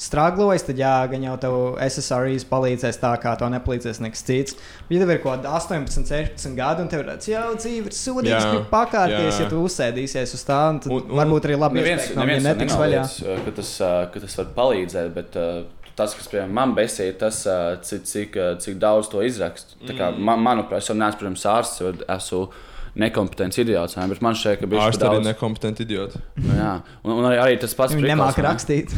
strāglojis, 0.04 0.64
tad 0.68 0.80
jā, 0.82 0.94
gan 1.12 1.22
jau 1.24 1.34
tev 1.40 1.54
SSRIs 1.86 2.44
palīdzēs 2.50 2.98
tā, 3.00 3.12
kā 3.22 3.36
to 3.40 3.48
nepalīdzēs 3.54 4.00
nekas 4.04 4.24
cits. 4.26 4.56
Bet, 4.88 4.96
ja 4.98 5.04
tev 5.04 5.12
ir 5.14 5.20
kaut 5.24 5.44
kāda 5.44 5.54
18, 5.60 6.08
16 6.10 6.58
gadi, 6.58 6.82
un 6.84 6.90
tev 6.92 7.04
ir 7.04 7.12
tāds 7.12 7.30
jau 7.30 7.44
dzīve, 7.60 7.92
ir 7.92 7.96
sūdīgs, 8.00 8.34
Jā, 8.34 8.56
ka 8.56 8.64
pakārties, 8.74 9.38
jā. 9.38 9.46
ja 9.46 9.52
tu 9.54 9.62
uzsēdīsies 9.68 10.34
uz 10.40 10.44
tā, 10.50 10.58
un, 10.74 10.82
tad 10.84 10.92
Un- 10.98 11.06
un- 11.06 11.16
varbūt 11.22 11.48
arī 11.48 11.60
labi 11.62 11.80
Neviens, 11.80 12.10
ka 12.10 12.20
neviens 12.20 12.42
viņa 12.44 12.50
netiks 12.50 12.76
vaļā. 12.82 13.06
nenoliedz, 13.06 13.46
ka 13.46 13.56
tas, 13.62 13.72
ā, 13.86 13.94
ka 14.16 14.26
tas 14.26 14.38
var 14.42 14.52
palīdzēt, 14.58 15.14
bet 15.22 15.40
ā, 15.40 15.48
tas, 15.96 16.18
kas 16.18 16.28
piemēram, 16.34 16.58
man 16.58 16.76
besīja, 16.76 17.14
ir 17.14 17.18
tas, 17.22 17.44
cik, 17.88 18.04
cik, 18.10 18.38
cik 18.66 18.82
daudz 18.82 19.14
to 19.14 19.22
izrakst. 19.24 19.76
Tā 19.88 19.94
kā, 19.94 20.10
man, 20.18 20.42
manuprāt, 20.42 20.82
es 20.82 20.90
jau 20.90 20.98
neesmu, 20.98 21.22
protams, 21.22 21.46
ārsts, 21.54 21.84
jo 21.86 21.94
esmu 22.10 22.48
nekompetents 23.00 23.58
idiots, 23.58 23.96
ne, 23.98 24.06
bet 24.12 24.22
man 24.22 24.36
šķiet, 24.38 24.60
ka 24.62 24.70
bija 24.70 24.84
Ārsti 24.86 25.08
arī 25.08 25.24
nekompetenti 25.26 25.86
idioti. 25.88 26.22
Nu, 26.38 26.54
jā, 26.60 26.74
un, 27.02 27.16
un 27.16 27.28
arī, 27.30 27.40
arī 27.42 27.56
tas 27.62 27.74
pats 27.78 27.96
Viņi 27.96 28.06
prikals, 28.06 28.14
nemāca 28.14 28.38
vai 28.38 28.46
ne? 28.46 28.52
rakstīt. 28.52 28.94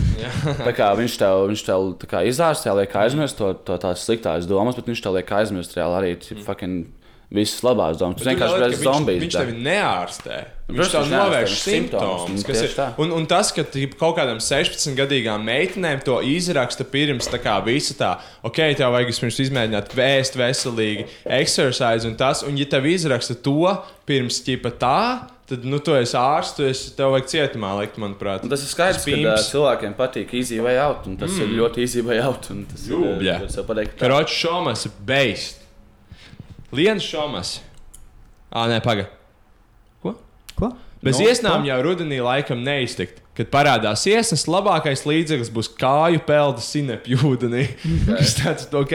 Kā 0.82 0.90
viņš 1.00 1.16
tev, 1.22 1.46
viņš 1.54 1.64
tev 1.70 2.28
izārstē, 2.32 2.76
liek 2.82 2.98
aizmirst 3.06 3.40
to, 3.40 3.54
to 3.68 3.80
tās 3.82 4.04
sliktās 4.04 4.50
domas, 4.50 4.76
bet 4.76 4.92
viņš 4.92 5.04
tev 5.06 5.16
liek 5.16 5.32
aizmirst 5.40 5.78
reāli 5.80 6.00
arī 6.02 6.12
mm. 6.18 6.44
fucking 6.48 7.05
visas 7.36 7.64
labās 7.66 8.00
domas. 8.00 8.20
Tas 8.20 8.30
vienkārši 8.32 8.62
bez 8.64 8.84
ka 8.84 8.94
viņš-. 9.10 9.24
Viņš 9.26 9.38
tevi 9.38 9.58
neārstē. 9.66 10.38
Viņš 10.66 10.80
tev 10.94 11.04
viņš 11.04 11.12
neārstē, 11.12 11.20
novērš 11.20 11.56
simptomus, 11.62 12.24
simptomus. 12.46 12.96
un 12.98 13.12
ir-. 13.12 13.14
Un, 13.20 13.28
tas, 13.30 13.52
ka 13.54 13.66
kaut 14.00 14.16
kādam 14.18 14.42
16 14.42 14.98
gadīgām 14.98 15.46
meitenēm 15.46 16.02
to 16.08 16.18
izraksta 16.26 16.88
pirms 16.90 17.30
tā 17.30 17.42
kā 17.44 17.60
visa 17.68 17.94
tā, 18.00 18.16
ok, 18.48 18.64
tev 18.80 18.96
vajag 18.96 19.12
vispirms 19.12 19.40
izmēģināt 19.46 19.94
vēst 20.00 20.40
veselīgi, 20.42 21.06
exercise 21.38 22.10
un 22.10 22.18
tas, 22.18 22.42
un 22.48 22.58
ja 22.58 22.68
tev 22.72 22.90
izraksta 22.90 23.38
to 23.46 23.76
pirms 24.10 24.42
ķipa 24.46 24.74
tā, 24.82 25.00
tad, 25.50 25.66
nu, 25.66 25.80
tu 25.84 25.94
esi 25.98 26.18
ārsts, 26.18 26.56
tu 26.58 26.66
esi, 26.66 26.94
tev 26.98 27.14
vajag 27.14 27.30
cietumā 27.30 27.74
likt, 27.80 28.00
manuprāt. 28.02 28.46
Un 28.46 28.52
tas 28.52 28.64
ir 28.66 28.72
skaidrs, 28.72 29.06
ka 29.06 29.20
uh, 29.36 29.44
cilvēkiem 29.52 29.94
patīk 29.98 30.34
easy 30.40 30.58
way 30.64 30.80
out, 30.82 31.06
un 31.10 31.20
tas 31.22 31.34
mm. 31.36 31.46
ir 31.46 31.60
ļoti 31.60 31.86
easy 31.86 32.06
way 32.06 32.22
out. 32.24 32.50
un 32.54 32.66
Tas 32.72 32.88
Jūbļa. 32.90 33.38
ir, 33.46 33.62
pateiktu, 33.70 33.94
tā. 33.98 34.02
Karoči 34.02 34.40
šomas 34.42 34.88
ir 34.90 34.98
beigts. 35.06 35.54
Liens 36.76 37.04
šomas. 37.06 37.60
Ā, 38.52 38.66
nē, 38.72 38.80
paga. 38.84 39.08
Ko? 40.04 40.16
Ko? 40.56 40.72
Bez 41.06 41.20
Nu, 41.20 41.26
no, 41.26 41.30
iesnām 41.30 41.68
jau 41.68 41.78
rudenī 41.86 42.22
laikam 42.24 42.64
neiztikt. 42.66 43.22
Kad 43.36 43.50
parādās 43.52 44.06
iesnas, 44.08 44.46
labākais 44.48 45.04
līdzeklis 45.04 45.52
būs 45.52 45.70
kāju 45.76 46.22
peldi 46.28 46.64
sinepju 46.64 47.20
ūdenī. 47.34 47.66
Tas 48.08 48.36
tāds, 48.40 48.70
ok, 48.72 48.94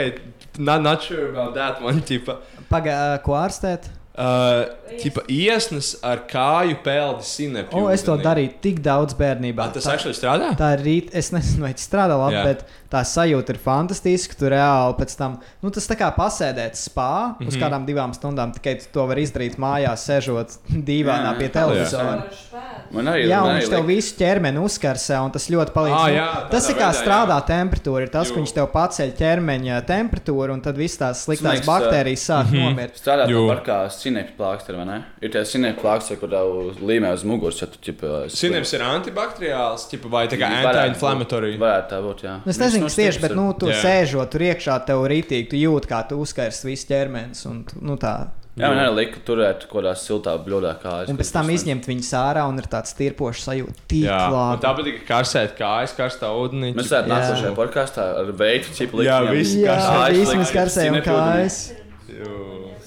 not, 0.56 0.80
not 0.80 1.04
sure 1.04 1.28
about 1.28 1.52
that 1.58 1.82
one, 1.84 2.00
tipa. 2.08 2.38
Pagaidām, 2.72 3.18
ko 3.26 3.36
ārstēt? 3.36 3.90
Uh, 4.10 4.66
tipa 5.00 5.22
iesnas 5.30 5.92
ar 6.04 6.24
kāju 6.28 6.80
peldi 6.82 7.22
sinepju 7.24 7.78
O, 7.78 7.84
es 7.94 8.02
to 8.02 8.16
darīju 8.18 8.56
tik 8.60 8.80
daudz 8.82 9.14
bērnībā. 9.16 9.68
Ā, 9.70 9.72
tas 9.76 9.86
Tā- 9.86 9.94
actually 9.94 10.16
strādā? 10.18 10.50
Tā 10.58 10.72
ir 10.74 10.82
rīt, 10.84 11.12
es 11.14 11.30
nezinu, 11.30 11.62
vai 11.62 11.70
tas 11.78 11.86
strādā 11.88 12.18
labi, 12.18 12.34
Jā. 12.34 12.42
Jā. 12.42 12.44
bet 12.44 12.64
tā 12.90 13.00
sajūta 13.06 13.54
ir 13.54 13.60
fantastiska. 13.62 14.34
Tu 14.36 14.50
reāli 14.50 14.96
pēc 14.98 15.14
tam, 15.16 15.38
nu, 15.62 15.70
tas 15.70 15.86
tā 15.86 15.94
kā 15.96 16.10
pasēdēt 16.16 16.74
spā 16.74 17.36
uz 17.46 17.54
Mhm. 17.54 17.62
kādām 17.62 17.86
divām 17.86 18.12
stundām, 18.12 18.52
tikai 18.52 18.80
tu 18.82 18.86
to 18.92 19.06
var 19.06 19.16
izdarīt 19.16 19.56
mājās, 19.56 20.04
sēžot 20.10 20.58
dīvainā 20.90 21.30
Jā, 21.32 21.38
pie 21.38 21.48
jā. 21.48 21.52
televizora. 21.52 22.24
Man 22.92 23.06
arī 23.06 23.28
Jā, 23.30 23.40
man 23.40 23.54
un 23.54 23.60
viņš 23.60 23.70
tev 23.70 23.86
visu 23.86 24.16
ķermeni 24.18 24.58
uzkarsē, 24.58 25.20
un 25.24 25.30
tas 25.30 25.46
ļoti 25.48 25.70
palīdz. 25.72 25.94
Ā, 25.94 26.08
Nu, 26.10 26.16
jā, 26.18 26.50
tas 26.50 26.66
tādā 26.66 26.70
ir 26.74 26.76
kā 26.82 26.88
veidā, 26.90 27.00
strādā 27.04 27.36
jā. 27.38 27.46
temperatūra. 27.46 28.02
Ir 28.02 28.08
tas, 28.10 28.28
ka 28.28 28.34
Jū. 28.34 28.42
viņš 28.42 28.54
tev 28.58 28.66
paceļ 28.74 29.12
ķermeņa 29.22 29.86
temperatūru, 29.86 30.50
un 30.52 30.60
tad 30.60 30.76
viss 30.76 30.98
tās 30.98 31.22
sliktās 31.24 31.62
liekas, 31.62 31.66
baktērijas 31.70 32.26
sāk 32.26 32.50
Mhm. 32.50 32.64
nomirt. 32.66 32.94
Strādā 32.98 33.28
Jū. 33.30 33.46
tāpat 33.46 33.64
kā 34.00 34.06
sinepju 34.06 34.36
plāksteri, 34.38 34.78
vai 34.80 34.86
ne? 34.88 34.98
Ir 35.20 35.32
tie 35.34 35.42
sinepju 35.44 35.82
plāksteri, 35.82 36.18
kur 36.20 36.32
tev 36.32 36.80
līmē 36.80 37.12
uz 37.16 37.24
muguras, 37.28 37.60
ja 37.60 37.68
tu 37.70 37.80
ķipa... 37.84 38.24
Sineps 38.32 38.72
ir 38.76 38.84
antibakteriāls, 38.86 39.86
tipa, 39.90 40.10
vai 40.12 40.26
tā 40.30 40.40
kā 40.40 40.48
anti-inflammatory. 40.60 41.54
Varētu 41.60 41.92
tā 41.92 42.02
būt, 42.04 42.24
jā. 42.26 42.40
Es 42.48 42.60
nezinu, 42.60 42.88
kas 42.88 42.98
tieši, 43.00 43.22
bet 43.26 43.36
nu, 43.38 43.50
tu 43.58 43.70
Jā. 43.70 43.80
sēžot 43.84 44.32
tur 44.32 44.46
iekšā, 44.50 44.80
tev 44.88 45.06
rītīgi, 45.10 45.50
tu 45.52 45.60
jūti, 45.60 45.90
kā 45.90 46.04
tu 46.08 46.20
uzkaisti 46.22 46.70
visu 46.70 46.90
ķermenis. 46.90 47.46
Un, 47.50 47.64
nu, 47.84 47.96
tā, 48.00 48.16
Jā, 48.58 48.66
man 48.66 48.80
arī 48.82 49.06
lika 49.06 49.20
turēt 49.24 49.62
kaut 49.70 49.78
kādā 49.78 49.92
siltā 49.96 50.34
bļodā 50.42 50.74
kājas. 50.82 51.08
Un 51.08 51.16
pēc 51.16 51.30
tam 51.32 51.48
izņemt 51.54 51.86
viņus 51.86 52.10
ārā 52.18 52.42
un 52.50 52.58
ir 52.60 52.66
tāds 52.68 52.92
tirpošs 52.98 53.46
sajūta. 53.46 53.84
Tik 53.88 54.04
Jā, 54.04 54.18
labi. 54.34 54.60
tā 54.64 54.72
patīk 54.76 54.98
karsēt 55.08 55.54
kājas, 55.56 55.94
karstā 55.96 56.32
ūdenī. 56.34 56.74
Mēs 56.76 56.90
varētu 56.92 57.12
nākošajā 57.14 57.52
podkāstā 57.56 58.08
ar 58.20 58.32
veidu 58.42 58.74
čipu 58.76 59.00
likt. 59.00 59.08
Jā, 59.08 59.20
viņam 59.24 59.38
visi 59.38 59.62
Jā, 59.62 59.78
likt 60.12 60.34
mēs 60.42 60.52
karsējam 60.58 60.98
kājas. 61.06 61.60
Jū. 62.10 62.34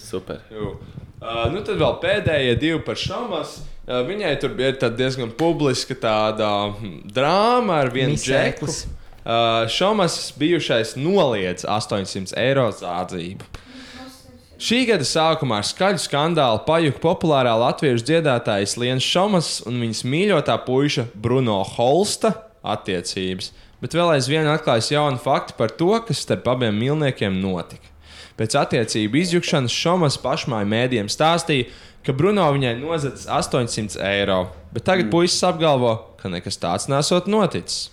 Super. 0.03 0.43
Jū. 0.53 0.75
Uh, 1.23 1.45
nu 1.53 1.61
tad 1.63 1.77
vēl 1.79 1.93
pēdējie 2.03 2.55
divi 2.59 2.79
par 2.83 2.97
šāmas. 2.99 3.61
Uh, 3.87 4.01
viņai 4.03 4.33
tur 4.41 4.51
bija 4.57 4.89
diezgan 4.91 5.29
publiska 5.39 5.95
tāda 5.95 6.49
hm, 6.73 6.97
drāma 7.15 7.77
ar 7.85 7.91
vienu 7.95 8.17
džeku. 8.19 8.67
Uh, 8.67 9.63
Šomas 9.71 10.33
bijušais 10.35 10.97
noliedz 10.99 11.63
800 11.63 12.35
eiro 12.43 12.65
zādzību. 12.75 13.47
Šī 14.63 14.81
gada 14.89 15.07
sākumā 15.07 15.61
ar 15.61 15.67
skaļu 15.67 16.01
skandālu 16.03 16.59
pajuka 16.67 16.99
populārā 17.03 17.55
latviešu 17.61 18.03
dziedātājas 18.09 18.75
Lienas 18.79 19.07
Šomas 19.07 19.53
un 19.67 19.79
viņas 19.79 20.03
mīļotā 20.03 20.59
puika 20.67 21.07
Bruno 21.15 21.61
Holsta 21.77 22.33
attiecības, 22.75 23.53
bet 23.79 23.95
vēl 23.95 24.17
aizvien 24.17 24.51
atklājas 24.51 24.91
jauni 24.91 25.23
fakti 25.23 25.55
par 25.55 25.71
to, 25.79 25.95
kas 26.03 26.23
starp 26.27 26.51
abiem 26.57 26.75
mīlniekiem 26.83 27.39
notika. 27.39 27.92
Pēc 28.43 28.57
attiecību 28.59 29.21
izjukšanas 29.21 29.71
Šomas 29.71 30.17
pašmāju 30.19 30.67
mēdījiem 30.67 31.07
stāstīja, 31.07 31.69
ka 32.03 32.11
Bruno 32.11 32.49
viņai 32.51 32.73
nozadzis 32.81 33.29
800 33.31 34.01
eiro, 34.03 34.49
bet 34.75 34.83
tagad 34.83 35.05
mm. 35.05 35.13
puisis 35.13 35.45
apgalvo, 35.47 35.93
ka 36.19 36.27
nekas 36.27 36.59
tāds 36.59 36.89
nesot 36.91 37.29
noticis. 37.31 37.85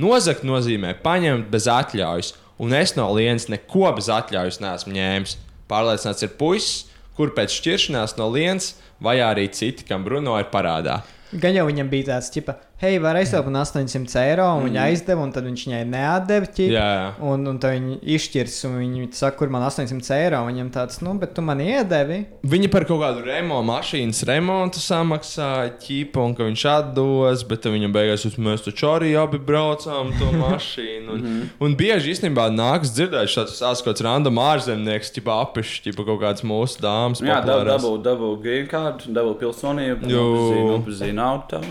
Nozagt 0.00 0.46
nozīmē 0.48 0.94
paņemt 1.04 1.50
bez 1.52 1.68
atļaujas, 1.68 2.32
un 2.56 2.72
es 2.78 2.96
no 2.96 3.10
Lienas 3.12 3.50
neko 3.52 3.90
bez 3.98 4.08
atļaujas 4.08 4.62
neesmu 4.64 4.96
ņēmis. 4.96 5.36
Pārliecināts 5.68 6.24
ir 6.24 6.32
puisis, 6.40 6.86
kur 7.18 7.34
pēc 7.36 7.52
šķiršanās 7.58 8.16
no 8.16 8.30
Lienas 8.32 8.72
vajā 9.04 9.28
arī 9.34 9.44
citi, 9.52 9.84
kam 9.84 10.08
Bruno 10.08 10.40
ir 10.40 10.48
parādā. 10.54 11.02
Gan 11.36 11.52
jau 11.60 11.68
viņam 11.68 11.92
bija 11.92 12.14
tāds, 12.14 12.32
ka, 12.32 12.56
hei, 12.82 12.98
var 12.98 13.14
man 13.46 13.54
800 13.62 14.16
eiro, 14.22 14.46
un 14.58 14.66
viņa 14.66 14.86
aizdeva, 14.88 15.22
un 15.22 15.32
tad 15.34 15.46
viņš 15.46 15.64
viņai 15.68 15.82
neatdeva 15.86 16.48
ķip, 16.50 16.72
Jā, 16.74 16.86
jā. 16.98 17.04
un, 17.30 17.44
un 17.46 17.58
tad 17.62 17.76
viņi 17.76 17.98
izšķirs, 18.16 18.56
un 18.68 18.78
viņi 18.80 19.08
saka, 19.14 19.36
kur 19.38 19.52
man 19.54 19.62
800 19.68 20.16
eiro, 20.16 20.40
un 20.42 20.50
viņam 20.50 20.70
tāds, 20.74 20.98
nu, 21.04 21.14
bet 21.20 21.34
tu 21.36 21.44
man 21.46 21.62
iedevi. 21.62 22.22
Viņa 22.42 22.70
par 22.72 22.86
kaut 22.88 23.02
kādu 23.04 23.22
remontu, 23.26 23.68
mašīnas 23.70 24.22
remontu 24.28 24.82
samaksāja 24.82 25.76
ķīpa, 25.84 26.24
un 26.26 26.34
ka 26.38 26.48
viņš 26.48 26.64
atdos, 26.72 27.44
bet 27.48 27.62
tad 27.62 27.76
viņam 27.76 27.94
beigās 27.94 28.26
jūs 28.26 28.38
mēs 28.42 28.66
taču 28.66 28.90
arī 28.90 29.12
abi 29.20 29.38
braucām 29.38 30.10
to 30.18 30.32
mašīnu. 30.42 31.14
Un, 31.14 31.38
un 31.62 31.78
bieži 31.78 32.16
īstenībā 32.16 32.48
nāks 32.54 32.94
dzirdēt 32.96 33.30
šāds 33.30 33.58
sāskots 33.62 34.02
random 34.02 34.42
ārzemnieks, 34.42 35.12
ķipa 35.14 35.38
apišķi, 35.46 35.84
ķipa 35.90 36.08
kaut 36.10 36.20
kāds 36.24 36.46
mūsu 36.46 36.82
dāmas. 36.82 37.22
Jā, 37.22 37.38
dabū, 37.46 37.94
dabū 38.02 38.34
green 38.42 38.66
card, 38.70 39.06
dabū 39.06 39.36
pilsonību, 39.38 40.10
Jū. 40.10 40.26
nopazīstinātu 40.72 41.60
auto. 41.60 41.62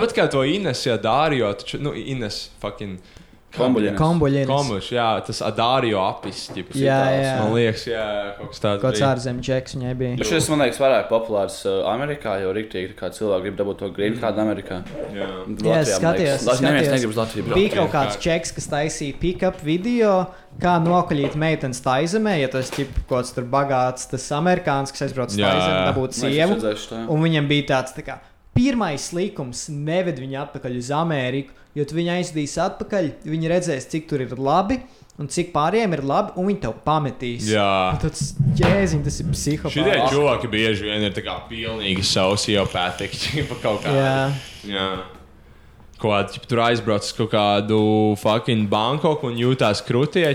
Jā. 0.00 0.06
Tāpat 0.06 0.16
kā 0.16 0.28
to 0.32 0.44
Ines, 0.48 0.86
ja 0.88 0.96
Dārija, 0.98 1.52
taču, 1.60 1.78
nu, 1.84 1.92
Ines, 1.92 2.46
fucking. 2.64 2.98
Kombuļs, 3.50 4.88
jā, 4.94 5.04
tas 5.26 5.40
Adārio 5.42 5.98
apis, 6.04 6.44
ķipa, 6.54 6.70
Jā, 6.78 6.98
citāls. 7.02 7.24
jā. 7.24 7.32
Man 7.40 7.54
liekas, 7.56 7.82
jā, 7.90 8.04
kaut 8.38 8.52
kas 8.52 8.60
tāds. 8.62 8.82
Kāds 8.84 9.02
ārzemju 9.08 9.42
džeks 9.42 9.74
viņai 9.74 9.94
bija. 9.98 10.12
Nu, 10.20 10.26
Šis, 10.28 10.46
man 10.52 10.62
liekas, 10.62 10.78
vairāk 10.78 11.08
populārs 11.10 11.56
uh, 11.66 11.80
Amerikā, 11.90 12.36
jo 12.44 12.52
rīktīgi 12.54 12.94
kā 12.94 13.10
cilvēki 13.16 13.48
grib 13.48 13.58
dabūt 13.58 13.80
to 13.82 13.90
green 13.96 14.14
card 14.22 14.38
Amerikā. 14.38 14.78
Jā. 15.16 15.26
Jā, 15.66 15.80
es 15.82 15.92
skatījos. 15.98 16.46
Latvijā 16.46 16.70
neviens 16.70 16.94
negrib 16.94 17.10
uz 17.10 17.20
Latviju 17.24 17.48
braukt. 17.48 17.58
Bija 17.58 17.74
kaut 17.74 17.92
kāds 17.96 18.20
čeks, 18.22 18.54
kas 18.60 18.70
taisīja 18.70 19.18
pick-up 19.26 19.60
video, 19.66 20.14
kā 20.62 20.78
nokaļīt 20.86 21.34
meitenes 21.34 21.82
taizemē, 21.82 22.38
ja 22.44 22.54
tas 22.54 22.70
ir 22.78 22.86
kaut 23.02 23.16
kāds 23.18 23.34
tur 23.34 23.50
bagāts, 23.50 24.06
tas 24.14 24.30
amerikānis, 24.38 24.94
kas 24.94 25.08
aizbrauc 25.10 25.34
uz 25.34 25.42
Jā, 25.42 25.50
taizemi, 25.50 25.74
jā. 25.74 25.86
dabūt 25.90 26.20
sievu. 26.22 26.60
jā. 26.70 27.06
Un 27.10 27.26
viņam 27.26 27.50
bija 27.50 27.66
tāds, 27.74 27.98
tā 27.98 28.06
kā, 28.06 28.20
pirmais 28.60 29.08
likums 29.16 29.64
neved 29.72 30.20
viņu 30.20 30.36
atpakaļ 30.44 30.76
uz 30.76 30.90
Ameriku, 30.92 31.56
jo 31.78 31.86
tu 31.88 31.96
viņu 31.96 32.12
aizdīs 32.18 32.58
atpakaļ, 32.60 33.08
viņi 33.24 33.50
redzēs, 33.56 33.88
cik 33.88 34.10
tur 34.10 34.20
ir 34.26 34.36
labi. 34.36 34.82
Un 35.20 35.28
cik 35.28 35.50
pārējiem 35.52 35.92
ir 35.98 36.00
labi, 36.08 36.32
un 36.40 36.46
viņi 36.48 36.60
tev 36.62 36.78
pametīs. 36.80 37.48
Jā. 37.52 37.64
Un 37.92 37.98
Tas 38.00 38.30
jēdziņš, 38.56 39.02
tas 39.04 39.18
ir 39.20 39.26
psihopāts. 39.34 40.12
cilvēki 40.14 40.48
bieži 40.48 40.86
vien 40.88 41.04
ir 41.04 41.12
tā 41.12 41.20
kā 41.26 41.34
pilnīgi 41.50 42.00
sociopātiķi 42.08 43.42
pa 43.50 43.58
kaut 43.60 43.84
kādu. 43.84 44.00
Jā. 44.00 44.22
Jā. 44.70 44.86
Ko 46.00 46.14
ķip, 46.32 46.46
tur 46.48 46.62
aizbrauc 46.64 47.04
uz 47.04 47.12
kaut 47.12 47.28
kādu 47.34 47.78
fucking 48.20 48.70
Bankoku 48.72 49.28
un 49.28 49.36
jūtās 49.36 49.82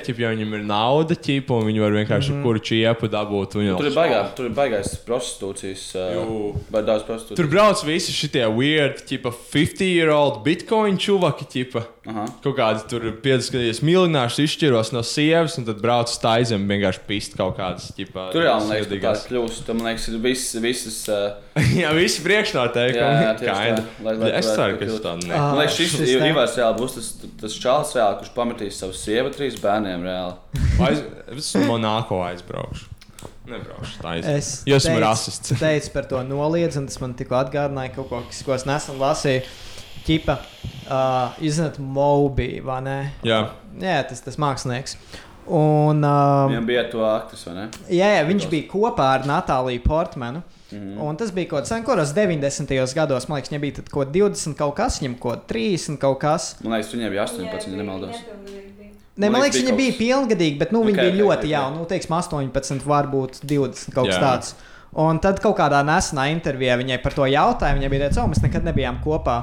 ķip, 0.05 0.19
jo 0.21 0.29
viņam 0.29 0.53
ir 0.59 0.65
nauda, 0.69 1.17
ķip, 1.17 1.49
un 1.55 1.65
viņi 1.65 1.81
var 1.81 1.95
vienkārši 1.95 2.35
mm. 2.35 2.43
kuru 2.45 2.61
čiepu 2.61 3.09
dabūt. 3.09 3.57
un 3.57 3.71
Tur 3.79 3.89
ir 3.89 3.97
baigās, 3.97 4.29
tur 4.37 4.49
ir 4.51 4.53
baigās 4.53 4.93
prostitūcijas. 5.07 5.87
Uh, 5.97 6.61
vai 6.69 6.83
daudz 6.85 7.07
prostitūcijas. 7.07 7.39
Tur 7.41 7.49
brauc 7.49 7.81
visi 7.87 8.13
šie 8.13 8.45
weird, 8.45 9.01
tipa 9.09 9.33
50-year-old 9.33 10.43
bitcoin 10.45 11.01
čuvaki, 11.01 11.49
tipa. 11.49 11.87
Aha. 12.05 12.27
Kaut 12.43 12.53
kādi 12.59 12.83
tur 12.89 13.07
pieskaties 13.23 13.79
miljonārs 13.81 14.37
izšķiros 14.43 14.91
no 14.93 15.01
sievas, 15.01 15.55
un 15.57 15.65
tad 15.65 15.79
brauc 15.81 16.11
uz 16.11 16.19
taizem 16.21 16.67
vienkārši 16.69 17.01
pist 17.09 17.33
kaut 17.39 17.55
kādas, 17.57 17.89
tipa. 17.97 18.27
Tur 18.35 18.45
jau, 18.45 18.59
man 18.61 18.75
liekas, 18.75 18.91
tāds 18.93 19.25
kļūst. 19.31 19.65
Tur, 19.65 19.79
man 19.79 19.89
liekas, 19.89 20.05
ir 20.11 20.21
viss, 20.21 20.53
visas. 20.61 20.99
Uh, 21.09 21.41
Jā, 21.81 21.89
visi 21.97 22.21
priekšnoteikumi. 22.21 22.99
Jā, 22.99 23.17
jā, 23.25 23.33
tā. 23.39 24.05
Lai- 24.05 24.15
lai 24.21 24.31
es 24.37 24.51
ceru, 24.51 24.77
ka 24.77 24.89
tādu 25.01 25.31
Ah. 25.33 25.49
ne. 25.54 25.54
Man 25.55 25.63
liekas, 25.63 25.77
šis 25.79 25.95
te- 26.01 26.29
Ivars 26.29 26.57
reāli 26.59 26.79
būs 26.81 26.95
tas, 26.97 27.07
tas 27.41 27.55
čāls, 27.61 27.93
reāli, 27.97 28.19
kurš 28.21 28.33
pametīs 28.35 28.79
savu 28.81 28.95
sievu 28.97 29.31
trīs 29.35 29.55
bērniem. 29.63 30.03
Reāli. 30.05 30.35
Aiz, 30.85 31.01
es 31.35 31.53
uz 31.55 31.65
Monako 31.69 32.19
aizbraukšu. 32.27 32.91
Nebraukšu 33.45 33.99
tā 34.01 34.15
Es 34.19 34.25
aiz. 34.29 34.47
Jo 34.69 34.79
esmu 34.81 34.97
rasists. 35.03 35.53
teicu 35.61 35.91
par 35.93 36.07
to 36.09 36.21
noliedzu, 36.25 36.81
un 36.81 36.87
tas 36.89 36.97
man 37.03 37.13
tikko 37.17 37.37
atgādināja 37.43 37.93
kaut 37.99 38.09
ko, 38.09 38.21
kas, 38.29 38.41
ko 38.47 38.55
es 38.57 38.65
nesen 38.65 38.97
lasīju. 39.01 39.45
Ķipa, 40.05 40.35
uh, 40.85 41.37
izzināt, 41.41 41.79
Mobi, 41.81 42.59
vai 42.65 42.79
ne? 42.85 42.97
Jā. 43.25 43.39
Jā, 43.81 43.99
tas 44.09 44.21
tas 44.21 44.37
mākslinieks. 44.41 44.97
Un, 45.45 46.01
um, 46.01 46.49
Viņam 46.51 46.65
bija 46.69 46.83
to 46.89 47.01
aktris, 47.05 47.43
vai 47.45 47.53
ne? 47.55 47.65
jā, 47.93 48.07
jā, 48.17 48.21
viņš 48.25 48.45
bija 48.49 48.67
kopā 48.71 49.11
ar 49.19 49.25
Natāliju 49.29 49.81
Portmanu. 49.85 50.41
Mm. 50.71 50.95
Un 51.05 51.17
tas 51.19 51.29
bija 51.35 51.51
kaut 51.51 51.67
kas 51.69 51.85
kuros 51.85 52.13
90. 52.17 52.93
gados, 52.97 53.27
man 53.29 53.37
liekas, 53.37 53.51
viņam 53.53 53.61
bija 53.61 53.79
tad 53.79 53.89
kaut 53.93 54.13
20 54.15 54.57
kaut 54.57 54.73
kas, 54.79 54.97
viņam 55.01 55.17
kaut 55.21 55.43
30 55.51 55.99
kaut 56.01 56.17
kas. 56.23 56.47
Man 56.63 56.73
liekas, 56.73 56.93
viņai 56.95 57.11
bija 57.13 57.27
18, 57.27 57.67
ja 57.69 57.81
nemaldos. 57.81 58.23
Ne, 59.15 59.29
man 59.29 59.45
liekas, 59.45 59.61
viņa 59.61 59.75
bija 59.77 59.93
pilngadīga, 59.95 60.59
bet 60.65 60.73
nu, 60.75 60.81
viņa 60.83 60.97
Ok, 60.97 61.03
bija 61.03 61.13
ok, 61.13 61.19
ļoti 61.21 61.45
ok, 61.45 61.51
jauna. 61.53 61.77
Nu, 61.77 61.85
teiksim, 61.87 62.15
18, 62.17 62.87
varbūt 62.89 63.43
20 63.45 63.93
kaut 63.95 64.09
kas 64.09 64.23
tāds. 64.23 64.55
Un 65.05 65.19
tad 65.23 65.39
kaut 65.43 65.57
kādā 65.59 65.81
nesenā 65.87 66.29
intervijā 66.31 66.75
viņai 66.79 66.97
par 67.03 67.15
to 67.15 67.27
jautāja. 67.27 67.75
Viņa 67.77 67.91
bija 67.91 68.05
teicis, 68.05 68.19
o, 68.23 68.27
mēs 68.31 68.43
nekad 68.43 68.67
nebijām 68.67 68.99
kopā. 69.03 69.37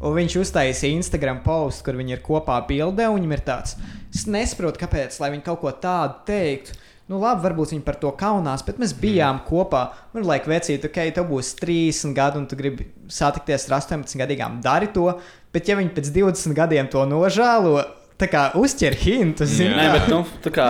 Un 0.00 0.14
viņš 0.16 0.38
uztaisīja 0.40 0.96
Instagram 0.96 1.42
postu, 1.44 1.84
kur 1.84 1.98
viņi 2.00 2.16
ir 2.16 2.22
kopā 2.24 2.56
bildē, 2.68 3.10
un 3.10 3.18
viņam 3.18 3.34
ir 3.36 3.42
tāds, 3.44 3.74
es 4.14 4.24
nesaprotu, 4.24 4.80
kāpēc, 4.80 5.18
lai 5.20 5.28
viņi 5.34 5.44
kaut 5.44 5.60
ko 5.60 5.72
tādu 5.76 6.22
teiktu. 6.30 6.78
Nu, 7.10 7.18
labi, 7.18 7.42
varbūt 7.42 7.72
viņi 7.74 7.82
par 7.82 7.96
to 7.98 8.12
kaunās, 8.14 8.62
bet 8.62 8.76
mēs 8.78 8.92
bijām 8.94 9.40
kopā. 9.48 9.88
Man 10.14 10.28
liekas, 10.28 10.46
vecīt, 10.52 10.84
ok, 10.86 10.98
tev 11.16 11.24
būs 11.26 11.56
30 11.58 12.14
gadi, 12.14 12.38
un 12.38 12.44
tu 12.46 12.58
gribi 12.58 12.86
satikties 13.10 13.66
ar 13.66 13.80
18 13.80 14.14
gadīgām, 14.20 14.60
dari 14.62 14.92
to. 14.94 15.08
Bet, 15.50 15.66
ja 15.66 15.74
viņi 15.80 15.90
pēc 15.96 16.12
20 16.14 16.54
gadiem 16.54 16.86
to 16.92 17.02
nožēlo, 17.10 17.80
tā 18.20 18.28
kā 18.30 18.44
uzķer 18.54 18.94
hintu, 19.00 19.48
Nē, 19.48 19.88
bet 19.96 20.06
nu, 20.12 20.20
tā 20.44 20.52
kā 20.54 20.68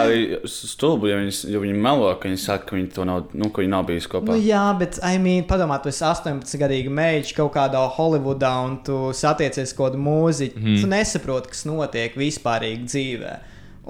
stulbi, 0.49 1.11
ja 1.11 1.19
viņi, 1.21 1.37
ja 1.53 1.61
viņi 1.61 1.77
melo, 1.77 2.09
ka 2.17 2.31
viņi 2.31 2.41
saka, 2.41 2.71
ka 2.71 2.79
viņi 2.79 2.89
to 2.97 3.05
nav, 3.11 3.29
nu, 3.37 3.51
ka 3.53 3.61
viņi 3.61 3.73
nav 3.75 3.85
bijuši 3.91 4.13
kopā. 4.15 4.31
Nu, 4.33 4.41
jā, 4.41 4.65
bet, 4.81 4.97
I 5.05 5.21
mean, 5.21 5.45
padomā, 5.51 5.77
tu 5.85 5.93
esi 5.93 6.07
18 6.09 6.57
gadīga 6.63 6.95
meitene 7.03 7.37
kaut 7.37 7.53
kādā 7.59 7.85
Holivudā 7.99 8.55
un 8.65 8.81
tu 8.87 9.11
satiecies 9.17 9.75
ar 9.75 9.81
kādu 9.83 10.01
mūziķu. 10.01 10.57
Mm. 10.65 10.81
Tu 10.81 10.93
nesaproti, 10.97 11.53
kas 11.53 11.67
notiek 11.69 12.17
vispārīgi 12.17 12.89
dzīvē. 12.89 13.39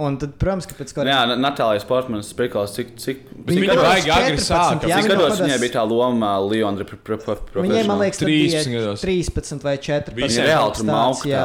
Un 0.00 0.16
tad, 0.20 0.32
protams, 0.40 0.66
ka 0.68 0.76
pēc 0.78 0.94
kaut 0.96 1.08
Jā, 1.10 1.20
Natālijas 1.36 1.84
Portmanas 1.88 2.30
sprikals, 2.32 2.72
cik, 2.76 2.94
cik, 3.00 3.18
viņa 3.48 3.76
baigi 3.76 4.12
agri 4.14 4.38
14, 4.38 4.46
sāka. 4.46 4.88
cik 4.88 5.08
gados 5.10 5.40
viņai 5.42 5.58
bija 5.60 5.74
tā 5.74 5.84
loma 5.88 6.30
Leondra 6.40 6.86
Viņai, 6.88 7.82
man 7.88 8.00
liekas, 8.00 8.20
tad 8.22 8.30
bija 8.30 8.62
13 8.62 8.76
gados. 8.76 9.04
13 9.04 9.66
vai 9.66 9.74
14. 9.76 10.16
Visiem 10.16 10.46
reāli 10.48 10.76
tur 10.78 10.88
mauka 10.88 11.28
jā. 11.28 11.42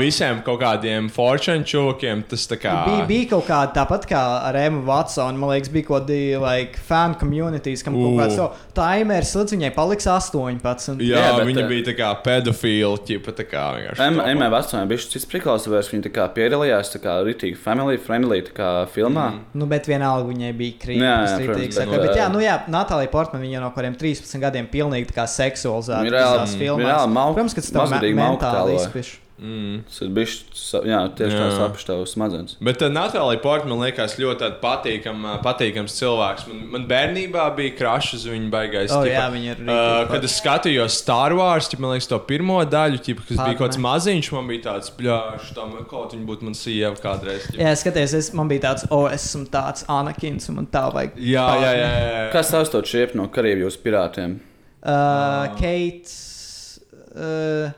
visiem 0.00 0.40
kaut 0.46 0.60
kādiem 0.62 1.10
fortune 1.12 1.66
čūkiem 1.68 2.24
tas 2.30 2.46
tā 2.50 2.58
kā. 2.62 2.74
Bija, 2.88 3.04
bija 3.10 3.28
kaut 3.34 3.46
kāda 3.50 3.74
tāpat 3.80 4.08
kā 4.10 4.22
ar 4.48 4.58
Emu 4.62 4.84
Watsonu. 4.88 5.40
Man 5.40 5.52
liekas, 5.52 5.72
bija 5.74 5.90
kaut 5.90 6.08
kāda 6.08 6.40
like, 6.42 6.80
fan 6.88 7.16
communities, 7.20 7.84
kam 7.84 7.98
kaut 7.98 8.16
kāds 8.22 8.40
oh, 8.42 8.56
timers, 8.76 9.34
līdz 9.36 9.56
viņai 9.58 9.72
paliks 9.76 10.08
18. 10.10 11.04
Jā, 11.04 11.20
Jā, 11.20 11.36
bet, 11.38 11.48
viņa 11.50 11.64
eh, 11.64 11.70
bija 11.70 11.88
tā 11.90 11.96
kā 11.98 12.10
pedofila, 12.24 13.00
ķipa 13.08 13.36
tā 13.36 13.46
kā. 13.48 13.66
Emma 14.04 14.50
Vatsona 14.52 14.84
bija 14.88 15.04
šis 15.04 15.26
prikals, 15.30 15.66
tāpēc 15.66 15.92
viņa 15.92 16.08
tā 16.08 16.14
kā 16.14 16.28
piedalījās 16.36 16.92
tā 16.94 17.02
kā 17.04 17.18
ritīgi 17.26 17.58
family 17.74 17.96
friendly 17.98 18.40
kā 18.54 18.68
filmā. 18.88 19.26
Mm. 19.32 19.40
Nu, 19.54 19.66
bet 19.66 19.86
vienalga 19.86 20.28
viņai 20.30 20.52
bija 20.56 20.78
Jā, 21.02 21.16
jā, 21.26 21.38
krītis. 21.38 21.74
protams, 21.74 21.90
Bet, 21.90 22.00
bet, 22.08 22.16
jā, 22.16 22.28
nu, 22.32 22.38
jā, 22.38 22.56
Natālija 22.68 23.10
Portmana 23.10 23.44
jau 23.50 23.60
no 23.60 23.70
kādiem 23.76 23.96
13 23.98 24.40
gadiem 24.40 24.66
pilnīgi 24.70 25.06
seksualizēta 25.26 26.02
Viņa 26.04 26.14
reāli- 26.16 26.40
viņa 26.46 26.58
filmās. 26.62 26.88
reāli 26.94 27.12
mau- 27.12 27.34
Protams, 27.34 27.54
ka 27.54 27.60
tas 27.60 27.70
tev 27.70 27.80
mentāli 28.14 28.78
tēloja. 28.78 29.23
Mm. 29.34 29.80
Tas 29.90 30.84
jā, 30.86 30.98
tieši 31.18 31.34
tāds 31.34 31.86
tavs 31.88 32.12
smadzenes. 32.14 32.54
Bet 32.62 32.82
uh, 32.86 32.90
Natālija 32.92 33.40
Porta 33.42 33.66
man 33.66 33.80
liekas 33.82 34.14
ļoti 34.20 34.50
patīkam, 34.62 35.24
uh, 35.26 35.40
patīkams 35.42 35.96
cilvēks. 35.98 36.46
Man, 36.46 36.60
man 36.70 36.84
bērnībā 36.90 37.48
bija 37.56 37.72
krašs 37.74 38.12
uz 38.20 38.28
viņu 38.30 38.46
baigais. 38.52 38.94
O, 38.94 39.00
ķipa, 39.02 39.10
jā, 39.10 39.26
viņa 39.34 39.50
ir 39.56 39.64
uh, 39.66 40.04
Kad 40.12 40.28
es 40.28 40.38
skatījos 40.38 41.00
Star 41.02 41.34
Wars, 41.34 41.66
ķipa, 41.72 41.82
man 41.82 41.96
liekas, 41.96 42.08
to 42.14 42.20
pirmo 42.30 42.60
daļu, 42.62 43.02
ķipa, 43.08 43.26
kas 43.26 43.34
Padme. 43.34 43.50
bija 43.50 43.58
kaut 43.58 43.66
kāds 43.66 43.82
maziņš, 43.88 44.32
man 44.38 44.50
bija 44.54 44.66
tāds 44.70 44.94
bļāšs, 45.00 45.52
tam 45.58 45.76
kaut 45.90 46.14
viņa 46.14 46.30
būtu 46.30 46.50
man 46.50 46.58
sieva 46.62 46.94
kādreiz. 47.02 47.50
ķipa. 47.50 47.62
Jā, 47.66 47.76
skaties, 47.82 48.18
es, 48.22 48.32
man 48.38 48.54
bija 48.54 48.68
tāds, 48.68 48.86
o, 48.94 49.04
es 49.10 49.26
esmu 49.32 49.50
tāds 49.50 49.88
Anakins, 49.90 50.46
un 50.52 50.62
man 50.62 50.70
tā 50.70 50.86
vajag. 50.94 51.18
Jā, 51.18 51.48
jā, 51.58 51.78
jā, 51.82 51.94
jā. 52.06 52.26
Kas 52.38 52.54
savstot 52.54 52.86
šiep 52.86 53.18
no 53.18 53.26
Karību 53.34 53.74
pirātiem? 53.82 54.38
Uh, 54.84 55.50
Keits. 55.58 56.20
Uh, 57.14 57.72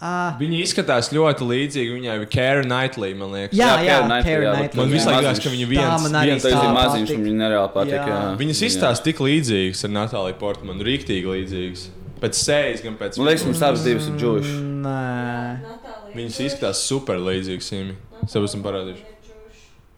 ah, 0.00 0.36
Viņa 0.40 0.58
izskatās 0.62 1.08
ļoti 1.14 1.46
līdzīgi 1.50 1.92
viņai, 1.96 2.16
bija 2.22 2.30
Kara 2.34 2.62
Knightley, 2.66 3.14
man 3.16 3.32
liekas. 3.32 3.56
Jā, 3.56 3.70
jā, 3.80 3.84
jā, 3.86 3.98
bet 4.02 4.08
Knightley. 4.10 4.76
Man 4.76 4.88
maziņš. 4.92 5.26
liekas, 5.26 5.40
ka 5.44 5.52
viņa 5.54 5.66
Tā 5.66 5.70
viens, 5.72 6.06
arī 6.20 6.30
viens 6.30 6.44
tā 6.44 6.52
ir 6.52 6.74
maziņš, 6.76 7.10
un 7.16 7.24
viņa 7.28 7.38
nereāli 7.42 7.72
patīk. 7.76 7.96
Jā. 7.96 8.06
jā. 8.12 8.36
Viņas 8.42 8.62
izstāsta 8.68 9.04
tik 9.08 9.22
līdzīgas 9.24 9.84
ar 9.88 9.90
Natāliju 9.96 10.38
Portmanu, 10.40 10.84
rīktīgi 10.84 11.26
līdzīgas. 11.32 11.86
Pēc 12.20 12.32
sejas, 12.40 12.80
gan 12.84 12.94
pēc 12.96 13.18
Man 13.18 13.26
liekas, 13.28 13.44
mums 13.44 13.60
abas 13.62 13.82
divas 13.84 14.06
ir 14.08 14.14
džūšas. 14.20 14.56
nē. 14.86 15.76
Viņas 16.16 16.40
izskatās 16.46 16.80
super 16.88 17.16
līdzīgas. 17.20 17.72
Es 18.24 18.32
tev 18.32 18.44
esmu 18.48 18.62
parādījis. 18.64 19.02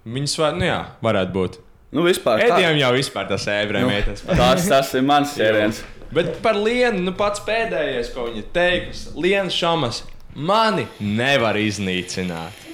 Viņas 0.08 0.38
var, 0.40 0.54
nu 0.58 0.64
jā, 0.66 0.78
varētu 1.04 1.32
būt. 1.34 1.58
Nu, 1.92 2.02
vispār. 2.04 2.40
tā- 2.42 2.48
Ēdījām 2.58 2.78
jau 2.80 2.90
vispār 2.92 3.28
tas 3.28 3.46
ebreju 3.48 3.86
Nu, 3.86 3.92
meitenes. 3.92 4.20
Tas, 4.26 4.66
tas 4.68 4.94
ir 4.94 5.02
mans 5.02 5.30
ķēriens. 5.36 5.80
Bet 6.12 6.38
par 6.42 6.56
Lienu, 6.56 7.02
nu 7.04 7.12
pats 7.12 7.42
pēdējais, 7.44 8.12
ko 8.14 8.30
viņa 8.30 8.44
teiks, 8.54 9.02
Lienu 9.12 9.52
Šamas, 9.52 10.02
mani 10.32 10.86
nevar 11.00 11.58
iznīcināt. 11.60 12.64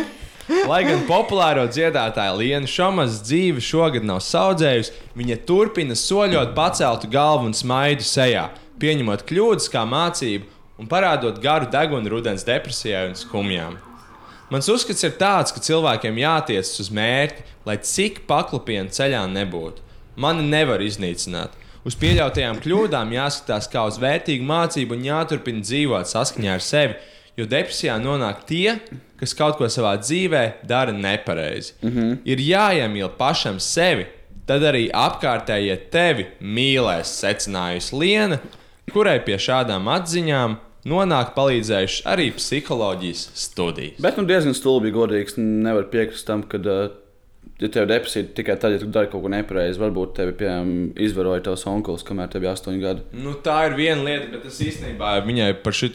Lai 0.70 0.80
gan 0.82 1.04
populāro 1.06 1.68
dziedātāju 1.70 2.40
Lienu 2.40 2.70
Šamas 2.70 3.20
dzīve 3.22 3.62
šogad 3.62 4.06
nav 4.06 4.18
saudzējusi, 4.26 4.96
viņa 5.14 5.36
turpina 5.46 5.94
soļot 5.94 6.50
paceltu 6.56 7.10
galvu 7.12 7.46
un 7.52 7.54
smaidu 7.54 8.02
sejā, 8.06 8.48
pieņemot 8.82 9.22
kļūdas 9.28 9.70
kā 9.70 9.84
mācību 9.86 10.50
un 10.82 10.90
parādot 10.90 11.38
garu 11.44 11.70
degunu 11.70 12.10
rudens 12.10 12.42
depresijai 12.48 13.06
un 13.12 13.16
skumjām. 13.18 13.78
Mans 14.50 14.66
uzskats 14.72 15.06
ir 15.06 15.14
tāds, 15.14 15.54
ka 15.54 15.62
cilvēkiem 15.62 16.18
jātiecas 16.18 16.74
uz 16.82 16.90
mērķi, 16.90 17.46
lai 17.68 17.78
cik 17.86 18.24
paklapienu 18.26 18.90
ceļā 18.90 19.22
nebūtu. 19.30 19.84
Mani 20.18 20.42
nevar 20.50 20.82
iznīcināt. 20.82 21.54
Uz 21.80 21.94
pieļautajām 21.96 22.58
kļūdām 22.60 23.12
jāskatās 23.14 23.68
kā 23.72 23.86
uz 23.88 23.96
vērtīgu 24.02 24.44
mācību 24.44 24.98
un 24.98 25.06
jāturpina 25.06 25.64
dzīvot 25.64 26.10
saskaņā 26.10 26.52
ar 26.58 26.64
sevi, 26.64 26.96
jo 27.40 27.46
depresijā 27.48 27.94
nonāk 28.02 28.42
tie, 28.48 28.74
kas 29.20 29.32
kaut 29.36 29.56
ko 29.56 29.68
savā 29.72 29.94
dzīvē 30.02 30.42
dara 30.68 30.92
nepareizi. 30.92 31.72
Mm 31.80 31.90
-hmm. 31.90 32.18
Ir 32.24 32.38
jāiemīl 32.44 33.08
pašam 33.16 33.60
sevi, 33.60 34.06
tad 34.46 34.62
arī 34.62 34.90
apkārtējie 34.92 35.76
tevi 35.90 36.26
mīlēs, 36.40 37.16
secinājusi 37.22 37.96
Liena, 37.96 38.38
kurai 38.92 39.20
pie 39.24 39.38
šādām 39.38 39.88
atziņām 39.88 40.56
nonāk 40.84 41.34
palīdzējušas 41.36 42.06
arī 42.08 42.30
psiholoģijas 42.36 43.30
studijas. 43.34 44.00
Bet 44.00 44.16
nu, 44.16 44.24
diezgan 44.28 44.54
stulbi, 44.54 44.92
godīgs. 44.92 45.36
Nevar 45.36 45.88
piekrist 45.92 46.26
tam, 46.26 46.42
ka, 46.42 46.58
uh, 46.58 46.90
ja 47.60 47.68
tev 47.72 47.86
depresija 47.90 48.28
tikai 48.36 48.56
tad, 48.60 48.74
ja 48.74 48.80
tu 48.80 48.88
dari 48.92 49.10
kaut 49.12 49.24
ko 49.24 49.30
nepareizi, 49.32 49.80
varbūt 49.80 50.14
tevi, 50.16 50.34
piemēram, 50.40 50.70
izvaroja 51.06 51.44
tavs 51.50 51.66
onkulis, 51.68 52.04
kamēr 52.06 52.30
tev 52.32 52.44
bija 52.44 52.54
8 52.56 52.78
gadi. 52.82 53.04
Nu, 53.20 53.34
tā 53.44 53.56
ir 53.68 53.76
viena 53.78 54.04
lieta, 54.06 54.30
bet 54.32 54.46
es 54.48 54.60
īstenībā 54.64 55.12
viņai 55.26 55.50
par 55.64 55.76
šo 55.76 55.90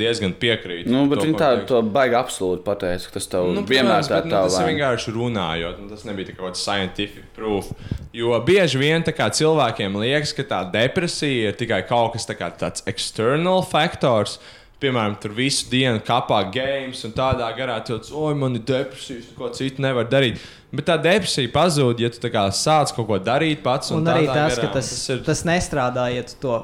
diezgan 0.00 0.36
piekrītu. 0.40 0.92
Nu, 0.92 1.04
bet 1.10 1.20
To, 1.20 1.26
viņi 1.26 1.36
ko 1.36 1.42
tā, 1.42 1.50
to 1.68 1.82
baigi 1.94 2.18
absolūti 2.18 2.64
pateica, 2.66 3.10
ka 3.10 3.16
tas 3.18 3.28
tev 3.34 3.50
Nu, 3.52 3.66
vienmēr 3.68 4.06
tā 4.08 4.22
ir 4.22 4.30
nu, 4.30 4.34
tas 4.36 4.56
ir 4.58 4.70
vienkārši 4.72 5.14
runājot, 5.18 5.82
un 5.82 5.92
tas 5.92 6.06
nebija 6.08 6.32
kaut 6.32 6.48
kāds 6.48 6.64
scientific 6.64 7.28
proof. 7.36 7.70
Jo 8.16 8.36
bieži 8.44 8.80
vien 8.80 9.04
kā 9.04 9.28
cilvēkiem 9.32 10.00
liekas, 10.00 10.34
ka 10.36 10.46
tā 10.48 10.64
depresija 10.72 11.52
ir 11.52 11.60
tikai 11.60 11.82
kaut 11.88 12.16
kas 12.16 12.28
tā 12.28 12.36
kā 12.38 12.50
tāds 12.56 12.84
external 12.90 13.64
faktors. 13.66 14.38
Piemēram, 14.82 15.14
tur 15.22 15.34
visu 15.36 15.68
dienu 15.70 16.02
kapā 16.02 16.40
games 16.50 17.04
un 17.06 17.14
tādā 17.14 17.46
garā 17.54 17.78
tāds, 17.86 18.10
oi, 18.10 18.34
man 18.38 18.58
ir 18.58 18.64
depresija, 18.66 19.22
es 19.22 19.30
neko 19.30 19.52
citu 19.54 19.84
nevaru 19.84 20.10
darīt. 20.10 20.42
Bet 20.72 20.88
tā 20.88 20.96
depresija 20.98 21.50
pazūd, 21.52 22.02
ja 22.02 22.10
tu 22.10 22.30
sāc 22.58 22.94
kaut 22.96 23.06
ko 23.06 23.18
darīt 23.22 23.62
pats. 23.62 23.92
Un, 23.92 24.02
Un 24.02 24.10
arī 24.10 24.26
tas, 24.26 24.56
garā, 24.56 24.66
ka 24.66 24.72
tas, 24.78 24.88
tas 24.90 25.08
ir. 25.12 25.24
tas 25.26 25.44
nestrādā, 25.46 26.08
ja 26.14 26.24
tu 26.26 26.38
to 26.42 26.56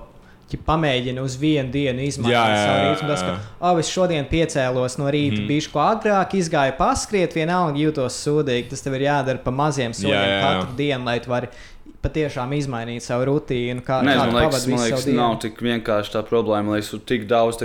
ja 0.49 0.59
pamēģini 0.65 1.21
uz 1.21 1.37
vienu 1.37 1.69
dienu 1.73 2.05
izmantot 2.07 2.33
savu 2.33 2.79
jā, 2.79 2.85
rītmu. 2.87 3.09
Tas, 3.11 3.25
ka, 3.25 3.35
oh, 3.61 3.81
es 3.81 3.91
šodien 3.93 4.29
piecēlos 4.31 4.97
no 5.01 5.11
rīta, 5.13 5.43
mm. 5.43 5.49
bijuši 5.51 5.73
ko 5.75 5.83
agrāk, 5.85 6.37
izgāju 6.39 6.77
paskriet, 6.79 7.37
vienalga 7.37 7.81
jūtos 7.83 8.17
sūdīgi. 8.25 8.71
Tas 8.73 8.85
tev 8.85 8.97
ir 8.97 9.09
jādara 9.09 9.43
pa 9.45 9.53
maziem 9.55 9.97
soļiem 9.97 10.39
katru 10.45 10.79
dienu, 10.79 11.05
lai 11.09 11.19
tu 11.25 11.33
vari 11.33 11.53
patiešām 12.05 12.53
izmainīt 12.59 13.05
savu 13.05 13.27
rutīnu. 13.33 13.83
Kā, 13.87 14.01
Nē, 14.07 14.15
man 14.21 14.35
liekas, 14.37 14.69
man 14.71 14.85
liekas 14.85 15.09
nav 15.11 15.39
tik 15.43 15.61
vienkārši 15.65 16.15
tā 16.15 16.23
problēma. 16.27 16.71
Man 16.71 16.79
liekas, 16.79 16.93
tur 16.95 17.03
tik 17.09 17.27
daudz 17.31 17.61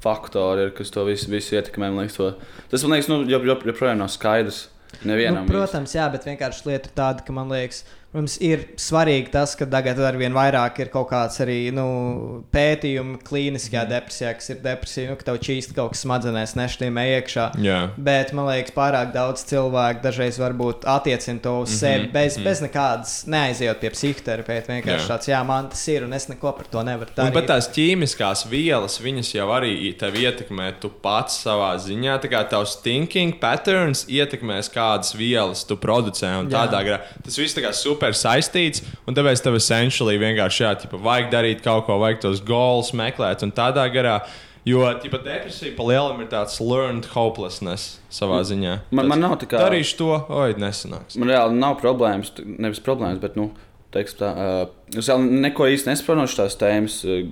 faktori 0.00 0.66
ir, 0.66 0.74
kas 0.76 0.92
to 0.94 1.04
visu, 1.04 1.28
visu 1.32 1.56
ietekmē. 1.58 1.90
Man 1.92 2.06
liekas, 2.06 2.16
to, 2.16 2.30
tas 2.72 2.84
man 2.86 2.96
liekas, 2.96 3.10
nu, 3.12 3.22
jop, 3.28 3.46
jop, 3.48 3.66
joprojām 3.68 4.00
nav 4.00 4.12
skaidrs. 4.12 4.68
Nevienam. 5.06 5.46
Nu, 5.46 5.52
protams, 5.52 5.92
jā, 5.94 6.08
bet 6.10 6.24
vienkārši 6.26 6.64
lieta 6.66 6.90
ir 6.90 6.94
tāda, 6.96 7.22
ka 7.24 7.32
man 7.32 7.52
liekas, 7.52 7.84
Protams, 8.10 8.34
ir 8.42 8.64
svarīgi 8.80 9.30
tas, 9.30 9.52
ka 9.54 9.68
tagad 9.70 10.00
ar 10.02 10.16
vien 10.18 10.34
vairāk 10.34 10.80
ir 10.82 10.88
kaut 10.90 11.12
kāds 11.12 11.36
arī 11.44 11.68
nu, 11.70 11.84
pētījumi 12.50 13.20
klīniskajā 13.22 13.84
depresijā, 13.90 14.32
kas 14.34 14.50
ir 14.50 14.58
depresija, 14.64 15.10
nu, 15.12 15.18
ka 15.20 15.28
tev 15.28 15.36
čīst 15.46 15.74
kaut 15.76 15.92
kas 15.94 16.02
smadzenēs, 16.02 16.56
nešķīmē 16.58 17.04
iekšā. 17.20 17.44
Jā. 17.62 17.76
Bet 18.02 18.32
man 18.34 18.48
liekas, 18.50 18.74
pārāk 18.74 19.12
daudz 19.14 19.44
cilvēku 19.46 20.02
dažreiz 20.02 20.40
varbūt 20.42 20.88
attiecina 20.90 21.38
to 21.44 21.52
uz 21.62 21.70
Mhm, 21.70 21.78
sevi 21.78 22.08
bez, 22.16 22.36
mhm. 22.38 22.44
bez 22.48 22.62
nekādas, 22.64 23.12
neaizejot 23.30 23.78
pie 23.84 23.90
psihoterapeita. 23.94 24.72
Vienkārši 24.74 25.06
Jā. 25.06 25.10
tāds, 25.12 25.30
jā, 25.30 25.40
man 25.46 25.68
tas 25.70 25.84
ir, 25.94 26.02
un 26.08 26.12
es 26.18 26.26
neko 26.32 26.52
par 26.58 26.66
to 26.72 26.82
nevaru 26.82 27.10
Un, 27.14 27.16
darīt. 27.20 27.34
bet 27.38 27.46
tās 27.52 27.70
ķīmiskās 27.76 28.44
vielas, 28.50 28.98
viņas 29.04 29.30
jau 29.36 29.46
arī 29.54 29.94
tevi 29.98 30.26
ietekmē. 30.26 30.72
Tu 30.82 30.90
pats 31.02 31.38
savā 31.44 31.70
ziņā, 31.78 32.18
tā 32.26 32.32
kā 32.34 32.42
tavs 32.50 32.74
thinking 32.82 33.38
patterns 33.38 34.02
ietekmēs, 34.10 34.72
kādas 34.74 35.14
vielas 35.14 35.62
tu 35.64 35.76
producē. 35.78 36.34
un 36.42 36.50
Jā. 36.50 36.66
Tādā 36.66 36.82
garā 36.90 37.00
tas 37.22 37.38
viss 37.38 37.54
tā 37.54 37.62
kā 37.62 37.70
super 37.76 37.99
saistīts, 38.08 38.82
un 39.06 39.14
tāpēc 39.14 39.42
tev 39.44 39.54
essentially 39.54 40.16
vienkārši 40.18 40.64
jā, 40.64 40.74
tipa, 40.80 40.96
vajag 40.96 41.30
darīt 41.30 41.62
kaut 41.62 41.86
ko, 41.86 41.98
vajag 41.98 42.20
tos 42.20 42.40
goals 42.40 42.92
meklēt 42.92 43.42
un 43.42 43.52
tādā 43.52 43.92
garā. 43.92 44.20
Jo 44.64 44.94
tipa, 45.00 45.16
depresija 45.24 45.72
pa 45.76 45.82
lielam 45.82 46.20
ir 46.20 46.26
tāds 46.28 46.60
learned 46.60 47.06
hopelessness 47.14 47.98
savā 48.12 48.40
ziņā. 48.44 48.80
Man- 48.90 49.08
man 49.08 49.18
Tāds, 49.18 49.28
nav 49.28 49.38
tā 49.38 49.46
kā- 49.48 49.58
Darīšu 49.58 49.96
to, 49.96 50.26
oi, 50.28 50.52
nesanāks. 50.54 51.16
Man 51.16 51.28
reāli 51.28 51.54
nav 51.54 51.80
problēmas, 51.80 52.30
nevis 52.44 52.78
problēmas, 52.80 53.20
bet, 53.20 53.36
nu, 53.36 53.52
teiksim, 53.92 54.18
tā, 54.18 54.36
uh, 54.36 54.66
es 54.94 55.08
vēl 55.08 55.18
neko 55.40 55.64
īsti 55.64 55.86
nesaprotu 55.88 56.28
šīs 56.28 56.56
tēmas, 56.60 57.04
uh, 57.08 57.30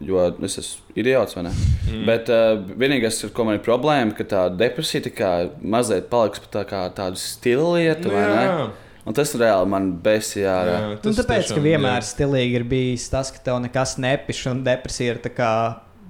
jo 0.00 0.20
es 0.44 0.58
esmu 0.58 0.82
idiots, 0.94 1.34
vai 1.34 1.42
ne? 1.44 1.50
Mm. 1.90 2.04
Bet 2.06 2.28
uh, 2.28 2.58
vienīgais, 2.78 3.24
ar 3.24 3.30
ko 3.30 3.44
man 3.44 3.54
ir 3.54 3.60
problēma, 3.64 4.14
ka 4.14 4.24
tā 4.24 4.56
depresija 4.56 5.00
tā 5.08 5.10
kā 5.10 5.50
mazliet 5.64 6.10
paliks 6.10 6.38
par 6.38 6.62
tā 6.62 6.68
kā 6.68 6.94
tādu 6.94 7.16
stila 7.16 7.78
lietu, 7.80 8.08
Nu, 8.08 8.14
vai 8.14 8.26
ne? 8.28 8.70
Jā. 9.08 9.10
Un 9.10 9.16
tas 9.16 9.34
reāli 9.40 9.72
man 9.72 9.90
besī 10.04 10.44
ārā. 10.44 10.78
Jā, 10.78 10.88
Nu, 10.92 11.02
tas 11.02 11.18
tāpēc, 11.22 11.48
ka 11.48 11.54
tiešām, 11.54 11.64
vienmēr 11.64 12.00
jā. 12.02 12.06
stilīgi 12.12 12.58
ir 12.60 12.64
bijis 12.68 13.08
tas, 13.12 13.30
ka 13.32 13.40
tev 13.40 13.60
nekas 13.64 13.96
nepiš, 13.98 14.46
un 14.52 14.64
depresija 14.66 15.16
ir 15.16 15.22
tā 15.24 15.32
kā 15.32 15.52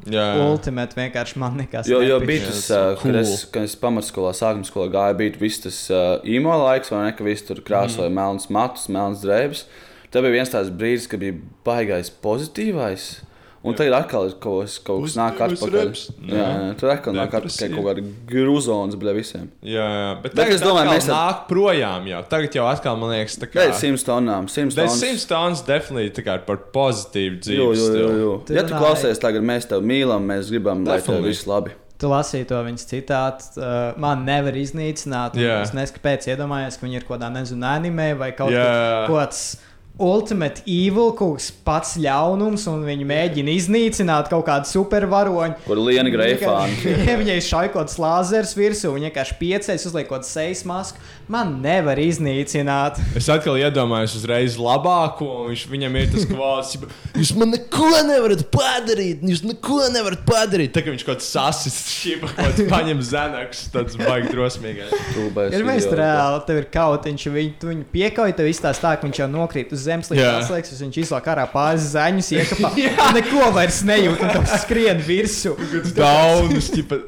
Jā, 0.08 0.24
jā. 0.38 0.46
ultimate. 0.48 0.96
Vienkārši 0.98 1.38
man 1.42 1.58
nekas 1.60 1.88
Jo, 1.90 2.00
jo 2.02 2.18
nepiš. 2.18 2.28
bija 2.28 2.46
tas, 2.48 2.62
uh, 2.70 2.94
cool. 2.98 3.12
kad, 3.12 3.20
es, 3.20 3.44
kad 3.54 3.66
es 3.68 3.76
pamatskolā, 3.78 4.32
sākuma 4.36 4.66
skolā 4.66 4.88
gāju, 4.94 5.18
bija 5.20 5.40
viss 5.42 5.62
tas 5.64 5.78
uh, 5.92 6.18
īmo 6.26 6.54
laiks, 6.64 6.90
vai 6.94 7.06
ne, 7.06 7.14
ka 7.18 7.26
visi 7.26 7.46
tur 7.50 7.62
krāsoja 7.66 8.08
mm. 8.08 8.18
melnas 8.18 8.48
matus, 8.54 8.88
melnas 8.92 9.22
drēbes. 9.24 9.64
Tad 10.08 10.24
bija 10.24 10.38
viens 10.38 10.52
tāds 10.52 10.70
brīdis, 10.72 11.08
kad 11.10 11.20
bija 11.20 11.36
baigais 11.68 12.10
pozitīvais. 12.24 13.08
Un 13.66 13.74
tagad 13.74 13.96
atkal 13.98 14.28
ir 14.28 14.34
kaut 14.38 14.62
kas, 14.62 14.76
kaut 14.86 15.02
kas 15.02 15.16
nāk 15.18 15.40
atpakaļ. 15.42 15.88
Jā, 16.30 16.36
jā, 16.38 16.74
tur 16.78 16.92
atkal 16.92 17.16
nāk 17.16 17.32
atpakaļ 17.34 17.72
kaut 17.74 17.86
kāda 17.88 18.04
grūzons, 18.30 18.94
bet 19.00 19.16
visiem. 19.16 19.48
Jā, 19.66 19.86
jā. 19.88 20.12
Bet, 20.22 20.36
tagad 20.38 20.54
es 20.54 20.62
domāju, 20.62 20.92
mēs 20.94 21.08
ar- 21.10 21.16
nāk 21.16 21.40
projām 21.50 22.06
jau. 22.06 22.20
Tagad 22.30 22.54
jau 22.60 22.68
atkal, 22.70 22.96
man 23.00 23.10
liekas, 23.16 23.34
tā 23.42 23.48
kā. 23.50 23.58
Pēc 23.64 23.80
simts 23.82 24.06
tonnām, 24.06 24.46
simts 24.52 24.78
Dēļ 24.78 24.86
tonnas. 24.86 25.00
simts 25.02 25.26
tonnas 25.26 25.64
definitīvi 25.66 26.14
tā 26.20 26.24
kā 26.28 26.38
par 26.46 26.62
pozitīvu 26.76 27.40
dzīvi. 27.42 27.58
Jo, 27.58 27.72
jo, 27.74 27.90
jo, 27.98 28.14
jo. 28.22 28.32
Tu 28.46 28.54
Ja 28.54 28.62
tu 28.62 28.78
klausies 28.78 29.18
tagad, 29.18 29.42
mēs 29.42 29.66
tevi 29.68 29.82
mīlam, 29.90 30.22
mēs 30.30 30.52
gribam, 30.54 30.86
lai 30.86 31.00
tev 31.02 31.20
viss 31.26 31.44
labi. 31.50 31.74
Tu 31.98 32.06
lasīji 32.06 32.46
to 32.46 32.54
viņas 32.62 32.84
citātu, 32.86 33.58
uh, 33.58 33.92
man 33.98 34.20
nevar 34.24 34.54
iznīcināt. 34.54 35.34
un 35.34 35.42
Jā. 35.42 35.62
Es 35.66 35.72
nezinu, 35.74 35.98
kāpēc 35.98 36.28
iedomājos, 36.30 36.78
ka 36.78 36.86
viņi 36.86 36.94
ir 37.00 37.02
kaut 37.08 37.18
kādā, 37.18 37.32
nezinu, 37.34 37.64
anime 37.66 38.12
vai 38.14 38.30
kaut 38.38 38.52
kaut 38.54 39.16
kāds 39.18 39.40
ultimate 39.98 40.62
evil, 40.70 41.10
kaut 41.18 41.40
kas 41.40 41.50
pats 41.66 41.96
ļaunums, 41.98 42.64
un 42.70 42.84
viņi 42.86 43.06
mēģina 43.08 43.54
iznīcināt 43.58 44.30
kaut 44.30 44.46
kādu 44.46 44.70
supervaroņu. 44.70 45.58
Kur 45.66 45.80
liena 45.82 46.10
greifāna. 46.12 46.70
Ja 47.08 47.16
viņai 47.18 47.38
šaikots 47.42 47.98
lāzers 48.00 48.54
virsū, 48.58 48.92
viņa 48.94 49.10
vienkārši 49.10 49.36
piecēs, 49.40 49.86
uzliekot 49.90 50.26
sejas 50.28 50.62
masku, 50.68 51.02
man 51.30 51.56
nevar 51.64 51.98
iznīcināt. 52.00 53.00
Es 53.18 53.28
atkal 53.32 53.58
iedomājos 53.58 54.14
uzreiz 54.20 54.58
labāko, 54.60 55.28
un 55.42 55.50
viņš, 55.52 55.64
viņam 55.72 55.98
ir 55.98 56.08
tas 56.14 56.28
kvalitāts. 56.30 56.94
Jūs 57.18 57.34
man 57.38 57.52
neko 57.56 57.90
nevarat 58.06 58.44
padarīt, 58.54 59.24
jūs 59.26 59.42
neko 59.46 59.80
nevarat 59.94 60.22
padarīt. 60.28 60.72
Tā 60.76 60.84
kā 60.84 60.94
viņš 60.94 61.06
kaut 61.06 61.18
kāds 61.18 61.30
sasis, 61.34 61.78
šipa, 61.98 62.30
kaut 62.30 62.52
kāds 62.52 62.70
paņem 62.70 63.02
zenaks, 63.08 63.64
tāds 63.74 63.98
baigi 63.98 64.30
drosmīgais. 64.30 64.94
Ir 65.50 65.66
mēs 65.66 65.88
reāli, 65.90 66.42
tev 66.46 66.62
ir 66.62 66.70
kautiņš, 66.78 67.28
viņu, 67.34 67.54
tu 67.58 67.72
viņu 67.72 67.88
piekauj, 67.94 68.36
tev 68.38 68.50
izstāsta 68.50 68.90
tā, 68.90 68.94
ka 68.98 69.08
viņš 69.08 69.22
jau 69.24 69.30
nokrīt 69.32 69.74
uz 69.74 69.87
zemes 69.88 70.12
līdz 70.12 70.22
Jā. 70.24 70.30
atslēgas, 70.42 70.80
viņš 70.84 71.00
izlāk 71.02 71.28
ārā 71.32 71.48
pāris 71.50 71.90
zaņus, 71.96 72.30
iekapā. 72.36 72.72
un 72.76 73.18
neko 73.18 73.50
vairs 73.56 73.82
nejūt, 73.88 74.24
un 74.24 74.34
tas 74.36 74.54
skrien 74.64 75.02
virsū. 75.04 75.54
Daudz, 75.96 76.70
ķipa. 76.76 77.00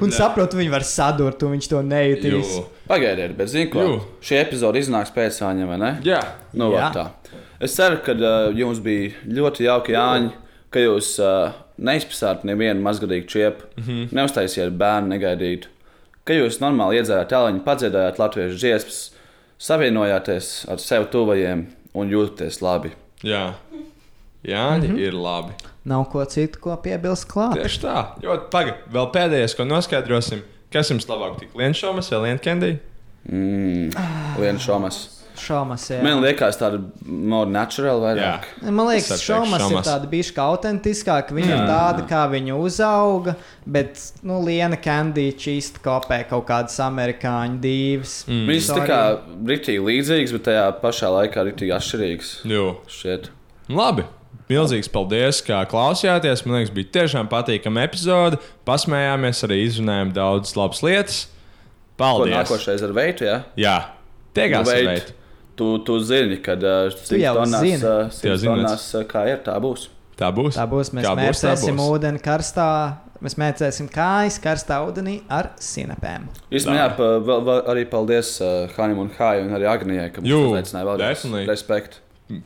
Un 0.00 0.14
saprotu, 0.14 0.60
viņi 0.60 0.72
var 0.72 0.86
sadurt, 0.86 1.42
un 1.46 1.58
viņš 1.58 1.70
to 1.74 1.82
nejutīs. 1.86 2.58
Pagaidiet, 2.90 3.36
bet 3.38 3.52
zinu, 3.52 3.70
ko 3.70 3.86
Jū. 3.86 3.96
šī 4.26 4.40
epizode 4.40 4.80
iznāks 4.82 5.12
pēc 5.14 5.42
Jāņa, 5.44 5.66
vai 5.68 5.78
ne? 5.78 5.90
Jā. 6.06 6.20
Nu, 6.58 6.72
Jā. 6.74 6.90
Tā. 6.94 7.08
Es 7.62 7.76
ceru, 7.76 8.00
ka 8.02 8.16
uh, 8.16 8.48
jums 8.56 8.80
bija 8.82 9.12
ļoti 9.28 9.66
jauki 9.66 9.94
Jāņi, 9.94 10.30
ka 10.72 10.82
jūs 10.82 11.12
uh, 11.22 11.52
neizpasāt 11.80 12.46
nevienu 12.48 12.82
mazgadīgu 12.84 13.28
čiepu, 13.30 13.68
mm. 13.76 13.84
-hmm. 13.84 14.16
neuztaisījāt 14.16 14.74
bērnu 14.80 15.12
negaidītu, 15.14 15.68
ka 16.24 16.36
jūs 16.36 16.60
normāli 16.62 17.00
iedzērāt 17.00 17.30
tāliņu, 17.32 17.62
padziedājāt 17.66 18.20
latviešu 18.20 18.58
dziesmas, 18.58 19.00
savienojāties 19.60 20.50
ar 20.72 20.80
sev 20.80 21.06
tuvajiem 21.12 21.66
un 21.94 22.10
jūtaties 22.10 22.60
labi. 22.62 22.92
Jā. 23.22 23.54
Jā, 24.42 24.76
mm 24.76 24.82
-hmm. 24.82 24.98
ir 24.98 25.12
labi. 25.12 25.52
Nav 25.84 26.04
ko 26.12 26.24
citu, 26.24 26.58
ko 26.60 26.76
piebilst 26.76 27.28
klāt. 27.28 27.54
Tieši 27.54 27.80
tā. 27.80 28.04
Jo, 28.22 28.38
pagaidi, 28.50 28.78
vēl 28.92 29.12
pēdējais, 29.12 29.56
ko 29.56 29.64
noskaidrosim. 29.64 30.42
Kas 30.72 30.90
jums 30.90 31.06
labāk 31.06 31.38
tik 31.38 31.54
liens 31.54 31.76
šomas 31.76 32.10
vai 32.10 32.20
liens 32.20 32.40
kendī? 32.40 32.78
Mm. 33.28 33.90
Viens 34.38 34.62
šomas. 34.62 35.19
Šaumas, 35.40 35.86
jā. 35.90 35.98
Man 36.04 36.20
liekas, 36.22 36.58
tāda 36.60 36.78
more 37.06 37.48
natural 37.50 38.02
vairāk. 38.04 38.44
Man 38.66 38.84
liekas, 38.90 39.22
šaumas 39.24 39.56
teikšu, 39.56 39.70
ir 39.70 39.74
šaumas. 39.76 39.88
tāda 39.88 40.10
bijusi 40.12 40.34
autentiskāka. 40.44 41.34
Viņa 41.36 41.50
ir 41.50 41.56
Jā. 41.56 41.66
tāda, 41.70 42.04
kā 42.10 42.22
viņa 42.32 42.58
uzauga, 42.60 43.34
bet, 43.66 43.98
nu, 44.26 44.38
Liena 44.46 44.76
Kandija 44.80 45.32
čīst 45.40 45.80
kopē 45.84 46.22
kaut 46.30 46.46
kādas 46.50 46.76
amerikāņu 46.84 47.60
divas. 47.64 48.14
Mm. 48.28 48.46
Viņas 48.52 48.70
tā 48.74 48.86
kā 48.88 49.00
rītīgi 49.52 49.84
līdzīgas, 49.88 50.36
bet 50.38 50.46
tajā 50.50 50.64
pašā 50.84 51.10
laikā 51.16 51.46
rītīgi 51.50 51.76
atšķirīgas. 51.80 52.32
Jū. 52.50 52.64
Šķiet. 53.00 53.30
Labi. 53.70 54.06
Milzīgs 54.50 54.88
paldies, 54.90 55.38
ka 55.46 55.60
klausījāties. 55.70 56.40
Man 56.42 56.56
liekas, 56.58 56.72
bija 56.74 56.88
tiešām 56.96 57.28
patīkama 57.30 57.84
epizode. 57.86 58.40
Pasmējāmies, 58.66 59.44
arī 59.46 59.60
izrunājām 59.68 60.10
daudzas 60.16 60.56
labas 60.58 60.80
lietas. 60.82 61.20
Ko 62.00 62.02
Paldies! 62.02 62.32
nākošais 62.34 62.82
ar 62.82 62.92
veidu? 62.96 63.26
Ja? 63.28 63.36
Jā, 63.60 63.74
tiekās 64.34 64.64
Nu, 64.66 64.72
veidu. 64.72 65.14
Tu, 65.60 65.68
tu 65.84 65.98
zini, 66.00 66.40
kad 66.40 66.62
simts 66.96 67.12
zini, 68.40 68.48
tonās, 68.48 68.88
kā 69.10 69.26
ir, 69.28 69.42
tā 69.44 69.58
būs. 69.60 69.88
Tā 70.20 70.28
būs. 70.36 70.56
Tā 70.56 70.64
būs. 70.68 70.90
Mēs 70.96 71.04
Kā 71.04 71.14
būs, 71.16 71.20
mērcēsim 71.20 71.76
būs. 71.80 71.92
ūdeni 71.94 72.20
karstā. 72.24 72.66
Mēs 73.20 73.34
mēģināsim 73.36 73.88
kājas 73.92 74.38
karstā 74.40 74.78
ūdenī 74.88 75.18
ar 75.28 75.50
sinepēm. 75.60 76.22
Īstenībā, 76.48 76.86
vēl, 77.20 77.42
vēl 77.44 77.58
arī 77.68 77.82
paldies 77.92 78.30
uh, 78.40 78.64
Hanim 78.78 79.02
un 79.02 79.10
Hājai 79.18 79.42
un 79.44 79.52
arī 79.58 79.68
Agnijai, 79.68 80.06
ka 80.14 80.22
mums 80.24 80.32
uzaicināja 80.54 80.86
vēlreiz. 80.88 81.18
definitely. 81.20 81.44
Respekt. 81.50 82.00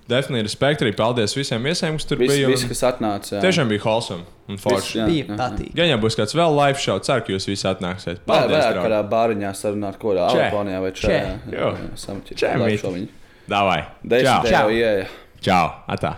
Definitīvi, 0.08 0.42
respekt 0.46 0.82
arī 0.84 0.92
paldies 0.96 1.34
visiem 1.36 1.62
viesiem, 1.66 1.96
kas 1.98 2.06
tur 2.08 2.18
Visi, 2.18 2.38
bija. 2.40 2.48
visi, 2.52 2.68
kas 2.70 2.80
atnāca. 2.88 3.36
jā. 3.36 3.40
Tiešām 3.44 3.68
bija 3.68 3.82
wholesome 3.84 4.24
un 4.48 4.56
forši. 4.60 4.98
jā, 4.98 5.06
Bija 5.10 5.24
jā, 5.24 5.30
jā. 5.30 5.38
patīk. 5.40 5.72
Gan 5.76 5.90
jau 5.92 5.98
būs 6.04 6.16
kāds 6.20 6.34
vēl 6.38 6.56
live 6.60 6.78
show, 6.80 6.98
ceru, 7.04 7.24
ka 7.26 7.32
jūs 7.36 7.48
visi 7.50 7.68
atnāksiet. 7.68 8.18
Jā, 8.22 8.26
Paldies! 8.26 8.64
draugi. 8.64 8.84
kādā 8.88 9.00
bāriņā 9.12 9.54
sarunāt, 9.60 9.98
ko 10.00 10.14
ar 10.16 10.30
Čē. 10.32 10.46
Alponijā 10.50 10.80
vai 10.80 10.92
Čē. 10.92 11.18
Jo. 11.52 11.72
Samķīt. 11.96 12.36
Čē, 12.40 12.54
mīt. 12.96 13.08
Davai! 13.48 13.80
Čau! 14.24 14.40
ieeja. 14.72 15.06
Čau! 15.44 15.66
Atā! 15.88 16.16